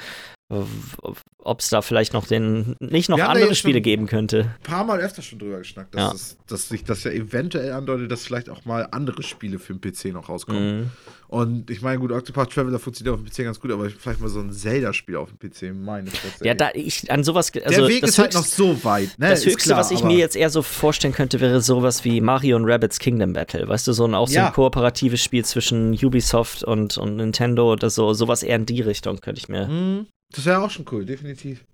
Ob 1.44 1.58
es 1.60 1.70
da 1.70 1.82
vielleicht 1.82 2.12
noch 2.12 2.26
den, 2.26 2.76
nicht 2.78 3.08
noch 3.08 3.18
andere 3.18 3.54
Spiele 3.54 3.80
geben 3.80 4.06
könnte. 4.06 4.40
Ein 4.42 4.62
paar 4.62 4.84
Mal 4.84 5.00
öfter 5.00 5.22
schon 5.22 5.38
drüber 5.40 5.58
geschnackt, 5.58 5.94
dass, 5.94 6.00
Ja. 6.00 6.12
es, 6.14 6.36
dass 6.46 6.68
sich 6.68 6.84
das 6.84 7.02
ja 7.02 7.10
eventuell 7.10 7.72
andeutet, 7.72 8.12
dass 8.12 8.24
vielleicht 8.24 8.48
auch 8.48 8.64
mal 8.64 8.86
andere 8.92 9.22
Spiele 9.24 9.58
für 9.58 9.74
den 9.74 9.80
PC 9.80 10.12
noch 10.12 10.28
rauskommen. 10.28 10.80
Mhm. 10.82 10.90
Und 11.26 11.70
ich 11.70 11.80
meine, 11.80 11.98
gut, 11.98 12.12
Octopath 12.12 12.52
Traveler 12.52 12.78
funktioniert 12.78 13.14
auf 13.14 13.20
dem 13.22 13.28
PC 13.28 13.44
ganz 13.44 13.58
gut, 13.58 13.72
aber 13.72 13.88
vielleicht 13.90 14.20
mal 14.20 14.28
so 14.28 14.38
ein 14.40 14.52
Zelda-Spiel 14.52 15.16
auf 15.16 15.30
dem 15.30 15.38
PC, 15.38 15.74
meine 15.74 16.10
Fresse. 16.10 16.44
Ja, 16.46 16.54
da 16.54 16.70
ich 16.74 17.10
an 17.10 17.24
sowas, 17.24 17.50
also 17.64 17.80
Der 17.80 17.88
Weg 17.88 18.02
ist 18.04 18.18
halt 18.18 18.34
noch 18.34 18.44
so 18.44 18.84
weit, 18.84 19.18
ne? 19.18 19.30
Das 19.30 19.40
Ist 19.40 19.46
Höchste, 19.46 19.70
klar, 19.70 19.80
was 19.80 19.90
ich 19.90 20.04
mir 20.04 20.16
jetzt 20.18 20.36
eher 20.36 20.50
so 20.50 20.62
vorstellen 20.62 21.14
könnte, 21.14 21.40
wäre 21.40 21.60
sowas 21.62 22.04
wie 22.04 22.20
Mario 22.20 22.56
und 22.56 22.66
Rabbids 22.66 22.98
Kingdom 22.98 23.32
Battle. 23.32 23.66
Weißt 23.66 23.88
du, 23.88 23.92
so 23.94 24.04
ein 24.04 24.14
auch 24.14 24.28
so 24.28 24.34
Ja. 24.34 24.48
ein 24.48 24.52
kooperatives 24.52 25.22
Spiel 25.24 25.44
zwischen 25.44 25.92
Ubisoft 25.94 26.62
und, 26.62 26.98
und 26.98 27.16
Nintendo 27.16 27.72
oder 27.72 27.88
so, 27.90 28.12
sowas 28.12 28.42
eher 28.42 28.56
in 28.56 28.66
die 28.66 28.82
Richtung 28.82 29.18
könnte 29.20 29.40
ich 29.40 29.48
mir. 29.48 29.66
Mhm. 29.66 30.06
Das 30.34 30.44
wäre 30.46 30.60
auch 30.62 30.70
schon 30.70 30.86
cool, 30.90 31.04
definitiv. 31.04 31.64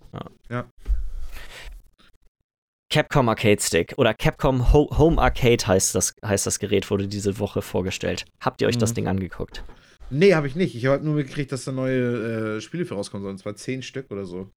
Capcom 2.91 3.29
Arcade 3.29 3.61
Stick 3.61 3.95
oder 3.99 4.15
Capcom 4.15 4.73
Ho 4.73 4.89
Home 4.97 5.21
Arcade 5.21 5.67
heißt 5.67 5.95
das, 5.95 6.15
heißt 6.25 6.47
das 6.47 6.59
Gerät, 6.59 6.91
wurde 6.91 7.07
diese 7.07 7.39
Woche 7.39 7.61
vorgestellt. 7.61 8.25
Habt 8.41 8.63
ihr 8.63 8.69
euch 8.69 8.79
das 8.79 8.91
Mhm. 8.91 8.95
Ding 8.95 9.09
angeguckt? 9.09 9.63
Nee, 10.11 10.35
habe 10.35 10.47
ich 10.47 10.57
nicht. 10.57 10.75
Ich 10.75 10.87
habe 10.87 10.93
halt 10.95 11.05
nur 11.05 11.15
mitgekriegt, 11.15 11.53
dass 11.53 11.65
da 11.65 11.73
neue 11.73 12.57
äh, 12.57 12.61
Spiele 12.63 12.87
für 12.87 12.95
rauskommen 12.95 13.23
sollen. 13.23 13.35
Und 13.35 13.39
zwar 13.39 13.55
zehn 13.57 13.83
Stück 13.83 14.11
oder 14.11 14.25
so. 14.25 14.49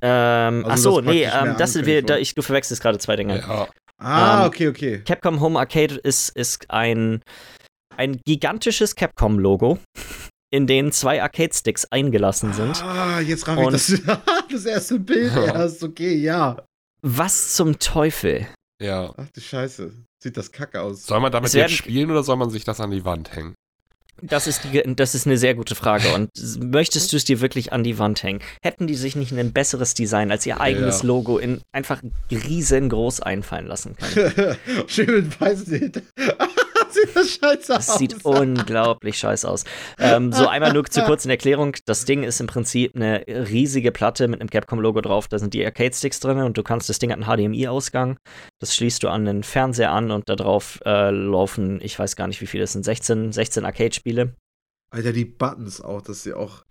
Ähm, 0.00 0.64
Also 0.64 0.68
ach 0.68 0.76
so, 0.76 1.00
das 1.00 1.12
nee, 1.14 1.24
ähm, 1.24 1.30
das 1.58 1.74
wir, 1.74 1.80
angekündigt 1.80 2.10
da, 2.10 2.16
ich, 2.18 2.34
du 2.34 2.42
verwechselst 2.42 2.80
gerade 2.80 2.98
zwei 2.98 3.16
Dinge. 3.16 3.38
Ja, 3.40 3.68
Ah, 3.98 4.42
Ähm, 4.42 4.48
okay, 4.48 4.68
okay. 4.68 5.02
Capcom 5.04 5.40
Home 5.40 5.58
Arcade 5.58 5.96
ist, 5.96 6.28
ist 6.36 6.70
ein, 6.70 7.22
ein 7.96 8.20
gigantisches 8.24 8.94
Capcom-Logo, 8.94 9.78
in 10.54 10.66
dem 10.66 10.92
zwei 10.92 11.20
Arcade-Sticks 11.22 11.86
eingelassen 11.86 12.52
sind. 12.52 12.82
Ah, 12.82 13.20
jetzt 13.20 13.46
raff 13.48 13.58
ich 13.58 13.66
Und- 13.66 13.72
das, 13.74 14.00
das 14.52 14.64
erste 14.64 14.98
Bild 15.00 15.32
erst. 15.36 15.82
Okay, 15.82 16.14
ja. 16.14 16.56
Was 17.02 17.54
zum 17.54 17.78
Teufel? 17.78 18.46
ja. 18.80 19.12
Ach 19.16 19.26
du 19.34 19.40
Scheiße. 19.40 19.92
Sieht 20.22 20.36
das 20.36 20.52
kacke 20.52 20.80
aus. 20.80 21.04
Soll 21.04 21.20
man 21.20 21.30
damit 21.32 21.52
jetzt 21.52 21.72
spielen 21.74 22.10
oder 22.10 22.22
soll 22.22 22.36
man 22.36 22.48
sich 22.50 22.64
das 22.64 22.80
an 22.80 22.90
die 22.90 23.04
Wand 23.04 23.34
hängen? 23.36 23.54
Das 24.22 24.46
ist, 24.46 24.62
die, 24.64 24.80
das 24.94 25.14
ist 25.16 25.26
eine 25.26 25.36
sehr 25.36 25.54
gute 25.54 25.74
Frage. 25.74 26.14
Und 26.14 26.30
möchtest 26.62 27.12
du 27.12 27.16
es 27.16 27.24
dir 27.24 27.40
wirklich 27.40 27.72
an 27.72 27.82
die 27.82 27.98
Wand 27.98 28.22
hängen? 28.22 28.40
Hätten 28.62 28.86
die 28.86 28.94
sich 28.94 29.16
nicht 29.16 29.32
ein 29.32 29.52
besseres 29.52 29.92
Design 29.92 30.30
als 30.30 30.46
ihr 30.46 30.60
eigenes 30.60 31.02
Ja. 31.02 31.08
Logo 31.08 31.36
in 31.38 31.60
einfach 31.72 32.00
riesengroß 32.30 33.20
einfallen 33.20 33.66
lassen 33.66 33.96
können? 33.96 34.56
Schön 34.86 35.14
mit 35.24 35.40
weißen 35.40 35.92
Sieht 36.94 37.16
das 37.16 37.30
scheiße 37.30 37.72
Das 37.72 37.90
aus. 37.90 37.98
sieht 37.98 38.24
unglaublich 38.24 39.18
scheiße 39.18 39.48
aus. 39.48 39.64
Ähm, 39.98 40.32
so 40.32 40.46
einmal 40.46 40.72
nur 40.72 40.84
zur 40.84 41.04
kurzen 41.04 41.30
Erklärung. 41.30 41.76
Das 41.86 42.04
Ding 42.04 42.22
ist 42.22 42.40
im 42.40 42.46
Prinzip 42.46 42.94
eine 42.94 43.24
riesige 43.26 43.90
Platte 43.90 44.28
mit 44.28 44.40
einem 44.40 44.50
Capcom-Logo 44.50 45.00
drauf. 45.00 45.28
Da 45.28 45.38
sind 45.38 45.54
die 45.54 45.64
Arcade-Sticks 45.64 46.20
drin 46.20 46.38
und 46.38 46.56
du 46.56 46.62
kannst, 46.62 46.88
das 46.88 46.98
Ding 46.98 47.10
hat 47.10 47.20
einen 47.22 47.26
HDMI-Ausgang. 47.52 48.16
Das 48.60 48.74
schließt 48.76 49.02
du 49.02 49.08
an 49.08 49.24
den 49.24 49.42
Fernseher 49.42 49.90
an 49.90 50.10
und 50.10 50.28
da 50.28 50.36
drauf 50.36 50.80
äh, 50.84 51.10
laufen, 51.10 51.80
ich 51.82 51.98
weiß 51.98 52.16
gar 52.16 52.28
nicht, 52.28 52.40
wie 52.40 52.46
viele 52.46 52.64
es 52.64 52.72
sind, 52.72 52.84
16, 52.84 53.32
16 53.32 53.64
Arcade-Spiele. 53.64 54.34
Alter, 54.90 55.12
die 55.12 55.24
Buttons 55.24 55.80
auch, 55.80 56.02
dass 56.02 56.22
sie 56.22 56.34
auch 56.34 56.64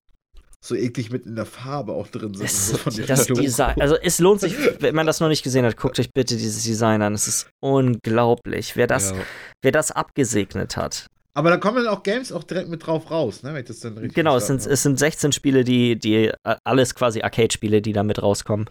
so 0.63 0.75
eklig 0.75 1.11
mit 1.11 1.25
in 1.25 1.35
der 1.35 1.45
Farbe 1.45 1.91
auch 1.91 2.07
drin 2.07 2.33
sind. 2.33 2.45
Es, 2.45 2.69
so 2.69 2.77
das 3.05 3.27
Logo. 3.27 3.41
Design, 3.41 3.81
also 3.81 3.97
es 4.01 4.19
lohnt 4.19 4.39
sich, 4.39 4.55
wenn 4.79 4.95
man 4.95 5.05
das 5.05 5.19
noch 5.19 5.27
nicht 5.27 5.43
gesehen 5.43 5.65
hat, 5.65 5.75
guckt 5.75 5.99
euch 5.99 6.11
bitte 6.13 6.37
dieses 6.37 6.63
Design 6.63 7.01
an. 7.01 7.13
Es 7.13 7.27
ist 7.27 7.49
unglaublich, 7.59 8.77
wer 8.77 8.87
das, 8.87 9.11
ja. 9.11 9.17
wer 9.61 9.73
das 9.73 9.91
abgesegnet 9.91 10.77
hat. 10.77 11.07
Aber 11.35 11.49
da 11.49 11.57
kommen 11.57 11.83
dann 11.83 11.87
auch 11.87 12.03
Games 12.03 12.31
auch 12.31 12.43
direkt 12.43 12.69
mit 12.69 12.85
drauf 12.85 13.09
raus, 13.09 13.41
ne? 13.41 13.53
Wenn 13.53 13.61
ich 13.61 13.67
das 13.67 13.79
dann 13.79 13.97
richtig 13.97 14.13
Genau, 14.13 14.37
es 14.37 14.47
sind, 14.47 14.65
es 14.65 14.83
sind 14.83 14.99
16 14.99 15.31
Spiele, 15.31 15.63
die, 15.63 15.97
die 15.97 16.27
äh, 16.27 16.55
alles 16.63 16.93
quasi 16.93 17.23
Arcade-Spiele, 17.23 17.81
die 17.81 17.91
da 17.91 18.03
mit 18.03 18.21
rauskommen. 18.21 18.69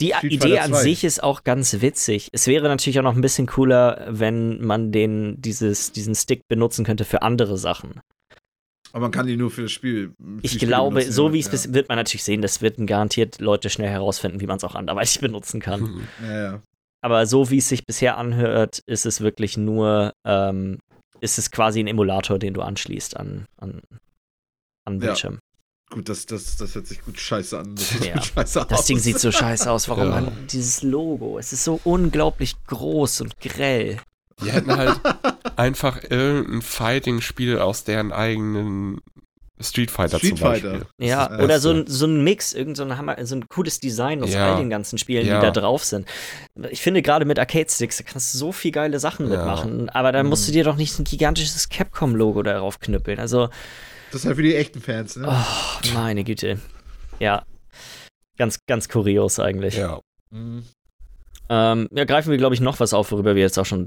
Die 0.00 0.12
Idee 0.22 0.58
an 0.58 0.72
2. 0.72 0.82
sich 0.82 1.04
ist 1.04 1.22
auch 1.22 1.44
ganz 1.44 1.80
witzig. 1.80 2.28
Es 2.32 2.48
wäre 2.48 2.68
natürlich 2.68 2.98
auch 2.98 3.04
noch 3.04 3.14
ein 3.14 3.20
bisschen 3.20 3.46
cooler, 3.46 4.04
wenn 4.08 4.60
man 4.62 4.90
den, 4.90 5.40
dieses, 5.40 5.92
diesen 5.92 6.16
Stick 6.16 6.42
benutzen 6.48 6.84
könnte 6.84 7.04
für 7.04 7.22
andere 7.22 7.56
Sachen. 7.56 8.00
Aber 8.94 9.00
man 9.06 9.10
kann 9.10 9.26
die 9.26 9.36
nur 9.36 9.50
für 9.50 9.62
das 9.62 9.72
Spiel. 9.72 10.12
für 10.18 10.38
Ich 10.42 10.56
glaube, 10.60 10.94
benutzen, 11.00 11.12
so 11.12 11.26
ja. 11.26 11.32
wie 11.32 11.40
es 11.40 11.48
bis, 11.48 11.72
wird 11.74 11.88
man 11.88 11.98
natürlich 11.98 12.22
sehen, 12.22 12.42
das 12.42 12.62
wird 12.62 12.76
garantiert 12.86 13.40
Leute 13.40 13.68
schnell 13.68 13.90
herausfinden, 13.90 14.40
wie 14.40 14.46
man 14.46 14.58
es 14.58 14.62
auch 14.64 14.76
anderweitig 14.76 15.18
benutzen 15.20 15.60
kann. 15.60 16.06
Ja, 16.22 16.42
ja. 16.42 16.62
Aber 17.00 17.26
so 17.26 17.50
wie 17.50 17.58
es 17.58 17.68
sich 17.68 17.84
bisher 17.86 18.16
anhört, 18.18 18.82
ist 18.86 19.04
es 19.04 19.20
wirklich 19.20 19.56
nur, 19.56 20.12
ähm, 20.24 20.78
ist 21.20 21.38
es 21.38 21.50
quasi 21.50 21.80
ein 21.80 21.88
Emulator, 21.88 22.38
den 22.38 22.54
du 22.54 22.62
anschließt 22.62 23.16
an, 23.16 23.46
an, 23.56 23.80
an 24.84 24.94
Ja. 25.00 25.06
Bildschirm. 25.08 25.40
Gut, 25.90 26.08
das, 26.08 26.26
das, 26.26 26.56
das 26.56 26.76
hört 26.76 26.86
sich 26.86 27.02
gut 27.02 27.18
scheiße 27.18 27.58
an. 27.58 27.74
Das, 27.74 28.06
Ja. 28.06 28.22
scheiße 28.22 28.64
Das. 28.68 28.86
Ding 28.86 29.00
sieht 29.00 29.18
so 29.18 29.32
scheiße 29.32 29.68
aus. 29.70 29.88
Warum 29.88 30.04
Ja. 30.04 30.20
man 30.20 30.32
dieses 30.52 30.82
Logo? 30.84 31.36
Es 31.36 31.52
ist 31.52 31.64
so 31.64 31.80
unglaublich 31.82 32.54
groß 32.68 33.22
und 33.22 33.40
grell. 33.40 33.98
Die 34.42 34.50
hätten 34.50 34.76
halt 34.76 35.00
einfach 35.56 36.02
irgendein 36.02 36.62
Fighting-Spiel 36.62 37.58
aus 37.58 37.84
deren 37.84 38.12
eigenen 38.12 39.00
Street 39.60 39.90
Fighter 39.92 40.18
Street 40.18 40.36
zum 40.38 40.48
Beispiel. 40.48 40.70
Fighter. 40.72 40.86
Ja, 40.98 41.38
oder 41.38 41.60
so 41.60 41.70
ein, 41.70 41.86
so 41.86 42.06
ein 42.06 42.24
Mix, 42.24 42.52
irgend 42.52 42.76
so 42.76 42.82
ein, 42.82 42.98
Hammer, 42.98 43.24
so 43.24 43.36
ein 43.36 43.48
cooles 43.48 43.78
Design 43.78 44.22
aus 44.22 44.32
Ja. 44.34 44.52
all 44.52 44.58
den 44.60 44.68
ganzen 44.68 44.98
Spielen, 44.98 45.24
Ja. 45.26 45.38
die 45.40 45.46
da 45.46 45.52
drauf 45.52 45.84
sind. 45.84 46.08
Ich 46.70 46.82
finde, 46.82 47.02
gerade 47.02 47.24
mit 47.24 47.38
Arcade-Sticks, 47.38 47.98
da 47.98 48.02
kannst 48.02 48.34
du 48.34 48.38
so 48.38 48.50
viel 48.50 48.72
geile 48.72 48.98
Sachen 48.98 49.30
Ja. 49.30 49.36
mitmachen. 49.38 49.88
Aber 49.90 50.10
da 50.10 50.22
musst 50.24 50.48
du 50.48 50.50
Mhm. 50.50 50.54
dir 50.54 50.64
doch 50.64 50.76
nicht 50.76 50.98
ein 50.98 51.04
gigantisches 51.04 51.68
Capcom-Logo 51.68 52.42
darauf 52.42 52.80
knüppeln. 52.80 53.20
Also, 53.20 53.48
Das 54.10 54.22
ist 54.22 54.26
halt 54.26 54.36
für 54.36 54.42
die 54.42 54.56
echten 54.56 54.80
Fans, 54.80 55.14
ne? 55.16 55.28
oh, 55.30 55.94
meine 55.94 56.24
Güte. 56.24 56.58
Ja. 57.20 57.44
Ganz, 58.36 58.58
ganz 58.66 58.88
kurios 58.88 59.38
eigentlich. 59.38 59.76
Ja. 59.76 60.00
Mhm. 60.30 60.64
Ähm, 61.50 61.88
ja, 61.92 62.04
greifen 62.04 62.30
wir, 62.30 62.38
glaube 62.38 62.54
ich, 62.54 62.60
noch 62.60 62.80
was 62.80 62.94
auf, 62.94 63.12
worüber 63.12 63.34
wir 63.34 63.42
jetzt 63.42 63.58
auch 63.58 63.66
schon, 63.66 63.86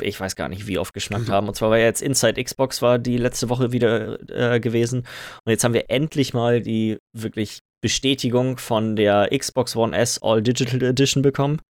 ich 0.00 0.20
weiß 0.20 0.36
gar 0.36 0.48
nicht, 0.48 0.66
wie 0.68 0.78
oft 0.78 0.94
geschnackt 0.94 1.28
haben. 1.28 1.48
Und 1.48 1.54
zwar 1.54 1.70
war 1.70 1.78
ja 1.78 1.84
jetzt 1.86 2.00
Inside 2.02 2.42
Xbox 2.42 2.80
war 2.80 2.98
die 2.98 3.16
letzte 3.16 3.48
Woche 3.48 3.72
wieder 3.72 4.18
äh, 4.30 4.60
gewesen. 4.60 5.00
Und 5.44 5.50
jetzt 5.50 5.64
haben 5.64 5.74
wir 5.74 5.90
endlich 5.90 6.32
mal 6.32 6.60
die 6.60 6.98
wirklich 7.12 7.58
Bestätigung 7.80 8.58
von 8.58 8.94
der 8.94 9.28
Xbox 9.36 9.74
One 9.74 9.96
S 9.96 10.20
All 10.22 10.42
Digital 10.42 10.80
Edition 10.82 11.22
bekommen. 11.22 11.60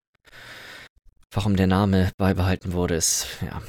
Warum 1.34 1.56
der 1.56 1.66
Name 1.66 2.10
beibehalten 2.18 2.74
wurde, 2.74 2.96
ist, 2.96 3.26
ja. 3.40 3.62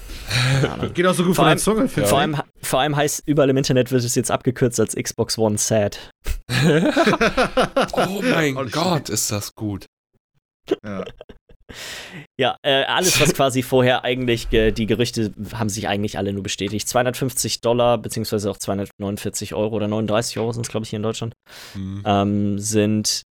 Geht 0.94 1.06
auch 1.08 1.14
so 1.14 1.24
gut 1.24 1.34
Vor 1.38 1.46
von 1.46 1.46
der 1.46 1.50
allem- 1.52 1.60
Zunge, 1.60 1.88
finde 1.88 2.10
Vor 2.10 2.18
ich. 2.18 2.22
allem, 2.24 2.42
vor 2.62 2.80
allem 2.82 2.96
heißt 2.98 3.24
überall 3.26 3.50
im 3.50 3.56
Internet 3.56 3.90
wird 3.90 4.04
es 4.04 4.16
jetzt 4.16 4.32
abgekürzt 4.32 4.82
als 4.82 4.96
Xbox 4.96 5.38
One 5.38 5.58
Sad. 5.58 6.10
Oh 7.94 8.22
mein 8.22 8.56
Gott, 8.72 9.08
ist 9.10 9.32
das 9.32 9.54
gut. 9.56 9.86
Ja. 10.84 11.06
Ja, 12.40 12.58
äh, 12.64 12.84
alles, 12.84 13.20
was 13.22 13.34
quasi 13.34 13.64
vorher 13.64 14.04
eigentlich, 14.04 14.52
äh, 14.54 14.72
die 14.72 14.86
Gerüchte 14.86 15.34
haben 15.54 15.70
sich 15.70 15.88
eigentlich 15.88 16.18
alle 16.18 16.34
nur 16.34 16.44
bestätigt. 16.44 16.88
250 16.88 17.62
Dollar, 17.62 17.98
beziehungsweise 17.98 18.50
auch 18.50 18.58
249 18.58 19.54
Euro 19.54 19.76
oder 19.76 19.88
39 19.88 20.40
Euro 20.40 20.52
sind 20.52 20.66
es, 20.66 20.72
glaube 20.72 20.84
ich, 20.86 20.90
hier 20.90 20.98
in 20.98 21.04
Deutschland, 21.04 21.34
Hm. 21.74 22.04
ähm, 22.06 22.60
sind, 22.60 23.24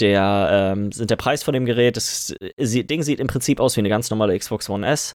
der, 0.00 0.72
ähm, 0.74 0.92
sind 0.92 1.10
der 1.10 1.16
Preis 1.16 1.42
von 1.42 1.54
dem 1.54 1.66
Gerät. 1.66 1.96
Das 1.96 2.34
äh, 2.40 2.84
Ding 2.84 3.02
sieht 3.02 3.20
im 3.20 3.26
Prinzip 3.26 3.60
aus 3.60 3.76
wie 3.76 3.80
eine 3.80 3.88
ganz 3.88 4.10
normale 4.10 4.38
Xbox 4.38 4.68
One 4.70 4.86
S. 4.86 5.12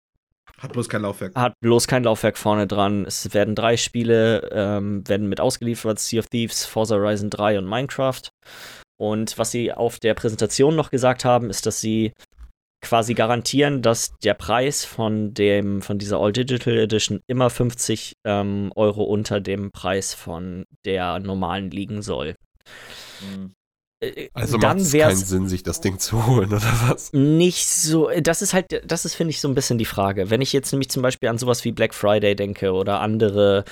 Hat 0.60 0.72
bloß 0.72 0.88
kein 0.88 1.02
Laufwerk. 1.02 1.36
Hat 1.36 1.54
bloß 1.62 1.88
kein 1.88 2.04
Laufwerk 2.04 2.38
vorne 2.38 2.66
dran. 2.66 3.06
Es 3.06 3.34
werden 3.34 3.56
drei 3.56 3.76
Spiele, 3.76 4.50
ähm, 4.54 5.06
werden 5.08 5.28
mit 5.28 5.42
ausgeliefert: 5.42 6.00
Sea 6.00 6.20
of 6.20 6.28
Thieves, 6.28 6.66
Forza 6.66 6.96
Horizon 6.96 7.30
3 7.30 7.58
und 7.60 7.66
Minecraft. 7.66 8.22
Und 8.98 9.38
was 9.38 9.52
sie 9.52 9.74
auf 9.74 10.00
der 10.00 10.14
Präsentation 10.14 10.76
noch 10.76 10.92
gesagt 10.92 11.26
haben, 11.26 11.50
ist, 11.50 11.66
dass 11.66 11.82
sie 11.82 12.14
quasi 12.86 13.14
garantieren, 13.16 13.82
dass 13.82 14.14
der 14.24 14.36
Preis 14.36 14.86
von 14.86 15.34
dem 15.34 15.82
von 15.82 15.98
dieser 15.98 16.20
All 16.20 16.32
Digital 16.32 16.78
Edition 16.78 17.22
immer 17.28 17.50
50 17.50 18.18
ähm, 18.24 18.72
Euro 18.76 19.04
unter 19.04 19.42
dem 19.42 19.72
Preis 19.72 20.14
von 20.14 20.66
der 20.86 21.20
normalen 21.20 21.72
liegen 21.72 22.02
soll. 22.02 22.36
Mhm. 23.22 23.54
Äh, 24.02 24.30
Also 24.34 24.58
macht 24.58 24.78
es 24.78 24.92
keinen 24.92 25.16
Sinn, 25.16 25.48
sich 25.48 25.64
das 25.64 25.82
Ding 25.82 26.00
zu 26.00 26.28
holen, 26.28 26.50
oder 26.54 26.72
was? 26.88 27.12
nicht 27.12 27.68
so, 27.68 28.10
das 28.22 28.42
ist 28.42 28.54
halt, 28.54 28.82
das 28.86 29.06
ist, 29.06 29.16
finde 29.16 29.32
ich, 29.32 29.42
so 29.42 29.48
ein 29.48 29.56
bisschen 29.56 29.78
die 29.78 29.86
Frage. 29.86 30.30
Wenn 30.30 30.42
ich 30.42 30.54
jetzt 30.54 30.72
nämlich 30.72 30.90
zum 30.90 31.02
Beispiel 31.02 31.30
an 31.30 31.38
sowas 31.38 31.64
wie 31.66 31.72
Black 31.72 31.94
Friday 31.94 32.36
denke 32.36 32.72
oder 32.72 33.00
andere, 33.02 33.66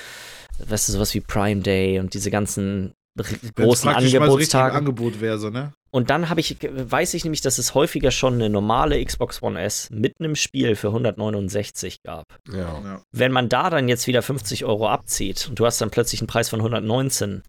weißt 0.65 0.87
du, 0.87 0.93
sowas 0.93 1.13
wie 1.13 1.21
Prime 1.21 1.61
Day 1.61 1.99
und 1.99 2.13
diese 2.13 2.31
ganzen 2.31 2.93
großen 3.17 3.55
praktisch 3.55 3.85
mal 3.85 3.91
so 3.91 3.93
richtig 3.93 4.13
im 4.13 4.21
Angebotstage. 4.23 4.75
Angebot 4.75 5.21
wäre, 5.21 5.37
so, 5.37 5.49
ne? 5.49 5.73
Und 5.91 6.09
dann 6.09 6.29
habe 6.29 6.39
ich, 6.39 6.57
weiß 6.61 7.13
ich 7.13 7.23
nämlich, 7.23 7.41
dass 7.41 7.59
es 7.59 7.75
häufiger 7.75 8.09
schon 8.09 8.33
eine 8.33 8.49
normale 8.49 9.03
Xbox 9.03 9.43
One 9.43 9.61
S 9.61 9.89
mit 9.91 10.15
einem 10.19 10.35
Spiel 10.35 10.75
für 10.75 10.87
169 10.87 12.01
gab. 12.01 12.25
Ja. 12.51 12.81
Ja. 12.83 13.01
Wenn 13.11 13.31
man 13.31 13.47
da 13.47 13.69
dann 13.69 13.87
jetzt 13.87 14.07
wieder 14.07 14.23
50 14.23 14.65
Euro 14.65 14.89
abzieht 14.89 15.47
und 15.49 15.59
du 15.59 15.65
hast 15.65 15.79
dann 15.81 15.91
plötzlich 15.91 16.21
einen 16.21 16.27
Preis 16.27 16.49
von 16.49 16.59
119, 16.59 17.43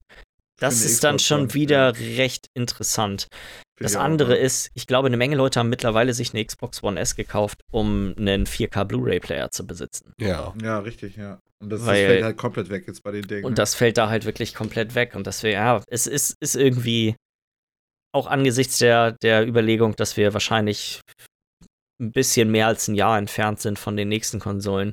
das 0.58 0.76
eine 0.76 0.84
ist 0.84 1.04
dann 1.04 1.16
Xbox 1.16 1.26
schon 1.26 1.40
One, 1.40 1.54
wieder 1.54 1.94
recht 1.98 2.48
interessant. 2.54 3.28
Find 3.76 3.90
Das 3.90 3.96
auch, 3.96 4.02
andere 4.02 4.36
ja. 4.36 4.42
ist, 4.44 4.70
ich 4.74 4.86
glaube, 4.86 5.06
eine 5.06 5.16
Menge 5.16 5.36
Leute 5.36 5.58
haben 5.58 5.70
mittlerweile 5.70 6.12
sich 6.14 6.32
eine 11.64 11.72
Xbox 11.72 11.72
One 11.72 11.72
S 11.72 11.72
gekauft, 11.72 11.72
einen 11.72 11.72
4K 11.72 11.72
Blu-ray-Player 11.72 11.72
zu 11.72 11.72
besitzen. 11.72 11.72
Ja. 11.72 11.72
Ja, 11.72 11.72
richtig, 11.72 11.72
ja. 11.72 11.72
Und 11.72 11.72
das, 11.72 11.80
das 11.80 11.88
Weil- 11.88 12.06
fällt 12.06 12.24
halt 12.24 12.36
komplett 12.36 12.68
weg 12.70 12.84
jetzt 12.86 13.02
bei 13.02 13.10
den 13.12 13.22
Dingen. 13.26 13.44
Und 13.44 13.58
das 13.58 13.74
fällt 13.74 13.98
da 13.98 14.08
halt 14.08 14.24
wirklich 14.24 14.54
komplett 14.54 14.94
weg. 14.94 15.14
Und 15.14 15.26
deswegen, 15.26 15.54
ja, 15.54 15.82
es 15.88 16.06
ist, 16.06 16.36
ist 16.40 16.56
irgendwie 16.56 17.16
auch 18.14 18.26
angesichts 18.26 18.78
der, 18.78 19.12
der 19.22 19.46
Überlegung, 19.46 19.96
dass 19.96 20.16
wir 20.16 20.32
wahrscheinlich 20.32 21.00
ein 22.00 22.12
bisschen 22.12 22.50
mehr 22.50 22.66
als 22.66 22.88
ein 22.88 22.94
Jahr 22.94 23.18
entfernt 23.18 23.60
sind 23.60 23.78
von 23.78 23.96
den 23.96 24.08
nächsten 24.08 24.40
Konsolen. 24.40 24.92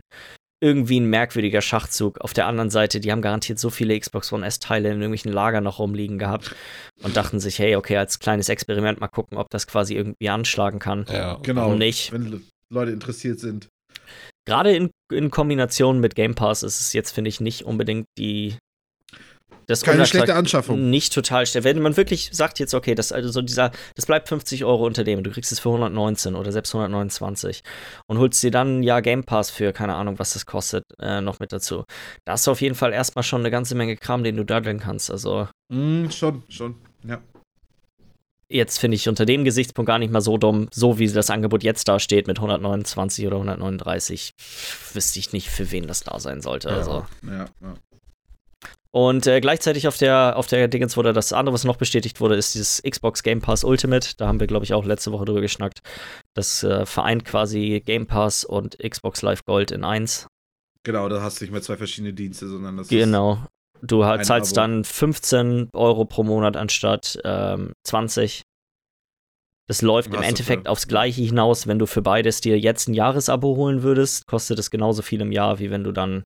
Irgendwie 0.63 0.99
ein 0.99 1.09
merkwürdiger 1.09 1.61
Schachzug. 1.61 2.21
Auf 2.21 2.33
der 2.33 2.45
anderen 2.45 2.69
Seite, 2.69 2.99
die 2.99 3.11
haben 3.11 3.23
garantiert 3.23 3.57
so 3.57 3.71
viele 3.71 3.99
Xbox 3.99 4.31
One 4.31 4.45
S-Teile 4.45 4.89
in 4.89 4.95
irgendwelchen 5.01 5.31
Lagern 5.33 5.63
noch 5.63 5.79
rumliegen 5.79 6.19
gehabt 6.19 6.55
und 7.01 7.17
dachten 7.17 7.39
sich, 7.39 7.57
hey, 7.57 7.75
okay, 7.75 7.97
als 7.97 8.19
kleines 8.19 8.47
Experiment 8.47 8.99
mal 8.99 9.07
gucken, 9.07 9.39
ob 9.39 9.49
das 9.49 9.65
quasi 9.65 9.95
irgendwie 9.95 10.29
anschlagen 10.29 10.77
kann. 10.77 11.07
Ja. 11.09 11.39
genau. 11.41 11.61
warum 11.61 11.79
nicht? 11.79 12.11
Wenn 12.11 12.27
Le- 12.29 12.41
Leute 12.69 12.91
interessiert 12.91 13.39
sind. 13.39 13.69
Gerade 14.47 14.75
in, 14.75 14.89
in 15.11 15.31
Kombination 15.31 15.99
mit 15.99 16.15
Game 16.15 16.35
Pass 16.35 16.63
ist 16.63 16.79
es 16.79 16.93
jetzt, 16.93 17.11
finde 17.11 17.29
ich, 17.29 17.39
nicht 17.39 17.63
unbedingt 17.65 18.05
die. 18.17 18.55
Das 19.67 19.83
Keine 19.83 20.05
schlechte 20.05 20.35
Anschaffung. 20.35 20.89
Nicht 20.89 21.13
total 21.13 21.45
schlecht. 21.45 21.63
Wenn 21.63 21.81
man 21.81 21.95
wirklich 21.95 22.31
sagt 22.33 22.59
jetzt, 22.59 22.73
okay, 22.73 22.93
das, 22.93 23.11
also 23.13 23.29
so 23.29 23.41
dieser, 23.41 23.71
das 23.95 24.05
bleibt 24.05 24.27
50 24.27 24.65
Euro 24.65 24.85
unter 24.85 25.03
dem, 25.05 25.23
du 25.23 25.31
kriegst 25.31 25.51
es 25.51 25.59
für 25.59 25.69
119 25.69 26.35
oder 26.35 26.51
selbst 26.51 26.73
129 26.73 27.61
und 28.07 28.17
holst 28.17 28.41
dir 28.43 28.51
dann 28.51 28.83
Jahr 28.83 29.01
Game 29.01 29.23
Pass 29.23 29.49
für, 29.49 29.71
keine 29.71 29.95
Ahnung, 29.95 30.19
was 30.19 30.33
das 30.33 30.45
kostet, 30.45 30.83
äh, 30.99 31.21
noch 31.21 31.39
mit 31.39 31.53
dazu. 31.53 31.85
Da 32.25 32.33
hast 32.33 32.47
du 32.47 32.51
auf 32.51 32.59
jeden 32.59 32.75
Fall 32.75 32.91
erstmal 32.91 33.23
schon 33.23 33.41
eine 33.41 33.51
ganze 33.51 33.75
Menge 33.75 33.95
Kram, 33.95 34.23
den 34.23 34.35
du 34.35 34.43
daddeln 34.43 34.79
kannst. 34.79 35.09
Also 35.09 35.47
Mm, 35.71 36.09
schon, 36.09 36.43
schon. 36.49 36.75
Ja. 37.07 37.21
Jetzt 38.51 38.79
finde 38.79 38.95
ich 38.95 39.07
unter 39.09 39.25
dem 39.25 39.43
Gesichtspunkt 39.43 39.87
gar 39.87 39.99
nicht 39.99 40.11
mal 40.11 40.21
so 40.21 40.37
dumm, 40.37 40.67
so 40.71 40.99
wie 40.99 41.07
das 41.07 41.29
Angebot 41.29 41.63
jetzt 41.63 41.87
da 41.87 41.99
steht 41.99 42.27
mit 42.27 42.37
129 42.37 43.27
oder 43.27 43.37
139, 43.37 44.33
wüsste 44.93 45.19
ich 45.19 45.33
nicht, 45.33 45.49
für 45.49 45.71
wen 45.71 45.87
das 45.87 46.01
da 46.01 46.19
sein 46.19 46.41
sollte. 46.41 46.69
Ja. 46.69 46.75
Also. 46.75 47.05
Ja, 47.23 47.45
ja. 47.61 47.73
Und 48.93 49.25
äh, 49.25 49.39
gleichzeitig 49.39 49.87
auf 49.87 49.97
der, 49.97 50.35
auf 50.35 50.47
der 50.47 50.67
Dingens 50.67 50.97
wurde 50.97 51.13
das 51.13 51.31
andere, 51.31 51.53
was 51.53 51.63
noch 51.63 51.77
bestätigt 51.77 52.19
wurde, 52.19 52.35
ist 52.35 52.55
dieses 52.55 52.81
Xbox 52.83 53.23
Game 53.23 53.41
Pass 53.41 53.63
Ultimate. 53.63 54.15
Da 54.17 54.27
haben 54.27 54.41
wir, 54.41 54.47
glaube 54.47 54.65
ich, 54.65 54.73
auch 54.73 54.83
letzte 54.83 55.13
Woche 55.13 55.23
drüber 55.23 55.39
geschnackt. 55.39 55.79
Das 56.33 56.61
äh, 56.63 56.85
vereint 56.85 57.23
quasi 57.23 57.81
Game 57.85 58.05
Pass 58.05 58.43
und 58.43 58.77
Xbox 58.79 59.21
Live 59.21 59.45
Gold 59.45 59.71
in 59.71 59.85
eins. 59.85 60.27
Genau, 60.83 61.07
da 61.07 61.21
hast 61.21 61.39
du 61.39 61.45
nicht 61.45 61.53
mehr 61.53 61.61
zwei 61.61 61.77
verschiedene 61.77 62.13
Dienste, 62.13 62.49
sondern 62.49 62.75
das 62.75 62.89
Genau. 62.89 63.45
Du 63.81 64.01
zahlst 64.01 64.57
Abo. 64.57 64.67
dann 64.67 64.83
15 64.83 65.69
Euro 65.73 66.05
pro 66.05 66.23
Monat 66.23 66.55
anstatt 66.57 67.19
ähm, 67.23 67.73
20. 67.85 68.43
Das 69.67 69.81
läuft 69.81 70.09
im 70.09 70.19
Was 70.19 70.27
Endeffekt 70.27 70.61
dafür? 70.65 70.71
aufs 70.71 70.87
Gleiche 70.87 71.21
hinaus. 71.21 71.65
Wenn 71.67 71.79
du 71.79 71.85
für 71.85 72.01
beides 72.01 72.41
dir 72.41 72.59
jetzt 72.59 72.87
ein 72.87 72.93
Jahresabo 72.93 73.55
holen 73.55 73.83
würdest, 73.83 74.27
kostet 74.27 74.59
es 74.59 74.69
genauso 74.69 75.01
viel 75.01 75.21
im 75.21 75.31
Jahr, 75.31 75.59
wie 75.59 75.71
wenn 75.71 75.83
du 75.83 75.91
dann 75.91 76.23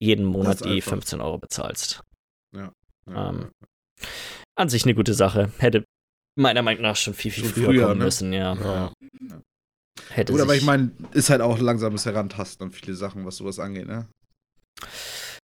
jeden 0.00 0.24
Monat 0.24 0.64
die 0.64 0.76
einfach. 0.76 0.90
15 0.92 1.20
Euro 1.20 1.38
bezahlst. 1.38 2.00
ist. 2.52 2.56
Ja, 2.56 2.72
ähm, 3.08 3.50
An 4.56 4.68
sich 4.68 4.84
eine 4.84 4.94
gute 4.94 5.14
Sache. 5.14 5.52
Hätte 5.58 5.84
meiner 6.36 6.62
Meinung 6.62 6.82
nach 6.82 6.96
schon 6.96 7.14
viel, 7.14 7.32
viel 7.32 7.44
Schon 7.44 7.52
früher, 7.52 7.66
früher, 7.66 7.86
kommen 7.88 7.98
ne? 7.98 8.04
müssen, 8.04 8.32
ja. 8.32 8.54
Ja. 8.54 8.92
Hätte 10.10 10.32
Gut, 10.32 10.40
aber 10.40 10.54
ich 10.54 10.62
meine, 10.64 10.92
ist 11.12 11.28
halt 11.30 11.40
auch 11.42 11.58
langsames 11.58 12.06
Herantasten 12.06 12.66
an 12.68 12.72
viele 12.72 12.94
Sachen, 12.94 13.26
was 13.26 13.36
sowas 13.36 13.58
angeht, 13.58 13.86
ne? 13.86 14.08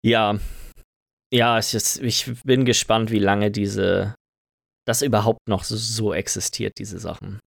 Ja. 0.04 0.38
Ja, 1.34 1.58
es 1.58 1.74
ist, 1.74 2.00
ich 2.02 2.32
bin 2.44 2.64
gespannt, 2.64 3.10
wie 3.10 3.18
lange 3.20 3.50
diese, 3.50 4.14
das 4.86 5.02
überhaupt 5.02 5.48
noch 5.48 5.64
so, 5.64 5.76
so 5.76 6.14
existiert, 6.14 6.74
diese 6.78 7.00
Sachen. 7.00 7.40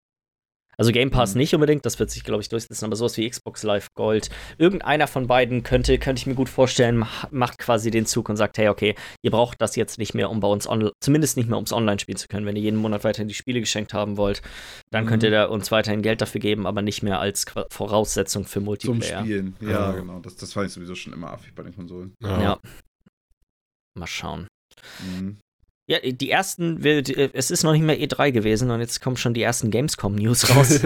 Also 0.78 0.92
Game 0.92 1.10
Pass 1.10 1.32
Mhm. 1.34 1.38
nicht 1.38 1.54
unbedingt, 1.54 1.86
das 1.86 1.98
wird 1.98 2.10
sich, 2.10 2.22
glaube 2.22 2.42
ich, 2.42 2.50
durchsetzen, 2.50 2.84
aber 2.84 2.96
sowas 2.96 3.16
wie 3.16 3.26
Xbox 3.30 3.62
Live 3.62 3.86
Gold. 3.96 4.28
Irgendeiner 4.58 5.06
von 5.06 5.26
beiden 5.26 5.62
könnte, 5.62 5.96
könnte 5.98 6.20
ich 6.20 6.26
mir 6.26 6.34
gut 6.34 6.50
vorstellen, 6.50 6.98
mach- 6.98 7.30
macht 7.30 7.58
quasi 7.58 7.90
den 7.90 8.04
Zug 8.04 8.28
und 8.28 8.36
sagt, 8.36 8.58
hey, 8.58 8.68
okay, 8.68 8.94
ihr 9.22 9.30
braucht 9.30 9.58
das 9.62 9.74
jetzt 9.76 9.98
nicht 9.98 10.12
mehr, 10.14 10.28
um 10.28 10.40
bei 10.40 10.48
uns 10.48 10.68
online, 10.68 10.90
zumindest 11.02 11.38
nicht 11.38 11.48
mehr, 11.48 11.56
ums 11.56 11.72
online 11.72 11.98
spielen 11.98 12.18
zu 12.18 12.26
können. 12.28 12.44
Wenn 12.44 12.56
ihr 12.56 12.62
jeden 12.62 12.76
Monat 12.76 13.04
weiterhin 13.04 13.28
die 13.28 13.32
Spiele 13.34 13.60
geschenkt 13.60 13.94
haben 13.94 14.18
wollt, 14.18 14.42
dann 14.92 15.04
Mhm. 15.04 15.08
könnt 15.08 15.22
ihr 15.22 15.30
da 15.30 15.44
uns 15.46 15.70
weiterhin 15.70 16.02
Geld 16.02 16.20
dafür 16.20 16.42
geben, 16.42 16.66
aber 16.66 16.82
nicht 16.82 17.02
mehr 17.02 17.20
als 17.20 17.46
Qua- 17.46 17.66
Voraussetzung 17.70 18.44
für 18.44 18.54
Zum 18.58 18.64
Multiplayer. 18.64 19.20
Spielen. 19.20 19.56
Ja, 19.60 19.70
Ja. 19.70 19.92
genau. 19.92 20.18
Das, 20.18 20.36
das 20.36 20.52
fand 20.52 20.66
ich 20.66 20.72
sowieso 20.74 20.94
schon 20.94 21.14
immer 21.14 21.30
affig 21.30 21.54
bei 21.54 21.62
den 21.62 21.74
Konsolen. 21.74 22.12
Ja. 22.22 22.42
Ja. 22.42 22.60
Mal 23.96 24.06
schauen. 24.06 24.46
Mhm. 25.00 25.38
Ja, 25.88 25.98
die 26.00 26.30
ersten, 26.30 26.80
die- 26.82 27.30
es 27.32 27.50
ist 27.50 27.62
noch 27.62 27.72
nicht 27.72 27.82
mehr 27.82 27.98
E3 28.00 28.32
gewesen 28.32 28.70
und 28.70 28.80
jetzt 28.80 29.00
kommen 29.00 29.16
schon 29.16 29.34
die 29.34 29.42
ersten 29.42 29.70
Gamescom-News 29.70 30.50
raus. 30.56 30.80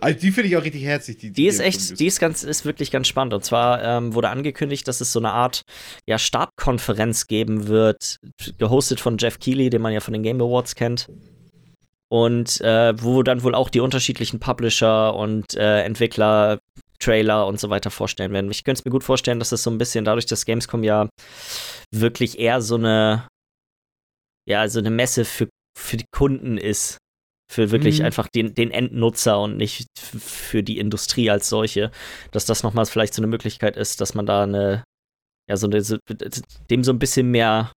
also 0.00 0.18
die 0.20 0.30
finde 0.32 0.48
ich 0.48 0.56
auch 0.56 0.64
richtig 0.64 0.82
herzig. 0.84 1.18
Die, 1.18 1.32
Die 1.32 1.46
ist 1.46 1.58
Gamescom 1.60 1.68
echt, 1.90 2.00
die 2.00 2.06
ist 2.06 2.20
ganz, 2.20 2.42
ist 2.44 2.64
wirklich 2.64 2.90
ganz 2.90 3.08
spannend. 3.08 3.34
Und 3.34 3.44
zwar 3.44 3.82
ähm, 3.82 4.14
wurde 4.14 4.28
angekündigt, 4.30 4.86
dass 4.88 5.00
es 5.00 5.12
so 5.12 5.18
eine 5.20 5.30
Art 5.32 5.62
ja, 6.06 6.18
Startkonferenz 6.18 7.26
geben 7.26 7.68
wird, 7.68 8.16
gehostet 8.58 9.00
von 9.00 9.16
Jeff 9.18 9.38
Keighley, 9.38 9.70
den 9.70 9.82
man 9.82 9.92
ja 9.92 10.00
von 10.00 10.12
den 10.12 10.22
Game 10.22 10.40
Awards 10.40 10.74
kennt. 10.74 11.08
Und 12.10 12.60
äh, 12.62 12.94
wo 13.02 13.22
dann 13.22 13.42
wohl 13.42 13.54
auch 13.54 13.68
die 13.70 13.80
unterschiedlichen 13.80 14.40
Publisher 14.40 15.14
und 15.14 15.54
äh, 15.54 15.82
Entwickler, 15.82 16.58
Trailer 17.02 17.46
und 17.46 17.60
so 17.60 17.70
weiter 17.70 17.90
vorstellen 17.90 18.32
werden. 18.32 18.50
Ich 18.50 18.64
könnte 18.64 18.80
es 18.80 18.84
mir 18.84 18.90
gut 18.90 19.04
vorstellen, 19.04 19.38
dass 19.38 19.52
es 19.52 19.62
so 19.62 19.70
ein 19.70 19.78
bisschen 19.78 20.04
dadurch, 20.04 20.26
dass 20.26 20.44
Gamescom 20.44 20.82
ja 20.84 21.08
wirklich 21.94 22.38
eher 22.38 22.60
so 22.60 22.74
eine, 22.74 23.28
ja, 24.48 24.68
so 24.68 24.78
eine 24.78 24.90
Messe 24.90 25.24
für, 25.24 25.48
für 25.78 25.96
die 25.96 26.06
Kunden 26.14 26.58
ist. 26.58 26.98
Für 27.50 27.70
wirklich 27.70 28.00
Mhm. 28.00 28.04
einfach 28.04 28.28
den, 28.28 28.54
den 28.54 28.70
Endnutzer 28.70 29.40
und 29.40 29.56
nicht 29.56 29.86
für 29.96 30.62
die 30.62 30.78
Industrie 30.78 31.30
als 31.30 31.48
solche. 31.48 31.90
Dass 32.30 32.44
das 32.44 32.62
nochmal 32.62 32.84
vielleicht 32.84 33.14
so 33.14 33.22
eine 33.22 33.26
Möglichkeit 33.26 33.76
ist, 33.78 34.02
dass 34.02 34.14
man 34.14 34.26
da 34.26 34.42
eine, 34.42 34.84
ja, 35.48 35.56
so 35.56 35.66
eine, 35.66 35.80
so, 35.80 35.96
dem 36.70 36.84
so 36.84 36.92
ein 36.92 36.98
bisschen 36.98 37.30
mehr 37.30 37.72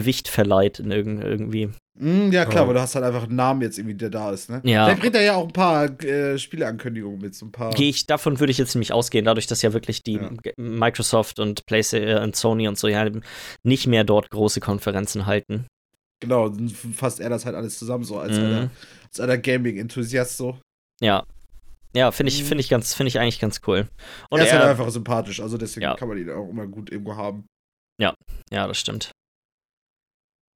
Gewicht 0.00 0.28
verleiht 0.28 0.78
in 0.80 0.90
irg 0.90 1.06
irgendwie. 1.06 1.70
Mm, 1.98 2.30
ja, 2.30 2.44
klar, 2.44 2.64
Oh. 2.64 2.68
weil 2.68 2.74
du 2.74 2.80
hast 2.80 2.94
halt 2.94 3.04
einfach 3.04 3.24
einen 3.24 3.36
Namen 3.36 3.62
jetzt 3.62 3.78
irgendwie, 3.78 3.96
der 3.96 4.10
da 4.10 4.30
ist, 4.30 4.50
ne? 4.50 4.60
Ja. 4.64 4.84
Vielleicht 4.84 5.00
bringt 5.00 5.14
er 5.16 5.22
ja 5.22 5.34
auch 5.36 5.46
ein 5.46 5.52
paar 5.52 5.84
äh, 6.04 6.38
Spieleankündigungen 6.38 7.18
mit, 7.20 7.34
so 7.34 7.46
ein 7.46 7.52
paar. 7.52 7.72
Gehe 7.72 7.88
ich, 7.88 8.06
davon 8.06 8.38
würde 8.38 8.50
ich 8.50 8.58
jetzt 8.58 8.74
nämlich 8.74 8.92
ausgehen, 8.92 9.24
dadurch, 9.24 9.46
dass 9.46 9.62
ja 9.62 9.72
wirklich 9.72 10.02
die 10.02 10.14
Ja. 10.14 10.30
Microsoft 10.56 11.38
und 11.38 11.64
PlayStation 11.66 12.22
und 12.22 12.36
Sony 12.36 12.68
und 12.68 12.78
so 12.78 12.88
ja 12.88 13.08
nicht 13.62 13.86
mehr 13.86 14.04
dort 14.04 14.30
große 14.30 14.60
Konferenzen 14.60 15.26
halten. 15.26 15.66
Genau, 16.20 16.48
dann 16.48 16.68
fasst 16.68 17.20
er 17.20 17.28
das 17.30 17.44
halt 17.46 17.56
alles 17.56 17.78
zusammen, 17.78 18.04
so 18.04 18.18
als 18.18 18.36
Mhm. 18.38 18.44
einer, 18.44 18.70
als 19.08 19.20
einer 19.20 19.38
Gaming-Enthusiast 19.38 20.36
so. 20.36 20.58
Ja. 21.00 21.24
Ja, 21.94 22.10
finde 22.10 22.30
ich, 22.30 22.42
Mhm. 22.42 22.46
finde 22.46 22.60
ich 22.60 22.68
ganz, 22.68 22.92
finde 22.92 23.08
ich 23.08 23.18
eigentlich 23.18 23.38
ganz 23.40 23.60
cool. 23.66 23.88
Und 24.28 24.38
er 24.40 24.44
ist 24.46 24.52
halt 24.52 24.62
er, 24.64 24.70
einfach 24.70 24.90
sympathisch, 24.90 25.40
also 25.40 25.56
deswegen 25.56 25.84
Ja. 25.84 25.94
kann 25.94 26.08
man 26.08 26.18
ihn 26.18 26.28
auch 26.30 26.48
immer 26.50 26.66
gut 26.66 26.90
irgendwo 26.92 27.16
haben. 27.16 27.46
ja, 27.98 28.14
das 28.68 28.78
stimmt. 28.78 29.10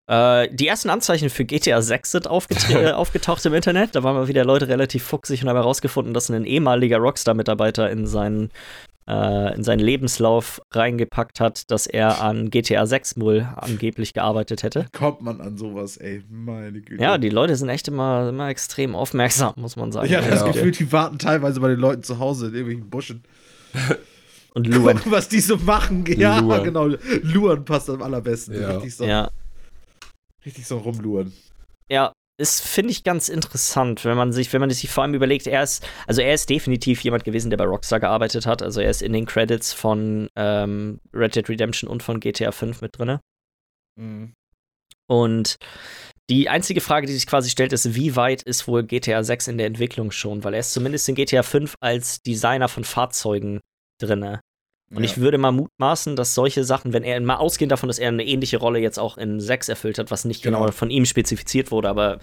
Äh, 0.10 0.49
die 0.51 0.68
ersten 0.68 0.89
Anzeichen 0.89 1.30
für 1.30 1.45
GTA 1.45 1.82
6 1.84 2.12
sind 2.12 2.28
aufget 2.28 2.68
äh, 2.74 2.91
aufgetaucht 2.91 3.45
im 3.45 3.53
Internet. 3.53 3.93
Da 3.95 4.01
waren 4.03 4.16
mal 4.16 4.28
wieder 4.28 4.43
Leute 4.43 4.68
relativ 4.68 5.03
fuchsig 5.03 5.43
und 5.43 5.49
haben 5.49 5.55
herausgefunden, 5.55 6.14
dass 6.16 6.30
ein 6.32 6.45
ehemaliger 6.45 6.97
Rockstar-Mitarbeiter 6.97 7.91
in 7.91 8.07
seinen, 8.07 8.49
äh, 9.07 9.53
in 9.55 9.64
seinen 9.64 9.82
Lebenslauf 9.82 10.62
reingepackt 10.72 11.39
hat, 11.39 11.70
dass 11.70 11.86
er 11.86 12.22
an 12.24 12.49
GTA 12.49 12.88
6 12.88 13.20
wohl 13.20 13.47
angeblich 13.55 14.14
gearbeitet 14.16 14.64
hätte. 14.64 14.88
Kommt 14.97 15.22
man 15.22 15.41
an 15.41 15.57
sowas, 15.60 15.97
ey, 15.97 16.24
meine 16.28 16.82
Güte. 16.82 17.03
Ja, 17.03 17.20
die 17.20 17.30
Leute 17.30 17.55
sind 17.55 17.70
echt 17.70 17.88
immer, 17.88 18.30
immer 18.30 18.49
extrem 18.49 18.95
aufmerksam, 18.95 19.53
muss 19.57 19.76
man 19.76 19.91
sagen. 19.91 20.07
Ich 20.07 20.16
habe 20.16 20.28
das 20.28 20.39
Ja. 20.41 20.47
Gefühl, 20.47 20.72
die 20.72 20.91
warten 20.91 21.20
teilweise 21.20 21.60
bei 21.60 21.68
den 21.68 21.80
Leuten 21.80 22.01
zu 22.01 22.18
Hause 22.18 22.47
in 22.47 22.53
irgendwelchen 22.55 22.89
Buschen. 22.89 23.24
Und 24.55 24.66
Luan. 24.66 24.95
Gucken, 24.97 25.12
was 25.12 25.30
die 25.30 25.39
so 25.39 25.57
machen. 25.57 26.03
Ja, 26.18 26.39
Luren. 26.39 26.64
genau. 26.64 26.88
Luren 27.22 27.64
passt 27.64 27.91
am 27.91 28.01
allerbesten. 28.01 28.60
Ja. 28.60 28.72
Richtig, 28.72 28.95
so, 28.95 29.05
Ja, 29.05 29.30
richtig 30.46 30.68
so 30.68 30.78
rumluren. 30.78 31.34
ja, 31.90 32.14
ist, 32.40 32.62
finde 32.62 32.92
ich, 32.92 33.04
ganz 33.04 33.28
interessant, 33.28 34.06
wenn 34.06 34.16
man 34.16 34.32
sich, 34.32 34.54
wenn 34.54 34.62
man 34.62 34.70
sich 34.70 34.90
vor 34.90 35.04
allem 35.04 35.14
überlegt, 35.14 35.46
er 35.46 35.62
ist, 35.62 35.86
also 36.08 36.22
er 36.22 36.34
ist 36.34 36.50
definitiv 36.50 37.02
jemand 37.02 37.26
gewesen, 37.26 37.50
der 37.50 37.58
bei 37.58 37.66
Rockstar 37.66 38.00
gearbeitet 38.00 38.46
hat. 38.46 38.62
Also 38.62 38.80
er 38.80 38.90
ist 38.90 39.02
in 39.02 39.12
den 39.12 39.26
Credits 39.26 39.74
von 39.74 40.30
ähm, 40.38 41.02
Red 41.14 41.36
Dead 41.36 41.50
Redemption 41.50 41.90
und 41.90 42.02
von 42.02 42.22
GTA 42.22 42.54
5 42.54 42.82
mit 42.82 42.98
drinne. 42.98 43.20
Mhm. 44.00 44.34
Und 45.08 45.58
die 46.30 46.48
einzige 46.48 46.80
Frage, 46.80 47.08
die 47.08 47.14
sich 47.14 47.28
quasi 47.28 47.50
stellt, 47.50 47.74
ist, 47.74 47.94
wie 47.96 48.16
weit 48.16 48.42
ist 48.44 48.68
wohl 48.68 48.84
GTA 48.84 49.24
6 49.24 49.50
in 49.50 49.58
der 49.58 49.68
Entwicklung 49.68 50.12
schon? 50.12 50.44
Weil 50.44 50.54
er 50.54 50.62
ist 50.62 50.72
zumindest 50.72 51.10
in 51.10 51.16
GTA 51.16 51.44
5 51.44 51.76
als 51.82 52.22
Designer 52.22 52.70
von 52.70 52.86
Fahrzeugen 52.86 53.60
drinne. 54.00 54.40
Und 54.92 55.04
ja. 55.04 55.10
ich 55.10 55.18
würde 55.18 55.38
mal 55.38 55.52
mutmaßen, 55.52 56.16
dass 56.16 56.34
solche 56.34 56.64
Sachen, 56.64 56.94
wenn 56.94 57.04
er 57.04 57.20
mal 57.22 57.36
ausgehend 57.36 57.72
davon, 57.72 57.88
dass 57.88 58.00
er 58.00 58.08
eine 58.10 58.26
ähnliche 58.26 58.58
Rolle 58.58 58.80
jetzt 58.80 58.98
auch 59.00 59.18
in 59.18 59.40
6 59.40 59.70
erfüllt 59.70 60.00
hat, 60.00 60.10
was 60.12 60.26
nicht 60.26 60.42
genau, 60.42 60.62
Genau. 60.62 60.72
von 60.72 60.90
ihm 60.90 61.06
spezifiziert 61.06 61.70
wurde, 61.72 61.90
aber 61.90 62.20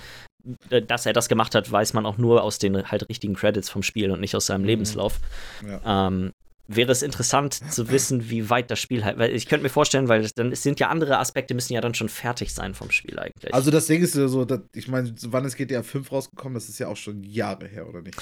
äh, 0.70 0.82
dass 0.82 1.06
er 1.06 1.12
das 1.12 1.28
gemacht 1.28 1.54
hat, 1.54 1.70
weiß 1.70 1.92
man 1.92 2.06
auch 2.06 2.18
nur 2.18 2.42
aus 2.42 2.58
den 2.58 2.90
halt 2.90 3.08
richtigen 3.08 3.34
Credits 3.34 3.70
vom 3.70 3.82
Spiel 3.82 4.10
und 4.10 4.20
nicht 4.20 4.34
aus 4.34 4.46
seinem 4.46 4.62
Mhm. 4.62 4.66
Lebenslauf. 4.66 5.20
Ja. 5.64 6.08
Ähm, 6.08 6.32
wäre 6.68 6.92
es 6.92 7.02
interessant 7.02 7.54
zu 7.72 7.90
wissen, 7.90 8.30
wie 8.30 8.50
weit 8.50 8.70
das 8.70 8.78
Spiel 8.80 9.04
halt, 9.04 9.18
weil 9.18 9.34
ich 9.34 9.46
könnte 9.46 9.62
mir 9.62 9.68
vorstellen, 9.68 10.08
weil 10.08 10.28
dann 10.34 10.52
es 10.52 10.62
sind 10.62 10.80
ja 10.80 10.88
andere 10.88 11.18
Aspekte, 11.18 11.54
müssen 11.54 11.72
ja 11.72 11.80
dann 11.80 11.94
schon 11.94 12.08
fertig 12.08 12.52
sein 12.52 12.74
vom 12.74 12.90
Spiel 12.90 13.18
eigentlich. 13.18 13.52
Also 13.54 13.70
das 13.70 13.86
Ding 13.86 14.02
ist 14.02 14.14
ja 14.14 14.28
so, 14.28 14.44
dass, 14.44 14.60
ich 14.74 14.88
meine, 14.88 15.12
wann 15.26 15.44
ist 15.44 15.56
GTA 15.56 15.82
5 15.82 16.10
rausgekommen? 16.10 16.54
Das 16.54 16.68
ist 16.68 16.78
ja 16.78 16.88
auch 16.88 16.96
schon 16.96 17.22
Jahre 17.22 17.66
her, 17.66 17.88
oder 17.88 18.02
nicht? 18.02 18.16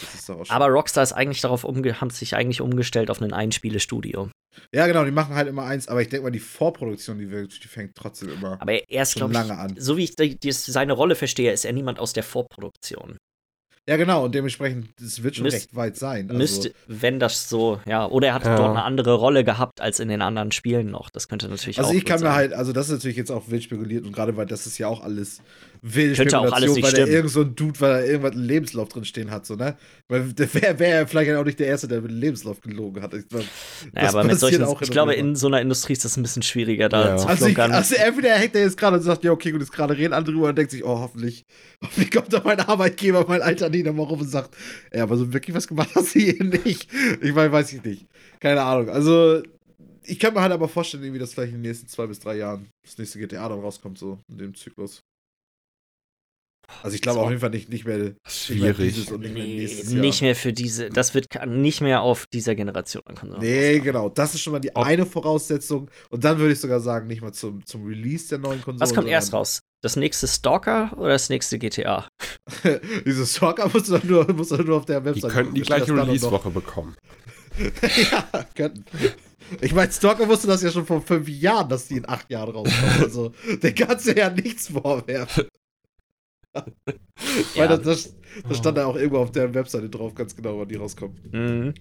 Aber 0.49 0.67
Rockstar 0.67 1.03
ist 1.03 1.13
eigentlich 1.13 1.41
darauf 1.41 1.65
umge 1.65 2.01
haben 2.01 2.11
sich 2.11 2.35
eigentlich 2.35 2.61
umgestellt 2.61 3.11
auf 3.11 3.21
ein 3.21 3.33
Einspielestudio. 3.33 4.31
ja, 4.73 4.87
genau, 4.87 5.05
die 5.05 5.11
machen 5.11 5.35
halt 5.35 5.49
immer 5.49 5.65
eins, 5.65 5.89
aber 5.89 6.03
ich 6.03 6.09
denke 6.09 6.25
mal, 6.25 6.31
die 6.31 6.41
Vorproduktion, 6.41 7.19
die, 7.19 7.27
die 7.27 7.69
fängt 7.69 7.95
trotzdem 7.95 8.31
immer 8.31 8.61
Aber 8.61 8.73
er 8.73 9.03
ist, 9.03 9.13
schon 9.13 9.31
glaube 9.31 9.33
ich, 9.33 9.39
lange 9.39 9.61
an. 9.61 9.75
so 9.79 9.97
wie 9.97 10.05
ich 10.05 10.17
die, 10.17 10.39
die, 10.39 10.53
seine 10.53 10.93
Rolle 10.93 11.15
verstehe, 11.15 11.53
ist 11.53 11.65
er 11.65 11.73
niemand 11.73 11.99
aus 11.99 12.13
der 12.13 12.23
Vorproduktion. 12.23 13.17
Ja, 13.87 13.97
genau, 13.99 14.24
und 14.24 14.35
dementsprechend, 14.35 14.89
das 14.99 15.22
wird 15.22 15.37
schon 15.37 15.43
Müsst- 15.43 15.57
recht 15.57 15.76
weit 15.76 15.97
sein. 15.99 16.26
Also, 16.30 16.39
Müsste, 16.39 16.72
wenn 16.87 17.20
das 17.20 17.51
so, 17.51 17.80
ja, 17.87 18.07
oder 18.07 18.28
er 18.28 18.35
hat 18.35 18.47
Ja. 18.47 18.57
dort 18.57 18.70
eine 18.70 18.82
andere 18.82 19.12
Rolle 19.14 19.45
gehabt 19.45 19.82
als 19.82 20.01
in 20.01 20.09
den 20.09 20.22
anderen 20.22 20.53
Spielen 20.53 20.91
noch. 20.91 21.11
Das 21.11 21.28
könnte 21.28 21.49
natürlich 21.49 21.78
also 21.78 21.91
auch 21.91 21.95
ich 21.95 22.01
gut 22.05 22.09
kann 22.09 22.22
mir 22.22 22.32
halt, 22.32 22.55
also 22.55 22.72
das 22.72 22.87
ist 22.87 22.93
natürlich 22.93 23.18
jetzt 23.18 23.30
auch 23.30 23.51
wild 23.51 23.62
spekuliert 23.62 24.07
und 24.07 24.12
gerade 24.12 24.39
weil 24.39 24.47
das 24.47 24.66
ist 24.66 24.78
ja 24.78 24.89
auch 24.89 25.03
alles 25.03 25.41
wilde 25.82 26.14
Könnte 26.16 26.39
auch 26.39 26.45
alles 26.51 26.70
Spekulation, 26.70 26.74
nicht 26.76 26.85
weil 26.85 26.93
der 26.93 27.03
stimmen. 27.03 27.14
irgend 27.16 27.30
so 27.30 27.41
ein 27.43 27.55
Dude, 27.55 27.80
weil 27.80 27.93
er 27.93 28.07
irgendwas 28.07 28.35
im 28.35 28.41
Lebenslauf 28.43 28.89
drin 28.89 29.05
stehen 29.05 29.30
hat, 29.30 29.45
so, 29.45 29.55
ne? 29.55 29.76
Weil 30.09 30.32
der 30.32 30.55
wäre 30.55 30.78
wär 30.78 31.07
vielleicht 31.07 31.32
auch 31.32 31.45
nicht 31.45 31.59
der 31.61 31.66
Erste, 31.66 31.87
der 31.87 32.01
mit 32.01 32.11
dem 32.11 32.16
Lebenslauf 32.20 32.62
gelogen 32.62 33.03
hat. 33.03 33.12
Ich, 33.12 33.24
Naja, 33.30 33.45
das 33.93 34.14
aber 34.14 34.24
mit 34.24 34.41
solchen, 34.41 34.62
auch 34.64 34.80
ich 34.80 34.91
glaube, 34.91 35.12
in 35.14 35.37
so 35.37 35.47
einer 35.49 35.61
Industrie 35.61 35.93
ist 35.93 36.07
das 36.07 36.16
ein 36.16 36.22
bisschen 36.22 36.41
schwieriger, 36.41 36.89
da 36.89 37.09
Ja. 37.09 37.16
zu 37.18 37.28
Also, 37.28 37.47
ich, 37.49 37.59
also 37.59 37.95
entweder 37.97 38.30
hängt 38.37 38.55
er 38.55 38.62
jetzt 38.62 38.78
gerade 38.78 38.97
und 38.97 39.03
sagt, 39.03 39.24
ja, 39.24 39.30
okay, 39.32 39.51
gut, 39.51 39.61
jetzt 39.61 39.72
gerade 39.72 39.95
reden 39.95 40.14
andere 40.14 40.35
drüber 40.35 40.49
und 40.49 40.57
denkt 40.57 40.70
sich, 40.70 40.82
oh, 40.85 41.01
hoffentlich, 41.01 41.45
hoffentlich 41.82 42.11
kommt 42.11 42.32
da 42.32 42.41
mein 42.43 42.61
Arbeitgeber, 42.61 43.26
mein 43.28 43.43
alter 43.43 43.68
Nina 43.75 43.93
mal 43.93 44.05
rum 44.05 44.20
und 44.20 44.29
sagt, 44.29 44.57
ja, 44.93 45.03
aber 45.03 45.16
so 45.16 45.33
wirklich 45.33 45.55
was 45.55 45.68
gemacht 45.68 45.91
hast 45.95 46.14
du 46.14 46.20
hier 46.20 46.43
nicht. 46.43 46.89
Ich 47.20 47.35
meine, 47.35 47.53
weiß 47.53 47.72
ich 47.72 47.85
nicht. 47.85 48.07
Keine 48.41 48.62
Ahnung. 48.62 48.89
Also, 48.89 49.43
ich 50.05 50.18
kann 50.18 50.35
mir 50.35 50.41
halt 50.43 50.53
aber 50.53 50.68
vorstellen, 50.68 51.03
irgendwie, 51.03 51.20
dass 51.20 51.35
vielleicht 51.35 51.53
in 51.53 51.62
den 51.62 51.70
nächsten 51.70 51.89
zwei 51.89 52.07
bis 52.07 52.20
drei 52.20 52.37
Jahren 52.37 52.68
das 52.85 52.99
nächste 52.99 53.18
GTA 53.18 53.49
dann 53.49 53.61
rauskommt, 53.61 53.99
so 53.99 54.18
in 54.31 54.39
dem 54.39 54.55
Zyklus. 54.55 55.01
Also 56.83 56.95
ich 56.95 57.03
glaube 57.03 57.20
auf 57.20 57.29
jeden 57.29 57.41
Fall 57.41 57.51
nicht, 57.51 57.68
nicht 57.68 57.85
mehr, 57.85 57.99
nicht 57.99 58.14
mehr 58.14 58.75
Schwierig. 58.75 58.97
nicht 58.97 59.11
mehr 59.11 59.18
nee, 59.31 59.57
nächstes 59.57 59.93
Jahr. 59.93 60.01
nicht 60.01 60.22
mehr 60.22 60.35
für 60.35 60.53
diese, 60.53 60.89
das 60.89 61.14
wird 61.14 61.27
nicht 61.47 61.81
mehr 61.81 62.01
auf 62.01 62.27
dieser 62.27 62.55
Generation 62.55 63.03
an 63.07 63.14
Konsolen 63.16 63.43
Nee, 63.43 63.81
genau. 63.81 64.09
Das 64.09 64.35
ist 64.35 64.41
schon 64.41 64.53
mal 64.55 64.61
die 64.61 64.75
Ob- 64.75 64.85
eine 64.85 65.05
Voraussetzung. 65.07 65.91
Und 66.11 66.25
dann 66.25 66.39
würde 66.39 66.53
ich 66.53 66.61
sogar 66.61 66.81
sagen, 66.81 67.07
nicht 67.07 67.20
mal 67.22 67.33
zum, 67.33 67.64
zum 67.66 67.85
Release 67.87 68.29
der 68.29 68.39
neuen 68.39 68.62
Konsole. 68.62 68.81
Was 68.81 68.95
kommt 68.95 69.09
erst 69.09 69.33
raus? 69.33 69.61
Das 69.85 69.97
nächste 69.97 70.26
Stalker 70.26 70.95
oder 70.97 71.11
das 71.11 71.28
nächste 71.28 71.59
GTA? 71.59 72.09
Dieses 73.05 73.37
Stalker 73.37 73.68
musst 73.68 73.89
du 73.91 73.99
dann 73.99 74.07
nur, 74.09 74.32
musst 74.32 74.51
du 74.51 74.57
dann 74.57 74.64
nur 74.66 74.78
auf 74.78 74.87
der 74.87 75.01
Die 75.01 75.07
Website 75.07 75.30
könnten 75.30 75.55
die 75.55 75.61
gleiche. 75.61 75.95
Release-Woche 75.95 76.49
bekommen. 76.51 76.97
ja, 78.11 78.45
könnten. 78.55 78.82
Ich 79.61 79.74
meine, 79.74 79.93
Stalker 79.93 80.26
wusste 80.26 80.47
das 80.47 80.62
ja 80.62 80.70
schon 80.70 80.87
vor 80.87 81.03
fünf 81.03 81.28
Jahren, 81.28 81.68
dass 81.68 81.87
die 81.89 81.99
in 81.99 82.09
acht 82.09 82.30
Jahren 82.30 82.55
rauskommen. 82.55 83.03
Also, 83.03 83.32
der 83.62 83.74
kannst 83.74 84.07
du 84.09 84.12
ja 84.16 84.30
nichts 84.30 84.68
vorwerfen. 84.68 85.49
Weil 86.55 86.64
Ja. 87.55 87.66
das, 87.76 87.82
das, 87.82 88.14
das 88.49 88.57
stand 88.57 88.78
da 88.78 88.87
auch 88.87 88.97
irgendwo 88.97 89.18
auf 89.18 89.32
der 89.32 89.53
Webseite 89.53 89.91
drauf, 89.91 90.14
ganz 90.14 90.35
genau, 90.35 90.59
wann 90.61 90.68
die 90.68 90.76
rauskommen. 90.76 91.18
Mhm. 91.30 91.74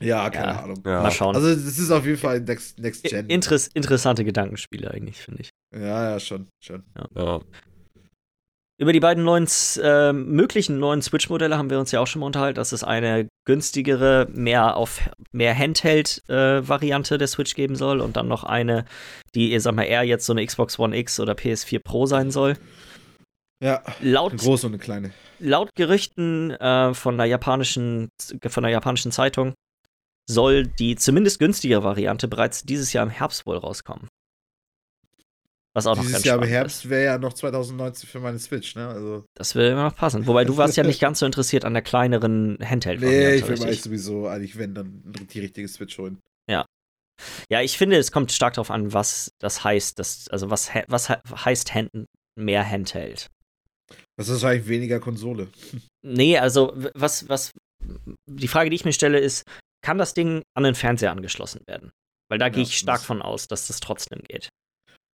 Ja, 0.00 0.28
keine 0.30 0.52
Ja. 0.54 0.62
Ahnung. 0.64 0.82
Ja. 0.84 1.02
Mal 1.02 1.10
schauen. 1.12 1.36
Also, 1.36 1.54
das 1.54 1.78
ist 1.78 1.90
auf 1.92 2.04
jeden 2.04 2.18
Fall 2.18 2.40
Next, 2.40 2.80
Next 2.80 3.04
Gen. 3.04 3.28
Interess 3.28 3.68
interessante 3.68 4.24
Gedankenspiele 4.24 4.90
eigentlich, 4.90 5.18
finde 5.18 5.42
ich. 5.42 5.49
Ja, 5.72 6.10
ja, 6.10 6.20
schon, 6.20 6.48
schon. 6.60 6.82
Ja. 7.14 7.40
Über 8.80 8.94
die 8.94 9.00
beiden 9.00 9.24
neuen, 9.24 9.46
äh, 9.82 10.14
möglichen 10.14 10.78
neuen 10.78 11.02
Switch-Modelle 11.02 11.58
haben 11.58 11.68
wir 11.68 11.78
uns 11.78 11.92
ja 11.92 12.00
auch 12.00 12.06
schon 12.06 12.20
mal 12.20 12.26
unterhalten. 12.26 12.56
Das 12.56 12.72
ist 12.72 12.82
eine 12.82 13.28
günstigere, 13.44 14.26
mehr 14.32 14.74
auf 14.78 15.02
mehr 15.32 15.54
Handheld-Variante 15.54 17.18
der 17.18 17.28
Switch 17.28 17.54
geben 17.54 17.76
soll 17.76 18.00
und 18.00 18.16
dann 18.16 18.26
noch 18.26 18.42
eine, 18.42 18.86
die, 19.34 19.52
ihr 19.52 19.60
sag 19.60 19.74
mal, 19.74 19.82
eher 19.82 20.04
jetzt 20.04 20.24
so 20.24 20.32
eine 20.32 20.46
Xbox 20.46 20.78
One 20.78 20.96
X 20.96 21.20
oder 21.20 21.34
PS4 21.34 21.80
Pro 21.80 22.06
sein 22.06 22.30
soll. 22.30 22.56
Ja, 23.62 23.82
Laut, 24.00 24.32
eine 24.32 24.40
große 24.40 24.66
und 24.66 24.72
eine 24.72 24.82
kleine. 24.82 25.10
laut 25.38 25.74
Gerüchten 25.74 26.52
äh, 26.52 26.94
von 26.94 27.14
einer 27.14 27.26
japanischen, 27.26 28.08
von 28.46 28.64
einer 28.64 28.72
japanischen 28.72 29.12
Zeitung 29.12 29.52
soll 30.26 30.66
die 30.66 30.96
zumindest 30.96 31.38
günstigere 31.38 31.84
Variante 31.84 32.28
bereits 32.28 32.62
dieses 32.62 32.94
Jahr 32.94 33.04
im 33.04 33.10
Herbst 33.10 33.44
wohl 33.44 33.58
rauskommen. 33.58 34.08
Was 35.72 35.86
auch 35.86 35.94
noch 35.94 36.02
Dieses 36.02 36.14
ganz 36.14 36.24
Jahr 36.24 36.42
im 36.42 36.48
Herbst 36.48 36.88
wäre 36.90 37.04
ja 37.04 37.18
noch 37.18 37.32
2019 37.32 38.08
für 38.08 38.18
meine 38.18 38.38
Switch, 38.40 38.74
ne? 38.74 38.88
Also, 38.88 39.24
Das 39.36 39.54
will 39.54 39.66
immer 39.70 39.84
noch 39.84 39.94
passen. 39.94 40.26
Wobei 40.26 40.44
du 40.44 40.56
warst 40.56 40.76
ja 40.76 40.82
nicht 40.82 41.00
ganz 41.00 41.20
so 41.20 41.26
interessiert 41.26 41.64
an 41.64 41.74
der 41.74 41.82
kleineren 41.82 42.58
handheld 42.60 43.00
nee, 43.00 43.36
ich 43.36 43.46
will 43.46 43.62
eigentlich 43.62 43.82
sowieso, 43.82 44.26
eigentlich, 44.26 44.58
wenn, 44.58 44.74
dann 44.74 45.02
die 45.32 45.40
richtige 45.40 45.68
Switch 45.68 45.96
holen. 45.98 46.18
Ja, 47.50 47.60
ich 47.60 47.76
finde, 47.76 47.98
es 47.98 48.12
kommt 48.12 48.32
stark 48.32 48.54
darauf 48.54 48.70
an, 48.70 48.94
was 48.94 49.30
das 49.40 49.62
heißt. 49.62 49.98
Das, 49.98 50.26
also 50.28 50.48
was, 50.48 50.70
was 50.88 51.08
he- 51.08 51.16
heißt 51.44 51.74
Hand, 51.74 51.90
mehr 52.34 52.66
Handheld? 52.66 53.28
Das 54.16 54.28
ist 54.28 54.42
wahrscheinlich 54.42 54.66
weniger 54.68 55.00
Konsole. 55.00 55.48
Nee, 56.02 56.38
also 56.38 56.72
was, 56.94 57.28
was, 57.28 57.50
die 58.26 58.48
Frage, 58.48 58.70
die 58.70 58.76
ich 58.76 58.86
mir 58.86 58.94
stelle, 58.94 59.18
ist, 59.18 59.44
kann 59.84 59.98
das 59.98 60.14
Ding 60.14 60.40
an 60.56 60.64
den 60.64 60.74
Fernseher 60.74 61.10
angeschlossen 61.10 61.60
werden? 61.66 61.90
Weil 62.30 62.38
da 62.38 62.48
gehe 62.48 62.62
Ja, 62.62 62.68
ich 62.70 62.78
stark 62.78 63.02
von 63.02 63.20
aus, 63.20 63.48
dass 63.48 63.66
das 63.66 63.80
trotzdem 63.80 64.22
geht. 64.22 64.48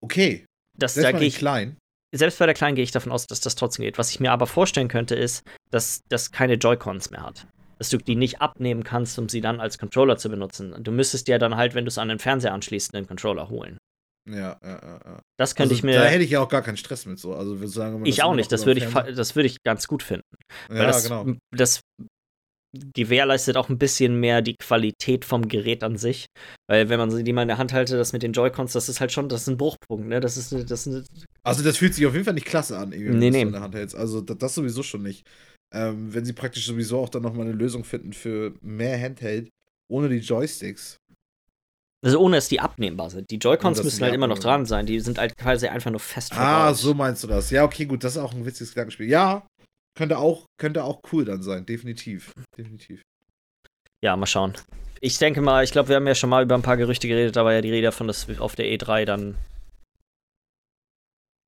Okay, 0.06 0.46
Das, 0.78 0.94
selbst 0.94 1.12
da 1.14 1.18
in 1.18 1.24
ich, 1.24 1.36
klein. 1.36 1.76
selbst 2.14 2.38
bei 2.38 2.46
der 2.46 2.54
Kleinen 2.54 2.76
gehe 2.76 2.84
ich 2.84 2.92
davon 2.92 3.10
aus, 3.10 3.26
dass 3.26 3.40
das 3.40 3.56
trotzdem 3.56 3.84
geht. 3.84 3.98
Was 3.98 4.10
ich 4.10 4.20
mir 4.20 4.30
aber 4.30 4.46
vorstellen 4.46 4.86
könnte, 4.86 5.16
ist, 5.16 5.42
dass 5.72 6.02
das 6.08 6.30
keine 6.30 6.54
Joy-Cons 6.54 7.10
mehr 7.10 7.22
hat. 7.24 7.48
Dass 7.78 7.90
du 7.90 7.98
die 7.98 8.14
nicht 8.14 8.40
abnehmen 8.40 8.84
kannst, 8.84 9.18
um 9.18 9.28
sie 9.28 9.40
dann 9.40 9.58
als 9.60 9.78
Controller 9.78 10.16
zu 10.16 10.30
benutzen. 10.30 10.74
Du 10.84 10.92
müsstest 10.92 11.26
ja 11.26 11.38
dann 11.38 11.56
halt, 11.56 11.74
wenn 11.74 11.84
du 11.84 11.88
es 11.88 11.98
an 11.98 12.08
den 12.08 12.20
Fernseher 12.20 12.54
anschließt, 12.54 12.94
einen 12.94 13.08
Controller 13.08 13.48
holen. 13.48 13.78
Ja, 14.28 14.56
ja, 14.62 15.00
ja. 15.04 15.20
Das 15.38 15.54
könnte 15.56 15.72
also, 15.72 15.78
ich 15.78 15.82
mir. 15.82 15.98
Da 15.98 16.06
hätte 16.06 16.24
ich 16.24 16.30
ja 16.30 16.40
auch 16.40 16.48
gar 16.48 16.62
keinen 16.62 16.76
Stress 16.76 17.04
mit 17.06 17.18
so. 17.18 17.34
Also, 17.34 17.66
sagen, 17.66 18.06
Ich 18.06 18.22
auch 18.22 18.34
nicht, 18.34 18.50
das 18.52 18.64
würde 18.64 18.84
ich, 18.84 18.92
das 18.92 19.34
würde 19.34 19.46
ich 19.48 19.62
ganz 19.64 19.88
gut 19.88 20.02
finden. 20.02 20.24
Weil 20.68 20.78
Ja, 20.78 20.86
das, 20.86 21.02
genau. 21.04 21.26
das 21.52 21.80
gewährleistet 22.94 23.56
auch 23.56 23.68
ein 23.68 23.78
bisschen 23.78 24.18
mehr 24.20 24.42
die 24.42 24.56
Qualität 24.56 25.24
vom 25.24 25.48
Gerät 25.48 25.82
an 25.84 25.96
sich. 25.96 26.26
Weil 26.68 26.88
wenn 26.88 26.98
man 26.98 27.24
die 27.24 27.32
mal 27.32 27.42
in 27.42 27.48
der 27.48 27.58
Hand 27.58 27.72
halte, 27.72 27.96
das 27.96 28.12
mit 28.12 28.22
den 28.22 28.32
Joy-Cons, 28.32 28.72
das 28.72 28.88
ist 28.88 29.00
halt 29.00 29.12
schon, 29.12 29.28
das 29.28 29.42
ist 29.42 29.48
ein 29.48 29.56
Bruchpunkt, 29.56 30.06
ne? 30.08 30.20
Das 30.20 30.36
ist, 30.36 30.52
eine- 30.52 30.64
das 30.64 30.86
ist 30.86 30.94
eine, 30.94 31.04
Also 31.42 31.62
das 31.62 31.76
fühlt 31.76 31.94
sich 31.94 32.06
auf 32.06 32.12
jeden 32.14 32.24
Fall 32.24 32.34
nicht 32.34 32.46
klasse 32.46 32.76
an, 32.78 32.92
irgendwie, 32.92 33.10
wenn 33.12 33.18
Nee, 33.18 33.30
nee. 33.30 33.42
in 33.42 33.52
der 33.52 33.60
Hand 33.60 33.74
hältst. 33.74 33.94
Also 33.96 34.20
das, 34.20 34.38
das 34.38 34.54
sowieso 34.54 34.82
schon 34.82 35.02
nicht. 35.02 35.26
Ähm, 35.74 36.14
wenn 36.14 36.24
sie 36.24 36.32
praktisch 36.32 36.66
sowieso 36.66 36.98
auch 37.00 37.08
dann 37.08 37.22
nochmal 37.22 37.46
eine 37.46 37.54
Lösung 37.54 37.84
finden 37.84 38.12
für 38.12 38.54
mehr 38.62 39.00
Handheld 39.00 39.48
ohne 39.88 40.08
die 40.08 40.18
Joysticks. 40.18 40.96
also 42.04 42.20
ohne 42.20 42.36
dass 42.36 42.48
die 42.48 42.60
abnehmbar 42.60 43.10
sind. 43.10 43.30
Die 43.30 43.36
Joy-Cons 43.36 43.82
müssen 43.82 44.02
halt 44.04 44.14
immer 44.14 44.26
noch 44.28 44.38
dran 44.38 44.64
sein. 44.66 44.86
Die 44.86 45.00
sind 45.00 45.18
halt 45.18 45.36
quasi 45.36 45.66
einfach 45.66 45.90
nur 45.90 45.98
fest 46.00 46.32
Ah, 46.36 46.72
so 46.72 46.94
meinst 46.94 47.24
du 47.24 47.26
das. 47.26 47.50
Ja, 47.50 47.64
okay, 47.64 47.84
gut, 47.84 48.04
das 48.04 48.12
ist 48.16 48.22
auch 48.22 48.32
ein 48.32 48.44
witziges 48.46 48.70
Gedankenspiel. 48.70 49.08
Ja, 49.08 49.46
könnte 49.96 50.18
auch, 50.18 50.46
könnte 50.60 50.84
auch 50.84 51.00
cool 51.12 51.24
dann 51.24 51.42
sein, 51.42 51.66
definitiv. 51.66 52.32
Definitiv. 52.56 53.02
Ja, 54.04 54.16
mal 54.16 54.26
schauen. 54.26 54.54
Ich 55.00 55.18
denke 55.18 55.40
mal, 55.40 55.64
ich 55.64 55.72
glaube, 55.72 55.88
wir 55.88 55.96
haben 55.96 56.06
ja 56.06 56.14
schon 56.14 56.30
mal 56.30 56.42
über 56.42 56.54
ein 56.54 56.62
paar 56.62 56.76
Gerüchte 56.76 57.08
geredet, 57.08 57.36
da 57.36 57.44
war 57.44 57.52
ja 57.52 57.60
die 57.60 57.70
Rede 57.70 57.86
davon, 57.86 58.06
dass 58.06 58.28
auf 58.38 58.54
der 58.56 58.66
E3 58.66 59.04
dann 59.04 59.36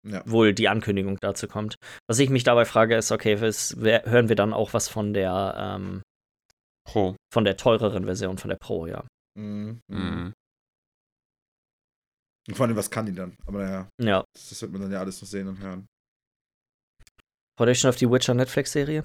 Ja. 0.06 0.22
wohl 0.26 0.54
die 0.54 0.68
Ankündigung 0.68 1.18
dazu 1.20 1.48
kommt. 1.48 1.76
Was 2.08 2.18
ich 2.18 2.30
mich 2.30 2.44
dabei 2.44 2.64
frage, 2.64 2.96
ist, 2.96 3.10
okay, 3.12 3.40
was, 3.40 3.74
wer, 3.78 4.04
hören 4.04 4.28
wir 4.28 4.36
dann 4.36 4.52
auch 4.52 4.72
was 4.74 4.88
von 4.88 5.12
der, 5.12 5.54
ähm, 5.58 6.02
Pro. 6.86 7.16
von 7.32 7.44
der 7.44 7.56
teureren 7.56 8.04
Version, 8.04 8.38
von 8.38 8.48
der 8.48 8.56
Pro, 8.56 8.86
ja. 8.86 9.04
Mhm. 9.38 9.80
Mhm. 9.88 9.98
Mhm. 9.98 10.32
Und 12.48 12.54
vor 12.56 12.66
allem, 12.66 12.76
was 12.76 12.90
kann 12.90 13.04
die 13.06 13.14
dann? 13.14 13.34
Aber 13.46 13.58
naja, 13.62 13.88
Ja. 14.00 14.24
das, 14.34 14.48
das 14.50 14.62
wird 14.62 14.72
man 14.72 14.80
dann 14.82 14.92
ja 14.92 15.00
alles 15.00 15.20
noch 15.20 15.28
sehen 15.28 15.48
und 15.48 15.58
hören. 15.58 15.86
Freut 17.58 17.70
euch 17.70 17.80
schon 17.80 17.88
auf 17.90 17.96
die 17.96 18.08
Witcher 18.08 18.34
Netflix-Serie? 18.34 19.02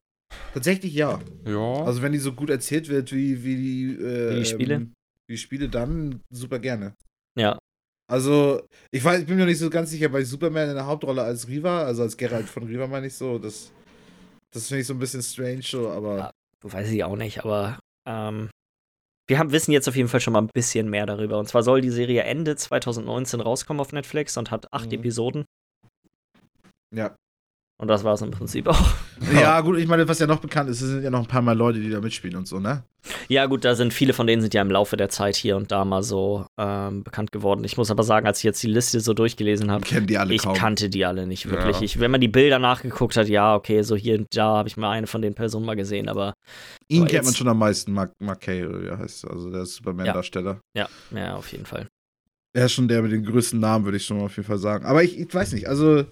Tatsächlich 0.54 0.94
ja. 0.94 1.20
Ja. 1.44 1.84
Also 1.86 2.04
wenn 2.04 2.12
die 2.12 2.20
so 2.20 2.34
gut 2.34 2.52
erzählt 2.52 2.88
wird 2.88 3.12
wie, 3.12 3.44
wie 3.44 3.56
die, 3.56 3.96
äh, 3.96 4.36
Wie 4.36 4.40
die 4.42 4.46
Spiele? 4.46 4.74
ähm, 4.76 4.94
Wie 5.28 5.34
die 5.34 5.38
Spiele, 5.40 5.70
dann 5.70 6.22
super 6.30 6.60
gerne. 6.60 6.94
Ja. 7.36 7.58
Also, 8.08 8.62
ich 8.92 9.04
weiß, 9.04 9.22
ich 9.22 9.26
bin 9.26 9.38
mir 9.38 9.42
noch 9.42 9.48
nicht 9.50 9.58
so 9.58 9.72
ganz 9.72 9.90
sicher, 9.90 10.08
bei 10.10 10.24
Superman 10.24 10.70
in 10.70 10.76
der 10.76 10.86
Hauptrolle 10.86 11.24
als 11.24 11.48
Riva, 11.48 11.84
also 11.84 12.04
als 12.04 12.16
Geralt 12.16 12.48
von 12.48 12.62
Riva 12.64 12.86
meine 12.86 13.08
ich 13.08 13.16
so, 13.16 13.40
das, 13.40 13.72
das 14.52 14.68
finde 14.68 14.82
ich 14.82 14.88
so 14.88 14.94
ein 14.94 15.00
bisschen 15.00 15.24
strange, 15.24 15.64
so, 15.64 15.90
aber 15.90 16.18
Ja. 16.18 16.32
Weiß 16.62 16.92
ich 16.92 17.04
auch 17.04 17.16
nicht, 17.16 17.40
aber 17.44 17.80
ähm, 18.08 18.52
wir 19.28 19.40
haben, 19.40 19.52
wissen 19.52 19.72
jetzt 19.72 19.88
auf 19.90 19.96
jeden 19.96 20.10
Fall 20.10 20.20
schon 20.20 20.34
mal 20.34 20.42
ein 20.44 20.50
bisschen 20.54 20.90
mehr 20.92 21.08
darüber. 21.08 21.40
Und 21.40 21.48
zwar 21.48 21.64
soll 21.64 21.82
die 21.82 21.90
Serie 21.90 22.22
Ende 22.24 22.56
2019 22.56 23.42
rauskommen 23.42 23.82
auf 23.82 23.94
Netflix 23.94 24.38
und 24.38 24.52
hat 24.52 24.72
acht 24.72 24.88
Mhm. 24.92 25.00
Episoden. 25.00 25.46
ja. 26.94 27.16
Und 27.82 27.88
das 27.88 28.04
war 28.04 28.14
es 28.14 28.22
im 28.22 28.32
Prinzip 28.32 28.68
auch. 28.68 28.80
Ja, 29.34 29.62
gut, 29.62 29.78
ich 29.78 29.88
meine, 29.88 30.06
was 30.08 30.20
ja 30.20 30.28
noch 30.28 30.40
bekannt 30.40 30.70
ist, 30.70 30.82
es 30.82 30.90
sind 30.90 31.02
ja 31.04 31.10
noch 31.10 31.22
ein 31.22 31.28
paar 31.28 31.42
Mal 31.42 31.58
Leute, 31.58 31.80
die 31.80 31.90
da 31.90 32.02
mitspielen 32.02 32.36
und 32.36 32.46
so, 32.46 32.60
ne? 32.60 32.84
Ja, 33.30 33.46
gut, 33.46 33.64
da 33.64 33.74
sind 33.74 33.94
viele 33.94 34.12
von 34.12 34.28
denen 34.28 34.42
sind 34.42 34.54
ja 34.54 34.62
im 34.62 34.70
Laufe 34.70 34.98
der 34.98 35.08
Zeit 35.08 35.38
hier 35.38 35.56
und 35.56 35.72
da 35.72 35.86
mal 35.86 36.04
so 36.04 36.46
ähm, 36.60 37.04
bekannt 37.06 37.32
geworden. 37.32 37.64
Ich 37.64 37.78
muss 37.78 37.90
aber 37.90 38.04
sagen, 38.04 38.28
als 38.28 38.40
ich 38.40 38.44
jetzt 38.44 38.62
die 38.62 38.68
Liste 38.68 39.00
so 39.00 39.14
durchgelesen 39.14 39.72
habe, 39.72 39.86
Kennen 39.86 40.08
die 40.08 40.18
alle 40.18 40.34
ich 40.34 40.44
kaum. 40.44 40.56
kannte 40.56 40.90
die 40.90 41.06
alle 41.06 41.26
nicht 41.26 41.50
wirklich. 41.50 41.78
Ja. 41.78 41.84
Ich, 41.84 42.00
wenn 42.02 42.12
man 42.12 42.20
die 42.20 42.28
Bilder 42.28 42.60
nachgeguckt 42.60 43.16
hat, 43.16 43.30
ja, 43.30 43.56
okay, 43.56 43.82
so 43.82 43.96
hier 43.96 44.18
und 44.20 44.28
da 44.36 44.58
habe 44.58 44.68
ich 44.68 44.76
mal 44.76 44.92
eine 44.92 45.08
von 45.08 45.22
den 45.22 45.36
Personen 45.36 45.66
mal 45.66 45.76
gesehen, 45.78 46.10
aber 46.10 46.34
Ihn 46.90 47.04
Aber 47.04 47.12
kennt 47.12 47.26
man 47.26 47.34
schon 47.34 47.48
am 47.48 47.60
meisten, 47.60 47.94
Mark, 47.94 48.12
Mark 48.20 48.42
Kay, 48.42 48.66
oder 48.66 48.82
wie 48.82 48.88
er 48.88 48.98
heißt, 49.00 49.26
also 49.30 49.50
der 49.50 49.66
Superman-Darsteller. 49.66 50.60
ja, 50.76 50.90
ja, 51.16 51.36
auf 51.36 51.50
jeden 51.54 51.66
Fall. 51.66 51.88
Er 52.54 52.66
ist 52.66 52.74
schon 52.74 52.90
der 52.90 53.02
mit 53.02 53.14
den 53.14 53.24
größten 53.24 53.60
Namen, 53.60 53.86
würde 53.86 53.98
ich 53.98 54.06
schon 54.06 54.18
mal 54.18 54.26
auf 54.26 54.36
jeden 54.36 54.48
Fall 54.48 54.58
sagen. 54.60 54.86
Aber 54.86 55.02
ich, 55.02 55.18
ich 55.18 55.34
weiß 55.34 55.54
nicht, 55.54 55.68
also 55.70 56.04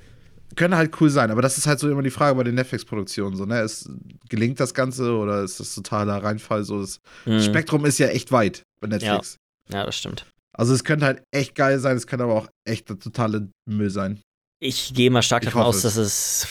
könnte 0.56 0.78
halt 0.78 1.00
cool 1.02 1.10
sein, 1.10 1.32
aber 1.32 1.42
das 1.42 1.58
ist 1.58 1.68
halt 1.68 1.80
so 1.80 1.90
immer 1.90 2.02
die 2.04 2.10
Frage 2.12 2.36
bei 2.36 2.44
den 2.44 2.56
Netflix-Produktionen, 2.56 3.36
so, 3.36 3.46
ne? 3.46 3.60
Es, 3.62 3.90
gelingt 4.30 4.60
das 4.60 4.74
Ganze 4.74 5.14
oder 5.16 5.44
ist 5.44 5.60
das 5.60 5.74
totaler 5.76 6.24
Reinfall? 6.24 6.64
So, 6.64 6.82
das 6.82 7.00
Mhm. 7.26 7.42
Spektrum 7.42 7.86
ist 7.86 7.98
ja 8.00 8.08
echt 8.08 8.32
weit 8.32 8.64
bei 8.82 8.88
Netflix. 8.88 9.38
Ja, 9.70 9.86
das 9.86 9.96
stimmt. 9.98 10.26
Also 10.54 10.74
es 10.74 10.84
könnte 10.84 11.06
halt 11.06 11.24
echt 11.32 11.56
geil 11.56 11.80
sein, 11.80 11.96
es 11.98 12.08
könnte 12.08 12.26
aber 12.26 12.34
auch 12.36 12.48
echt 12.68 12.90
der 12.90 13.00
totale 13.00 13.50
Müll 13.70 13.90
sein. 13.90 14.20
Ich 14.60 14.94
gehe 14.94 15.10
mal 15.10 15.22
stark 15.24 15.44
Ich 15.44 15.50
davon 15.50 15.62
aus, 15.64 15.78
es. 15.78 15.82
dass 15.84 15.96
es 15.98 16.48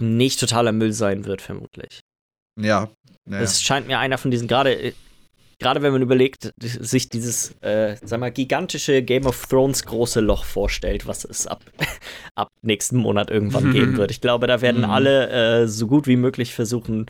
nicht 0.00 0.38
totaler 0.38 0.72
Müll 0.72 0.92
sein 0.92 1.24
wird, 1.24 1.40
vermutlich. 1.42 2.00
Ja. 2.60 2.90
Naja. 3.28 3.42
Es 3.42 3.62
scheint 3.62 3.86
mir 3.86 3.98
einer 3.98 4.18
von 4.18 4.30
diesen, 4.30 4.48
gerade 4.48 4.74
äh, 4.74 4.92
gerade 5.62 5.80
wenn 5.82 5.92
man 5.92 6.02
überlegt, 6.02 6.52
sich 6.60 7.08
dieses, 7.08 7.52
äh, 7.62 7.96
sag 8.04 8.20
mal, 8.20 8.30
gigantische 8.30 9.02
Game 9.02 9.24
of 9.26 9.46
Thrones 9.46 9.84
große 9.84 10.20
Loch 10.20 10.44
vorstellt, 10.44 11.06
was 11.06 11.24
es 11.24 11.46
ab, 11.46 11.62
ab 12.34 12.48
nächsten 12.62 12.96
Monat 12.98 13.30
irgendwann 13.30 13.70
geben 13.72 13.96
wird. 13.96 14.10
Ich 14.10 14.20
glaube, 14.20 14.46
da 14.46 14.60
werden 14.60 14.82
Mhm. 14.82 14.90
alle 14.90 15.62
äh, 15.62 15.68
so 15.68 15.86
gut 15.86 16.06
wie 16.06 16.16
möglich 16.16 16.54
versuchen, 16.54 17.06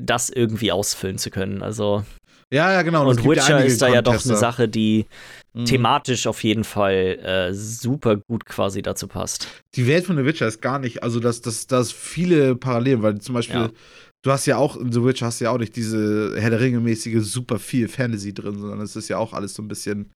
das 0.00 0.30
irgendwie 0.30 0.70
ausfüllen 0.72 1.18
zu 1.18 1.30
können. 1.30 1.62
Also, 1.62 2.04
ja, 2.52 2.72
ja, 2.72 2.82
genau. 2.82 3.06
und 3.08 3.22
ja 3.22 3.30
Witcher 3.30 3.64
ist 3.64 3.82
da 3.82 3.88
ja 3.88 4.00
doch 4.00 4.24
eine. 4.24 4.36
Sache, 4.36 4.68
die 4.68 5.06
Mhm. 5.54 5.64
thematisch 5.64 6.26
auf 6.26 6.44
jeden 6.44 6.62
Fall 6.62 7.18
äh, 7.50 7.52
super 7.52 8.16
gut 8.16 8.44
quasi 8.44 8.80
dazu 8.82 9.08
passt. 9.08 9.48
Die 9.74 9.86
Welt 9.88 10.04
von 10.06 10.16
The 10.16 10.24
Witcher 10.24 10.46
ist 10.46 10.60
gar 10.62 10.78
nicht, 10.78 11.02
also 11.02 11.18
das, 11.20 11.40
das, 11.40 11.66
das 11.66 11.90
viele 11.90 12.54
Parallelen, 12.54 13.02
weil 13.02 13.18
zum 13.20 13.34
Beispiel, 13.34 13.56
Ja. 13.62 13.70
Du 14.24 14.30
hast 14.32 14.46
ja 14.46 14.56
auch, 14.56 14.76
in 14.76 14.92
The 14.92 15.02
Witcher 15.04 15.26
hast 15.26 15.40
du 15.40 15.44
ja 15.44 15.50
auch 15.50 15.58
nicht 15.58 15.76
diese 15.76 16.34
Herr 16.40 16.50
der 16.50 16.60
Ringe-mäßige 16.60 17.20
super 17.22 17.58
viel 17.58 17.88
Fantasy 17.88 18.32
drin, 18.34 18.58
sondern 18.58 18.80
es 18.80 18.96
ist 18.96 19.08
ja 19.08 19.18
auch 19.18 19.32
alles 19.32 19.54
so 19.54 19.62
ein 19.62 19.68
bisschen, 19.68 20.12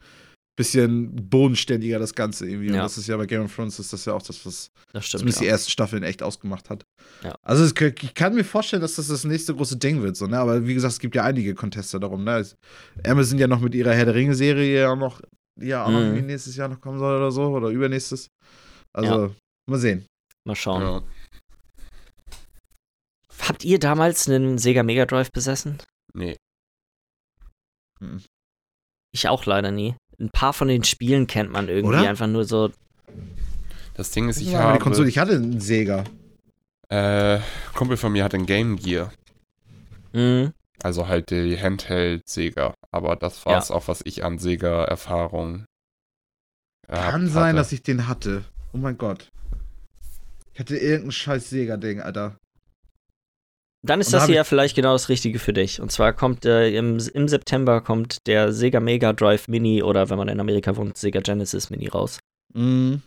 bisschen 0.59 1.15
bodenständiger, 1.31 1.99
das 1.99 2.15
Ganze 2.15 2.47
irgendwie. 2.47 2.69
Und 2.69 2.75
Ja. 2.75 2.83
das 2.83 2.99
ist 2.99 3.07
ja 3.07 3.17
bei 3.17 3.25
Game 3.27 3.43
of 3.45 3.55
Thrones 3.55 3.79
ist 3.79 3.93
das 3.93 4.05
ja 4.05 4.13
auch 4.13 4.23
das, 4.23 4.45
was 4.45 4.69
Das 4.93 5.07
stimmt. 5.07 5.21
zumindest 5.21 5.41
Ja. 5.41 5.45
die 5.45 5.49
ersten 5.51 5.71
Staffeln 5.71 6.03
echt 6.03 6.23
ausgemacht 6.23 6.69
hat. 6.69 6.85
Ja. 7.25 7.35
Also 7.43 7.65
es, 7.65 7.73
ich 7.81 8.15
kann 8.15 8.35
mir 8.35 8.45
vorstellen, 8.45 8.83
dass 8.83 8.97
das 8.97 9.09
das 9.09 9.25
nächste 9.25 9.55
große 9.55 9.77
Ding 9.79 10.03
wird, 10.03 10.17
so, 10.17 10.27
ne? 10.27 10.39
Aber 10.39 10.67
wie 10.67 10.75
gesagt, 10.75 10.93
es 10.93 10.99
gibt 11.01 11.15
ja 11.15 11.25
einige 11.25 11.55
Contester 11.55 11.99
darum, 12.01 12.25
ne? 12.25 12.47
Amazon 13.07 13.39
ja 13.39 13.47
noch 13.47 13.61
mit 13.61 13.75
ihrer 13.75 13.95
Herr 13.95 14.05
der 14.05 14.15
Ringe-Serie 14.15 14.81
ja 14.81 14.95
noch, 14.95 15.23
die 15.59 15.69
ja 15.69 15.85
auch 15.85 15.91
noch 15.91 16.01
Mhm. 16.01 16.05
irgendwie 16.07 16.23
nächstes 16.27 16.55
Jahr 16.57 16.69
noch 16.69 16.81
kommen 16.81 16.99
soll 16.99 17.17
oder 17.17 17.31
so, 17.33 17.45
oder 17.45 17.69
übernächstes. 17.69 18.29
Also, 18.95 19.35
mal 19.71 19.79
sehen. 19.79 20.05
Mal 20.47 20.55
schauen. 20.57 21.03
Ja. 23.43 23.49
Habt 23.49 23.65
ihr 23.65 23.79
damals 23.79 24.29
einen 24.29 24.59
Sega 24.59 24.83
Mega 24.83 25.07
Drive 25.07 25.33
besessen? 25.33 25.79
Nee. 26.15 26.37
Ich 29.13 29.29
auch 29.29 29.47
leider 29.47 29.71
nie. 29.71 29.95
Ein 30.19 30.31
paar 30.31 30.53
von 30.53 30.69
den 30.69 30.85
Spielen 30.85 31.27
kennt 31.27 31.51
man 31.51 31.69
irgendwie 31.69 31.99
Oder? 31.99 32.09
einfach 32.09 32.27
nur 32.27 32.45
so. 32.45 32.71
Das 33.95 34.11
Ding 34.11 34.29
ist, 34.29 34.41
ich 34.41 34.53
meine 34.53 34.65
habe. 34.65 34.79
Konsole. 34.79 35.09
Ich 35.09 35.19
hatte 35.19 35.35
einen 35.35 35.61
Sega. 35.61 36.05
Äh, 36.89 37.41
Kumpel 37.75 37.97
von 37.97 38.13
mir 38.13 38.25
hat 38.25 38.35
einen 38.35 38.47
Game 38.47 38.77
Gear. 38.77 39.13
Mhm. 40.13 40.53
Also 40.83 41.09
halt 41.09 41.31
die 41.31 41.59
Handheld-Sega. 41.61 42.75
Aber 42.91 43.17
das 43.17 43.47
war 43.47 43.59
es 43.59 43.71
auch, 43.71 43.89
was 43.89 44.03
ich 44.05 44.25
an 44.25 44.39
Sega-Erfahrung 44.39 45.65
Kann 46.89 47.29
sein, 47.29 47.57
dass 47.57 47.73
ich 47.73 47.83
den 47.83 48.09
hatte. 48.09 48.45
Oh 48.73 48.79
mein 48.79 48.99
Gott. 48.99 49.31
Ich 50.55 50.61
hatte 50.61 50.77
irgendein 50.77 51.13
scheiß 51.13 51.51
Sega-Ding, 51.51 52.01
Alter. 52.01 52.37
Dann 53.85 54.01
ist 54.01 54.09
Und 54.09 54.13
da 54.13 54.19
das 54.19 54.27
hier 54.27 54.37
ja 54.37 54.45
vielleicht 54.45 54.77
genau 54.77 54.93
das 54.93 55.09
Richtige 55.09 55.39
für 55.41 55.53
dich. 55.53 55.81
Und 55.81 55.91
zwar 55.91 56.13
kommt 56.13 56.45
äh, 56.45 56.71
im, 56.71 56.99
im 57.13 57.29
September 57.29 57.81
kommt 57.81 58.19
der 58.27 58.53
Sega 58.53 58.79
Mega 58.79 59.13
Drive 59.13 59.49
Mini 59.49 59.83
oder 59.83 60.09
wenn 60.09 60.19
man 60.19 60.29
in 60.29 60.39
Amerika 60.39 60.77
wohnt, 60.77 60.97
Sega 60.97 61.21
Genesis 61.21 61.69
Mini 61.71 61.89
raus. 61.89 62.21
Mhm. 62.55 63.03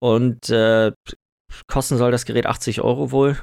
Und 0.00 0.50
äh, 0.50 0.92
kosten 1.66 1.98
soll 1.98 2.12
das 2.12 2.26
Gerät 2.26 2.46
80 2.46 2.80
Euro 2.80 3.10
wohl. 3.10 3.38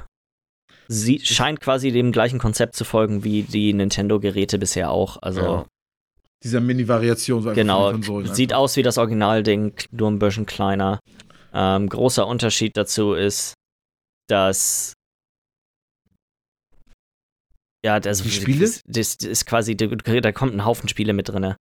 Sie 0.88 1.20
scheint 1.20 1.60
quasi 1.60 1.92
dem 1.92 2.10
gleichen 2.12 2.38
Konzept 2.38 2.74
zu 2.74 2.84
folgen 2.84 3.22
wie 3.22 3.42
die 3.42 3.72
Nintendo-Geräte 3.72 4.58
bisher 4.58 4.90
auch. 4.90 5.18
Also 5.20 5.40
Ja. 5.40 5.66
Dieser 6.42 6.60
Mini-Variation 6.60 7.42
so 7.42 7.52
Genau, 7.52 7.92
sieht 8.24 8.52
einfach. 8.52 8.58
aus 8.58 8.76
wie 8.76 8.82
das 8.82 8.98
Originalding, 8.98 9.74
nur 9.92 10.10
ein 10.10 10.18
bisschen 10.18 10.44
kleiner. 10.46 10.98
Ähm, 11.52 11.88
großer 11.88 12.26
Unterschied 12.26 12.76
dazu 12.76 13.12
ist, 13.12 13.54
dass 14.28 14.94
ja, 17.84 18.00
das, 18.00 18.22
Die 18.22 18.30
Spiele? 18.30 18.60
Das, 18.60 18.82
das 18.86 19.28
ist 19.28 19.46
quasi, 19.46 19.76
da, 19.76 20.32
kommt 20.32 20.54
ein 20.54 20.64
Haufen 20.64 20.88
Spiele 20.88 21.12
mit 21.12 21.28
drin. 21.28 21.54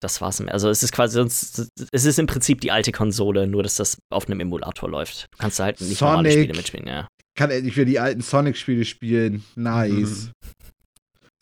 Das 0.00 0.20
war's. 0.20 0.40
Also 0.40 0.68
es 0.68 0.82
ist 0.82 0.92
quasi 0.92 1.14
sonst, 1.14 1.70
es 1.92 2.04
ist 2.04 2.18
im 2.18 2.26
Prinzip 2.26 2.60
die 2.60 2.70
alte 2.70 2.92
Konsole, 2.92 3.46
nur 3.46 3.62
dass 3.62 3.76
das 3.76 3.96
auf 4.10 4.26
einem 4.26 4.40
Emulator 4.40 4.88
läuft. 4.90 5.28
Du 5.32 5.38
kannst 5.38 5.58
da 5.58 5.64
halt 5.64 5.80
nicht 5.80 6.00
normale 6.00 6.30
Sonic. 6.30 6.44
Spiele 6.44 6.56
mitspielen, 6.58 6.86
ja. 6.86 7.08
Kann 7.36 7.50
endlich 7.50 7.74
wieder 7.76 7.86
die 7.86 7.98
alten 7.98 8.20
Sonic-Spiele 8.20 8.84
spielen. 8.84 9.44
Nice. 9.56 10.30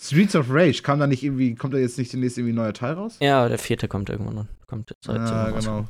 Streets 0.01 0.35
of 0.37 0.47
Rage, 0.49 0.83
kam 0.83 0.99
da 1.01 1.07
nicht 1.07 1.23
irgendwie, 1.23 1.55
kommt 1.55 1.75
da 1.75 1.79
jetzt 1.79 1.99
nicht 1.99 2.13
demnächst 2.13 2.39
irgendwie 2.39 2.53
ein 2.53 2.57
neuer 2.57 2.73
Teil 2.73 2.95
raus? 2.95 3.17
Ja, 3.21 3.49
der 3.49 3.59
vierte 3.59 3.89
kommt 3.89 4.11
irgendwann 4.11 4.35
noch. 4.35 4.47
Kommt 4.67 4.91
jetzt 4.91 5.07
halt 5.09 5.19
Ja, 5.19 5.49
irgendwann 5.49 5.55
raus. 5.55 5.65
genau. 5.65 5.89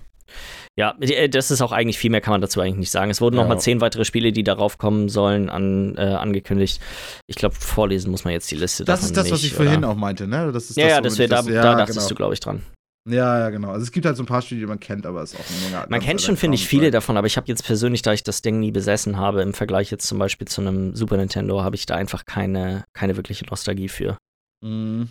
Ja, 0.79 0.95
die- 0.99 1.29
das 1.29 1.51
ist 1.51 1.61
auch 1.61 1.73
eigentlich 1.73 1.99
viel 1.99 2.11
mehr 2.11 2.21
kann 2.21 2.33
man 2.33 2.41
dazu 2.41 2.61
eigentlich 2.61 2.77
nicht 2.79 2.91
sagen. 2.91 3.11
Es 3.11 3.21
wurden 3.21 3.37
noch 3.37 3.43
Ja. 3.43 3.49
mal 3.51 3.59
zehn 3.59 3.81
weitere 3.81 4.05
Spiele, 4.05 4.33
die 4.33 4.43
darauf 4.45 4.79
kommen 4.79 5.09
sollen, 5.09 5.51
an, 5.51 5.97
äh, 5.97 6.01
angekündigt. 6.01 6.81
Ich 7.27 7.37
glaube, 7.37 7.55
vorlesen 7.55 8.11
muss 8.11 8.25
man 8.25 8.33
jetzt 8.33 8.51
die 8.51 8.57
Liste. 8.57 8.85
Das 8.85 9.01
davon 9.01 9.11
ist 9.11 9.17
das, 9.17 9.25
was 9.31 9.43
nicht, 9.43 9.51
ich 9.53 9.57
vorhin 9.57 9.79
oder? 9.79 9.91
auch 9.91 9.97
meinte, 9.97 10.27
ne? 10.27 10.51
Das 10.53 10.71
ist 10.71 10.77
Ja, 10.77 10.85
das, 10.85 10.93
ja, 10.95 11.01
das 11.03 11.19
wär, 11.19 11.25
ich 11.27 11.31
da, 11.31 11.37
das- 11.43 11.47
da 11.47 11.75
dachtest 11.77 11.99
genau. 11.99 12.09
du, 12.09 12.15
glaube 12.15 12.35
ich, 12.35 12.41
dran. 12.41 12.63
Ja, 13.11 13.37
ja, 13.41 13.51
genau. 13.51 13.71
Also 13.71 13.83
es 13.83 13.91
gibt 13.91 14.07
halt 14.07 14.17
so 14.17 14.23
ein 14.23 14.27
paar 14.27 14.43
Spiele, 14.43 14.61
die 14.61 14.67
man 14.67 14.79
kennt, 14.79 15.07
aber 15.07 15.23
es 15.23 15.33
ist 15.35 15.41
auch 15.41 15.45
eine 15.51 15.71
Menge. 15.75 15.87
Man 15.91 16.01
kennt 16.01 16.23
schon, 16.23 16.37
finde 16.37 16.55
ich, 16.55 16.69
viele 16.69 16.93
davon, 16.93 17.17
aber 17.17 17.27
ich 17.27 17.37
habe 17.37 17.49
jetzt 17.49 17.65
persönlich, 17.65 18.03
da 18.03 18.13
ich 18.13 18.23
das 18.23 18.43
Ding 18.43 18.61
nie 18.61 18.71
besessen 18.71 19.17
habe, 19.17 19.43
im 19.43 19.55
Vergleich 19.55 19.91
jetzt 19.91 20.07
zum 20.07 20.21
Beispiel 20.21 20.47
zu 20.47 20.61
einem 20.61 20.95
Super 20.95 21.17
Nintendo, 21.17 21.63
habe 21.65 21.75
ich 21.75 21.85
da 21.85 21.97
einfach 21.97 22.25
keine, 22.27 22.85
keine 22.95 23.17
wirkliche 23.17 23.45
Nostalgie 23.47 23.89
für. 23.89 24.17
Mhm. 24.65 25.09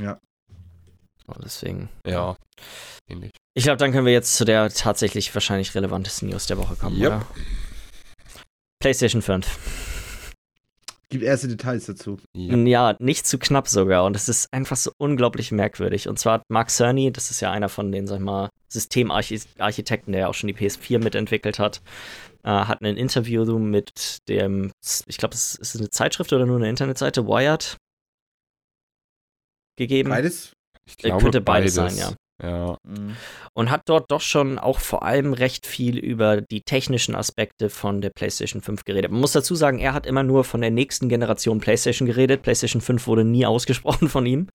So, 0.00 1.34
deswegen. 1.44 1.90
Ja, 2.06 2.34
ähnlich. 3.10 3.32
Ich 3.58 3.64
glaube, 3.64 3.78
dann 3.78 3.90
können 3.90 4.06
wir 4.06 4.12
jetzt 4.12 4.36
zu 4.36 4.44
der 4.44 4.70
tatsächlich 4.70 5.34
wahrscheinlich 5.34 5.74
relevantesten 5.74 6.28
News 6.28 6.46
der 6.46 6.58
Woche 6.58 6.76
kommen, 6.76 6.96
Yep. 6.96 7.06
oder? 7.08 7.26
PlayStation 8.80 9.20
5. 9.20 10.32
Gibt 11.08 11.24
erste 11.24 11.48
Details 11.48 11.86
dazu. 11.86 12.20
Ja. 12.36 12.56
Ja, 12.56 12.96
nicht 13.00 13.26
zu 13.26 13.36
knapp 13.36 13.66
sogar. 13.66 14.04
Und 14.04 14.14
es 14.14 14.28
ist 14.28 14.46
einfach 14.52 14.76
so 14.76 14.92
unglaublich 14.98 15.50
merkwürdig. 15.50 16.06
Und 16.06 16.20
zwar 16.20 16.34
hat 16.34 16.42
Mark 16.48 16.70
Cerny, 16.70 17.10
das 17.10 17.32
ist 17.32 17.40
ja 17.40 17.50
einer 17.50 17.68
von 17.68 17.90
den, 17.90 18.06
sag 18.06 18.18
ich 18.18 18.22
mal, 18.22 18.48
Systemarchitekten, 18.68 20.12
der 20.12 20.28
auch 20.28 20.34
schon 20.34 20.46
die 20.46 20.54
PS4 20.54 21.02
mitentwickelt 21.02 21.58
hat, 21.58 21.82
äh, 22.44 22.50
hat 22.50 22.80
ein 22.80 22.96
Interview 22.96 23.58
mit 23.58 24.18
dem, 24.28 24.70
ich 25.08 25.16
glaube, 25.16 25.34
es 25.34 25.56
ist 25.56 25.74
eine 25.74 25.90
Zeitschrift 25.90 26.32
oder 26.32 26.46
nur 26.46 26.58
eine 26.58 26.68
Internetseite, 26.68 27.26
Wired, 27.26 27.76
gegeben. 29.76 30.10
Beides? 30.10 30.52
Ich 30.86 30.96
glaube, 30.96 31.20
könnte 31.20 31.40
beides 31.40 31.74
sein, 31.74 31.96
ja. 31.96 32.12
Ja, 32.40 32.78
Mhm. 32.86 33.16
und 33.52 33.70
hat 33.70 33.82
dort 33.86 34.10
doch 34.12 34.20
schon 34.20 34.58
auch 34.60 34.78
vor 34.78 35.02
allem 35.02 35.32
recht 35.32 35.66
viel 35.66 35.98
über 35.98 36.40
die 36.40 36.60
technischen 36.62 37.16
Aspekte 37.16 37.68
von 37.68 38.00
der 38.00 38.10
PlayStation 38.10 38.62
5 38.62 38.84
geredet. 38.84 39.10
Man 39.10 39.20
muss 39.20 39.32
dazu 39.32 39.56
sagen, 39.56 39.80
er 39.80 39.92
hat 39.92 40.06
immer 40.06 40.22
nur 40.22 40.44
von 40.44 40.60
der 40.60 40.70
nächsten 40.70 41.08
Generation 41.08 41.58
PlayStation 41.58 42.06
geredet. 42.06 42.42
PlayStation 42.42 42.80
5 42.80 43.06
wurde 43.08 43.24
nie 43.24 43.44
ausgesprochen 43.46 44.08
von 44.08 44.24
ihm. 44.24 44.46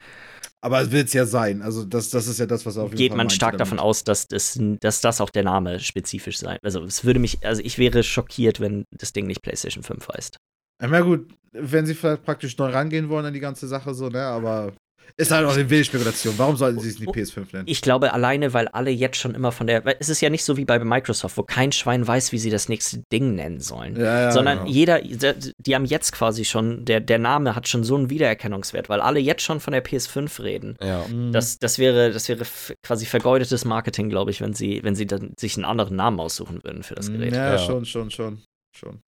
Aber 0.61 0.79
es 0.79 0.91
wird 0.91 1.07
es 1.07 1.13
ja 1.13 1.25
sein. 1.25 1.61
Also, 1.61 1.83
das, 1.83 2.09
das 2.09 2.25
ist 2.27 2.39
ja 2.39 2.45
das, 2.45 2.65
was 2.65 2.77
er 2.77 2.83
auf 2.83 2.91
jeden 2.91 2.97
Geht 2.97 3.09
Fall 3.11 3.17
man 3.17 3.29
stark 3.29 3.51
damit. 3.57 3.61
davon 3.61 3.79
aus, 3.79 4.05
dass 4.05 4.27
das, 4.27 4.57
dass 4.79 5.01
das 5.01 5.19
auch 5.19 5.29
der 5.29 5.43
Name 5.43 5.81
spezifisch 5.81 6.37
sein. 6.37 6.57
Also 6.63 6.81
es 6.85 7.03
würde 7.03 7.19
mich, 7.19 7.45
also 7.45 7.61
ich 7.65 7.77
wäre 7.79 8.01
schockiert, 8.03 8.61
wenn 8.61 8.85
das 8.91 9.11
Ding 9.11 9.27
nicht 9.27 9.41
PlayStation 9.41 9.83
5 9.83 10.07
heißt. 10.07 10.37
Na 10.81 11.01
gut, 11.01 11.33
wenn 11.51 11.85
sie 11.85 11.93
vielleicht 11.95 12.23
praktisch 12.23 12.57
neu 12.57 12.69
rangehen 12.69 13.09
wollen 13.09 13.25
an 13.25 13.33
die 13.33 13.39
ganze 13.41 13.67
Sache, 13.67 13.93
so, 13.93 14.07
ne, 14.09 14.21
aber 14.21 14.71
ist 15.15 15.31
halt 15.31 15.45
auch 15.45 15.53
eine 15.53 15.69
wilde 15.69 15.85
Spekulation. 15.85 16.33
Warum 16.37 16.55
sollten 16.57 16.79
sie 16.79 16.89
es 16.89 16.99
nicht 16.99 17.09
PS5 17.11 17.45
nennen? 17.53 17.63
Ich 17.67 17.81
glaube 17.81 18.13
alleine, 18.13 18.53
weil 18.53 18.67
alle 18.69 18.89
jetzt 18.89 19.17
schon 19.17 19.35
immer 19.35 19.51
von 19.51 19.67
der, 19.67 19.85
weil 19.85 19.95
es 19.99 20.09
ist 20.09 20.21
ja 20.21 20.29
nicht 20.29 20.43
so 20.43 20.57
wie 20.57 20.65
bei 20.65 20.79
Microsoft, 20.79 21.37
wo 21.37 21.43
kein 21.43 21.71
Schwein 21.71 22.07
weiß, 22.07 22.31
wie 22.31 22.39
sie 22.39 22.49
das 22.49 22.67
nächste 22.69 23.03
Ding 23.11 23.35
nennen 23.35 23.59
sollen. 23.59 23.95
Ja, 23.95 24.21
ja, 24.21 24.31
sondern 24.31 24.59
genau. 24.59 24.71
jeder, 24.71 25.01
die 25.03 25.75
haben 25.75 25.85
jetzt 25.85 26.11
quasi 26.13 26.45
schon, 26.45 26.85
der, 26.85 26.99
der 26.99 27.19
Name 27.19 27.55
hat 27.55 27.67
schon 27.67 27.83
so 27.83 27.95
einen 27.95 28.09
Wiedererkennungswert, 28.09 28.89
weil 28.89 29.01
alle 29.01 29.19
jetzt 29.19 29.43
schon 29.43 29.59
von 29.59 29.73
der 29.73 29.83
PS5 29.85 30.41
reden. 30.41 30.77
ja. 30.81 31.05
Mhm. 31.07 31.31
Das, 31.31 31.59
das 31.59 31.77
wäre, 31.77 32.11
das 32.11 32.27
wäre 32.29 32.43
quasi 32.81 33.05
vergeudetes 33.05 33.65
Marketing, 33.65 34.09
glaube 34.09 34.31
ich, 34.31 34.41
wenn 34.41 34.53
sie, 34.53 34.79
wenn 34.83 34.95
sie 34.95 35.05
dann 35.05 35.33
sich 35.37 35.55
einen 35.57 35.65
anderen 35.65 35.95
Namen 35.95 36.19
aussuchen 36.19 36.63
würden 36.63 36.83
für 36.83 36.95
das 36.95 37.11
Gerät. 37.11 37.33
Ja, 37.33 37.51
Ja. 37.53 37.57
schon, 37.59 37.85
schon, 37.85 38.09
schon. 38.09 38.41
schon. 38.75 38.99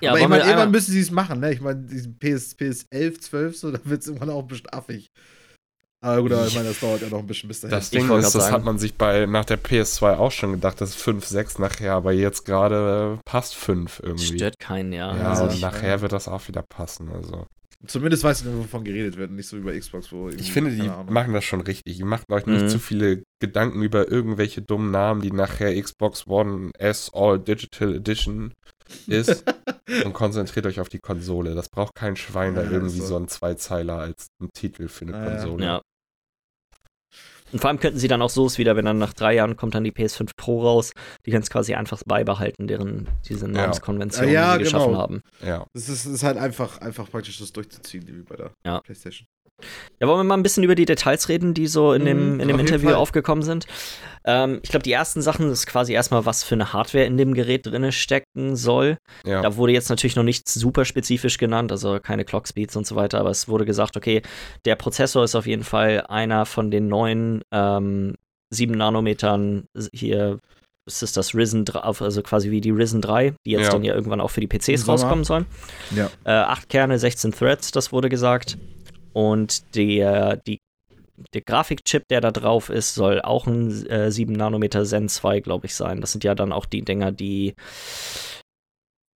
Ja, 0.00 0.10
aber 0.10 0.20
ich 0.20 0.28
meine, 0.28 0.44
irgendwann 0.44 0.70
müssen 0.70 0.92
sie 0.92 1.00
es 1.00 1.10
machen, 1.10 1.40
ne? 1.40 1.52
Ich 1.52 1.60
meine, 1.60 1.80
diesen 1.82 2.18
PS, 2.18 2.54
PS 2.54 2.86
11, 2.90 3.20
12, 3.20 3.56
so, 3.56 3.70
da 3.72 3.78
wird 3.84 4.02
es 4.02 4.08
irgendwann 4.08 4.30
auch 4.30 4.42
ein 4.42 4.46
bisschen 4.48 4.68
affig. 4.72 5.10
Aber 6.02 6.20
gut, 6.22 6.32
aber 6.32 6.46
ich 6.46 6.54
meine, 6.54 6.68
das 6.68 6.78
dauert 6.80 7.00
ja 7.00 7.08
noch 7.08 7.18
ein 7.20 7.26
bisschen 7.26 7.48
bis 7.48 7.60
dahin. 7.62 7.70
Das 7.76 7.90
Ding 7.90 8.02
ist, 8.10 8.24
das 8.24 8.32
sagen. 8.34 8.54
hat 8.54 8.64
man 8.64 8.78
sich 8.78 8.94
bei 8.94 9.24
nach 9.26 9.46
der 9.46 9.58
PS2 9.58 10.16
auch 10.18 10.30
schon 10.30 10.52
gedacht, 10.52 10.80
das 10.80 10.90
ist 10.90 10.96
5, 11.02 11.24
6 11.24 11.58
nachher, 11.58 11.94
aber 11.94 12.12
jetzt 12.12 12.44
gerade 12.44 13.18
passt 13.24 13.54
5 13.54 14.00
irgendwie. 14.02 14.36
stört 14.36 14.58
keinen, 14.58 14.92
ja. 14.92 15.16
Ja, 15.16 15.30
also 15.32 15.48
ich- 15.48 15.60
nachher 15.62 16.02
wird 16.02 16.12
das 16.12 16.28
auch 16.28 16.46
wieder 16.48 16.62
passen. 16.62 17.10
Also 17.10 17.46
Zumindest 17.86 18.24
weiß 18.24 18.40
ich, 18.42 18.46
wovon 18.46 18.84
geredet 18.84 19.16
wird, 19.16 19.30
nicht 19.30 19.48
so 19.48 19.56
über 19.56 19.72
Xbox, 19.78 20.10
wo 20.12 20.28
ich 20.28 20.50
finde, 20.52 20.70
die 20.72 20.90
machen 21.12 21.32
das 21.34 21.44
schon 21.44 21.60
richtig. 21.60 21.98
Ihr 21.98 22.06
macht 22.06 22.30
euch 22.30 22.46
nicht 22.46 22.62
Mhm. 22.64 22.68
zu 22.68 22.78
viele 22.78 23.22
Gedanken 23.40 23.82
über 23.82 24.10
irgendwelche 24.10 24.60
dummen 24.62 24.90
Namen, 24.90 25.20
die 25.22 25.30
nachher 25.30 25.80
Xbox 25.80 26.26
One 26.26 26.70
S 26.78 27.10
All 27.14 27.38
Digital 27.38 27.94
Edition 27.94 28.54
ist 29.06 29.44
und 30.04 30.12
konzentriert 30.12 30.66
euch 30.66 30.80
auf 30.80 30.88
die 30.88 30.98
Konsole. 30.98 31.54
Das 31.54 31.68
braucht 31.68 31.94
kein 31.94 32.16
Schwein, 32.16 32.54
da 32.54 32.62
Ja, 32.62 32.70
irgendwie 32.70 32.98
so. 33.00 33.06
so 33.06 33.16
ein 33.16 33.28
Zweizeiler 33.28 33.98
als 33.98 34.28
ein 34.40 34.48
Titel 34.54 34.88
für 34.88 35.06
eine 35.06 35.12
Ja, 35.12 35.24
ja. 35.24 35.30
Konsole. 35.30 35.64
Ja. 35.64 35.82
Und 37.52 37.60
vor 37.60 37.68
allem 37.70 37.78
könnten 37.78 37.98
sie 38.00 38.08
dann 38.08 38.22
auch 38.22 38.30
so 38.30 38.46
es 38.46 38.58
wieder, 38.58 38.74
wenn 38.74 38.84
dann 38.84 38.98
nach 38.98 39.12
drei 39.12 39.34
Jahren 39.34 39.56
kommt 39.56 39.74
dann 39.76 39.84
die 39.84 39.92
PS5 39.92 40.30
Pro 40.36 40.62
raus, 40.62 40.92
die 41.24 41.30
können 41.30 41.44
es 41.44 41.50
quasi 41.50 41.74
einfach 41.74 42.02
beibehalten, 42.04 42.66
deren 42.66 43.06
diese 43.28 43.46
Namenskonvention, 43.46 44.26
Ah, 44.26 44.30
ja, 44.30 44.52
die 44.58 44.64
sie 44.64 44.70
geschaffen 44.72 44.88
genau. 44.88 44.98
haben. 45.00 45.20
Ja. 45.44 45.64
Das 45.72 45.88
ist, 45.88 46.06
ist 46.06 46.24
halt 46.24 46.38
einfach, 46.38 46.78
einfach 46.80 47.08
praktisch 47.08 47.38
das 47.38 47.52
durchzuziehen, 47.52 48.04
wie 48.08 48.22
bei 48.22 48.34
der 48.36 48.50
Ja. 48.66 48.80
PlayStation. 48.80 49.28
Ja, 50.00 50.06
wollen 50.06 50.18
wir 50.20 50.24
mal 50.24 50.36
ein 50.36 50.42
bisschen 50.42 50.62
über 50.64 50.74
die 50.74 50.84
Details 50.84 51.28
reden, 51.30 51.54
die 51.54 51.66
so 51.66 51.92
in 51.94 52.04
dem, 52.04 52.34
Mhm, 52.34 52.40
in 52.40 52.48
dem 52.48 52.56
auf 52.56 52.60
Interview 52.60 52.90
aufgekommen 52.90 53.42
sind. 53.42 53.66
Ähm, 54.24 54.60
ich 54.62 54.68
glaube, 54.70 54.82
die 54.82 54.92
ersten 54.92 55.22
Sachen 55.22 55.50
ist 55.50 55.66
quasi 55.66 55.94
erstmal, 55.94 56.26
was 56.26 56.44
für 56.44 56.54
eine 56.56 56.72
Hardware 56.74 57.04
in 57.06 57.16
dem 57.16 57.32
Gerät 57.32 57.64
drinne 57.66 57.92
stecken 57.92 58.56
soll. 58.56 58.98
Ja. 59.24 59.40
Da 59.40 59.56
wurde 59.56 59.72
jetzt 59.72 59.88
natürlich 59.88 60.16
noch 60.16 60.24
nichts 60.24 60.52
super 60.52 60.84
spezifisch 60.84 61.38
genannt, 61.38 61.72
also 61.72 61.98
keine 62.00 62.24
Clock 62.24 62.46
Speeds 62.48 62.76
und 62.76 62.86
so 62.86 62.96
weiter, 62.96 63.18
aber 63.20 63.30
es 63.30 63.48
wurde 63.48 63.64
gesagt, 63.64 63.96
okay, 63.96 64.20
der 64.66 64.76
Prozessor 64.76 65.24
ist 65.24 65.34
auf 65.34 65.46
jeden 65.46 65.64
Fall 65.64 66.04
einer 66.08 66.44
von 66.44 66.70
den 66.70 66.88
neuen 66.88 67.42
ähm, 67.52 68.14
7 68.50 68.72
Nanometern 68.76 69.64
hier. 69.92 70.38
Ist 70.88 71.02
es 71.02 71.10
das 71.12 71.34
Risen 71.34 71.64
3, 71.64 71.80
also 71.80 72.22
quasi 72.22 72.52
wie 72.52 72.60
die 72.60 72.70
Risen 72.70 73.00
3, 73.00 73.34
die 73.44 73.50
jetzt 73.50 73.64
Ja. 73.64 73.70
dann 73.72 73.82
ja 73.82 73.92
irgendwann 73.92 74.20
auch 74.20 74.30
für 74.30 74.40
die 74.40 74.46
PCs 74.46 74.86
rauskommen 74.86 75.24
sollen. 75.24 75.46
Ja. 75.96 76.10
Äh, 76.24 76.30
8 76.44 76.68
Kerne, 76.68 76.96
16 76.96 77.32
Threads, 77.32 77.72
das 77.72 77.90
wurde 77.90 78.08
gesagt. 78.08 78.56
Und 79.16 79.74
der, 79.74 80.36
die, 80.36 80.60
der 81.32 81.40
Grafikchip, 81.40 82.02
der 82.10 82.20
da 82.20 82.32
drauf 82.32 82.68
ist, 82.68 82.94
soll 82.94 83.22
auch 83.22 83.46
ein 83.46 83.86
äh, 83.86 84.12
7 84.12 84.30
Nanometer 84.34 84.84
Zen 84.84 85.08
2, 85.08 85.40
glaube 85.40 85.64
ich, 85.64 85.74
sein. 85.74 86.02
Das 86.02 86.12
sind 86.12 86.22
ja 86.22 86.34
dann 86.34 86.52
auch 86.52 86.66
die 86.66 86.82
Dinger, 86.82 87.12
die 87.12 87.54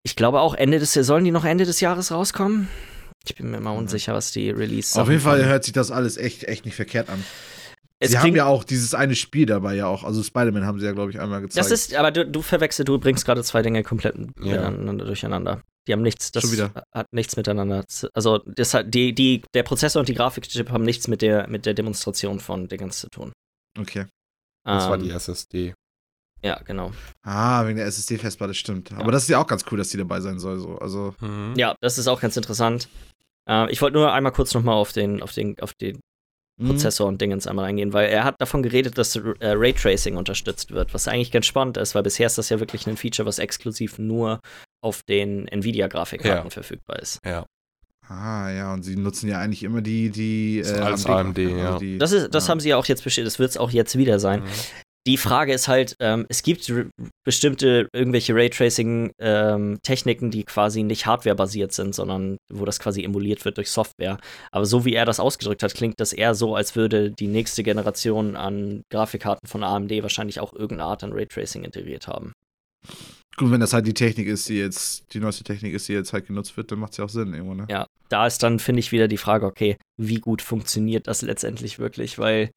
ich 0.03 0.15
glaube 0.15 0.39
auch 0.41 0.53
Ende 0.53 0.77
des 0.77 0.93
sollen 0.93 1.25
die 1.25 1.31
noch 1.31 1.45
Ende 1.45 1.65
des 1.65 1.81
Jahres 1.81 2.11
rauskommen? 2.11 2.67
Ich 3.25 3.33
bin 3.35 3.49
mir 3.49 3.57
immer 3.57 3.73
unsicher, 3.73 4.13
was 4.13 4.31
die 4.31 4.51
Release 4.51 5.01
Auf 5.01 5.09
jeden 5.09 5.19
Fall 5.19 5.43
hört 5.43 5.63
sich 5.63 5.73
das 5.73 5.89
alles 5.89 6.17
echt, 6.17 6.43
echt 6.43 6.65
nicht 6.65 6.75
verkehrt 6.75 7.09
an. 7.09 7.23
es 7.99 8.11
sie 8.11 8.19
haben 8.19 8.35
ja 8.35 8.45
auch 8.45 8.63
dieses 8.63 8.93
eine 8.93 9.15
Spiel 9.15 9.47
dabei 9.47 9.73
ja 9.73 9.87
auch. 9.87 10.03
Also 10.03 10.21
Spider-Man 10.21 10.63
haben 10.63 10.79
sie 10.79 10.85
ja, 10.85 10.91
glaube 10.91 11.09
ich, 11.09 11.19
einmal 11.19 11.41
gezeigt. 11.41 11.57
das 11.57 11.71
ist, 11.71 11.95
aber 11.95 12.11
du, 12.11 12.23
du 12.23 12.43
verwechselst, 12.43 12.87
du 12.87 12.99
bringst 12.99 13.25
gerade 13.25 13.43
zwei 13.43 13.63
Dinge 13.63 13.81
komplett 13.81 14.15
Ja. 14.43 14.69
miteinander 14.69 15.05
durcheinander. 15.05 15.63
Die 15.87 15.93
haben 15.93 16.01
nichts, 16.01 16.31
das 16.31 16.43
hat 16.93 17.07
nichts 17.13 17.37
miteinander. 17.37 17.87
zu- 17.87 18.09
Also 18.13 18.39
das 18.45 18.73
hat, 18.73 18.93
die, 18.93 19.13
die, 19.13 19.41
der 19.53 19.63
Prozessor 19.63 20.01
und 20.01 20.09
die 20.09 20.13
Grafikchip 20.15 20.69
haben 20.69 20.83
nichts 20.83 21.07
mit 21.07 21.21
der, 21.21 21.47
mit 21.47 21.65
der 21.65 21.73
Demonstration 21.73 22.39
von 22.39 22.67
Dingens 22.67 22.99
zu 22.99 23.09
tun. 23.09 23.31
Okay. 23.79 24.05
Das 24.65 24.89
war 24.89 24.95
Ähm, 24.97 25.03
die 25.03 25.11
SSD. 25.11 25.73
Ja, 26.43 26.59
genau. 26.63 26.91
Ah, 27.23 27.65
wegen 27.65 27.77
der 27.77 27.87
SSD-Festplatte, 27.87 28.53
stimmt. 28.53 28.91
Ja. 28.91 28.97
Aber 28.97 29.11
das 29.11 29.23
ist 29.23 29.29
ja 29.29 29.39
auch 29.39 29.47
ganz 29.47 29.63
cool, 29.71 29.77
dass 29.77 29.89
die 29.89 29.97
dabei 29.97 30.19
sein 30.19 30.39
soll. 30.39 30.59
So. 30.59 30.77
Also, 30.77 31.15
Mhm. 31.21 31.53
Ja, 31.57 31.75
das 31.81 31.97
ist 31.97 32.07
auch 32.07 32.19
ganz 32.21 32.35
interessant. 32.37 32.89
Äh, 33.49 33.71
ich 33.71 33.81
wollte 33.81 33.97
nur 33.97 34.11
einmal 34.13 34.33
kurz 34.33 34.53
nochmal 34.53 34.75
auf 34.75 34.91
den, 34.91 35.23
auf 35.23 35.31
den, 35.31 35.57
auf 35.61 35.73
den 35.73 35.99
mhm. 36.59 36.67
Prozessor 36.67 37.07
und 37.07 37.21
Dingens 37.21 37.47
einmal 37.47 37.65
eingehen, 37.65 37.93
weil 37.93 38.09
er 38.09 38.23
hat 38.23 38.35
davon 38.39 38.61
geredet, 38.61 38.97
dass 38.97 39.15
äh, 39.15 39.21
Raytracing 39.41 40.15
unterstützt 40.17 40.71
wird, 40.71 40.93
was 40.93 41.07
eigentlich 41.07 41.31
ganz 41.31 41.45
spannend 41.47 41.77
ist, 41.77 41.95
weil 41.95 42.03
bisher 42.03 42.27
ist 42.27 42.37
das 42.37 42.49
ja 42.49 42.59
wirklich 42.59 42.85
ein 42.87 42.97
Feature, 42.97 43.25
was 43.25 43.39
exklusiv 43.39 43.97
nur 43.97 44.39
auf 44.81 45.03
den 45.03 45.47
Nvidia-Grafikkarten 45.47 46.45
Ja. 46.45 46.49
verfügbar 46.49 46.99
ist. 46.99 47.19
Ah, 48.09 48.49
ja, 48.51 48.73
und 48.73 48.83
sie 48.83 48.95
nutzen 48.95 49.27
ja 49.29 49.39
eigentlich 49.39 49.63
immer 49.63 49.81
die, 49.81 50.09
die 50.09 50.59
äh, 50.59 50.79
als 50.79 51.05
AMD, 51.05 51.39
AMD, 51.39 51.57
ja. 51.57 51.65
also 51.67 51.79
die, 51.79 51.97
Das, 51.97 52.13
ist, 52.13 52.33
das 52.33 52.45
ja. 52.47 52.51
haben 52.51 52.59
sie 52.61 52.69
ja 52.69 52.77
auch 52.77 52.85
jetzt 52.85 53.03
bestätigt, 53.03 53.27
das 53.27 53.37
wird 53.39 53.49
es 53.49 53.57
auch 53.57 53.69
jetzt 53.71 53.97
wieder 53.97 54.17
sein. 54.19 54.41
Mhm. 54.43 54.47
Die 55.07 55.17
Frage 55.17 55.53
ist 55.53 55.67
halt, 55.69 55.95
ähm, 56.01 56.25
es 56.27 56.43
gibt 56.43 56.71
bestimmte 57.25 57.87
irgendwelche 57.93 58.33
Raytracing-Techniken, 58.35 60.31
die 60.31 60.43
quasi 60.43 60.83
nicht 60.83 61.05
hardwarebasiert 61.05 61.71
sind, 61.71 61.95
sondern 61.95 62.37
wo 62.51 62.65
das 62.65 62.79
quasi 62.79 63.03
emuliert 63.03 63.45
wird 63.45 63.57
durch 63.57 63.69
Software. 63.71 64.17
Aber 64.51 64.65
so 64.65 64.83
wie 64.83 64.93
er 64.93 65.05
das 65.05 65.21
ausgedrückt 65.21 65.63
hat, 65.63 65.73
klingt 65.73 65.99
das 65.99 66.11
eher 66.13 66.35
so, 66.35 66.55
als 66.55 66.75
würde 66.75 67.11
die 67.11 67.27
nächste 67.27 67.63
Generation 67.63 68.35
an 68.35 68.81
Grafikkarten 68.91 69.47
von 69.47 69.63
AMD 69.63 69.91
wahrscheinlich 70.03 70.39
auch 70.41 70.51
irgendeine 70.53 70.89
Art 70.89 71.03
an 71.05 71.13
Raytracing 71.13 71.63
integriert 71.63 72.07
haben. 72.07 72.33
Gut, 73.37 73.51
wenn 73.51 73.59
das 73.59 73.73
halt 73.73 73.85
die 73.85 73.93
Technik 73.93 74.27
ist, 74.27 74.49
die 74.49 74.57
jetzt, 74.57 75.13
die 75.13 75.19
neueste 75.19 75.43
Technik 75.43 75.73
ist, 75.73 75.87
die 75.87 75.93
jetzt 75.93 76.11
halt 76.11 76.25
genutzt 76.25 76.57
wird, 76.57 76.71
dann 76.71 76.79
macht 76.79 76.93
es 76.93 76.97
ja 76.97 77.05
auch 77.05 77.09
Sinn 77.09 77.33
irgendwo, 77.33 77.53
ne? 77.53 77.67
Ja, 77.69 77.85
da 78.09 78.25
ist 78.25 78.41
dann, 78.41 78.57
finde 78.57 78.79
ich, 78.79 78.91
wieder 78.91 79.07
die 79.07 79.17
Frage, 79.17 79.45
okay, 79.45 79.77
wie 79.95 80.19
gut 80.19 80.41
funktioniert 80.41 81.05
das 81.05 81.21
letztendlich 81.21 81.77
wirklich? 81.77 82.17
Weil 82.17 82.49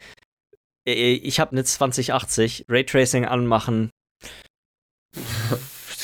äh, 0.89 1.13
ich 1.13 1.39
habe 1.39 1.53
eine 1.53 1.65
2080, 1.65 2.65
Raytracing 2.69 3.27
anmachen 3.27 3.91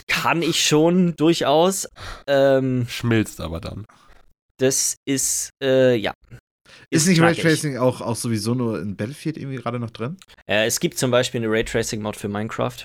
kann 0.06 0.42
ich 0.42 0.64
schon 0.64 1.14
durchaus. 1.16 1.88
Ähm, 2.26 2.86
Schmilzt 2.88 3.40
aber 3.40 3.60
dann. 3.60 3.86
das 4.58 4.96
ist, 5.06 5.50
äh, 5.62 5.94
ja. 5.96 6.12
Ist 6.90 7.06
nicht 7.06 7.18
knackig. 7.18 7.44
Raytracing 7.44 7.78
auch, 7.78 8.00
auch 8.00 8.16
sowieso 8.16 8.54
nur 8.54 8.80
in 8.80 8.96
Battlefield 8.96 9.38
irgendwie 9.38 9.56
gerade 9.56 9.78
noch 9.78 9.90
drin? 9.90 10.18
Äh, 10.46 10.66
es 10.66 10.80
gibt 10.80 10.98
zum 10.98 11.10
Beispiel 11.10 11.40
eine 11.40 11.50
Raytracing-Mod 11.50 12.16
für 12.16 12.28
Minecraft. 12.28 12.84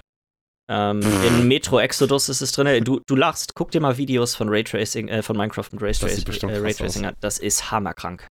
Ähm, 0.70 1.02
in 1.28 1.48
Metro 1.48 1.80
Exodus 1.80 2.30
ist 2.30 2.42
es 2.42 2.52
drin. 2.52 2.84
Du, 2.84 3.02
du 3.06 3.16
lachst, 3.16 3.56
guck 3.56 3.72
dir 3.72 3.82
mal 3.82 3.98
Videos 3.98 4.36
von 4.36 4.48
Raytracing, 4.50 5.08
äh, 5.10 5.22
von 5.22 5.36
Minecraft 5.36 5.66
und 5.72 5.80
sieht 5.80 5.82
Raytracing, 5.82 6.24
bestimmt 6.24 6.54
äh, 6.54 6.58
Raytracing 6.60 7.06
an. 7.06 7.16
Das 7.20 7.40
ist 7.40 7.72
hammerkrank. 7.72 8.28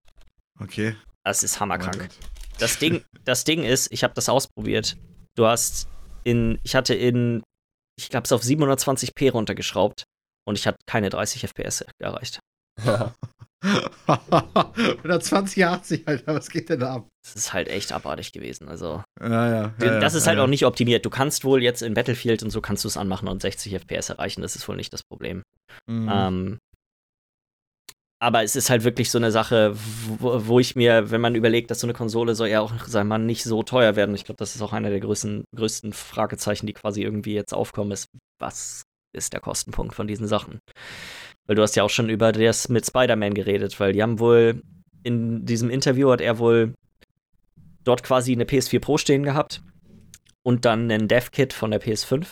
Okay. 0.61 0.95
Das 1.25 1.43
ist 1.43 1.57
Oh 1.57 1.61
hammerkrank. 1.61 1.99
Gott. 1.99 2.19
Das 2.59 2.79
Ding, 2.79 3.05
das 3.25 3.45
Ding 3.45 3.65
ist, 3.65 3.91
ich 3.93 4.03
habe 4.05 4.15
das 4.15 4.29
ausprobiert. 4.29 4.97
Du 5.37 5.47
hast 5.47 5.89
in, 6.25 6.59
ich 6.65 6.75
hatte 6.75 6.95
in, 6.95 7.43
ich 7.99 8.09
glaube 8.11 8.25
es 8.25 8.33
auf 8.33 8.43
720p 8.43 9.31
runtergeschraubt 9.31 10.05
und 10.47 10.59
ich 10.59 10.67
hatte 10.67 10.79
keine 10.87 11.11
30 11.11 11.45
FPS 11.45 11.85
erreicht. 12.01 12.41
Ja. 12.85 13.15
120, 14.07 15.67
80, 15.67 16.09
Alter, 16.09 16.35
was 16.35 16.49
geht 16.49 16.69
denn 16.69 16.81
da 16.81 16.95
ab? 16.97 17.09
Das 17.25 17.35
ist 17.35 17.53
halt 17.53 17.69
echt 17.69 17.93
abartig 17.93 18.33
gewesen. 18.33 18.69
Also, 18.69 19.03
Ja, 19.21 19.51
ja. 19.51 19.75
ja 19.81 20.01
das 20.01 20.15
ist 20.15 20.27
halt 20.27 20.39
auch 20.39 20.47
nicht 20.47 20.65
optimiert. 20.65 21.05
Du 21.05 21.11
kannst 21.11 21.45
wohl 21.45 21.63
jetzt 21.63 21.83
in 21.83 21.95
Battlefield 21.95 22.43
und 22.43 22.51
so 22.51 22.61
kannst 22.61 22.85
du 22.85 22.89
es 22.89 22.97
anmachen 22.97 23.29
und 23.29 23.43
60 23.43 23.75
FPS 23.75 24.11
erreichen. 24.11 24.43
Das 24.43 24.57
ist 24.57 24.69
wohl 24.69 24.77
nicht 24.77 24.93
das 24.93 25.03
Problem. 25.03 25.43
Mhm. 25.87 26.09
Ähm, 26.11 26.59
aber 28.21 28.43
es 28.43 28.57
ist 28.57 28.69
halt 28.69 28.83
wirklich 28.83 29.11
so 29.11 29.19
eine 29.19 29.31
Sache, 29.31 29.75
wo, 30.19 30.47
wo 30.47 30.61
ich 30.61 30.75
mir, 30.75 31.11
wenn 31.11 31.21
man 31.21 31.37
überlegt, 31.37 31.71
dass 31.71 31.81
so 31.81 31.87
eine 31.87 31.95
Konsole 31.95 32.35
soll 32.35 32.49
ja 32.49 32.61
auch, 32.61 32.73
wir 32.73 33.05
mal, 33.05 33.19
nicht 33.19 33.45
so 33.45 33.63
teuer 33.63 33.95
werden. 33.95 34.15
Ich 34.15 34.25
glaube, 34.25 34.39
das 34.39 34.57
ist 34.57 34.63
auch 34.63 34.73
einer 34.73 34.91
der 34.91 35.01
größten, 35.01 35.45
größten 35.55 35.93
Fragezeichen, 35.93 36.67
die 36.67 36.73
quasi 36.73 37.03
irgendwie 37.03 37.35
jetzt 37.35 37.55
aufkommen, 37.55 37.93
ist, 37.93 38.09
was 38.41 38.83
ist 39.17 39.33
der 39.33 39.41
Kostenpunkt 39.41 39.95
von 39.95 40.09
diesen 40.09 40.27
Sachen? 40.27 40.59
Weil 41.49 41.57
du 41.57 41.63
hast 41.63 41.75
ja 41.75 41.83
auch 41.83 41.91
schon 41.91 42.09
über 42.09 42.31
das 42.31 42.69
mit 42.69 42.87
Spider-Man 42.87 43.35
geredet, 43.35 43.81
weil 43.81 43.93
die 43.93 44.03
haben 44.03 44.21
wohl 44.21 44.63
in 45.03 45.45
diesem 45.45 45.71
Interview 45.71 46.11
hat 46.11 46.21
er 46.21 46.39
wohl 46.39 46.75
dort 47.83 48.05
quasi 48.05 48.33
eine 48.33 48.45
PS4 48.45 48.81
Pro 48.81 48.99
stehen 48.99 49.25
gehabt 49.25 49.63
und 50.45 50.65
dann 50.65 50.91
einen 50.91 51.09
Dev-Kit 51.09 51.53
von 51.53 51.71
der 51.73 51.81
PS5 51.81 52.27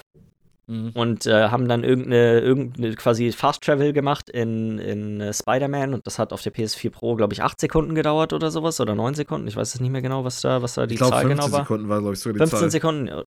Mhm. 0.68 0.90
und 0.94 1.26
äh, 1.26 1.48
haben 1.48 1.68
dann 1.68 1.84
irgendeine, 1.84 2.40
irgendeine 2.40 2.94
quasi 2.96 3.30
Fast 3.30 3.62
Travel 3.62 3.92
gemacht 3.92 4.28
in, 4.28 4.78
in 4.80 5.20
äh, 5.20 5.32
Spider-Man 5.32 5.94
und 5.94 6.04
das 6.08 6.18
hat 6.18 6.32
auf 6.32 6.42
der 6.42 6.52
PS4 6.52 6.90
Pro, 6.90 7.14
glaube 7.14 7.34
ich, 7.34 7.42
8 7.42 7.60
Sekunden 7.60 7.94
gedauert 7.94 8.32
oder 8.32 8.50
sowas 8.50 8.80
oder 8.80 8.96
9 8.96 9.14
Sekunden. 9.14 9.46
Ich 9.46 9.54
weiß 9.54 9.74
es 9.74 9.80
nicht 9.80 9.90
mehr 9.92 10.02
genau, 10.02 10.24
was 10.24 10.40
da, 10.40 10.62
was 10.62 10.74
da 10.74 10.86
die 10.88 10.94
ich 10.94 10.98
glaube, 10.98 11.12
Zahl 11.12 11.22
15 11.22 11.36
genau 11.38 11.52
war. 11.56 11.62
Sekunden 11.62 11.88
war, 11.88 12.00
glaube 12.00 12.14
ich, 12.14 12.20
sogar 12.20 12.32
die 12.34 12.38
15 12.38 12.58
Zahl. 12.58 12.70
Sekunden. 12.72 13.22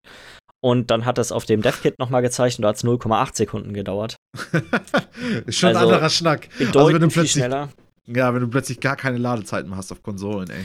Und 0.61 0.91
dann 0.91 1.05
hat 1.05 1.19
das 1.19 1.31
auf 1.31 1.45
dem 1.45 1.63
Dev-Kit 1.63 1.99
nochmal 1.99 2.23
gezeigt 2.23 2.59
und 2.59 2.63
da 2.63 2.69
hat 2.71 2.77
es 2.77 2.85
0,8 2.85 3.37
Sekunden 3.37 3.73
gedauert. 3.75 4.17
ist 5.47 5.57
schon 5.59 5.69
Also, 5.69 5.81
ein 5.81 5.93
anderer 5.95 6.11
Schnack. 6.11 6.49
Also, 6.59 6.89
wenn 6.89 7.01
du 7.01 7.09
plötzlich, 7.09 7.31
schneller. 7.33 7.69
ja, 8.07 8.35
wenn 8.35 8.41
du 8.41 8.49
plötzlich 8.49 8.81
gar 8.81 8.97
keine 8.97 9.19
Ladezeiten 9.19 9.69
mehr 9.69 9.79
hast 9.79 9.93
auf 9.93 10.03
Konsolen, 10.03 10.51
ey. 10.51 10.65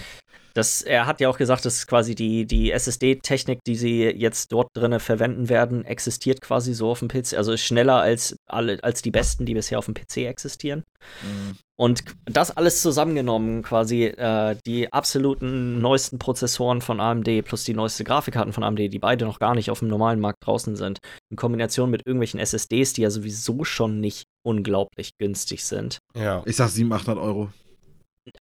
Das, 0.53 0.81
er 0.83 1.07
hat 1.07 1.19
ja 1.19 1.29
auch 1.29 1.37
gesagt, 1.37 1.65
dass 1.65 1.87
quasi 1.87 2.13
die, 2.13 2.45
die 2.45 2.71
SSD-Technik, 2.71 3.59
die 3.65 3.75
sie 3.75 4.03
jetzt 4.03 4.51
dort 4.51 4.69
drinne 4.73 4.99
verwenden 4.99 5.49
werden, 5.49 5.83
existiert 5.83 6.41
quasi 6.41 6.73
so 6.73 6.91
auf 6.91 6.99
dem 6.99 7.07
PC. 7.07 7.33
Also 7.33 7.53
ist 7.53 7.63
schneller 7.63 7.95
als, 7.95 8.35
alle, 8.47 8.83
als 8.83 9.01
die 9.01 9.11
besten, 9.11 9.45
die 9.45 9.55
bisher 9.55 9.79
auf 9.79 9.85
dem 9.85 9.95
PC 9.95 10.17
existieren. 10.17 10.83
Mhm. 11.23 11.57
Und 11.75 12.03
das 12.25 12.55
alles 12.55 12.81
zusammengenommen, 12.81 13.63
quasi 13.63 14.05
äh, 14.05 14.55
die 14.65 14.93
absoluten 14.93 15.81
neuesten 15.81 16.19
Prozessoren 16.19 16.81
von 16.81 16.99
AMD 16.99 17.43
plus 17.45 17.63
die 17.63 17.73
neueste 17.73 18.03
Grafikkarten 18.03 18.53
von 18.53 18.63
AMD, 18.63 18.79
die 18.79 18.99
beide 18.99 19.25
noch 19.25 19.39
gar 19.39 19.55
nicht 19.55 19.71
auf 19.71 19.79
dem 19.79 19.87
normalen 19.87 20.19
Markt 20.19 20.45
draußen 20.45 20.75
sind, 20.75 20.99
in 21.31 21.35
Kombination 21.35 21.89
mit 21.89 22.05
irgendwelchen 22.05 22.39
SSDs, 22.39 22.93
die 22.93 23.01
ja 23.01 23.09
sowieso 23.09 23.63
schon 23.63 23.99
nicht 23.99 24.25
unglaublich 24.45 25.17
günstig 25.17 25.65
sind. 25.65 25.97
Ja. 26.15 26.43
Ich 26.45 26.57
sag 26.57 26.69
700, 26.69 27.01
800 27.01 27.23
Euro. 27.25 27.49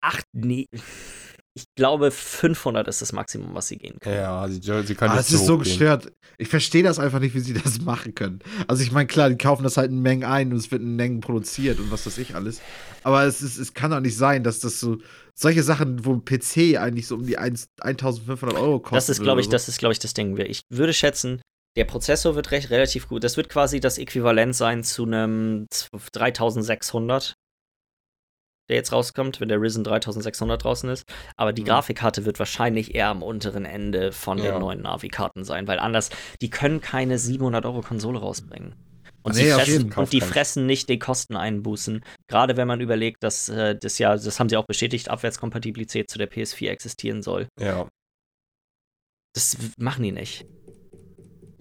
Ach, 0.01 0.21
nee. 0.33 0.67
Ich 1.53 1.65
glaube, 1.75 2.11
500 2.11 2.87
ist 2.87 3.01
das 3.01 3.11
Maximum, 3.11 3.53
was 3.53 3.67
sie 3.67 3.77
gehen 3.77 3.97
können. 3.99 4.15
Ja, 4.15 4.47
sie, 4.47 4.61
sie 4.61 4.95
können 4.95 5.11
Ah, 5.11 5.15
nicht 5.15 5.25
es 5.27 5.33
ist 5.33 5.45
so 5.45 5.57
gestört. 5.57 6.11
Ich 6.37 6.47
verstehe 6.47 6.81
das 6.81 6.97
einfach 6.97 7.19
nicht, 7.19 7.35
wie 7.35 7.41
sie 7.41 7.53
das 7.63 7.81
machen 7.81 8.15
können. 8.15 8.39
Also 8.67 8.83
ich 8.83 8.91
meine, 8.93 9.07
klar, 9.07 9.29
die 9.29 9.37
kaufen 9.37 9.63
das 9.63 9.75
halt 9.75 9.91
in 9.91 10.01
Mengen 10.01 10.23
ein 10.23 10.51
und 10.51 10.57
es 10.57 10.71
wird 10.71 10.81
in 10.81 10.95
Mengen 10.95 11.19
produziert 11.19 11.79
und 11.79 11.91
was 11.91 12.05
weiß 12.05 12.17
ich 12.19 12.35
alles. 12.35 12.61
Aber 13.03 13.23
es, 13.25 13.41
ist, 13.41 13.57
es 13.57 13.73
kann 13.73 13.91
doch 13.91 13.99
nicht 13.99 14.15
sein, 14.15 14.43
dass 14.43 14.59
das 14.61 14.79
so 14.79 14.97
solche 15.35 15.63
Sachen, 15.63 16.05
wo 16.05 16.13
ein 16.13 16.23
PC 16.23 16.77
eigentlich 16.79 17.07
so 17.07 17.15
um 17.15 17.25
die 17.25 17.37
1, 17.37 17.67
1500 17.81 18.57
Euro 18.57 18.79
kostet. 18.79 18.97
Das 18.97 19.09
ist, 19.09 19.21
glaube 19.21 19.41
ich, 19.41 19.47
oder 19.47 19.55
das 19.55 19.67
ist, 19.67 19.79
glaube 19.79 19.91
ich, 19.93 19.99
das 19.99 20.13
Ding. 20.13 20.37
Ich 20.37 20.61
würde 20.69 20.93
schätzen, 20.93 21.41
der 21.75 21.85
Prozessor 21.85 22.35
wird 22.35 22.51
recht 22.51 22.69
relativ 22.69 23.07
gut. 23.07 23.23
Das 23.23 23.37
wird 23.37 23.49
quasi 23.49 23.79
das 23.79 23.97
Äquivalent 23.97 24.55
sein 24.55 24.83
zu 24.83 25.03
einem 25.03 25.67
3600, 26.13 27.33
der 28.71 28.77
jetzt 28.77 28.91
rauskommt, 28.91 29.39
wenn 29.39 29.49
der 29.49 29.61
Risen 29.61 29.83
3600 29.83 30.63
draußen 30.63 30.89
ist. 30.89 31.03
Aber 31.37 31.53
die 31.53 31.61
Mhm. 31.61 31.67
Grafikkarte 31.67 32.25
wird 32.25 32.39
wahrscheinlich 32.39 32.95
eher 32.95 33.09
am 33.09 33.21
unteren 33.21 33.65
Ende 33.65 34.11
von 34.11 34.39
Ja. 34.39 34.53
den 34.53 34.61
neuen 34.61 34.81
Navi-Karten 34.81 35.43
sein, 35.43 35.67
weil 35.67 35.77
anders, 35.77 36.09
die 36.41 36.49
können 36.49 36.81
keine 36.81 37.19
700 37.19 37.65
Euro 37.65 37.81
Konsole 37.81 38.19
rausbringen. 38.19 38.73
Und, 39.23 39.35
Nee, 39.35 39.51
fressen, 39.51 39.93
und 39.93 40.13
die 40.13 40.21
fressen 40.21 40.65
nicht 40.65 40.89
die 40.89 40.97
Kosten 40.97 41.35
einbußen. 41.35 42.03
Gerade 42.27 42.57
wenn 42.57 42.67
man 42.67 42.81
überlegt, 42.81 43.21
dass 43.23 43.49
äh, 43.49 43.75
das 43.79 43.99
ja, 43.99 44.15
das 44.15 44.39
haben 44.39 44.49
sie 44.49 44.57
auch 44.57 44.65
bestätigt, 44.65 45.09
Abwärtskompatibilität 45.11 46.09
zu 46.09 46.17
der 46.17 46.27
PS4 46.27 46.69
existieren 46.71 47.21
soll. 47.21 47.47
Ja. 47.59 47.87
Das 49.35 49.57
machen 49.77 50.03
die 50.03 50.11
nicht. 50.11 50.45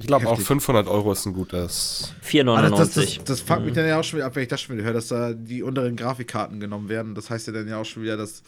Ich 0.01 0.07
glaube 0.07 0.27
auch 0.27 0.33
Heftig. 0.33 0.47
500 0.47 0.89
Euro 0.89 1.13
ist 1.13 1.27
ein 1.27 1.35
gutes. 1.35 2.15
4,99. 2.25 2.57
Ah, 2.57 2.63
das, 2.71 2.79
das, 2.79 2.95
das, 2.95 3.25
das 3.25 3.41
fuckt 3.43 3.61
mich 3.61 3.71
Mhm. 3.73 3.75
dann 3.77 3.87
ja 3.87 4.01
auch 4.01 4.05
schon 4.05 4.17
wieder 4.19 4.27
ab, 4.27 4.35
wenn 4.35 4.43
ich 4.45 4.49
das 4.49 4.61
schon 4.63 4.77
wieder 4.77 4.87
höre, 4.87 4.95
dass 4.95 5.09
da 5.09 5.35
die 5.35 5.63
unteren 5.63 5.95
Grafikkarten 5.95 6.59
genommen 6.59 6.89
werden. 6.89 7.15
Das 7.15 7.29
heißt 7.31 7.47
ja 7.47 7.53
dann 7.53 7.69
ja 7.69 7.79
auch 7.79 7.85
schon 7.85 8.03
wieder, 8.03 8.17
dass 8.17 8.43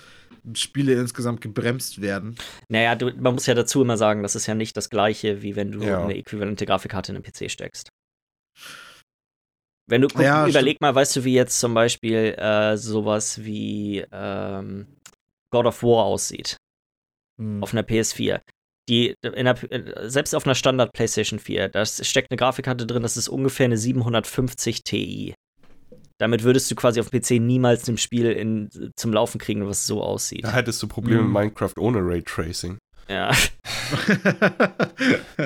Spiele 0.54 0.94
insgesamt 0.94 1.40
gebremst 1.42 2.00
werden. 2.00 2.36
Naja, 2.68 2.94
du, 2.94 3.12
man 3.18 3.34
muss 3.34 3.46
ja 3.46 3.54
dazu 3.54 3.82
immer 3.82 3.96
sagen, 3.98 4.22
das 4.22 4.34
ist 4.34 4.46
ja 4.46 4.54
nicht 4.54 4.76
das 4.76 4.88
gleiche, 4.90 5.42
wie 5.42 5.54
wenn 5.54 5.70
du 5.72 5.82
Ja. 5.82 6.02
eine 6.04 6.16
äquivalente 6.16 6.64
Grafikkarte 6.64 7.12
in 7.14 7.22
den 7.22 7.30
PC 7.30 7.50
steckst. 7.50 7.90
Wenn 9.88 10.00
du 10.00 10.08
guck, 10.08 10.22
Ja, 10.22 10.46
überleg 10.48 10.80
mal, 10.80 10.94
weißt 10.94 11.16
du, 11.16 11.24
wie 11.24 11.34
jetzt 11.34 11.58
zum 11.60 11.74
Beispiel 11.74 12.34
äh, 12.38 12.76
sowas 12.76 13.44
wie 13.44 14.04
ähm, 14.10 14.86
God 15.52 15.66
of 15.66 15.82
War 15.82 16.04
aussieht 16.04 16.56
Hm. 17.40 17.62
auf 17.62 17.72
einer 17.72 17.82
PS4. 17.82 18.40
Die 18.88 19.14
in 19.22 19.44
der, 19.44 19.56
selbst 20.10 20.34
auf 20.34 20.44
einer 20.44 20.54
Standard 20.56 20.92
PlayStation 20.92 21.38
4, 21.38 21.68
da 21.68 21.86
steckt 21.86 22.30
eine 22.30 22.36
Grafikkarte 22.36 22.86
drin, 22.86 23.02
das 23.02 23.16
ist 23.16 23.28
ungefähr 23.28 23.66
eine 23.66 23.78
750 23.78 24.82
Ti. 24.82 25.34
Damit 26.18 26.42
würdest 26.44 26.70
du 26.70 26.74
quasi 26.74 27.00
auf 27.00 27.10
dem 27.10 27.20
PC 27.20 27.40
niemals 27.40 27.88
ein 27.88 27.98
Spiel 27.98 28.30
in, 28.30 28.68
zum 28.96 29.12
Laufen 29.12 29.38
kriegen, 29.38 29.66
was 29.66 29.86
so 29.86 30.02
aussieht. 30.02 30.44
Da 30.44 30.52
hättest 30.52 30.82
du 30.82 30.88
Probleme 30.88 31.22
Mhm. 31.22 31.32
mit 31.32 31.42
Minecraft 31.42 31.74
ohne 31.78 31.98
Raytracing. 32.00 32.78
Ja. 33.08 33.32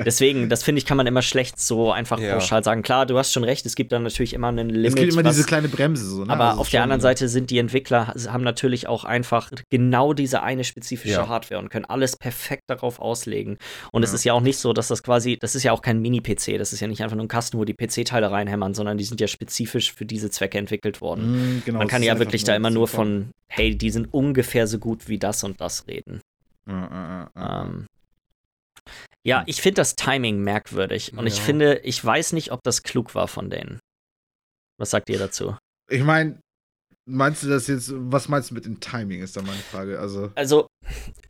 Deswegen, 0.05 0.49
das 0.49 0.63
finde 0.63 0.79
ich, 0.79 0.85
kann 0.85 0.97
man 0.97 1.07
immer 1.07 1.21
schlecht 1.21 1.59
so 1.59 1.91
einfach 1.91 2.19
Ja. 2.19 2.33
pauschal 2.35 2.63
sagen. 2.63 2.81
Klar, 2.81 3.05
du 3.05 3.17
hast 3.17 3.31
schon 3.33 3.43
recht, 3.43 3.65
es 3.65 3.75
gibt 3.75 3.91
dann 3.91 4.03
natürlich 4.03 4.33
immer 4.33 4.47
einen 4.47 4.69
Limit. 4.69 4.89
es 4.89 4.95
gibt 4.95 5.13
immer 5.13 5.23
was, 5.23 5.35
diese 5.35 5.47
kleine 5.47 5.67
Bremse. 5.67 6.05
So, 6.05 6.25
ne? 6.25 6.31
aber 6.31 6.49
Also 6.49 6.61
auf 6.61 6.69
der 6.69 6.83
anderen 6.83 7.01
Seite 7.01 7.27
sind 7.29 7.49
die 7.49 7.57
Entwickler, 7.57 8.13
haben 8.29 8.43
natürlich 8.43 8.87
auch 8.87 9.03
einfach 9.03 9.51
genau 9.69 10.13
diese 10.13 10.43
eine 10.43 10.63
spezifische 10.63 11.13
Ja. 11.13 11.27
Hardware 11.27 11.59
und 11.61 11.69
können 11.69 11.85
alles 11.85 12.15
perfekt 12.15 12.63
darauf 12.67 12.99
auslegen. 12.99 13.57
Und 13.91 14.03
es 14.03 14.11
Ja. 14.11 14.15
ist 14.15 14.23
ja 14.23 14.33
auch 14.33 14.41
nicht 14.41 14.57
so, 14.59 14.73
dass 14.73 14.87
das 14.87 15.03
quasi, 15.03 15.37
das 15.39 15.55
ist 15.55 15.63
ja 15.63 15.71
auch 15.71 15.81
kein 15.81 15.99
Mini-PC, 16.01 16.57
das 16.57 16.73
ist 16.73 16.79
ja 16.79 16.87
nicht 16.87 17.01
einfach 17.03 17.15
nur 17.15 17.25
ein 17.25 17.29
Kasten, 17.29 17.57
wo 17.57 17.65
die 17.65 17.73
PC-Teile 17.73 18.31
reinhämmern, 18.31 18.73
sondern 18.73 18.97
die 18.97 19.03
sind 19.03 19.19
ja 19.21 19.27
spezifisch 19.27 19.93
für 19.93 20.05
diese 20.05 20.29
Zwecke 20.29 20.57
entwickelt 20.57 21.01
worden. 21.01 21.23
Hm, 21.23 21.61
genau, 21.65 21.77
Man 21.79 21.87
es 21.87 21.91
kann 21.91 22.03
ja 22.03 22.17
wirklich 22.19 22.43
da 22.43 22.55
immer 22.55 22.69
nur 22.69 22.87
von, 22.87 23.31
hey, 23.47 23.75
die 23.75 23.89
sind 23.89 24.13
ungefähr 24.13 24.67
so 24.67 24.79
gut 24.79 25.07
wie 25.07 25.17
das 25.17 25.43
und 25.43 25.59
das 25.61 25.87
reden. 25.87 26.21
Ähm, 26.67 27.87
ja, 29.25 29.43
ich 29.45 29.61
finde 29.61 29.81
das 29.81 29.95
Timing 29.95 30.41
merkwürdig. 30.41 31.13
Und 31.17 31.27
ich 31.27 31.37
Ja. 31.37 31.43
finde, 31.43 31.79
ich 31.79 32.03
weiß 32.03 32.33
nicht, 32.33 32.51
ob 32.51 32.59
das 32.63 32.83
klug 32.83 33.15
war 33.15 33.27
von 33.27 33.49
denen. 33.49 33.79
Was 34.79 34.91
sagt 34.91 35.09
ihr 35.09 35.19
dazu? 35.19 35.57
Ich 35.89 36.03
meine, 36.03 36.39
meinst 37.05 37.43
du 37.43 37.47
das 37.47 37.67
jetzt, 37.67 37.91
was 37.93 38.29
meinst 38.29 38.51
du 38.51 38.53
mit 38.55 38.65
dem 38.65 38.79
Timing, 38.79 39.21
ist 39.21 39.35
da 39.35 39.41
meine 39.41 39.59
Frage. 39.59 39.99
Also, 39.99 40.31
Also, 40.35 40.67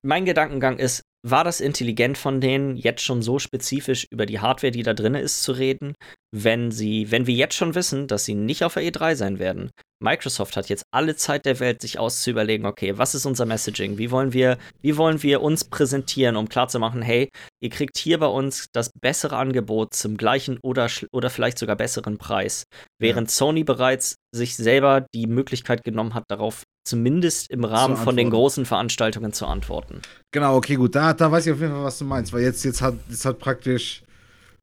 mein 0.03 0.25
Gedankengang 0.25 0.79
ist, 0.79 1.01
war 1.25 1.43
das 1.43 1.59
intelligent 1.61 2.17
von 2.17 2.41
denen, 2.41 2.75
jetzt 2.75 3.01
schon 3.01 3.21
so 3.21 3.39
spezifisch 3.39 4.05
über 4.11 4.25
die 4.25 4.39
Hardware, 4.39 4.71
die 4.71 4.83
da 4.83 4.93
drin 4.93 5.15
ist, 5.15 5.43
zu 5.43 5.51
reden, 5.51 5.93
wenn 6.31 6.71
sie, 6.71 7.11
wenn 7.11 7.27
wir 7.27 7.35
jetzt 7.35 7.55
schon 7.55 7.75
wissen, 7.75 8.07
dass 8.07 8.25
sie 8.25 8.35
nicht 8.35 8.63
auf 8.63 8.75
der 8.75 8.83
E3 8.83 9.15
sein 9.15 9.39
werden? 9.39 9.71
Microsoft 9.99 10.55
hat 10.57 10.69
jetzt 10.69 10.85
alle 10.91 11.15
Zeit 11.15 11.45
der 11.45 11.59
Welt, 11.59 11.81
sich 11.81 11.97
auszuüberlegen, 11.99 12.65
okay, 12.65 12.97
was 12.97 13.15
ist 13.15 13.25
unser 13.25 13.45
Messaging? 13.45 13.97
Wie 13.97 14.11
wollen 14.11 14.33
wir, 14.33 14.57
wie 14.81 14.97
wollen 14.97 15.23
wir 15.23 15.41
uns 15.41 15.63
präsentieren, 15.63 16.35
um 16.35 16.49
klarzumachen, 16.49 17.01
hey, 17.01 17.29
ihr 17.61 17.69
kriegt 17.69 17.97
hier 17.97 18.19
bei 18.19 18.27
uns 18.27 18.67
das 18.73 18.91
bessere 18.99 19.37
Angebot 19.37 19.93
zum 19.93 20.17
gleichen 20.17 20.59
oder, 20.61 20.87
oder 21.11 21.29
vielleicht 21.29 21.57
sogar 21.57 21.75
besseren 21.75 22.17
Preis. 22.17 22.63
Während 22.99 23.31
Sony 23.31 23.63
bereits 23.63 24.15
sich 24.35 24.55
selber 24.55 25.05
die 25.13 25.27
Möglichkeit 25.27 25.83
genommen 25.83 26.13
hat, 26.13 26.25
darauf 26.27 26.63
zumindest 26.87 27.49
im 27.49 27.63
Rahmen 27.63 27.97
von 27.97 28.15
den 28.15 28.29
großen 28.29 28.65
Veranstaltungen 28.65 29.33
zu 29.33 29.45
antworten. 29.45 30.01
genau, 30.31 30.55
okay, 30.55 30.75
gut, 30.75 30.95
da, 30.95 31.13
da 31.13 31.31
weiß 31.31 31.45
ich 31.47 31.53
auf 31.53 31.59
jeden 31.59 31.73
Fall, 31.73 31.83
was 31.83 31.97
du 31.97 32.05
meinst, 32.05 32.31
weil 32.31 32.43
jetzt, 32.43 32.63
jetzt, 32.63 32.81
hat, 32.81 32.95
jetzt 33.09 33.25
hat 33.25 33.39
praktisch 33.39 34.03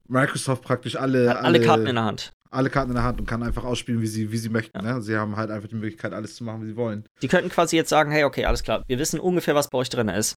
Microsoft 0.07 0.63
praktisch 0.63 0.95
alle, 0.95 1.29
Hat 1.29 1.43
alle 1.43 1.61
Karten 1.61 1.87
in 1.87 1.95
der 1.95 2.05
Hand. 2.05 2.31
Alle 2.51 2.69
Karten 2.69 2.91
in 2.91 2.95
der 2.95 3.03
Hand 3.03 3.19
und 3.19 3.25
kann 3.25 3.43
einfach 3.43 3.63
ausspielen, 3.63 4.01
wie 4.01 4.07
sie, 4.07 4.31
wie 4.31 4.37
sie 4.37 4.49
möchten. 4.49 4.81
Ne? 4.83 5.01
Sie 5.01 5.15
haben 5.15 5.35
halt 5.35 5.51
einfach 5.51 5.67
die 5.67 5.75
Möglichkeit, 5.75 6.13
alles 6.13 6.35
zu 6.35 6.43
machen, 6.43 6.63
wie 6.63 6.67
sie 6.67 6.75
wollen. 6.75 7.05
Die 7.21 7.27
könnten 7.27 7.49
quasi 7.49 7.75
jetzt 7.75 7.89
sagen, 7.89 8.11
hey, 8.11 8.23
okay, 8.23 8.45
alles 8.45 8.63
klar, 8.63 8.83
wir 8.87 8.99
wissen 8.99 9.19
ungefähr, 9.19 9.55
was 9.55 9.69
bei 9.69 9.77
euch 9.77 9.89
drin 9.89 10.09
ist. 10.09 10.35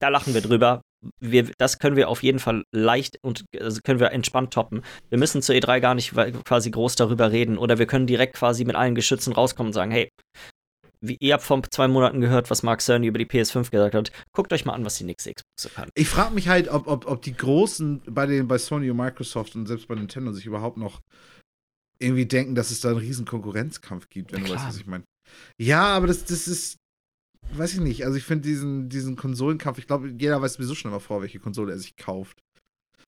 Da 0.00 0.08
lachen 0.08 0.34
wir 0.34 0.40
drüber. 0.40 0.82
Wir, 1.20 1.50
das 1.58 1.78
können 1.78 1.96
wir 1.96 2.08
auf 2.08 2.22
jeden 2.22 2.38
Fall 2.38 2.64
leicht 2.72 3.18
und 3.22 3.44
also 3.60 3.80
können 3.84 4.00
wir 4.00 4.10
entspannt 4.10 4.52
toppen. 4.52 4.82
Wir 5.10 5.18
müssen 5.18 5.42
zur 5.42 5.54
E3 5.54 5.80
gar 5.80 5.94
nicht 5.94 6.14
quasi 6.44 6.70
groß 6.70 6.96
darüber 6.96 7.30
reden 7.30 7.58
oder 7.58 7.78
wir 7.78 7.86
können 7.86 8.06
direkt 8.06 8.36
quasi 8.36 8.64
mit 8.64 8.74
allen 8.74 8.94
Geschützen 8.94 9.32
rauskommen 9.32 9.68
und 9.68 9.74
sagen, 9.74 9.90
hey, 9.90 10.08
wie 11.06 11.16
ihr 11.20 11.34
habt 11.34 11.44
vor 11.44 11.62
zwei 11.70 11.88
Monaten 11.88 12.20
gehört, 12.20 12.50
was 12.50 12.62
Mark 12.62 12.80
Cerny 12.80 13.06
über 13.06 13.18
die 13.18 13.26
PS5 13.26 13.70
gesagt 13.70 13.94
hat. 13.94 14.10
Guckt 14.32 14.52
euch 14.52 14.64
mal 14.64 14.72
an, 14.72 14.84
was 14.84 14.96
die 14.96 15.04
nächste 15.04 15.32
Xbox 15.32 15.44
so 15.60 15.68
kann. 15.68 15.90
Ich 15.94 16.08
frage 16.08 16.34
mich 16.34 16.48
halt, 16.48 16.68
ob, 16.68 16.86
ob, 16.86 17.06
ob 17.06 17.22
die 17.22 17.36
Großen 17.36 18.02
bei, 18.06 18.26
den, 18.26 18.48
bei 18.48 18.58
Sony 18.58 18.90
und 18.90 18.96
Microsoft 18.96 19.54
und 19.54 19.66
selbst 19.66 19.86
bei 19.86 19.94
Nintendo 19.94 20.32
sich 20.32 20.46
überhaupt 20.46 20.76
noch 20.76 21.00
irgendwie 21.98 22.26
denken, 22.26 22.54
dass 22.54 22.70
es 22.70 22.80
da 22.80 22.90
einen 22.90 22.98
riesen 22.98 23.24
Konkurrenzkampf 23.24 24.08
gibt, 24.08 24.32
wenn 24.32 24.44
du 24.44 24.50
weißt, 24.50 24.66
was 24.66 24.76
ich 24.76 24.86
meine. 24.86 25.04
Ja, 25.58 25.84
aber 25.84 26.06
das, 26.06 26.24
das 26.24 26.48
ist, 26.48 26.76
weiß 27.52 27.74
ich 27.74 27.80
nicht. 27.80 28.04
Also 28.04 28.16
ich 28.16 28.24
finde 28.24 28.48
diesen, 28.48 28.88
diesen 28.88 29.16
Konsolenkampf, 29.16 29.78
ich 29.78 29.86
glaube, 29.86 30.12
jeder 30.18 30.40
weiß 30.40 30.54
sowieso 30.54 30.74
schon 30.74 30.90
immer 30.90 31.00
vor, 31.00 31.22
welche 31.22 31.38
Konsole 31.38 31.72
er 31.72 31.78
sich 31.78 31.96
kauft. 31.96 32.42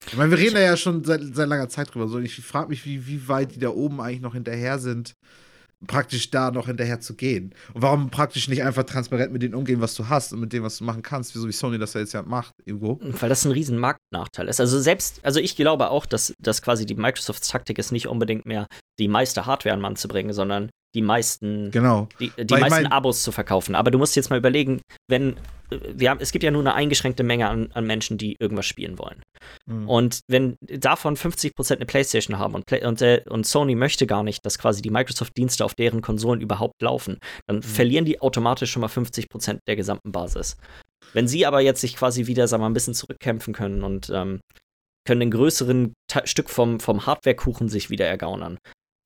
Ich 0.05 0.15
meine, 0.15 0.31
wir 0.31 0.37
reden 0.37 0.55
da 0.55 0.61
ja 0.61 0.77
schon 0.77 1.03
seit, 1.03 1.21
seit 1.33 1.49
langer 1.49 1.69
Zeit 1.69 1.93
drüber. 1.93 2.07
So, 2.07 2.19
ich 2.19 2.35
frage 2.35 2.69
mich, 2.69 2.85
wie, 2.85 3.07
wie 3.07 3.27
weit 3.27 3.55
die 3.55 3.59
da 3.59 3.69
oben 3.69 3.99
eigentlich 3.99 4.21
noch 4.21 4.33
hinterher 4.33 4.79
sind, 4.79 5.13
praktisch 5.85 6.31
da 6.31 6.49
noch 6.51 6.67
hinterher 6.67 6.99
zu 6.99 7.15
gehen. 7.15 7.53
Und 7.73 7.81
warum 7.83 8.09
praktisch 8.09 8.47
nicht 8.47 8.63
einfach 8.63 8.83
transparent 8.83 9.31
mit 9.31 9.43
denen 9.43 9.53
umgehen, 9.53 9.79
was 9.79 9.93
du 9.93 10.09
hast 10.09 10.33
und 10.33 10.39
mit 10.39 10.53
dem, 10.53 10.63
was 10.63 10.79
du 10.79 10.83
machen 10.83 11.03
kannst, 11.03 11.35
wie 11.35 11.39
so 11.39 11.47
wie 11.47 11.51
Sony 11.51 11.77
das 11.77 11.93
ja 11.93 12.01
jetzt 12.01 12.13
ja 12.13 12.23
macht, 12.23 12.55
irgendwo. 12.65 12.99
Weil 13.01 13.29
das 13.29 13.45
ein 13.45 13.51
riesen 13.51 13.77
Marktnachteil 13.77 14.47
ist. 14.47 14.59
Also 14.59 14.79
selbst, 14.79 15.19
also 15.23 15.39
ich 15.39 15.55
glaube 15.55 15.89
auch, 15.89 16.05
dass, 16.05 16.33
dass 16.39 16.61
quasi 16.61 16.85
die 16.85 16.95
Microsofts 16.95 17.49
Taktik 17.49 17.77
ist, 17.77 17.91
nicht 17.91 18.07
unbedingt 18.07 18.45
mehr 18.45 18.67
die 18.99 19.07
meiste 19.07 19.45
Hardware 19.45 19.73
an 19.73 19.81
Mann 19.81 19.95
zu 19.95 20.07
bringen, 20.07 20.33
sondern 20.33 20.69
die 20.95 21.01
meisten, 21.01 21.71
Genau. 21.71 22.07
die, 22.19 22.29
die 22.29 22.49
Weil 22.49 22.59
ich 22.59 22.61
meisten 22.69 22.83
mein- 22.83 22.91
Abos 22.91 23.23
zu 23.23 23.31
verkaufen. 23.31 23.75
Aber 23.75 23.91
du 23.91 23.97
musst 23.97 24.15
jetzt 24.15 24.29
mal 24.29 24.37
überlegen, 24.39 24.81
wenn 25.09 25.35
wir 25.69 26.09
haben, 26.11 26.21
es 26.21 26.31
gibt 26.31 26.43
ja 26.45 26.51
nur 26.51 26.61
eine 26.61 26.75
eingeschränkte 26.75 27.23
Menge 27.23 27.49
an, 27.49 27.69
an 27.73 27.85
Menschen, 27.85 28.17
die 28.17 28.37
irgendwas 28.39 28.65
spielen 28.65 28.97
wollen. 28.97 29.21
Mhm. 29.65 29.89
Und 29.89 30.19
wenn 30.29 30.55
davon 30.61 31.17
50% 31.17 31.75
eine 31.75 31.85
Playstation 31.85 32.39
haben 32.39 32.55
und, 32.55 32.65
Play 32.65 32.85
und, 32.85 33.01
äh, 33.01 33.21
und 33.29 33.45
Sony 33.45 33.75
möchte 33.75 34.07
gar 34.07 34.23
nicht, 34.23 34.45
dass 34.45 34.57
quasi 34.59 34.81
die 34.81 34.89
Microsoft-Dienste 34.91 35.65
auf 35.65 35.73
deren 35.75 35.99
Konsolen 36.01 36.39
überhaupt 36.39 36.81
laufen, 36.81 37.17
dann 37.47 37.61
verlieren 37.63 38.05
die 38.05 38.21
automatisch 38.21 38.71
schon 38.71 38.79
mal 38.81 38.87
50% 38.87 39.59
der 39.67 39.75
gesamten 39.75 40.13
Basis. 40.13 40.55
Wenn 41.11 41.27
sie 41.27 41.45
aber 41.45 41.59
jetzt 41.59 41.81
sich 41.81 41.97
quasi 41.97 42.27
wieder, 42.27 42.47
sagen 42.47 42.61
wir 42.61 42.65
mal, 42.65 42.69
ein 42.71 42.73
bisschen 42.73 42.93
zurückkämpfen 42.93 43.53
können 43.53 43.83
und 43.83 44.09
ähm, 44.09 44.39
können 45.05 45.21
einen 45.21 45.31
größeren 45.31 45.93
Te 46.09 46.21
Stück 46.25 46.49
vom, 46.49 46.79
vom 46.79 47.05
Hardware-Kuchen 47.05 47.67
sich 47.67 47.89
wieder 47.89 48.05
ergaunern, 48.05 48.57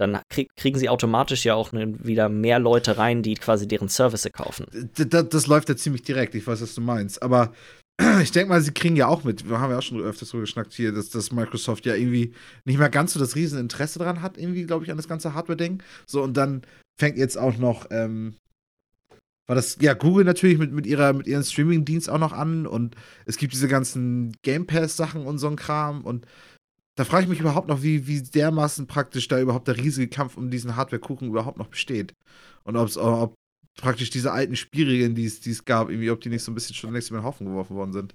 dann 0.01 0.19
krieg 0.29 0.49
kriegen 0.57 0.77
sie 0.77 0.89
automatisch 0.89 1.45
ja 1.45 1.55
auch 1.55 1.71
ne, 1.71 1.93
wieder 2.03 2.27
mehr 2.29 2.59
Leute 2.59 2.97
rein, 2.97 3.23
die 3.23 3.35
quasi 3.35 3.67
deren 3.67 3.87
Service 3.89 4.27
kaufen. 4.33 4.65
D- 4.73 5.05
d- 5.05 5.23
das 5.23 5.47
läuft 5.47 5.69
ja 5.69 5.77
ziemlich 5.77 6.01
direkt, 6.03 6.35
ich 6.35 6.45
weiß, 6.45 6.61
was 6.61 6.75
du 6.75 6.81
meinst. 6.81 7.21
Aber 7.23 7.53
ich 8.21 8.31
denke 8.31 8.49
mal, 8.49 8.61
sie 8.61 8.71
kriegen 8.73 8.95
ja 8.95 9.07
auch 9.07 9.23
mit, 9.23 9.47
wir 9.49 9.59
haben 9.59 9.71
ja 9.71 9.77
auch 9.77 9.81
schon 9.83 10.01
öfters 10.01 10.29
drüber 10.29 10.41
geschnackt 10.41 10.73
hier, 10.73 10.91
dass, 10.91 11.09
dass 11.09 11.31
Microsoft 11.31 11.85
ja 11.85 11.95
irgendwie 11.95 12.33
nicht 12.65 12.79
mehr 12.79 12.89
ganz 12.89 13.13
so 13.13 13.19
das 13.19 13.35
riesen 13.35 13.59
Interesse 13.59 13.99
dran 13.99 14.21
hat, 14.21 14.37
irgendwie, 14.37 14.65
glaube 14.65 14.83
ich, 14.83 14.91
an 14.91 14.97
das 14.97 15.07
ganze 15.07 15.33
Hardware-Ding. 15.33 15.81
So, 16.07 16.21
und 16.23 16.35
dann 16.35 16.61
fängt 16.99 17.17
jetzt 17.17 17.37
auch 17.37 17.57
noch, 17.57 17.87
ähm, 17.91 18.35
war 19.47 19.55
das, 19.55 19.77
ja, 19.81 19.93
Google 19.93 20.23
natürlich 20.23 20.57
mit, 20.57 20.71
mit, 20.71 20.85
ihrer, 20.85 21.13
mit 21.13 21.27
ihrem 21.27 21.43
Streaming-Dienst 21.43 22.09
auch 22.09 22.19
noch 22.19 22.31
an 22.31 22.65
und 22.65 22.95
es 23.25 23.37
gibt 23.37 23.53
diese 23.53 23.67
ganzen 23.67 24.33
Game 24.43 24.65
Pass-Sachen 24.65 25.25
und 25.25 25.39
so 25.39 25.47
ein 25.47 25.55
Kram 25.57 26.01
und 26.05 26.25
da 27.01 27.05
frage 27.05 27.23
ich 27.23 27.29
mich 27.29 27.39
überhaupt 27.39 27.67
noch, 27.67 27.81
wie, 27.81 28.05
wie 28.05 28.21
dermaßen 28.21 28.85
praktisch 28.85 29.27
da 29.27 29.39
überhaupt 29.39 29.67
der 29.67 29.75
riesige 29.75 30.07
Kampf 30.07 30.37
um 30.37 30.51
diesen 30.51 30.75
Hardware-Kuchen 30.75 31.29
überhaupt 31.29 31.57
noch 31.57 31.65
besteht. 31.65 32.13
Und 32.63 32.77
ob's, 32.77 32.95
ob 32.95 33.33
praktisch 33.75 34.11
diese 34.11 34.31
alten 34.31 34.55
Spielregeln, 34.55 35.15
die 35.15 35.25
es 35.25 35.65
gab, 35.65 35.89
irgendwie, 35.89 36.11
ob 36.11 36.21
die 36.21 36.29
nicht 36.29 36.43
so 36.43 36.51
ein 36.51 36.53
bisschen 36.53 36.75
schon 36.75 36.93
längst 36.93 37.09
über 37.09 37.19
den 37.19 37.23
Haufen 37.23 37.47
geworfen 37.47 37.75
worden 37.75 37.91
sind. 37.91 38.13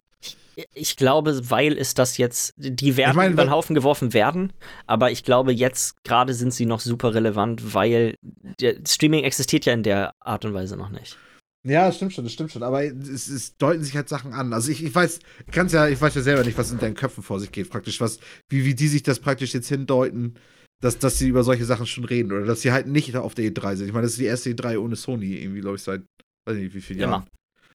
Ich 0.73 0.97
glaube, 0.97 1.51
weil 1.51 1.77
es 1.77 1.95
das 1.95 2.17
jetzt, 2.17 2.55
die 2.57 2.97
werden 2.97 3.11
Ich 3.11 3.17
meine, 3.17 3.33
über 3.33 3.45
den 3.45 3.51
Haufen 3.51 3.75
geworfen 3.75 4.15
werden, 4.15 4.53
aber 4.87 5.11
ich 5.11 5.25
glaube, 5.25 5.53
jetzt 5.53 6.05
gerade 6.05 6.33
sind 6.33 6.55
sie 6.55 6.65
noch 6.65 6.79
super 6.79 7.13
relevant, 7.13 7.75
weil 7.75 8.15
der 8.61 8.77
Streaming 8.87 9.25
existiert 9.25 9.65
ja 9.65 9.73
in 9.73 9.83
der 9.83 10.15
Art 10.21 10.45
und 10.45 10.55
Weise 10.55 10.77
noch 10.77 10.91
nicht. 10.91 11.19
Ja, 11.67 11.87
das 11.87 11.97
stimmt 11.97 12.13
schon, 12.13 12.25
das 12.25 12.33
stimmt 12.33 12.53
schon. 12.53 12.63
Aber 12.63 12.85
es, 12.85 13.29
es 13.29 13.57
deuten 13.57 13.83
sich 13.83 13.97
halt 13.97 14.09
Sachen 14.09 14.33
an. 14.33 14.53
Also 14.53 14.71
ich, 14.71 14.85
ich 14.85 14.95
weiß, 14.95 15.19
ich 15.47 15.53
kann's 15.53 15.73
ja, 15.73 15.89
ich 15.89 16.01
weiß 16.01 16.15
ja 16.15 16.23
selber 16.23 16.45
nicht, 16.45 16.57
was 16.57 16.71
in 16.71 16.79
deinen 16.79 16.95
Köpfen 16.95 17.25
vor 17.25 17.41
sich 17.41 17.51
geht, 17.51 17.71
praktisch, 17.71 18.01
was, 18.01 18.21
wie, 18.49 18.65
wie 18.65 18.75
die 18.75 18.89
sich 18.89 19.03
das 19.03 19.19
praktisch 19.19 19.53
jetzt 19.53 19.69
hindeuten, 19.69 20.35
dass, 20.81 20.99
dass 20.99 21.19
sie 21.19 21.29
über 21.29 21.43
solche 21.43 21.65
Sachen 21.65 21.87
schon 21.87 22.05
reden 22.05 22.31
oder 22.33 22.47
dass 22.47 22.63
sie 22.63 22.71
halt 22.71 22.87
nicht 22.87 23.15
auf 23.17 23.35
der 23.35 23.47
E3 23.47 23.77
sind. 23.77 23.87
Ich 23.89 23.93
meine, 23.93 24.05
das 24.05 24.13
ist 24.13 24.21
die 24.21 24.27
erste 24.27 24.51
E3 24.51 24.79
ohne 24.79 24.95
Sony, 24.95 25.35
irgendwie, 25.35 25.61
glaube 25.61 25.77
ich, 25.77 25.83
seit, 25.83 26.03
weiß 26.47 26.57
nicht, 26.57 26.75
wie 26.75 26.81
viele 26.81 27.03
Immer. 27.03 27.13
Jahren. 27.13 27.27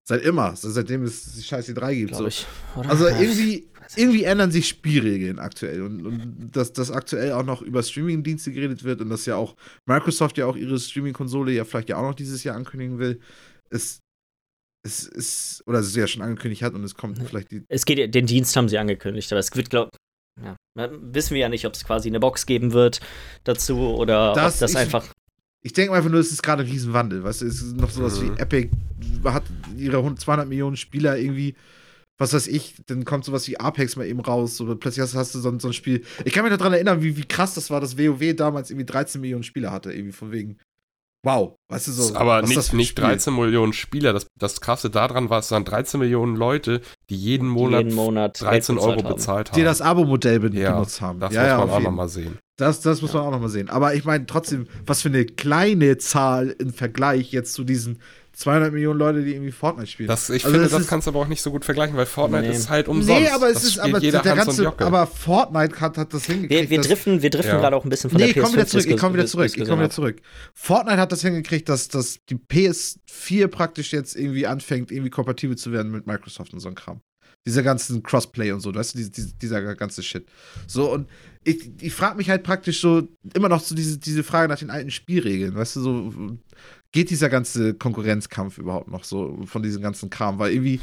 Seit 0.03 0.23
immer, 0.23 0.55
seitdem 0.55 1.03
es 1.03 1.33
die 1.35 1.43
scheiß 1.43 1.69
E3 1.69 1.93
gibt. 1.93 2.15
So. 2.15 2.25
ich. 2.25 2.47
Also 2.87 3.07
irgendwie, 3.07 3.67
irgendwie 3.95 4.23
ändern 4.23 4.51
sich 4.51 4.67
Spielregeln 4.67 5.37
aktuell 5.37 5.83
und, 5.83 6.05
und 6.05 6.49
dass, 6.51 6.73
dass 6.73 6.89
aktuell 6.91 7.33
auch 7.33 7.43
noch 7.43 7.61
über 7.61 7.83
Streaming-Dienste 7.83 8.51
geredet 8.51 8.83
wird 8.83 9.01
und 9.01 9.09
dass 9.09 9.25
ja 9.25 9.35
auch 9.35 9.55
Microsoft 9.85 10.37
ja 10.37 10.47
auch 10.47 10.55
ihre 10.55 10.79
Streaming-Konsole 10.79 11.51
ja 11.51 11.65
vielleicht 11.65 11.89
ja 11.89 11.97
auch 11.97 12.07
noch 12.07 12.15
dieses 12.15 12.43
Jahr 12.43 12.55
ankündigen 12.55 12.97
will, 12.97 13.19
ist, 13.71 13.99
es 14.83 15.03
ist, 15.07 15.63
oder 15.67 15.79
es 15.79 15.95
ja 15.95 16.07
schon 16.07 16.21
angekündigt 16.21 16.61
hat 16.63 16.73
und 16.73 16.83
es 16.83 16.95
kommt 16.95 17.17
vielleicht 17.27 17.51
die. 17.51 17.63
Es 17.69 17.85
geht, 17.85 17.99
ja- 17.99 18.07
den 18.07 18.25
Dienst 18.25 18.55
haben 18.55 18.69
sie 18.69 18.77
angekündigt, 18.77 19.31
aber 19.31 19.39
es 19.39 19.55
wird, 19.55 19.69
glaube 19.69 19.91
ja, 20.41 20.55
wissen 20.75 21.31
wir 21.35 21.41
ja 21.41 21.49
nicht, 21.49 21.65
ob 21.65 21.73
es 21.73 21.83
quasi 21.83 22.07
eine 22.09 22.19
Box 22.19 22.45
geben 22.45 22.71
wird 22.73 22.99
dazu 23.43 23.77
oder 23.95 24.33
Das 24.33 24.55
ob 24.55 24.59
das 24.61 24.69
ist- 24.71 24.75
einfach. 24.77 25.05
Ich 25.63 25.73
denke 25.73 25.93
einfach 25.93 26.09
nur, 26.09 26.19
es 26.19 26.31
ist 26.31 26.41
gerade 26.41 26.63
ein 26.63 26.69
Riesenwandel, 26.69 27.23
weißt 27.23 27.41
du, 27.41 27.45
es 27.45 27.61
ist 27.61 27.75
noch 27.75 27.91
sowas 27.91 28.19
Mhm. 28.19 28.35
wie 28.37 28.39
Epic 28.41 28.69
hat 29.25 29.43
ihre 29.77 30.01
100 30.01 30.19
200 30.21 30.47
Millionen 30.47 30.77
Spieler 30.77 31.17
irgendwie. 31.17 31.55
Was 32.17 32.33
weiß 32.33 32.47
ich, 32.47 32.75
dann 32.87 33.03
kommt 33.05 33.25
sowas 33.25 33.47
wie 33.47 33.59
Apex 33.59 33.95
mal 33.95 34.05
eben 34.07 34.19
raus, 34.19 34.59
oder 34.61 34.75
plötzlich 34.75 35.01
hast, 35.03 35.15
hast 35.15 35.35
du 35.35 35.39
so, 35.39 35.49
ein- 35.49 35.59
so 35.59 35.67
ein 35.69 35.73
Spiel. 35.73 36.03
Ich 36.25 36.33
kann 36.33 36.43
mich 36.45 36.55
daran 36.55 36.73
erinnern, 36.73 37.01
wie, 37.03 37.15
wie 37.17 37.25
krass 37.25 37.53
das 37.55 37.69
war, 37.69 37.81
dass 37.81 37.97
WoW 37.97 38.35
damals 38.35 38.69
irgendwie 38.71 38.85
13 38.85 39.21
Millionen 39.21 39.43
Spieler 39.43 39.71
hatte, 39.71 39.91
irgendwie 39.91 40.11
von 40.13 40.31
wegen. 40.31 40.57
Wow, 41.23 41.55
weißt 41.69 41.87
du 41.87 41.91
so. 41.91 42.15
aber 42.15 42.41
was 42.41 42.49
ist 42.49 42.57
das 42.57 42.65
nicht, 42.65 42.69
für 42.69 42.75
ein 42.75 42.77
nicht 42.77 42.89
Spiel? 42.89 43.03
13 43.03 43.35
Millionen 43.35 43.73
Spieler. 43.73 44.11
Das, 44.11 44.25
das 44.39 44.59
krasse 44.59 44.89
daran 44.89 45.29
war, 45.29 45.39
es 45.39 45.51
waren 45.51 45.65
13 45.65 45.99
Millionen 45.99 46.35
Leute, 46.35 46.81
die 47.11 47.15
jeden 47.15 47.47
Monat, 47.47 47.83
jeden 47.83 47.95
Monat 47.95 48.41
13 48.41 48.75
Geld 48.75 48.85
bezahlt 48.85 48.97
Euro 48.97 49.07
haben. 49.07 49.15
bezahlt 49.15 49.51
haben. 49.51 49.55
Die 49.55 49.63
das 49.63 49.81
Abo-Modell 49.81 50.39
be 50.39 50.49
Ja, 50.57 50.73
benutzt 50.73 50.99
haben. 50.99 51.19
das 51.19 51.33
ja, 51.33 51.41
muss 51.41 51.49
ja, 51.49 51.57
man 51.59 51.69
auch 51.69 51.79
nochmal 51.79 52.09
sehen. 52.09 52.39
Das, 52.57 52.81
das 52.81 53.01
muss 53.01 53.13
man 53.13 53.23
auch 53.23 53.31
noch 53.31 53.39
mal 53.39 53.49
sehen. 53.49 53.69
Aber 53.69 53.93
ich 53.93 54.03
meine 54.03 54.25
trotzdem, 54.25 54.67
was 54.85 55.01
für 55.01 55.09
eine 55.09 55.25
kleine 55.25 55.97
Zahl 55.99 56.55
im 56.59 56.73
Vergleich 56.73 57.31
jetzt 57.31 57.53
zu 57.53 57.63
diesen 57.63 57.99
200 58.41 58.73
Millionen 58.73 58.97
Leute, 58.99 59.23
die 59.23 59.33
irgendwie 59.33 59.51
Fortnite 59.51 59.89
spielen. 59.89 60.07
Das, 60.07 60.29
ich 60.29 60.43
Also 60.43 60.53
finde, 60.55 60.69
das 60.69 60.77
das 60.79 60.87
kannst 60.87 61.05
du 61.07 61.11
aber 61.11 61.19
auch 61.19 61.27
nicht 61.27 61.41
so 61.41 61.51
gut 61.51 61.63
vergleichen, 61.63 61.95
weil 61.95 62.05
Fortnite 62.07 62.47
Nee. 62.47 62.55
ist 62.55 62.69
halt 62.69 62.87
umsonst. 62.87 63.21
nee, 63.21 63.29
aber 63.29 63.47
es 63.49 63.53
das 63.53 63.63
ist 63.65 63.79
aber 63.79 63.99
jeder 63.99 64.21
der 64.21 64.35
Hans 64.35 64.57
ganze, 64.57 64.67
aber 64.79 65.05
Fortnite 65.07 65.79
hat, 65.79 65.97
hat 65.97 66.13
das 66.13 66.25
hingekriegt. 66.25 66.69
Wir, 66.69 66.69
wir 66.69 66.81
driften, 66.81 67.21
wir 67.21 67.29
driften 67.29 67.53
Ja. 67.53 67.59
gerade 67.59 67.75
auch 67.75 67.83
ein 67.83 67.89
bisschen 67.89 68.09
von 68.09 68.19
nee, 68.19 68.27
der 68.33 68.35
ich 68.37 68.43
komm 68.43 68.53
wieder 68.53 68.65
zurück, 68.67 68.85
ich 68.87 68.93
PS5 68.95 68.99
komme 68.99 69.13
wieder 69.13 69.25
zurück, 69.27 69.45
ich 69.55 69.65
komme 69.67 69.81
wieder 69.83 69.89
zurück. 69.91 70.21
Fortnite 70.53 70.97
hat 70.97 71.11
das 71.11 71.21
hingekriegt, 71.21 71.69
dass, 71.69 71.87
dass 71.87 72.19
die 72.29 72.35
PS4 72.35 73.47
praktisch 73.47 73.93
jetzt 73.93 74.15
irgendwie 74.15 74.47
anfängt, 74.47 74.91
irgendwie 74.91 75.09
kompatibel 75.11 75.57
zu 75.57 75.71
werden 75.71 75.91
mit 75.91 76.07
Microsoft 76.07 76.53
und 76.53 76.59
so 76.59 76.67
ein 76.69 76.75
Kram. 76.75 77.01
Dieser 77.47 77.63
ganzen 77.63 78.03
Crossplay 78.03 78.51
und 78.51 78.59
so, 78.59 78.73
weißt 78.73 78.93
du, 78.93 78.97
diese, 78.99 79.09
diese, 79.09 79.33
dieser 79.35 79.75
ganze 79.75 80.03
Shit. 80.03 80.27
So, 80.67 80.91
und 80.93 81.09
ich, 81.43 81.71
ich 81.81 81.91
frage 81.93 82.17
mich 82.17 82.29
halt 82.29 82.43
praktisch 82.43 82.79
so 82.81 83.07
immer 83.33 83.49
noch 83.49 83.61
so 83.61 83.73
diese, 83.73 83.97
diese 83.97 84.23
Frage 84.23 84.47
nach 84.47 84.59
den 84.59 84.69
alten 84.69 84.91
Spielregeln, 84.91 85.55
weißt 85.55 85.77
du, 85.77 85.81
so 85.81 86.37
geht 86.91 87.09
dieser 87.09 87.29
ganze 87.29 87.73
Konkurrenzkampf 87.73 88.57
überhaupt 88.57 88.89
noch 88.89 89.03
so 89.03 89.37
von 89.45 89.63
diesem 89.63 89.81
ganzen 89.81 90.09
Kram, 90.09 90.39
weil 90.39 90.51
irgendwie, 90.51 90.81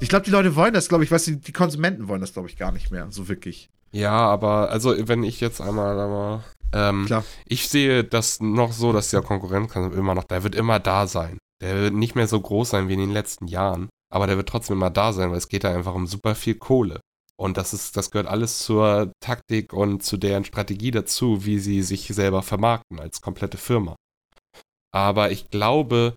ich 0.00 0.08
glaube, 0.08 0.24
die 0.24 0.30
Leute 0.30 0.56
wollen 0.56 0.74
das, 0.74 0.88
glaube 0.88 1.04
ich, 1.04 1.10
weißt 1.10 1.28
du, 1.28 1.36
die 1.36 1.52
Konsumenten 1.52 2.08
wollen 2.08 2.20
das, 2.20 2.32
glaube 2.32 2.48
ich, 2.48 2.56
gar 2.56 2.72
nicht 2.72 2.90
mehr, 2.90 3.06
so 3.10 3.28
wirklich. 3.28 3.70
Ja, 3.92 4.12
aber 4.12 4.70
also 4.70 4.94
wenn 5.08 5.22
ich 5.22 5.40
jetzt 5.40 5.60
einmal, 5.60 5.98
einmal 5.98 6.44
ähm, 6.72 7.06
Klar. 7.06 7.24
ich 7.46 7.68
sehe 7.68 8.04
das 8.04 8.40
noch 8.40 8.72
so, 8.72 8.92
dass 8.92 9.10
der 9.10 9.22
Konkurrenzkampf 9.22 9.94
immer 9.96 10.14
noch, 10.14 10.24
der 10.24 10.42
wird 10.42 10.54
immer 10.54 10.80
da 10.80 11.06
sein. 11.06 11.38
Der 11.60 11.76
wird 11.76 11.94
nicht 11.94 12.14
mehr 12.14 12.26
so 12.26 12.40
groß 12.40 12.70
sein 12.70 12.88
wie 12.88 12.94
in 12.94 13.00
den 13.00 13.12
letzten 13.12 13.46
Jahren, 13.46 13.88
aber 14.12 14.26
der 14.26 14.36
wird 14.36 14.48
trotzdem 14.48 14.76
immer 14.76 14.90
da 14.90 15.12
sein, 15.12 15.30
weil 15.30 15.38
es 15.38 15.48
geht 15.48 15.64
da 15.64 15.74
einfach 15.74 15.94
um 15.94 16.06
super 16.06 16.34
viel 16.34 16.56
Kohle. 16.56 17.00
Und 17.38 17.56
das 17.56 17.72
ist, 17.72 17.96
das 17.96 18.10
gehört 18.10 18.28
alles 18.28 18.58
zur 18.58 19.12
Taktik 19.20 19.72
und 19.72 20.02
zu 20.02 20.16
deren 20.16 20.44
Strategie 20.44 20.90
dazu, 20.90 21.44
wie 21.44 21.58
sie 21.58 21.82
sich 21.82 22.06
selber 22.08 22.42
vermarkten 22.42 23.00
als 23.00 23.20
komplette 23.20 23.58
Firma. 23.58 23.96
Aber 24.92 25.30
ich 25.30 25.50
glaube, 25.50 26.14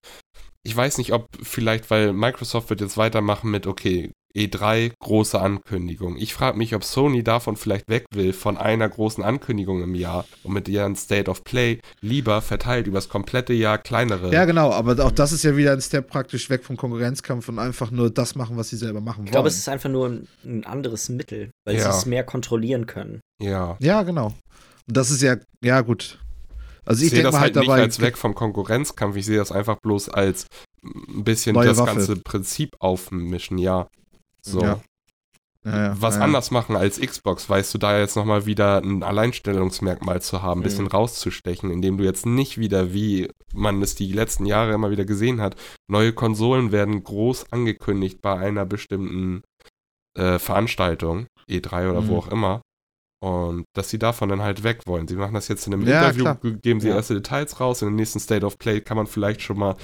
ich 0.63 0.75
weiß 0.75 0.97
nicht, 0.97 1.13
ob 1.13 1.27
vielleicht, 1.41 1.89
weil 1.89 2.13
Microsoft 2.13 2.69
wird 2.69 2.81
jetzt 2.81 2.97
weitermachen 2.97 3.49
mit, 3.51 3.67
okay, 3.67 4.11
E3, 4.35 4.91
große 4.99 5.39
Ankündigung. 5.39 6.17
Ich 6.17 6.33
frage 6.33 6.57
mich, 6.57 6.75
ob 6.75 6.83
Sony 6.83 7.23
davon 7.23 7.55
vielleicht 7.55 7.87
weg 7.87 8.05
will, 8.13 8.33
von 8.33 8.57
einer 8.57 8.89
großen 8.89 9.23
Ankündigung 9.23 9.81
im 9.81 9.95
Jahr 9.95 10.25
und 10.43 10.51
mit 10.53 10.67
ihren 10.67 10.97
State 10.97 11.31
of 11.31 11.45
Play 11.45 11.79
lieber 12.01 12.41
verteilt 12.41 12.85
übers 12.87 13.07
komplette 13.07 13.53
Jahr 13.53 13.77
kleinere. 13.77 14.33
Ja, 14.33 14.43
genau, 14.43 14.73
aber 14.73 15.05
auch 15.05 15.11
das 15.11 15.31
ist 15.31 15.43
ja 15.45 15.55
wieder 15.55 15.71
ein 15.71 15.79
Step 15.79 16.09
praktisch 16.09 16.49
weg 16.49 16.65
vom 16.65 16.75
Konkurrenzkampf 16.75 17.47
und 17.47 17.59
einfach 17.59 17.91
nur 17.91 18.09
das 18.09 18.35
machen, 18.35 18.57
was 18.57 18.67
sie 18.67 18.75
selber 18.75 18.99
machen 18.99 19.19
wollen. 19.19 19.27
Ich 19.27 19.31
glaube, 19.31 19.47
es 19.47 19.57
ist 19.57 19.69
einfach 19.69 19.89
nur 19.89 20.09
ein, 20.09 20.27
ein 20.43 20.65
anderes 20.65 21.07
Mittel, 21.07 21.51
weil 21.65 21.77
Ja. 21.77 21.83
sie 21.93 21.97
es 21.97 22.05
mehr 22.05 22.25
kontrollieren 22.25 22.87
können. 22.87 23.21
ja. 23.41 23.77
ja, 23.79 24.03
genau. 24.03 24.33
Und 24.87 24.97
das 24.97 25.11
ist 25.11 25.21
ja, 25.21 25.37
ja, 25.63 25.79
gut. 25.79 26.19
Also 26.85 27.01
Ich, 27.01 27.07
ich, 27.07 27.13
sehe 27.15 27.23
das 27.23 27.35
halt 27.35 27.55
halt 27.55 27.67
nicht 27.67 27.71
als 27.71 27.99
weg 27.99 28.17
vom 28.17 28.35
Konkurrenzkampf, 28.35 29.15
ich 29.15 29.25
sehe 29.25 29.37
das 29.37 29.51
einfach 29.51 29.77
bloß 29.81 30.09
als 30.09 30.47
ein 30.83 31.23
bisschen 31.23 31.55
das 31.55 31.77
Waffe. 31.77 31.95
ganze 31.95 32.15
Prinzip 32.17 32.75
aufmischen, 32.79 33.57
ja. 33.57 33.87
So. 34.41 34.61
Ja. 34.61 34.79
Ja, 35.67 35.75
ja, 35.87 35.97
was 35.99 36.13
ja, 36.13 36.19
ja. 36.19 36.25
anders 36.25 36.51
machen 36.51 36.75
als 36.75 36.99
Xbox, 37.01 37.49
weißt 37.49 37.73
du, 37.73 37.79
da 37.79 37.97
jetzt 37.97 38.15
nochmal 38.15 38.45
wieder 38.45 38.83
ein 38.83 39.01
Alleinstellungsmerkmal 39.01 40.21
zu 40.21 40.43
haben, 40.43 40.59
ein 40.61 40.63
bisschen 40.63 40.85
Mhm. 40.85 40.91
rauszustechen, 40.91 41.71
indem 41.71 41.97
du 41.97 42.03
jetzt 42.03 42.27
nicht 42.27 42.59
wieder 42.59 42.93
wie 42.93 43.29
man 43.51 43.81
es 43.81 43.95
die 43.95 44.13
letzten 44.13 44.45
Jahre 44.45 44.73
immer 44.73 44.91
wieder 44.91 45.05
gesehen 45.05 45.41
hat. 45.41 45.55
Neue 45.89 46.13
Konsolen 46.13 46.71
werden 46.71 47.03
groß 47.03 47.51
angekündigt 47.51 48.21
bei 48.21 48.37
einer 48.37 48.65
bestimmten 48.67 49.41
äh, 50.15 50.37
Veranstaltung, 50.39 51.25
E3 51.49 51.89
oder 51.89 52.01
Mhm. 52.01 52.07
wo 52.09 52.17
auch 52.19 52.27
immer. 52.27 52.61
Und 53.21 53.65
dass 53.73 53.89
sie 53.89 53.97
davon 53.97 54.29
dann 54.29 54.41
halt 54.41 54.63
weg 54.63 54.81
wollen. 54.85 55.07
Sie 55.07 55.15
machen 55.15 55.33
das 55.33 55.47
jetzt 55.47 55.65
in 55.67 55.73
einem 55.73 55.87
Ja, 55.87 56.01
Interview, 56.03 56.23
klar. 56.23 56.37
geben 56.61 56.79
sie 56.79 56.89
Ja. 56.89 56.95
erste 56.95 57.15
Details 57.15 57.59
raus. 57.59 57.81
In 57.81 57.87
dem 57.87 57.95
nächsten 57.95 58.19
State 58.19 58.45
of 58.45 58.57
Play 58.59 58.81
kann 58.81 58.97
man 58.97 59.07
vielleicht 59.07 59.41
schon 59.41 59.57
mal 59.57 59.75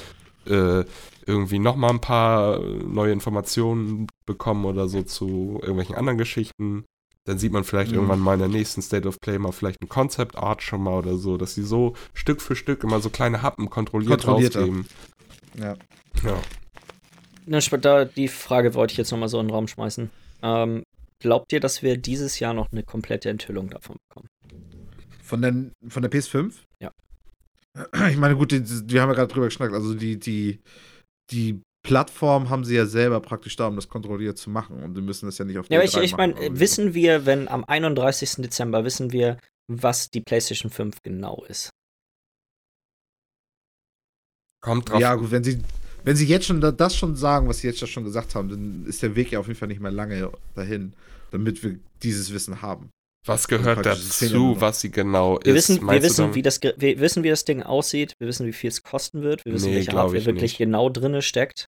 äh, 0.47 0.83
irgendwie 1.27 1.59
nochmal 1.59 1.91
ein 1.91 2.01
paar 2.01 2.59
neue 2.59 3.11
Informationen 3.11 4.07
bekommen 4.25 4.65
oder 4.65 4.87
so 4.89 5.03
zu 5.03 5.59
irgendwelchen 5.61 5.95
anderen 5.95 6.17
Geschichten. 6.17 6.83
Dann 7.25 7.37
sieht 7.37 7.51
man 7.51 7.63
vielleicht 7.63 7.91
Mhm. 7.91 7.97
irgendwann 7.97 8.19
mal 8.19 8.33
in 8.33 8.39
der 8.39 8.47
nächsten 8.49 8.81
State 8.81 9.07
of 9.07 9.19
Play 9.19 9.37
mal 9.37 9.51
vielleicht 9.51 9.79
ein 9.83 9.87
Concept 9.89 10.35
Art 10.35 10.63
schon 10.63 10.81
mal 10.81 10.95
oder 10.97 11.17
so, 11.17 11.37
dass 11.37 11.53
sie 11.53 11.61
so 11.61 11.93
Stück 12.15 12.41
für 12.41 12.55
Stück 12.55 12.83
immer 12.83 12.99
so 13.01 13.11
kleine 13.11 13.43
Happen 13.43 13.69
kontrolliert 13.69 14.27
rausgeben. 14.27 14.87
Ja. 15.59 15.75
Ja. 16.23 16.37
Na, 17.45 18.05
die 18.05 18.27
Frage 18.27 18.73
wollte 18.73 18.93
ich 18.93 18.97
jetzt 18.97 19.11
nochmal 19.11 19.29
so 19.29 19.39
in 19.39 19.47
den 19.47 19.53
Raum 19.53 19.67
schmeißen. 19.67 20.09
Ähm, 20.41 20.83
glaubt 21.22 21.53
ihr, 21.53 21.60
dass 21.60 21.81
wir 21.81 21.98
dieses 21.98 22.39
Jahr 22.39 22.53
noch 22.53 22.72
eine 22.72 22.84
komplette 22.84 23.30
Enthüllung 23.30 23.69
davon 23.69 23.98
bekommen? 24.10 24.27
Von 25.23 25.41
der, 25.41 25.53
von 25.88 26.02
der 26.02 26.11
PS5? 26.11 26.53
Ja. 26.81 26.91
Ich 28.10 28.18
meine, 28.18 28.35
gut, 28.35 28.52
die, 28.52 28.61
die, 28.61 28.89
wir 28.89 29.02
haben 29.02 29.10
ja 29.10 29.15
gerade 29.15 29.31
drüber 29.31 29.45
geschnackt. 29.45 29.73
Also 29.73 29.93
die, 29.93 30.19
die, 30.19 30.60
die 31.31 31.61
Plattform 31.84 32.49
haben 32.49 32.65
sie 32.65 32.76
ja 32.76 32.85
selber 32.85 33.22
praktisch 33.22 33.56
da, 33.56 33.68
um 33.68 33.76
das 33.76 33.88
kontrolliert 33.88 34.38
zu 34.38 34.49
machen. 34.49 34.84
Und 34.84 34.95
sie 34.95 35.02
müssen 35.02 35.26
das 35.27 35.38
ja 35.38 35.45
nicht 35.45 35.57
auf 35.57 35.69
Ja, 35.69 35.80
aber 35.80 35.88
der 35.88 36.03
ich, 36.03 36.11
ich 36.11 36.18
meine, 36.18 36.35
wissen 36.60 36.93
wir, 36.93 37.26
wenn 37.26 37.48
am 37.48 37.64
31. 37.64 38.35
Dezember 38.38 38.84
wissen 38.84 39.11
wir, 39.11 39.38
was 39.68 40.10
die 40.10 40.22
PlayStation 40.22 40.69
5 40.69 41.02
genau 41.02 41.45
ist? 41.48 41.69
Kommt 44.61 44.89
drauf. 44.89 44.99
Ja, 44.99 45.15
gut, 45.15 45.31
wenn 45.31 45.43
sie, 45.43 45.61
wenn 46.03 46.15
sie 46.15 46.25
jetzt 46.25 46.45
schon 46.45 46.61
da- 46.61 46.71
das 46.71 46.95
schon 46.95 47.15
sagen, 47.15 47.47
was 47.47 47.59
sie 47.59 47.67
jetzt 47.67 47.87
schon 47.87 48.03
gesagt 48.03 48.35
haben, 48.35 48.49
dann 48.49 48.85
ist 48.87 49.01
der 49.03 49.15
Weg 49.15 49.31
ja 49.31 49.39
auf 49.39 49.47
jeden 49.47 49.59
Fall 49.59 49.67
nicht 49.67 49.81
mehr 49.81 49.91
lange 49.91 50.31
dahin, 50.55 50.93
damit 51.31 51.63
wir 51.63 51.77
dieses 52.03 52.33
Wissen 52.33 52.61
haben. 52.61 52.89
Was 53.27 53.47
gehört 53.47 53.85
dazu, 53.85 54.55
was 54.59 54.81
sie 54.81 54.89
genau 54.89 55.37
Wir 55.43 55.53
ist? 55.53 55.69
wissen, 55.69 55.75
wir, 55.81 55.83
Meinst 55.85 56.03
du 56.03 56.09
wissen, 56.23 56.35
wie 56.35 56.41
das, 56.41 56.59
ge- 56.59 56.73
wir 56.77 56.99
wissen, 56.99 57.23
wie 57.23 57.29
das 57.29 57.45
Ding 57.45 57.61
aussieht. 57.61 58.15
Wir 58.19 58.27
wissen, 58.27 58.47
wie 58.47 58.53
viel 58.53 58.69
es 58.69 58.81
kosten 58.81 59.21
wird. 59.21 59.45
Wir 59.45 59.53
wissen, 59.53 59.69
Nee, 59.69 59.75
welche 59.75 59.91
Hardware 59.91 60.17
ich 60.17 60.25
wirklich 60.25 60.53
nicht. 60.53 60.57
genau 60.57 60.89
drinne 60.89 61.21
steckt. 61.21 61.65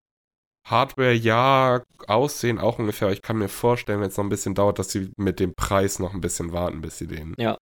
Hardware 0.65 1.11
ja, 1.13 1.83
Aussehen 2.07 2.57
auch 2.59 2.79
ungefähr. 2.79 3.07
aber 3.07 3.13
Ich 3.13 3.21
kann 3.21 3.37
mir 3.37 3.49
vorstellen, 3.49 3.99
wenn 3.99 4.07
es 4.09 4.15
noch 4.17 4.23
ein 4.23 4.29
bisschen 4.29 4.55
dauert, 4.55 4.79
dass 4.79 4.91
sie 4.91 5.09
mit 5.17 5.39
dem 5.39 5.53
Preis 5.55 5.99
noch 5.99 6.13
ein 6.13 6.21
bisschen 6.21 6.53
warten, 6.53 6.81
bis 6.81 6.97
sie 6.99 7.07
den. 7.07 7.33
Ja. 7.37 7.57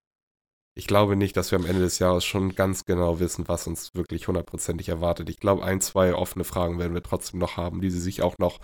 Ich 0.75 0.87
glaube 0.87 1.15
nicht, 1.15 1.35
dass 1.35 1.51
wir 1.51 1.59
am 1.59 1.65
Ende 1.65 1.81
des 1.81 1.99
Jahres 1.99 2.23
schon 2.23 2.55
ganz 2.55 2.85
genau 2.85 3.19
wissen, 3.19 3.47
was 3.47 3.67
uns 3.67 3.93
wirklich 3.95 4.27
hundertprozentig 4.27 4.87
erwartet. 4.89 5.29
Ich 5.29 5.39
glaube, 5.39 5.63
ein, 5.63 5.81
zwei 5.81 6.13
offene 6.13 6.43
Fragen 6.45 6.79
werden 6.79 6.93
wir 6.93 7.03
trotzdem 7.03 7.39
noch 7.39 7.57
haben, 7.57 7.81
die 7.81 7.89
sie 7.89 7.99
sich 7.99 8.21
auch 8.21 8.37
noch 8.37 8.59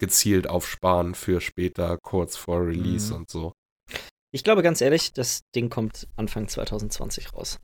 gezielt 0.00 0.48
aufsparen 0.48 1.14
für 1.14 1.40
später, 1.40 1.98
kurz 2.02 2.36
vor 2.36 2.66
Release 2.66 3.12
Mhm. 3.12 3.20
und 3.20 3.30
so. 3.30 3.52
Ich 4.32 4.44
glaube 4.44 4.62
ganz 4.62 4.80
ehrlich, 4.80 5.12
das 5.12 5.40
Ding 5.54 5.68
kommt 5.68 6.06
Anfang 6.16 6.48
2020 6.48 7.34
raus. 7.34 7.58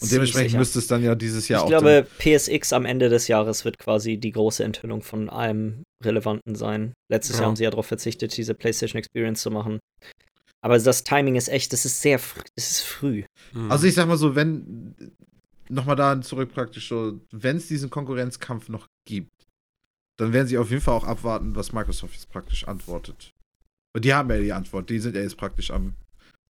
Und 0.00 0.12
dementsprechend 0.12 0.50
sicher. 0.50 0.58
müsste 0.58 0.78
es 0.78 0.86
dann 0.86 1.02
ja 1.02 1.16
dieses 1.16 1.48
Jahr 1.48 1.60
ich 1.60 1.64
auch. 1.64 1.68
glaube, 1.80 2.06
PSX 2.18 2.72
am 2.72 2.84
Ende 2.84 3.08
des 3.08 3.26
Jahres 3.26 3.64
wird 3.64 3.78
quasi 3.78 4.18
die 4.18 4.30
große 4.30 4.62
Enthüllung 4.62 5.02
von 5.02 5.28
allem 5.28 5.82
Relevanten 6.04 6.54
sein. 6.54 6.92
Letztes 7.10 7.36
Ja. 7.36 7.40
Jahr 7.40 7.48
haben 7.48 7.56
sie 7.56 7.64
ja 7.64 7.70
darauf 7.70 7.86
verzichtet, 7.86 8.36
diese 8.36 8.54
PlayStation 8.54 9.00
Experience 9.00 9.40
zu 9.40 9.50
machen. 9.50 9.80
Aber 10.64 10.78
das 10.78 11.04
Timing 11.04 11.36
ist 11.36 11.48
echt, 11.48 11.74
das 11.74 11.84
ist 11.84 12.00
sehr, 12.00 12.18
fr 12.18 12.42
das 12.56 12.70
ist 12.70 12.80
früh. 12.80 13.24
Mhm. 13.52 13.70
Also 13.70 13.86
ich 13.86 13.92
sag 13.92 14.08
mal 14.08 14.16
so, 14.16 14.34
wenn, 14.34 14.94
nochmal 15.68 15.94
da 15.94 16.18
zurück 16.22 16.54
praktisch 16.54 16.88
so, 16.88 17.20
wenn 17.32 17.58
es 17.58 17.68
diesen 17.68 17.90
Konkurrenzkampf 17.90 18.70
noch 18.70 18.88
gibt, 19.04 19.46
dann 20.16 20.32
werden 20.32 20.46
sie 20.48 20.56
auf 20.56 20.70
jeden 20.70 20.80
Fall 20.80 20.94
auch 20.94 21.04
abwarten, 21.04 21.54
was 21.54 21.74
Microsoft 21.74 22.14
jetzt 22.14 22.30
praktisch 22.30 22.66
antwortet. 22.66 23.34
Und 23.92 24.06
die 24.06 24.14
haben 24.14 24.30
ja 24.30 24.38
die 24.38 24.54
Antwort, 24.54 24.88
die 24.88 25.00
sind 25.00 25.16
ja 25.16 25.20
jetzt 25.20 25.36
praktisch 25.36 25.70
am, 25.70 25.96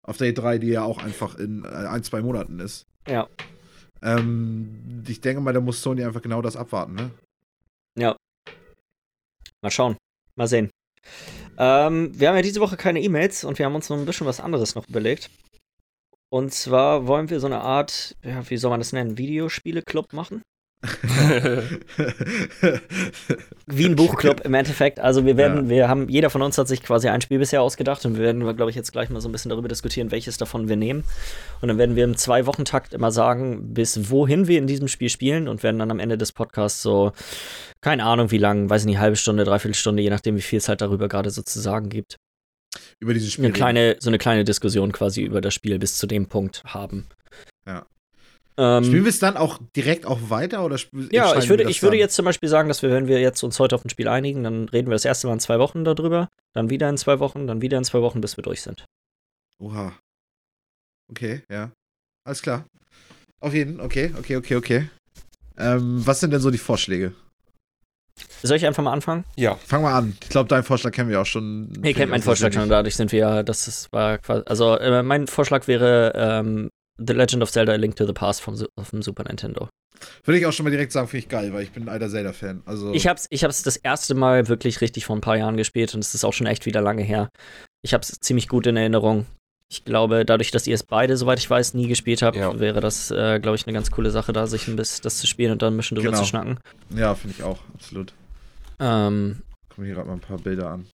auf 0.02 0.16
der 0.16 0.32
E3, 0.32 0.58
die 0.58 0.68
ja 0.68 0.84
auch 0.84 0.98
einfach 0.98 1.34
in 1.34 1.64
äh, 1.64 1.68
ein, 1.68 2.04
zwei 2.04 2.22
Monaten 2.22 2.60
ist. 2.60 2.86
Ja. 3.08 3.28
Ähm, 4.00 5.02
ich 5.08 5.22
denke 5.22 5.40
mal, 5.40 5.52
da 5.52 5.60
muss 5.60 5.82
Sony 5.82 6.04
einfach 6.04 6.22
genau 6.22 6.40
das 6.40 6.54
abwarten, 6.54 6.94
ne? 6.94 7.10
Mal 9.60 9.72
schauen. 9.72 9.96
Mal 10.36 10.46
sehen. 10.46 10.70
Ähm, 11.58 12.18
wir 12.18 12.28
haben 12.28 12.36
ja 12.36 12.42
diese 12.42 12.60
Woche 12.60 12.76
keine 12.76 13.00
E-Mails 13.00 13.44
und 13.44 13.58
wir 13.58 13.66
haben 13.66 13.74
uns 13.74 13.88
noch 13.88 13.96
ein 13.96 14.06
bisschen 14.06 14.26
was 14.26 14.40
anderes 14.40 14.74
noch 14.74 14.88
überlegt. 14.88 15.30
Und 16.30 16.52
zwar 16.52 17.06
wollen 17.06 17.30
wir 17.30 17.38
so 17.38 17.46
eine 17.46 17.60
Art, 17.60 18.16
ja, 18.24 18.48
wie 18.50 18.56
soll 18.56 18.70
man 18.70 18.80
das 18.80 18.92
nennen, 18.92 19.18
Videospiele-Club 19.18 20.12
machen? 20.12 20.42
Wie 23.66 23.86
ein 23.86 23.96
Buchclub 23.96 24.40
im 24.42 24.54
Endeffekt. 24.54 25.00
Also 25.00 25.24
wir 25.24 25.36
werden, 25.36 25.64
Ja. 25.64 25.68
wir 25.70 25.88
haben, 25.88 26.08
jeder 26.08 26.30
von 26.30 26.42
uns 26.42 26.58
hat 26.58 26.68
sich 26.68 26.82
quasi 26.82 27.08
ein 27.08 27.20
Spiel 27.20 27.38
bisher 27.38 27.62
ausgedacht 27.62 28.04
und 28.04 28.16
wir 28.16 28.22
werden, 28.22 28.40
glaube 28.56 28.70
ich, 28.70 28.76
jetzt 28.76 28.92
gleich 28.92 29.10
mal 29.10 29.20
so 29.20 29.28
ein 29.28 29.32
bisschen 29.32 29.48
darüber 29.48 29.68
diskutieren, 29.68 30.10
welches 30.10 30.36
davon 30.36 30.68
wir 30.68 30.76
nehmen. 30.76 31.04
Und 31.60 31.68
dann 31.68 31.78
werden 31.78 31.96
wir 31.96 32.04
im 32.04 32.16
Zwei-Wochen-Takt 32.16 32.94
immer 32.94 33.10
sagen, 33.10 33.72
bis 33.74 34.10
wohin 34.10 34.48
wir 34.48 34.58
in 34.58 34.66
diesem 34.66 34.88
Spiel 34.88 35.08
spielen 35.08 35.48
und 35.48 35.62
werden 35.62 35.78
dann 35.78 35.90
am 35.90 35.98
Ende 36.00 36.18
des 36.18 36.32
Podcasts 36.32 36.82
so, 36.82 37.12
keine 37.80 38.04
Ahnung 38.04 38.30
wie 38.30 38.38
lang, 38.38 38.68
weiß 38.70 38.82
ich 38.82 38.86
nicht, 38.86 38.98
halbe 38.98 39.16
Stunde, 39.16 39.44
dreiviertel 39.44 39.74
Stunde, 39.74 40.02
je 40.02 40.10
nachdem, 40.10 40.36
wie 40.36 40.42
viel 40.42 40.58
es 40.58 40.68
halt 40.68 40.80
darüber 40.80 41.08
gerade 41.08 41.30
sozusagen 41.30 41.88
gibt. 41.88 42.16
Über 43.00 43.14
dieses 43.14 43.32
Spiel. 43.32 43.44
Eine 43.46 43.54
kleine, 43.54 43.96
so 44.00 44.10
eine 44.10 44.18
kleine 44.18 44.44
Diskussion 44.44 44.92
quasi 44.92 45.22
über 45.22 45.40
das 45.40 45.54
Spiel 45.54 45.78
bis 45.78 45.96
zu 45.96 46.06
dem 46.06 46.26
Punkt 46.26 46.62
haben. 46.64 47.06
Ja. 47.66 47.86
Ähm, 48.56 48.84
Spielen 48.84 49.04
wir 49.04 49.10
es 49.10 49.18
dann 49.18 49.36
auch 49.36 49.58
direkt 49.74 50.06
auch 50.06 50.30
weiter 50.30 50.64
oder 50.64 50.78
Ja, 51.10 51.36
ich 51.36 51.48
würde, 51.48 51.68
ich 51.68 51.82
würde 51.82 51.96
jetzt 51.96 52.14
zum 52.14 52.24
Beispiel 52.24 52.48
sagen, 52.48 52.68
dass 52.68 52.82
wir, 52.82 52.90
wenn 52.90 53.08
wir 53.08 53.20
jetzt 53.20 53.42
uns 53.42 53.58
heute 53.58 53.74
auf 53.74 53.84
ein 53.84 53.90
Spiel 53.90 54.06
einigen, 54.06 54.44
dann 54.44 54.68
reden 54.68 54.88
wir 54.88 54.94
das 54.94 55.04
erste 55.04 55.26
Mal 55.26 55.34
in 55.34 55.40
zwei 55.40 55.58
Wochen 55.58 55.84
darüber, 55.84 56.28
dann 56.52 56.70
wieder 56.70 56.88
in 56.88 56.96
zwei 56.96 57.18
Wochen, 57.18 57.48
dann 57.48 57.62
wieder 57.62 57.78
in 57.78 57.84
zwei 57.84 58.00
Wochen, 58.00 58.20
bis 58.20 58.36
wir 58.36 58.42
durch 58.42 58.62
sind. 58.62 58.84
Oha. 59.58 59.92
Okay, 61.10 61.42
ja. 61.50 61.72
Alles 62.24 62.42
klar. 62.42 62.64
Auf 63.40 63.54
jeden, 63.54 63.80
okay, 63.80 64.12
okay, 64.18 64.36
okay, 64.36 64.56
okay. 64.56 64.88
Ähm, 65.58 66.06
was 66.06 66.20
sind 66.20 66.32
denn 66.32 66.40
so 66.40 66.50
die 66.50 66.58
Vorschläge? 66.58 67.12
Soll 68.42 68.56
ich 68.56 68.66
einfach 68.66 68.82
mal 68.82 68.92
anfangen? 68.92 69.24
ja, 69.36 69.56
Fang 69.56 69.82
mal 69.82 69.94
an. 69.94 70.16
Ich 70.22 70.28
glaube, 70.28 70.48
deinen 70.48 70.62
Vorschlag 70.62 70.92
kennen 70.92 71.10
wir 71.10 71.20
auch 71.20 71.26
schon. 71.26 71.72
Ihr 71.82 71.94
kennt 71.94 72.10
meinen 72.10 72.22
Vorschlag 72.22 72.52
schon, 72.52 72.68
dadurch 72.68 72.94
sind 72.94 73.10
wir 73.10 73.18
ja, 73.18 73.42
das 73.42 73.66
ist, 73.66 73.92
war 73.92 74.18
quasi, 74.18 74.42
also 74.46 74.76
äh, 74.78 75.02
mein 75.02 75.26
Vorschlag 75.26 75.66
wäre 75.66 76.12
ähm, 76.14 76.70
The 76.98 77.12
Legend 77.12 77.42
of 77.42 77.50
Zelda 77.50 77.72
A 77.72 77.76
Link 77.76 77.96
to 77.96 78.06
the 78.06 78.12
Past 78.12 78.40
vom, 78.40 78.56
vom 78.82 79.02
Super 79.02 79.24
Nintendo. 79.24 79.68
Würde 80.24 80.38
ich 80.38 80.46
auch 80.46 80.52
schon 80.52 80.64
mal 80.64 80.70
direkt 80.70 80.92
sagen, 80.92 81.08
finde 81.08 81.20
ich 81.24 81.28
geil, 81.28 81.52
weil 81.52 81.62
ich 81.62 81.70
bin 81.72 81.84
ein 81.84 81.88
alter 81.88 82.08
Zelda-Fan. 82.08 82.62
Also, 82.66 82.92
Ich 82.92 83.06
hab's, 83.06 83.26
ich 83.30 83.44
hab's 83.44 83.62
das 83.62 83.76
erste 83.76 84.14
Mal 84.14 84.48
wirklich 84.48 84.80
richtig 84.80 85.06
vor 85.06 85.16
ein 85.16 85.20
paar 85.20 85.36
Jahren 85.36 85.56
gespielt 85.56 85.94
und 85.94 86.00
es 86.00 86.14
ist 86.14 86.24
auch 86.24 86.32
schon 86.32 86.46
echt 86.46 86.66
wieder 86.66 86.80
lange 86.80 87.02
her. 87.02 87.28
Ich 87.82 87.94
hab's 87.94 88.08
ziemlich 88.20 88.48
gut 88.48 88.66
in 88.66 88.76
Erinnerung. 88.76 89.26
Ich 89.70 89.84
glaube, 89.84 90.24
dadurch, 90.24 90.50
dass 90.50 90.66
ihr 90.66 90.74
es 90.74 90.82
beide, 90.82 91.16
soweit 91.16 91.38
ich 91.38 91.48
weiß, 91.48 91.74
nie 91.74 91.88
gespielt 91.88 92.22
habt, 92.22 92.36
Ja. 92.36 92.58
wäre 92.60 92.80
das, 92.80 93.10
äh, 93.10 93.40
glaube 93.40 93.56
ich, 93.56 93.66
eine 93.66 93.72
ganz 93.72 93.90
coole 93.90 94.10
Sache, 94.10 94.32
da 94.32 94.46
sich 94.46 94.68
ein 94.68 94.76
bisschen 94.76 95.02
das 95.02 95.16
zu 95.18 95.26
spielen 95.26 95.52
und 95.52 95.62
dann 95.62 95.74
ein 95.74 95.76
bisschen 95.76 95.96
drüber 95.96 96.10
Genau. 96.10 96.22
zu 96.22 96.28
schnacken. 96.28 96.58
ja, 96.94 97.14
finde 97.14 97.36
ich 97.38 97.42
auch, 97.42 97.58
absolut. 97.74 98.12
Ähm, 98.80 99.42
Guck 99.70 99.78
mir 99.78 99.86
hier 99.86 99.94
gerade 99.94 100.08
mal 100.08 100.14
ein 100.14 100.20
paar 100.20 100.38
Bilder 100.38 100.70
an. 100.70 100.86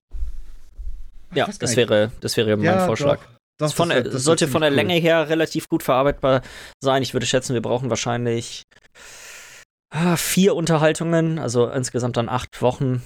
ja, 1.34 1.46
das 1.46 1.60
nicht. 1.60 1.76
wäre, 1.76 2.12
das 2.20 2.36
wäre 2.36 2.56
mein 2.56 2.64
Ja, 2.64 2.86
Vorschlag. 2.86 3.18
Doch, 3.18 3.39
Ist 3.68 3.74
von 3.74 3.88
das 3.90 4.04
das 4.04 4.24
sollte 4.24 4.48
von 4.48 4.60
der 4.62 4.70
ziemlich 4.70 4.86
Länge 4.88 5.00
her 5.00 5.28
relativ 5.28 5.68
gut 5.68 5.82
verarbeitbar 5.82 6.42
sein. 6.82 7.02
Ich 7.02 7.12
würde 7.14 7.26
schätzen, 7.26 7.54
wir 7.54 7.62
brauchen 7.62 7.90
wahrscheinlich 7.90 8.62
ah, 9.90 10.16
vier 10.16 10.54
Unterhaltungen, 10.54 11.38
also 11.38 11.68
insgesamt 11.68 12.16
dann 12.16 12.28
acht 12.28 12.62
Wochen. 12.62 13.02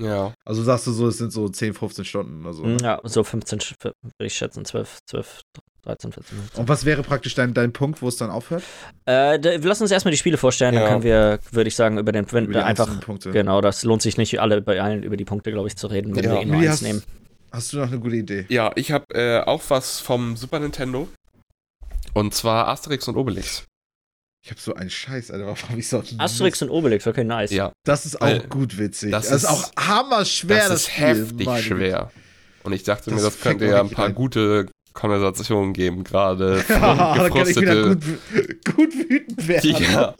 ja. 0.00 0.26
Cool. 0.26 0.32
Also 0.44 0.62
sagst 0.62 0.86
du 0.86 0.92
so, 0.92 1.08
es 1.08 1.18
sind 1.18 1.32
so 1.32 1.48
10, 1.48 1.74
15 1.74 2.04
Stunden 2.04 2.42
oder 2.44 2.54
so. 2.54 2.64
ne? 2.66 2.76
Ja, 2.82 3.00
so 3.04 3.22
15, 3.24 3.60
sch- 3.60 3.74
würde 3.82 3.94
ich 4.20 4.34
schätzen, 4.34 4.64
12, 4.64 4.98
12, 5.08 5.40
13, 5.84 6.12
14. 6.12 6.38
15. 6.38 6.60
Und 6.60 6.68
was 6.68 6.84
wäre 6.84 7.02
praktisch 7.02 7.34
dein, 7.34 7.54
dein 7.54 7.72
Punkt, 7.72 8.00
wo 8.02 8.08
es 8.08 8.16
dann 8.16 8.30
aufhört? 8.30 8.62
Äh, 9.06 9.38
da, 9.38 9.50
lass 9.62 9.80
uns 9.80 9.90
erstmal 9.90 10.12
die 10.12 10.18
Spiele 10.18 10.36
vorstellen, 10.38 10.74
Ja. 10.74 10.80
dann 10.80 10.88
können 10.90 11.02
wir, 11.04 11.38
würde 11.52 11.68
ich 11.68 11.76
sagen, 11.76 11.98
über 11.98 12.10
den 12.12 12.30
wenn, 12.32 12.44
Über 12.46 12.54
die 12.54 12.64
einfach. 12.64 13.00
Punkte. 13.00 13.30
Genau, 13.30 13.60
das 13.60 13.84
lohnt 13.84 14.02
sich 14.02 14.16
nicht, 14.16 14.40
alle 14.40 14.60
bei 14.62 14.80
allen 14.80 15.02
über 15.02 15.16
die 15.16 15.24
Punkte, 15.24 15.52
glaube 15.52 15.68
ich, 15.68 15.76
zu 15.76 15.86
reden, 15.86 16.16
wenn 16.16 16.24
Ja. 16.24 16.32
wir 16.32 16.40
eh 16.40 16.44
nur 16.46 16.56
eins 16.60 16.68
hast, 16.70 16.82
nehmen. 16.82 17.02
Hast 17.54 17.72
du 17.72 17.78
noch 17.78 17.86
eine 17.88 17.98
gute 17.98 18.16
Idee? 18.16 18.46
Ja, 18.48 18.72
ich 18.74 18.92
habe 18.92 19.04
äh, 19.14 19.40
auch 19.40 19.62
was 19.68 20.00
vom 20.00 20.36
Super 20.36 20.58
Nintendo. 20.60 21.08
Und 22.12 22.34
zwar 22.34 22.68
Asterix 22.68 23.08
und 23.08 23.16
Obelix. 23.16 23.64
Ich 24.44 24.50
habe 24.50 24.60
so 24.60 24.74
einen 24.74 24.90
Scheiß, 24.90 25.30
Alter. 25.30 25.46
Warum 25.46 25.58
hab 25.70 25.76
ich 25.78 25.88
so 25.88 25.98
einen 26.00 26.20
Asterix 26.20 26.60
und 26.62 26.68
Obelix, 26.70 27.06
okay, 27.06 27.24
nice. 27.24 27.50
Ja, 27.50 27.72
Das 27.84 28.04
ist 28.04 28.16
auch 28.20 28.26
Weil 28.26 28.40
gut 28.48 28.76
witzig. 28.78 29.10
das 29.10 29.28
Das, 29.28 29.42
ist 29.42 29.42
ist- 29.44 29.48
auch 29.50 29.72
hammerschwer, 29.88 30.56
das 30.58 30.68
das, 30.68 30.80
ist 30.82 30.90
Spiel. 30.90 31.04
heftig 31.06 31.46
Güte. 31.46 31.62
schwer. 31.62 32.10
Und 32.62 32.72
ich 32.72 32.82
dachte 32.82 33.10
mir, 33.10 33.16
Das 33.16 33.24
das 33.24 33.40
könnte 33.40 33.66
ja 33.66 33.80
ein 33.80 33.90
paar 33.90 34.06
rein. 34.06 34.14
gute 34.14 34.66
Konversationen 34.92 35.72
geben, 35.72 36.04
gerade 36.04 36.62
Ja, 36.68 37.14
da 37.16 37.28
kann 37.30 37.48
ich 37.48 37.56
wieder 37.56 37.88
gut, 37.88 38.04
gut 38.76 38.94
wütend 38.94 39.48
werden. 39.48 39.70
Ja, 39.82 40.14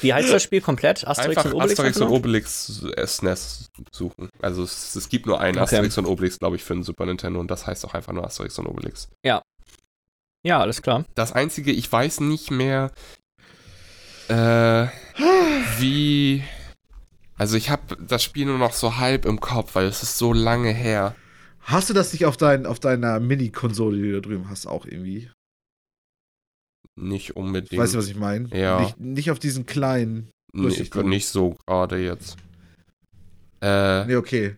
Wie 0.00 0.12
heißt 0.14 0.32
das 0.32 0.42
Spiel 0.42 0.60
komplett? 0.60 1.06
Asterix 1.06 1.38
einfach 1.38 1.52
und 1.52 1.54
Obelix? 1.54 1.72
Asterix 1.80 2.00
und? 2.00 2.08
Obelix 2.08 2.82
SNES 3.06 3.70
suchen. 3.92 4.28
Also 4.40 4.62
es, 4.62 4.94
es 4.96 5.08
gibt 5.08 5.26
nur 5.26 5.40
einen 5.40 5.56
Okay. 5.58 5.64
Asterix 5.76 5.98
und 5.98 6.06
Obelix, 6.06 6.38
glaube 6.38 6.56
ich, 6.56 6.64
für 6.64 6.74
den 6.74 6.82
Super 6.82 7.06
Nintendo 7.06 7.40
und 7.40 7.50
das 7.50 7.66
heißt 7.66 7.84
auch 7.84 7.94
einfach 7.94 8.12
nur 8.12 8.24
Asterix 8.24 8.58
und 8.58 8.66
Obelix. 8.66 9.08
Ja, 10.42 10.60
alles 10.60 10.80
klar. 10.80 11.04
Das 11.14 11.32
einzige, 11.32 11.70
ich 11.70 11.90
weiß 11.90 12.20
nicht 12.20 12.50
mehr. 12.50 12.90
Äh, 14.28 14.86
wie. 15.78 16.42
Also 17.36 17.56
ich 17.56 17.70
habe 17.70 17.96
das 18.00 18.22
Spiel 18.22 18.46
nur 18.46 18.58
noch 18.58 18.72
so 18.72 18.96
halb 18.98 19.24
im 19.24 19.40
Kopf, 19.40 19.74
weil 19.74 19.86
es 19.86 20.02
ist 20.02 20.18
so 20.18 20.32
lange 20.32 20.70
her. 20.70 21.14
Hast 21.60 21.88
du 21.90 21.94
das 21.94 22.12
nicht 22.12 22.26
auf, 22.26 22.36
dein, 22.36 22.66
auf 22.66 22.80
deiner 22.80 23.20
Mini-Konsole, 23.20 23.96
die 23.96 24.02
du 24.10 24.12
da 24.14 24.20
drüben 24.20 24.48
hast, 24.50 24.66
auch 24.66 24.86
irgendwie? 24.86 25.30
Nicht 27.00 27.36
unbedingt. 27.36 27.80
Weißt 27.80 27.94
du, 27.94 27.98
was 27.98 28.08
ich 28.08 28.16
meine? 28.16 28.48
Ja. 28.56 28.80
Nicht, 28.80 29.00
nicht 29.00 29.30
auf 29.30 29.38
diesen 29.38 29.66
kleinen. 29.66 30.30
Nee, 30.52 30.88
nicht 31.04 31.28
so 31.28 31.56
gerade 31.66 31.98
jetzt. 31.98 32.36
Äh, 33.62 34.04
Nee, 34.06 34.16
okay. 34.16 34.56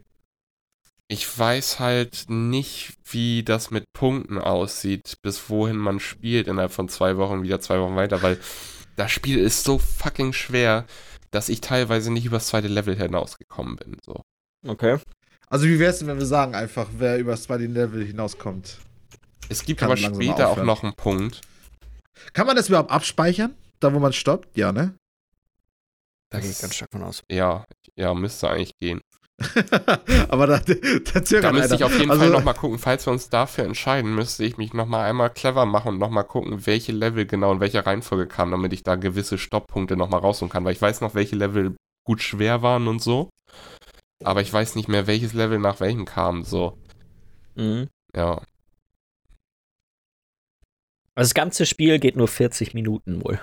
ich 1.09 1.39
weiß 1.39 1.81
halt 1.81 2.25
nicht, 2.29 2.95
wie 3.05 3.43
das 3.43 3.71
mit 3.71 3.85
Punkten 3.93 4.39
aussieht, 4.39 5.15
bis 5.23 5.51
wohin 5.51 5.77
man 5.77 6.01
spielt 6.01 6.47
innerhalb 6.49 6.73
von 6.73 6.89
zwei 6.89 7.17
Wochen, 7.17 7.43
wieder 7.43 7.61
zwei 7.61 7.81
Wochen 7.81 7.97
weiter, 7.97 8.23
weil 8.23 8.39
das 8.97 9.11
Spiel 9.11 9.39
ist 9.39 9.65
so 9.65 9.79
fucking 9.79 10.33
schwer, 10.33 10.87
dass 11.31 11.49
ich 11.49 11.61
teilweise 11.61 12.13
nicht 12.13 12.25
übers 12.27 12.47
zweite 12.47 12.69
Level 12.69 12.97
hinausgekommen 12.97 13.77
bin. 13.77 13.97
So. 14.05 14.23
Okay. 14.67 14.99
Also, 15.49 15.67
wie 15.67 15.79
wär's 15.79 15.99
denn, 15.99 16.09
wenn 16.09 16.19
wir 16.19 16.27
sagen, 16.27 16.55
einfach, 16.55 16.89
wer 16.97 17.19
über 17.19 17.33
das 17.33 17.43
zweite 17.43 17.67
Level 17.67 18.05
hinauskommt? 18.05 18.79
Es 19.49 19.65
gibt 19.65 19.83
aber 19.83 19.97
später 19.99 20.47
auch 20.47 20.53
aufhören. 20.53 20.67
noch 20.67 20.83
einen 20.83 20.95
Punkt. 20.95 21.43
Kann 22.33 22.47
man 22.47 22.57
das 22.57 22.69
überhaupt 22.69 22.91
abspeichern? 22.91 23.55
Da, 23.81 23.93
wo 23.93 23.99
man 23.99 24.13
stoppt? 24.13 24.57
Ja, 24.57 24.73
ne? 24.73 24.95
Da 26.31 26.41
gehe 26.41 26.51
ich 26.51 26.61
ganz 26.61 26.75
stark 26.75 26.91
von 26.93 27.03
aus. 27.03 27.23
Ja, 27.31 27.65
ja, 27.97 28.15
müsste 28.15 28.49
eigentlich 28.49 28.77
gehen. 28.79 29.01
Aber 30.29 30.47
da, 30.47 30.59
da 30.59 31.25
zögert 31.25 31.45
Da 31.45 31.53
müsste 31.53 31.75
ich 31.75 31.85
einer. 31.85 31.93
auf 31.93 31.99
jeden 31.99 32.11
also, 32.11 32.23
Fall 32.23 32.31
nochmal 32.31 32.55
gucken, 32.55 32.79
falls 32.79 33.07
wir 33.07 33.13
uns 33.13 33.29
dafür 33.29 33.65
entscheiden, 33.65 34.15
müsste 34.15 34.45
ich 34.45 34.57
mich 34.57 34.73
nochmal 34.73 35.09
einmal 35.09 35.31
clever 35.31 35.67
machen 35.67 35.89
und 35.89 35.99
nochmal 35.99 36.25
gucken, 36.25 36.67
welche 36.67 36.93
Level 36.93 37.27
genau 37.27 37.53
in 37.53 37.61
welcher 37.61 37.87
Reihenfolge 37.87 38.27
kamen, 38.27 38.53
damit 38.53 38.73
ich 38.73 38.83
da 38.83 38.97
gewisse 38.97 39.39
Stopppunkte 39.39 39.97
nochmal 39.97 40.21
rausholen 40.21 40.51
kann, 40.51 40.65
weil 40.65 40.73
ich 40.73 40.83
weiß 40.83 41.01
noch, 41.01 41.15
welche 41.15 41.37
Level 41.37 41.77
gut 42.05 42.23
schwer 42.23 42.63
waren 42.63 42.89
und 42.89 43.03
so. 43.03 43.31
Aber 44.25 44.41
ich 44.41 44.53
weiß 44.53 44.77
nicht 44.77 44.89
mehr, 44.89 45.07
welches 45.07 45.33
Level 45.33 45.59
nach 45.59 45.81
welchem 45.81 46.05
kam, 46.05 46.45
so. 46.45 46.79
Mhm. 47.57 47.89
Ja. 48.15 48.41
Also 51.15 51.29
das 51.29 51.35
ganze 51.35 51.67
Spiel 51.67 51.99
geht 51.99 52.17
nur 52.17 52.29
40 52.29 52.75
Minuten 52.75 53.23
wohl. 53.25 53.41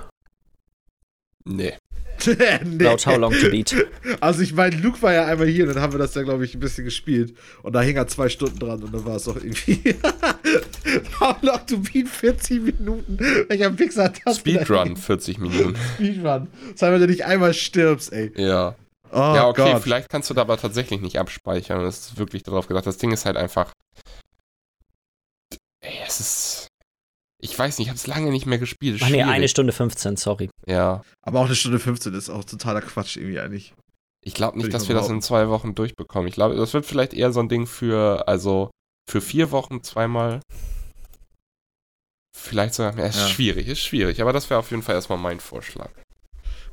Nee. 1.45 1.73
nee. 2.25 2.83
Laut 2.83 3.05
How 3.05 3.17
Long 3.17 3.33
to 3.33 3.49
Beat. 3.49 3.75
Also 4.19 4.41
ich 4.41 4.53
meine, 4.53 4.75
Luke 4.75 5.01
war 5.01 5.13
ja 5.13 5.25
einmal 5.25 5.47
hier 5.47 5.67
und 5.67 5.73
dann 5.73 5.81
haben 5.81 5.93
wir 5.93 5.99
das 5.99 6.15
ja, 6.15 6.23
glaube 6.23 6.45
ich, 6.45 6.53
ein 6.53 6.59
bisschen 6.59 6.83
gespielt. 6.83 7.35
Und 7.63 7.73
da 7.73 7.81
hing 7.81 7.95
er 7.95 8.07
zwei 8.07 8.29
Stunden 8.29 8.59
dran 8.59 8.83
und 8.83 8.93
dann 8.93 9.05
war 9.05 9.15
es 9.15 9.27
auch 9.27 9.35
irgendwie. 9.35 9.95
How 11.19 11.41
long 11.41 11.65
to 11.65 11.77
beat 11.77 12.09
40 12.09 12.61
Minuten? 12.61 13.19
Welcher 13.47 13.69
Pixar 13.71 14.05
hat 14.05 14.19
das 14.25 14.43
denn 14.43 14.55
Speedrun, 14.55 14.97
40 14.97 15.37
Minuten. 15.37 15.75
Speedrun. 15.95 16.47
Das 16.71 16.81
heißt, 16.81 16.93
wenn 16.93 16.99
du 16.99 17.07
nicht 17.07 17.25
einmal 17.25 17.53
stirbst, 17.53 18.11
ey. 18.11 18.31
Ja. 18.35 18.75
Oh 19.11 19.17
ja, 19.17 19.47
okay, 19.47 19.73
Gott. 19.73 19.81
vielleicht 19.81 20.09
kannst 20.09 20.29
du 20.29 20.33
da 20.33 20.41
aber 20.41 20.57
tatsächlich 20.57 21.01
nicht 21.01 21.17
abspeichern. 21.17 21.81
Das 21.81 21.99
ist 21.99 22.17
wirklich 22.17 22.43
darauf 22.43 22.67
gedacht. 22.67 22.85
Das 22.85 22.97
Ding 22.97 23.11
ist 23.11 23.25
halt 23.25 23.37
einfach. 23.37 23.71
Ey, 25.81 25.99
es 26.05 26.19
ist. 26.19 26.58
Ich 27.41 27.57
weiß 27.57 27.77
nicht, 27.77 27.85
ich 27.85 27.89
habe 27.89 27.97
es 27.97 28.07
lange 28.07 28.31
nicht 28.31 28.45
mehr 28.45 28.57
gespielt. 28.57 28.97
Ist 28.97 29.03
Ach 29.03 29.09
nee, 29.09 29.23
eine 29.23 29.47
Stunde 29.47 29.71
15, 29.71 30.17
sorry. 30.17 30.49
Ja. 30.67 31.01
Aber 31.21 31.39
auch 31.39 31.45
eine 31.45 31.55
Stunde 31.55 31.79
15 31.79 32.13
ist 32.13 32.29
auch 32.29 32.43
totaler 32.43 32.81
Quatsch 32.81 33.15
irgendwie 33.15 33.39
eigentlich. 33.39 33.73
Ich 34.21 34.33
glaube 34.33 34.57
nicht, 34.57 34.67
ich 34.67 34.73
dass 34.73 34.89
wir 34.89 34.95
das 34.95 35.07
in 35.09 35.21
zwei 35.21 35.47
Wochen 35.47 35.73
durchbekommen. 35.75 36.27
Ich 36.27 36.33
glaube, 36.33 36.55
das 36.55 36.73
wird 36.73 36.85
vielleicht 36.85 37.13
eher 37.13 37.31
so 37.31 37.39
ein 37.39 37.47
Ding 37.47 37.65
für, 37.65 38.27
also 38.27 38.69
für 39.09 39.21
vier 39.21 39.51
Wochen 39.51 39.81
zweimal. 39.83 40.41
Vielleicht 42.35 42.73
sogar 42.73 42.93
mehr. 42.93 43.07
Ist 43.07 43.17
Ja. 43.17 43.27
schwierig, 43.27 43.67
ist 43.67 43.79
schwierig. 43.79 44.21
Aber 44.21 44.33
das 44.33 44.49
wäre 44.49 44.59
auf 44.59 44.69
jeden 44.71 44.83
Fall 44.83 44.95
erstmal 44.95 45.17
mein 45.17 45.39
Vorschlag. 45.39 45.89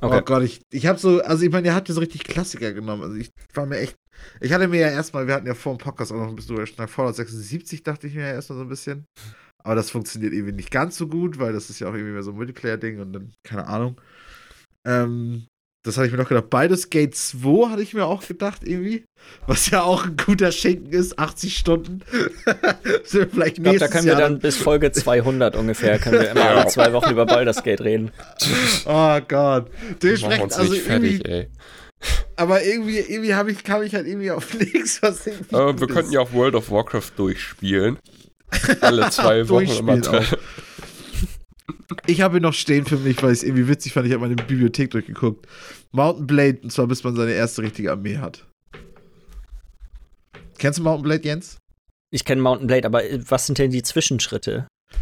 Okay. 0.01 0.18
Oh 0.18 0.22
Gott, 0.22 0.43
ich, 0.43 0.60
ich 0.70 0.86
habe 0.86 0.98
so, 0.98 1.22
also 1.22 1.44
ich 1.44 1.51
meine, 1.51 1.68
ihr 1.68 1.74
habt 1.74 1.88
ja 1.88 1.94
so 1.94 2.01
richtig 2.01 2.24
Klassiker 2.24 2.72
genommen. 2.72 3.02
Also 3.02 3.16
ich 3.16 3.30
war 3.55 3.66
mir 3.66 3.78
echt, 3.78 3.94
ich 4.40 4.52
hatte 4.52 4.68
mir 4.68 4.80
ja 4.80 4.88
erstmal, 4.88 5.26
wir 5.26 5.34
hatten 5.34 5.47
ja 5.47 5.55
vor 5.55 5.74
dem 5.74 5.78
Podcast 5.78 6.12
auch 6.12 6.16
noch 6.16 6.28
ein 6.28 6.36
bisschen 6.36 6.48
drüber 6.48 6.62
gesprochen, 6.62 6.88
Fallout 6.88 7.16
76 7.16 7.82
dachte 7.82 8.06
ich 8.09 8.14
mir 8.14 8.22
ja 8.22 8.32
erstmal 8.32 8.59
so 8.59 8.64
ein 8.64 8.68
bisschen. 8.68 9.06
Aber 9.66 9.74
das 9.74 9.90
funktioniert 9.90 10.32
irgendwie 10.32 10.55
nicht 10.55 10.70
ganz 10.70 10.97
so 10.97 11.09
gut, 11.09 11.40
weil 11.40 11.52
das 11.52 11.70
ist 11.70 11.80
ja 11.80 11.88
auch 11.88 11.93
irgendwie 11.93 12.12
mehr 12.12 12.22
so 12.22 12.30
ein 12.30 12.36
Multiplayer-Ding 12.36 13.01
und 13.01 13.12
dann, 13.12 13.32
keine 13.43 13.66
Ahnung. 13.66 14.01
Ähm, 14.86 15.48
das 15.84 15.97
hatte 15.97 16.06
ich 16.06 16.12
mir 16.12 16.18
noch 16.18 16.28
gedacht. 16.28 16.51
Baldur's 16.51 16.88
Gate 16.88 17.16
2 17.16 17.70
hatte 17.70 17.82
ich 17.82 17.93
mir 17.93 18.05
auch 18.06 18.24
gedacht, 18.24 18.62
irgendwie. 18.64 19.05
Was 19.48 19.68
ja 19.70 19.82
auch 19.82 20.06
ein 20.06 20.16
guter 20.16 20.52
Schinken 20.52 20.93
ist, 20.93 21.18
80 21.18 21.56
Stunden. 21.56 22.02
Sind 23.05 23.22
wir 23.22 23.28
vielleicht 23.28 23.59
Ich 23.59 23.64
glaube, 23.64 23.78
da 23.80 23.88
können 23.88 24.05
wir 24.06 24.12
Jahr 24.12 24.20
dann 24.20 24.38
bis 24.38 24.56
Folge 24.56 24.93
200 24.93 25.56
ungefähr, 25.56 25.98
können 25.98 26.20
wir 26.20 26.30
immer 26.30 26.40
Ja. 26.44 26.55
alle 26.55 26.68
zwei 26.68 26.93
Wochen 26.93 27.10
über 27.10 27.26
Baldur's 27.26 27.64
Gate 27.64 27.80
reden. 27.80 28.12
Oh 28.84 29.18
Gott. 29.26 29.68
Machen 29.68 29.72
wir 29.80 29.97
Dementsprechend, 30.01 30.44
uns 30.44 30.55
also 30.55 30.74
irgendwie, 30.74 30.88
fertig, 30.88 31.28
ey. 31.28 31.48
Aber 32.36 32.62
irgendwie, 32.62 32.98
irgendwie 32.98 33.34
hab 33.34 33.48
ich, 33.48 33.64
kam 33.64 33.82
ich 33.82 33.97
halt 33.97 34.06
irgendwie 34.06 34.30
auf 34.30 34.55
nichts, 34.55 35.02
was 35.02 35.26
irgendwie. 35.26 35.56
Äh, 35.56 35.72
gut 35.72 35.80
wir 35.80 35.88
könnten 35.88 36.12
ja 36.12 36.20
auch 36.20 36.32
World 36.32 36.55
of 36.55 36.70
Warcraft 36.70 37.10
durchspielen. 37.16 37.98
Alle 38.81 39.10
zwei 39.10 39.48
Wochen 39.48 39.70
immer 39.70 40.23
Ich 42.06 42.20
habe 42.20 42.39
ihn 42.39 42.43
noch 42.43 42.55
stehen 42.55 42.85
für 42.85 42.97
mich, 42.97 43.23
weil 43.23 43.32
ich 43.32 43.39
es 43.39 43.44
irgendwie 43.44 43.68
witzig 43.68 43.93
fand. 43.93 44.06
Ich 44.06 44.12
habe 44.12 44.23
meine 44.23 44.36
Bibliothek 44.36 44.90
durchgeguckt. 44.90 45.47
Mountain 45.93 46.27
Blade, 46.27 46.59
und 46.62 46.70
zwar 46.70 46.86
bis 46.86 47.05
man 47.05 47.16
seine 47.16 47.32
erste 47.32 47.62
richtige 47.62 47.90
Armee 47.90 48.18
hat. 48.18 48.47
Kennst 50.59 50.78
du 50.78 50.82
Mountain 50.82 51.05
Blade, 51.05 51.24
Jens? 51.24 51.59
Ich 52.10 52.24
kenne 52.24 52.40
Mountain 52.40 52.66
Blade, 52.66 52.86
aber 52.86 53.05
äh, 53.05 53.18
was 53.28 53.47
sind 53.47 53.59
denn 53.59 53.70
die 53.70 53.82
Zwischenschritte? 53.82 54.66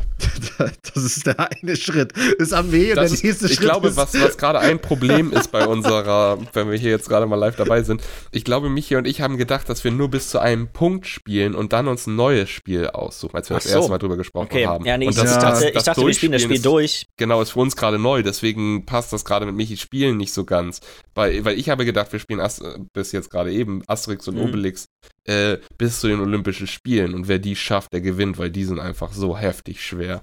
Das 0.95 1.03
ist 1.03 1.27
der 1.27 1.51
eine 1.51 1.75
Schritt. 1.77 2.13
Das 2.17 2.49
ist 2.49 2.53
Armee 2.53 2.91
und 2.91 2.97
Das 2.97 3.11
der 3.11 3.15
ist, 3.15 3.25
nächste 3.25 3.47
ich 3.47 3.55
Schritt 3.55 3.67
glaube, 3.67 3.89
ist. 3.89 3.97
was, 3.97 4.15
was 4.21 4.37
gerade 4.39 4.61
ein 4.61 4.79
Problem 4.79 5.33
ist 5.33 5.51
bei 5.51 5.67
unserer, 5.67 6.39
wenn 6.53 6.71
wir 6.71 6.79
hier 6.79 6.91
jetzt 6.91 7.09
gerade 7.09 7.27
mal 7.27 7.35
live 7.37 7.57
dabei 7.57 7.83
sind, 7.83 8.03
ich 8.31 8.45
glaube, 8.45 8.69
Michi 8.71 8.95
und 8.97 9.07
ich 9.07 9.21
haben 9.21 9.37
gedacht, 9.37 9.69
dass 9.69 9.83
wir 9.83 9.91
nur 9.91 10.09
bis 10.09 10.29
zu 10.31 10.39
einem 10.39 10.69
Punkt 10.69 11.07
spielen 11.09 11.55
und 11.57 11.73
dann 11.73 11.89
uns 11.89 12.07
ein 12.07 12.15
neues 12.15 12.49
Spiel 12.51 12.87
aussuchen, 12.89 13.37
als 13.37 13.51
wir 13.51 13.57
Ach 13.57 13.63
das 13.63 13.71
so. 13.73 13.79
erste 13.79 13.91
Mal 13.91 13.99
drüber 13.99 14.17
gesprochen 14.17 14.45
Okay, 14.47 14.67
haben. 14.67 14.85
ja, 14.87 14.97
nee, 14.97 15.07
und 15.07 15.13
ich, 15.13 15.19
das- 15.19 15.33
ich 15.33 15.39
dachte, 15.39 15.65
das 15.73 15.75
ich 15.75 15.83
dachte 15.83 16.07
wir 16.07 16.15
spielen 16.15 16.33
das 16.33 16.43
Spiel 16.43 16.57
ist, 16.57 16.65
durch. 16.65 17.07
Genau, 17.17 17.43
ist 17.43 17.51
für 17.51 17.61
uns 17.61 17.75
gerade 17.75 17.99
neu, 17.99 18.23
deswegen 18.23 18.87
passt 18.87 19.13
das 19.13 19.25
gerade 19.25 19.47
mit 19.47 19.57
Michis 19.57 19.81
Spielen 19.81 20.17
nicht 20.17 20.33
so 20.33 20.45
ganz. 20.45 20.81
Weil, 21.15 21.45
weil 21.45 21.59
ich 21.59 21.69
habe 21.69 21.85
gedacht, 21.85 22.13
wir 22.13 22.21
spielen 22.21 22.41
Ast 22.41 22.63
bis 22.93 23.11
jetzt 23.13 23.31
gerade 23.31 23.53
eben 23.53 23.83
Asterix 23.89 24.29
und 24.29 24.37
Mhm. 24.37 24.43
Obelix 24.43 24.87
äh, 25.27 25.57
bis 25.79 26.01
zu 26.01 26.09
den 26.09 26.21
Olympischen 26.21 26.67
Spielen 26.67 27.15
und 27.15 27.29
wer 27.29 27.39
die 27.39 27.57
schafft, 27.57 27.93
der 27.93 28.01
gewinnt, 28.03 28.37
weil 28.39 28.51
die 28.51 28.65
sind 28.65 28.79
einfach 28.79 29.13
so 29.13 29.37
heftig 29.39 29.74
schwer. 29.83 30.23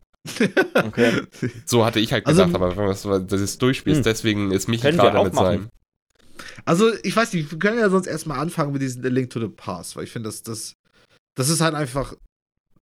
Okay. 0.73 1.22
So 1.65 1.84
hatte 1.86 1.99
ich 1.99 2.14
halt 2.14 2.26
Also- 2.28 2.45
gedacht, 2.45 2.56
aber 2.56 2.78
wenn 2.78 2.86
das, 2.88 3.02
das 3.28 3.41
ist 3.41 3.61
durchspielst, 3.61 3.99
Hm. 3.99 4.03
deswegen 4.03 4.52
ist 4.52 4.68
wir 4.68 4.78
gerade 4.78 5.23
mit 5.23 5.34
seinem. 5.36 5.69
Also, 6.65 6.91
ich 7.03 7.15
weiß 7.15 7.34
nicht, 7.34 7.52
wir 7.52 7.60
können 7.60 7.80
ja 7.80 7.90
sonst 7.90 8.07
erstmal 8.07 8.40
anfangen 8.40 8.72
mit 8.73 8.82
diesem 8.82 9.03
A 9.03 9.07
Link 9.07 9.30
to 9.30 9.40
the 9.40 9.48
Past, 9.48 9.95
weil 9.95 10.03
ich 10.06 10.11
finde, 10.11 10.30
das, 10.30 10.44
das, 10.44 10.73
das 11.36 11.49
ist 11.49 11.61
halt 11.61 11.76
einfach, 11.76 12.15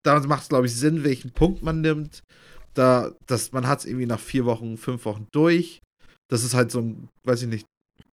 da 0.04 0.18
macht 0.20 0.42
es, 0.44 0.48
glaube 0.48 0.66
ich, 0.66 0.74
Sinn, 0.74 1.04
welchen 1.04 1.32
Punkt 1.32 1.62
man 1.62 1.80
nimmt. 1.80 2.22
Da, 2.74 3.12
das, 3.26 3.52
man 3.52 3.66
hat 3.66 3.80
es 3.80 3.84
irgendwie 3.84 4.06
nach 4.06 4.20
vier 4.20 4.44
Wochen, 4.44 4.76
fünf 4.78 5.04
Wochen 5.04 5.26
durch. 5.32 5.80
Das 6.30 6.44
ist 6.44 6.54
halt 6.54 6.70
so 6.70 6.80
ein, 6.80 7.08
weiß 7.24 7.42
ich 7.42 7.48
nicht, 7.48 7.66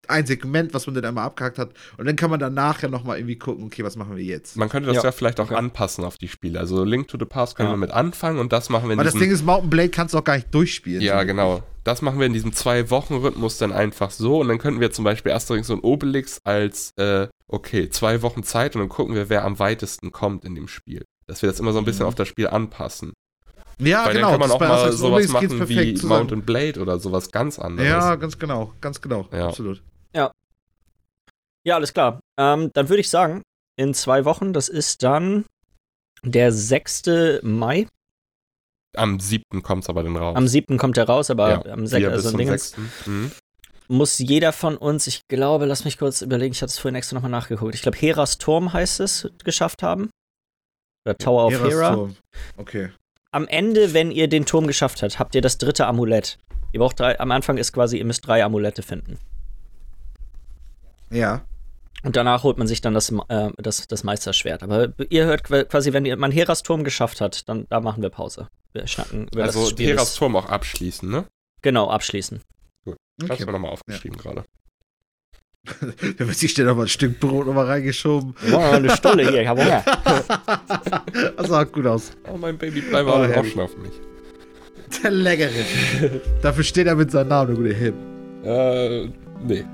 ein 0.10 0.26
Segment, 0.26 0.73
was 0.73 0.86
man 0.88 0.95
dann 0.95 1.06
einmal 1.06 1.26
abgehakt 1.26 1.57
hat. 1.60 1.72
Und 1.98 2.06
dann 2.06 2.15
kann 2.15 2.30
man 2.30 2.40
danach 2.40 2.82
ja 2.82 2.90
nochmal 2.90 3.18
irgendwie 3.18 3.38
gucken, 3.38 3.65
okay, 3.65 3.84
was 3.84 3.95
machen 3.95 4.15
wir 4.15 4.23
jetzt? 4.23 4.57
Man 4.57 4.69
könnte 4.69 4.88
das 4.88 4.98
ja, 4.98 5.03
Ja, 5.03 5.11
vielleicht 5.11 5.40
auch 5.40 5.45
okay. 5.45 5.56
anpassen 5.56 6.03
auf 6.03 6.18
die 6.18 6.27
Spiele. 6.27 6.60
Also 6.60 6.84
Link 6.84 7.07
to 7.07 7.18
the 7.19 7.26
Past 7.26 7.56
können 7.56 7.69
Ja. 7.69 7.73
wir 7.73 7.80
mit 7.80 7.91
anfangen 7.91 8.40
und 8.40 8.52
das 8.53 8.69
machen 8.69 8.86
wir 8.88 8.94
in 8.94 8.98
Weil 8.98 9.06
das 9.06 9.14
diesem 9.14 9.27
Ding 9.27 9.34
ist, 9.36 9.45
Mountain 9.45 9.69
Blade 9.69 9.90
kannst 9.90 10.14
du 10.14 10.18
auch 10.19 10.23
gar 10.23 10.36
nicht 10.36 10.53
durchspielen. 10.53 11.02
Ja, 11.02 11.19
So. 11.22 11.26
genau. 11.26 11.64
Das 11.84 12.02
machen 12.02 12.19
wir 12.19 12.26
in 12.26 12.34
diesem 12.34 12.52
Zwei-Wochen-Rhythmus 12.53 13.57
dann 13.60 13.72
einfach 13.72 14.10
so. 14.11 14.40
Und 14.41 14.48
dann 14.48 14.57
könnten 14.57 14.80
wir 14.82 14.91
zum 14.91 15.06
Beispiel 15.06 15.32
Asterix 15.32 15.69
und 15.69 15.82
Obelix 15.84 16.40
als, 16.44 16.91
äh, 16.98 17.27
okay, 17.48 17.90
zwei 17.90 18.22
Wochen 18.23 18.41
Zeit 18.44 18.76
und 18.76 18.82
dann 18.82 18.90
gucken 18.90 19.14
wir, 19.15 19.30
wer 19.30 19.44
am 19.45 19.60
weitesten 19.60 20.11
kommt 20.11 20.45
in 20.45 20.56
dem 20.56 20.68
Spiel. 20.68 21.03
Dass 21.27 21.41
wir 21.44 21.49
das 21.49 21.60
immer 21.60 21.73
so 21.73 21.80
ein 21.80 21.86
bisschen 21.86 22.03
Mhm. 22.03 22.07
auf 22.10 22.15
das 22.15 22.27
Spiel 22.27 22.48
anpassen. 22.48 23.14
Ja, 23.77 24.06
Weil 24.06 24.14
genau. 24.15 24.32
dann 24.32 24.40
kann 24.40 24.49
man 24.49 24.52
auch 24.52 24.60
mal 24.60 24.91
sowas 24.94 25.27
machen 25.27 25.68
wie 25.69 25.94
zusammen. 25.95 26.19
Mountain 26.19 26.41
Blade 26.44 26.80
oder 26.80 26.98
sowas 26.98 27.30
ganz 27.32 27.60
anderes. 27.60 27.90
Ja, 27.90 28.15
ganz 28.15 28.40
genau, 28.40 28.73
ganz 28.82 29.02
genau. 29.02 29.27
Ja. 29.34 29.48
Absolut. 29.49 29.84
Ja, 31.66 31.76
alles 31.76 31.94
klar. 31.94 32.20
Ähm, 32.38 32.70
dann 32.74 32.90
würde 32.90 33.02
ich 33.02 33.10
sagen, 33.10 33.42
in 33.76 33.94
zwei 33.94 34.24
Wochen, 34.24 34.54
das 34.54 34.70
ist 34.70 35.02
dann 35.04 35.46
der 36.24 36.52
6. 36.52 37.42
Mai. 37.42 37.88
Am 38.96 39.20
siebten 39.20 39.62
kommt 39.64 39.84
es 39.84 39.90
aber 39.90 40.04
dann 40.04 40.16
raus. 40.16 40.36
Am 40.38 40.48
7. 40.48 40.78
kommt 40.78 40.98
er 40.98 41.06
raus, 41.08 41.30
aber 41.30 41.50
Ja, 41.50 41.66
am 41.74 41.86
6. 41.88 42.00
Vier 42.00 42.10
bis 42.12 42.26
Also 42.26 42.38
Dingens, 42.38 42.70
sechsten. 42.70 42.92
Mhm. 43.12 43.32
muss 43.88 44.20
jeder 44.20 44.54
von 44.54 44.78
uns, 44.78 45.08
ich 45.08 45.28
glaube, 45.28 45.66
lass 45.66 45.86
mich 45.86 45.98
kurz 45.98 46.22
überlegen, 46.22 46.54
ich 46.54 46.62
hatte 46.62 46.70
es 46.70 46.78
vorhin 46.78 46.96
extra 46.96 47.16
nochmal 47.16 47.32
nachgeguckt. 47.32 47.76
Ich 47.76 47.82
glaube, 47.82 47.98
Heras 47.98 48.38
Turm 48.38 48.72
heißt 48.72 49.00
es, 49.02 49.30
geschafft 49.44 49.84
haben. 49.84 50.10
Oder 51.06 51.18
Tower 51.18 51.48
of 51.48 51.54
Heras 51.54 51.74
Hera. 51.74 51.94
Turm. 51.96 52.16
Okay. 52.58 52.90
Am 53.32 53.48
Ende, 53.48 53.94
wenn 53.94 54.12
ihr 54.12 54.28
den 54.30 54.46
Turm 54.46 54.68
geschafft 54.68 55.02
habt, 55.02 55.20
habt 55.20 55.36
ihr 55.36 55.42
das 55.42 55.58
dritte 55.58 55.88
Amulett. 55.88 56.38
Ihr 56.72 56.80
braucht 56.80 57.00
drei, 57.00 57.20
am 57.20 57.32
Anfang 57.32 57.58
ist 57.58 57.74
quasi, 57.74 57.98
ihr 57.98 58.06
müsst 58.06 58.26
drei 58.26 58.44
Amulette 58.46 58.82
finden. 58.82 59.18
Ja. 61.10 61.45
Und 62.03 62.15
danach 62.15 62.44
holt 62.44 62.57
man 62.57 62.68
sich 62.68 62.82
dann 62.82 62.94
das, 62.94 63.11
äh, 63.30 63.49
das, 63.57 63.88
das 63.88 64.03
Meisterschwert. 64.03 64.61
Aber 64.64 64.90
ihr 65.10 65.26
hört 65.26 65.45
qu- 65.48 65.64
quasi, 65.65 65.91
wenn 65.94 66.06
ihr, 66.06 66.18
man 66.18 66.32
Heras 66.32 66.61
Turm 66.61 66.84
geschafft 66.84 67.19
hat, 67.22 67.48
dann 67.49 67.65
da 67.69 67.80
machen 67.80 68.03
wir 68.03 68.10
Pause. 68.10 68.48
Wir 68.73 68.86
schnacken 68.88 69.27
über 69.34 69.44
Also 69.44 69.61
das 69.61 69.69
Spiel. 69.72 69.88
Heras 69.90 70.15
Turm 70.15 70.36
auch 70.36 70.45
abschließen, 70.48 71.10
ne? 71.10 71.26
genau, 71.61 71.90
abschließen. 71.90 72.41
Gut. 72.84 72.95
Ich 73.18 73.23
hab's 73.30 73.40
Okay. 73.41 73.45
mir 73.45 73.52
nochmal 73.53 73.72
aufgeschrieben 73.72 74.18
gerade. 74.18 74.44
Da 75.65 76.27
wird 76.27 76.38
sich 76.38 76.52
schnell 76.52 76.68
noch 76.68 76.76
mal 76.76 76.84
ein 76.84 76.88
Stück 76.90 77.19
Brot 77.19 77.48
noch 77.48 77.56
mal 77.56 77.65
reingeschoben. 77.65 78.36
Oh, 78.53 78.57
eine 78.57 78.95
Stulle 78.95 79.27
hier, 79.27 79.41
ich 79.41 79.48
hab 79.48 79.57
Hunger. 79.57 79.84
Das 81.38 81.48
sah 81.48 81.64
gut 81.64 81.88
aus. 81.88 82.11
Oh, 82.32 82.38
mein 82.38 82.56
Baby, 82.56 82.82
bleib 82.82 83.07
Oh, 83.07 83.14
aber 83.14 83.27
herrlich. 83.27 83.57
rauschen 83.57 83.61
auf 83.61 83.77
mich. 83.77 83.94
Der 85.02 85.10
Leckere. 85.10 85.49
Dafür 86.44 86.64
steht 86.64 86.86
er 86.86 86.94
mit 86.95 87.10
seinem 87.10 87.30
Namen, 87.30 87.48
der 87.48 87.56
gute 87.56 87.73
Him. 87.73 87.95
Äh, 88.44 89.06
nee. 89.44 89.65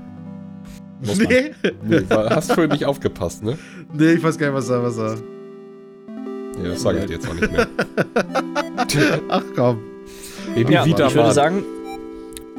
Muss 1.04 1.18
man. 1.18 1.28
Nee? 1.28 1.50
nee 1.82 2.02
weil, 2.08 2.30
hast 2.30 2.52
vorhin 2.52 2.72
nicht 2.72 2.86
aufgepasst, 2.86 3.42
ne? 3.42 3.58
Nee, 3.92 4.12
ich 4.12 4.22
weiß 4.22 4.38
gar 4.38 4.46
nicht, 4.48 4.56
was 4.56 4.70
er 4.70 4.82
was 4.82 4.98
er. 4.98 5.16
Ja, 6.62 6.68
das 6.70 6.82
sage 6.82 6.98
ich 6.98 7.04
dir 7.06 7.14
jetzt 7.14 7.28
auch 7.28 7.34
nicht 7.34 7.50
mehr. 7.50 7.66
Ach 9.28 9.42
komm. 9.56 9.78
Baby 10.54 10.72
Ja, 10.74 10.84
wieder 10.84 11.06
ich 11.06 11.14
würde 11.14 11.28
mal. 11.28 11.34
sagen, 11.34 11.64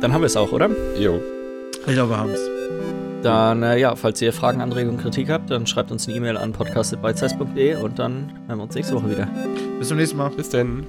dann 0.01 0.13
haben 0.13 0.21
wir 0.21 0.27
es 0.27 0.35
auch, 0.35 0.51
oder? 0.51 0.69
Jo. 0.99 1.19
Ich 1.85 1.93
glaube, 1.93 2.11
wir 2.11 2.17
haben's. 2.17 2.39
Dann, 3.21 3.63
äh, 3.63 3.77
ja, 3.79 3.95
falls 3.95 4.21
ihr 4.21 4.33
Fragen, 4.33 4.61
Anregungen, 4.61 4.99
Kritik 4.99 5.29
habt, 5.29 5.49
dann 5.49 5.65
schreibt 5.65 5.91
uns 5.91 6.07
eine 6.07 6.17
E-Mail 6.17 6.35
an 6.37 6.51
podcast.beizest.de 6.51 7.75
und 7.75 7.97
dann 7.99 8.31
hören 8.47 8.59
wir 8.59 8.63
uns 8.63 8.75
nächste 8.75 8.95
Woche 8.95 9.11
wieder. 9.11 9.27
Bis 9.79 9.87
zum 9.87 9.97
nächsten 9.97 10.17
Mal. 10.17 10.29
Bis 10.29 10.49
denn. 10.49 10.85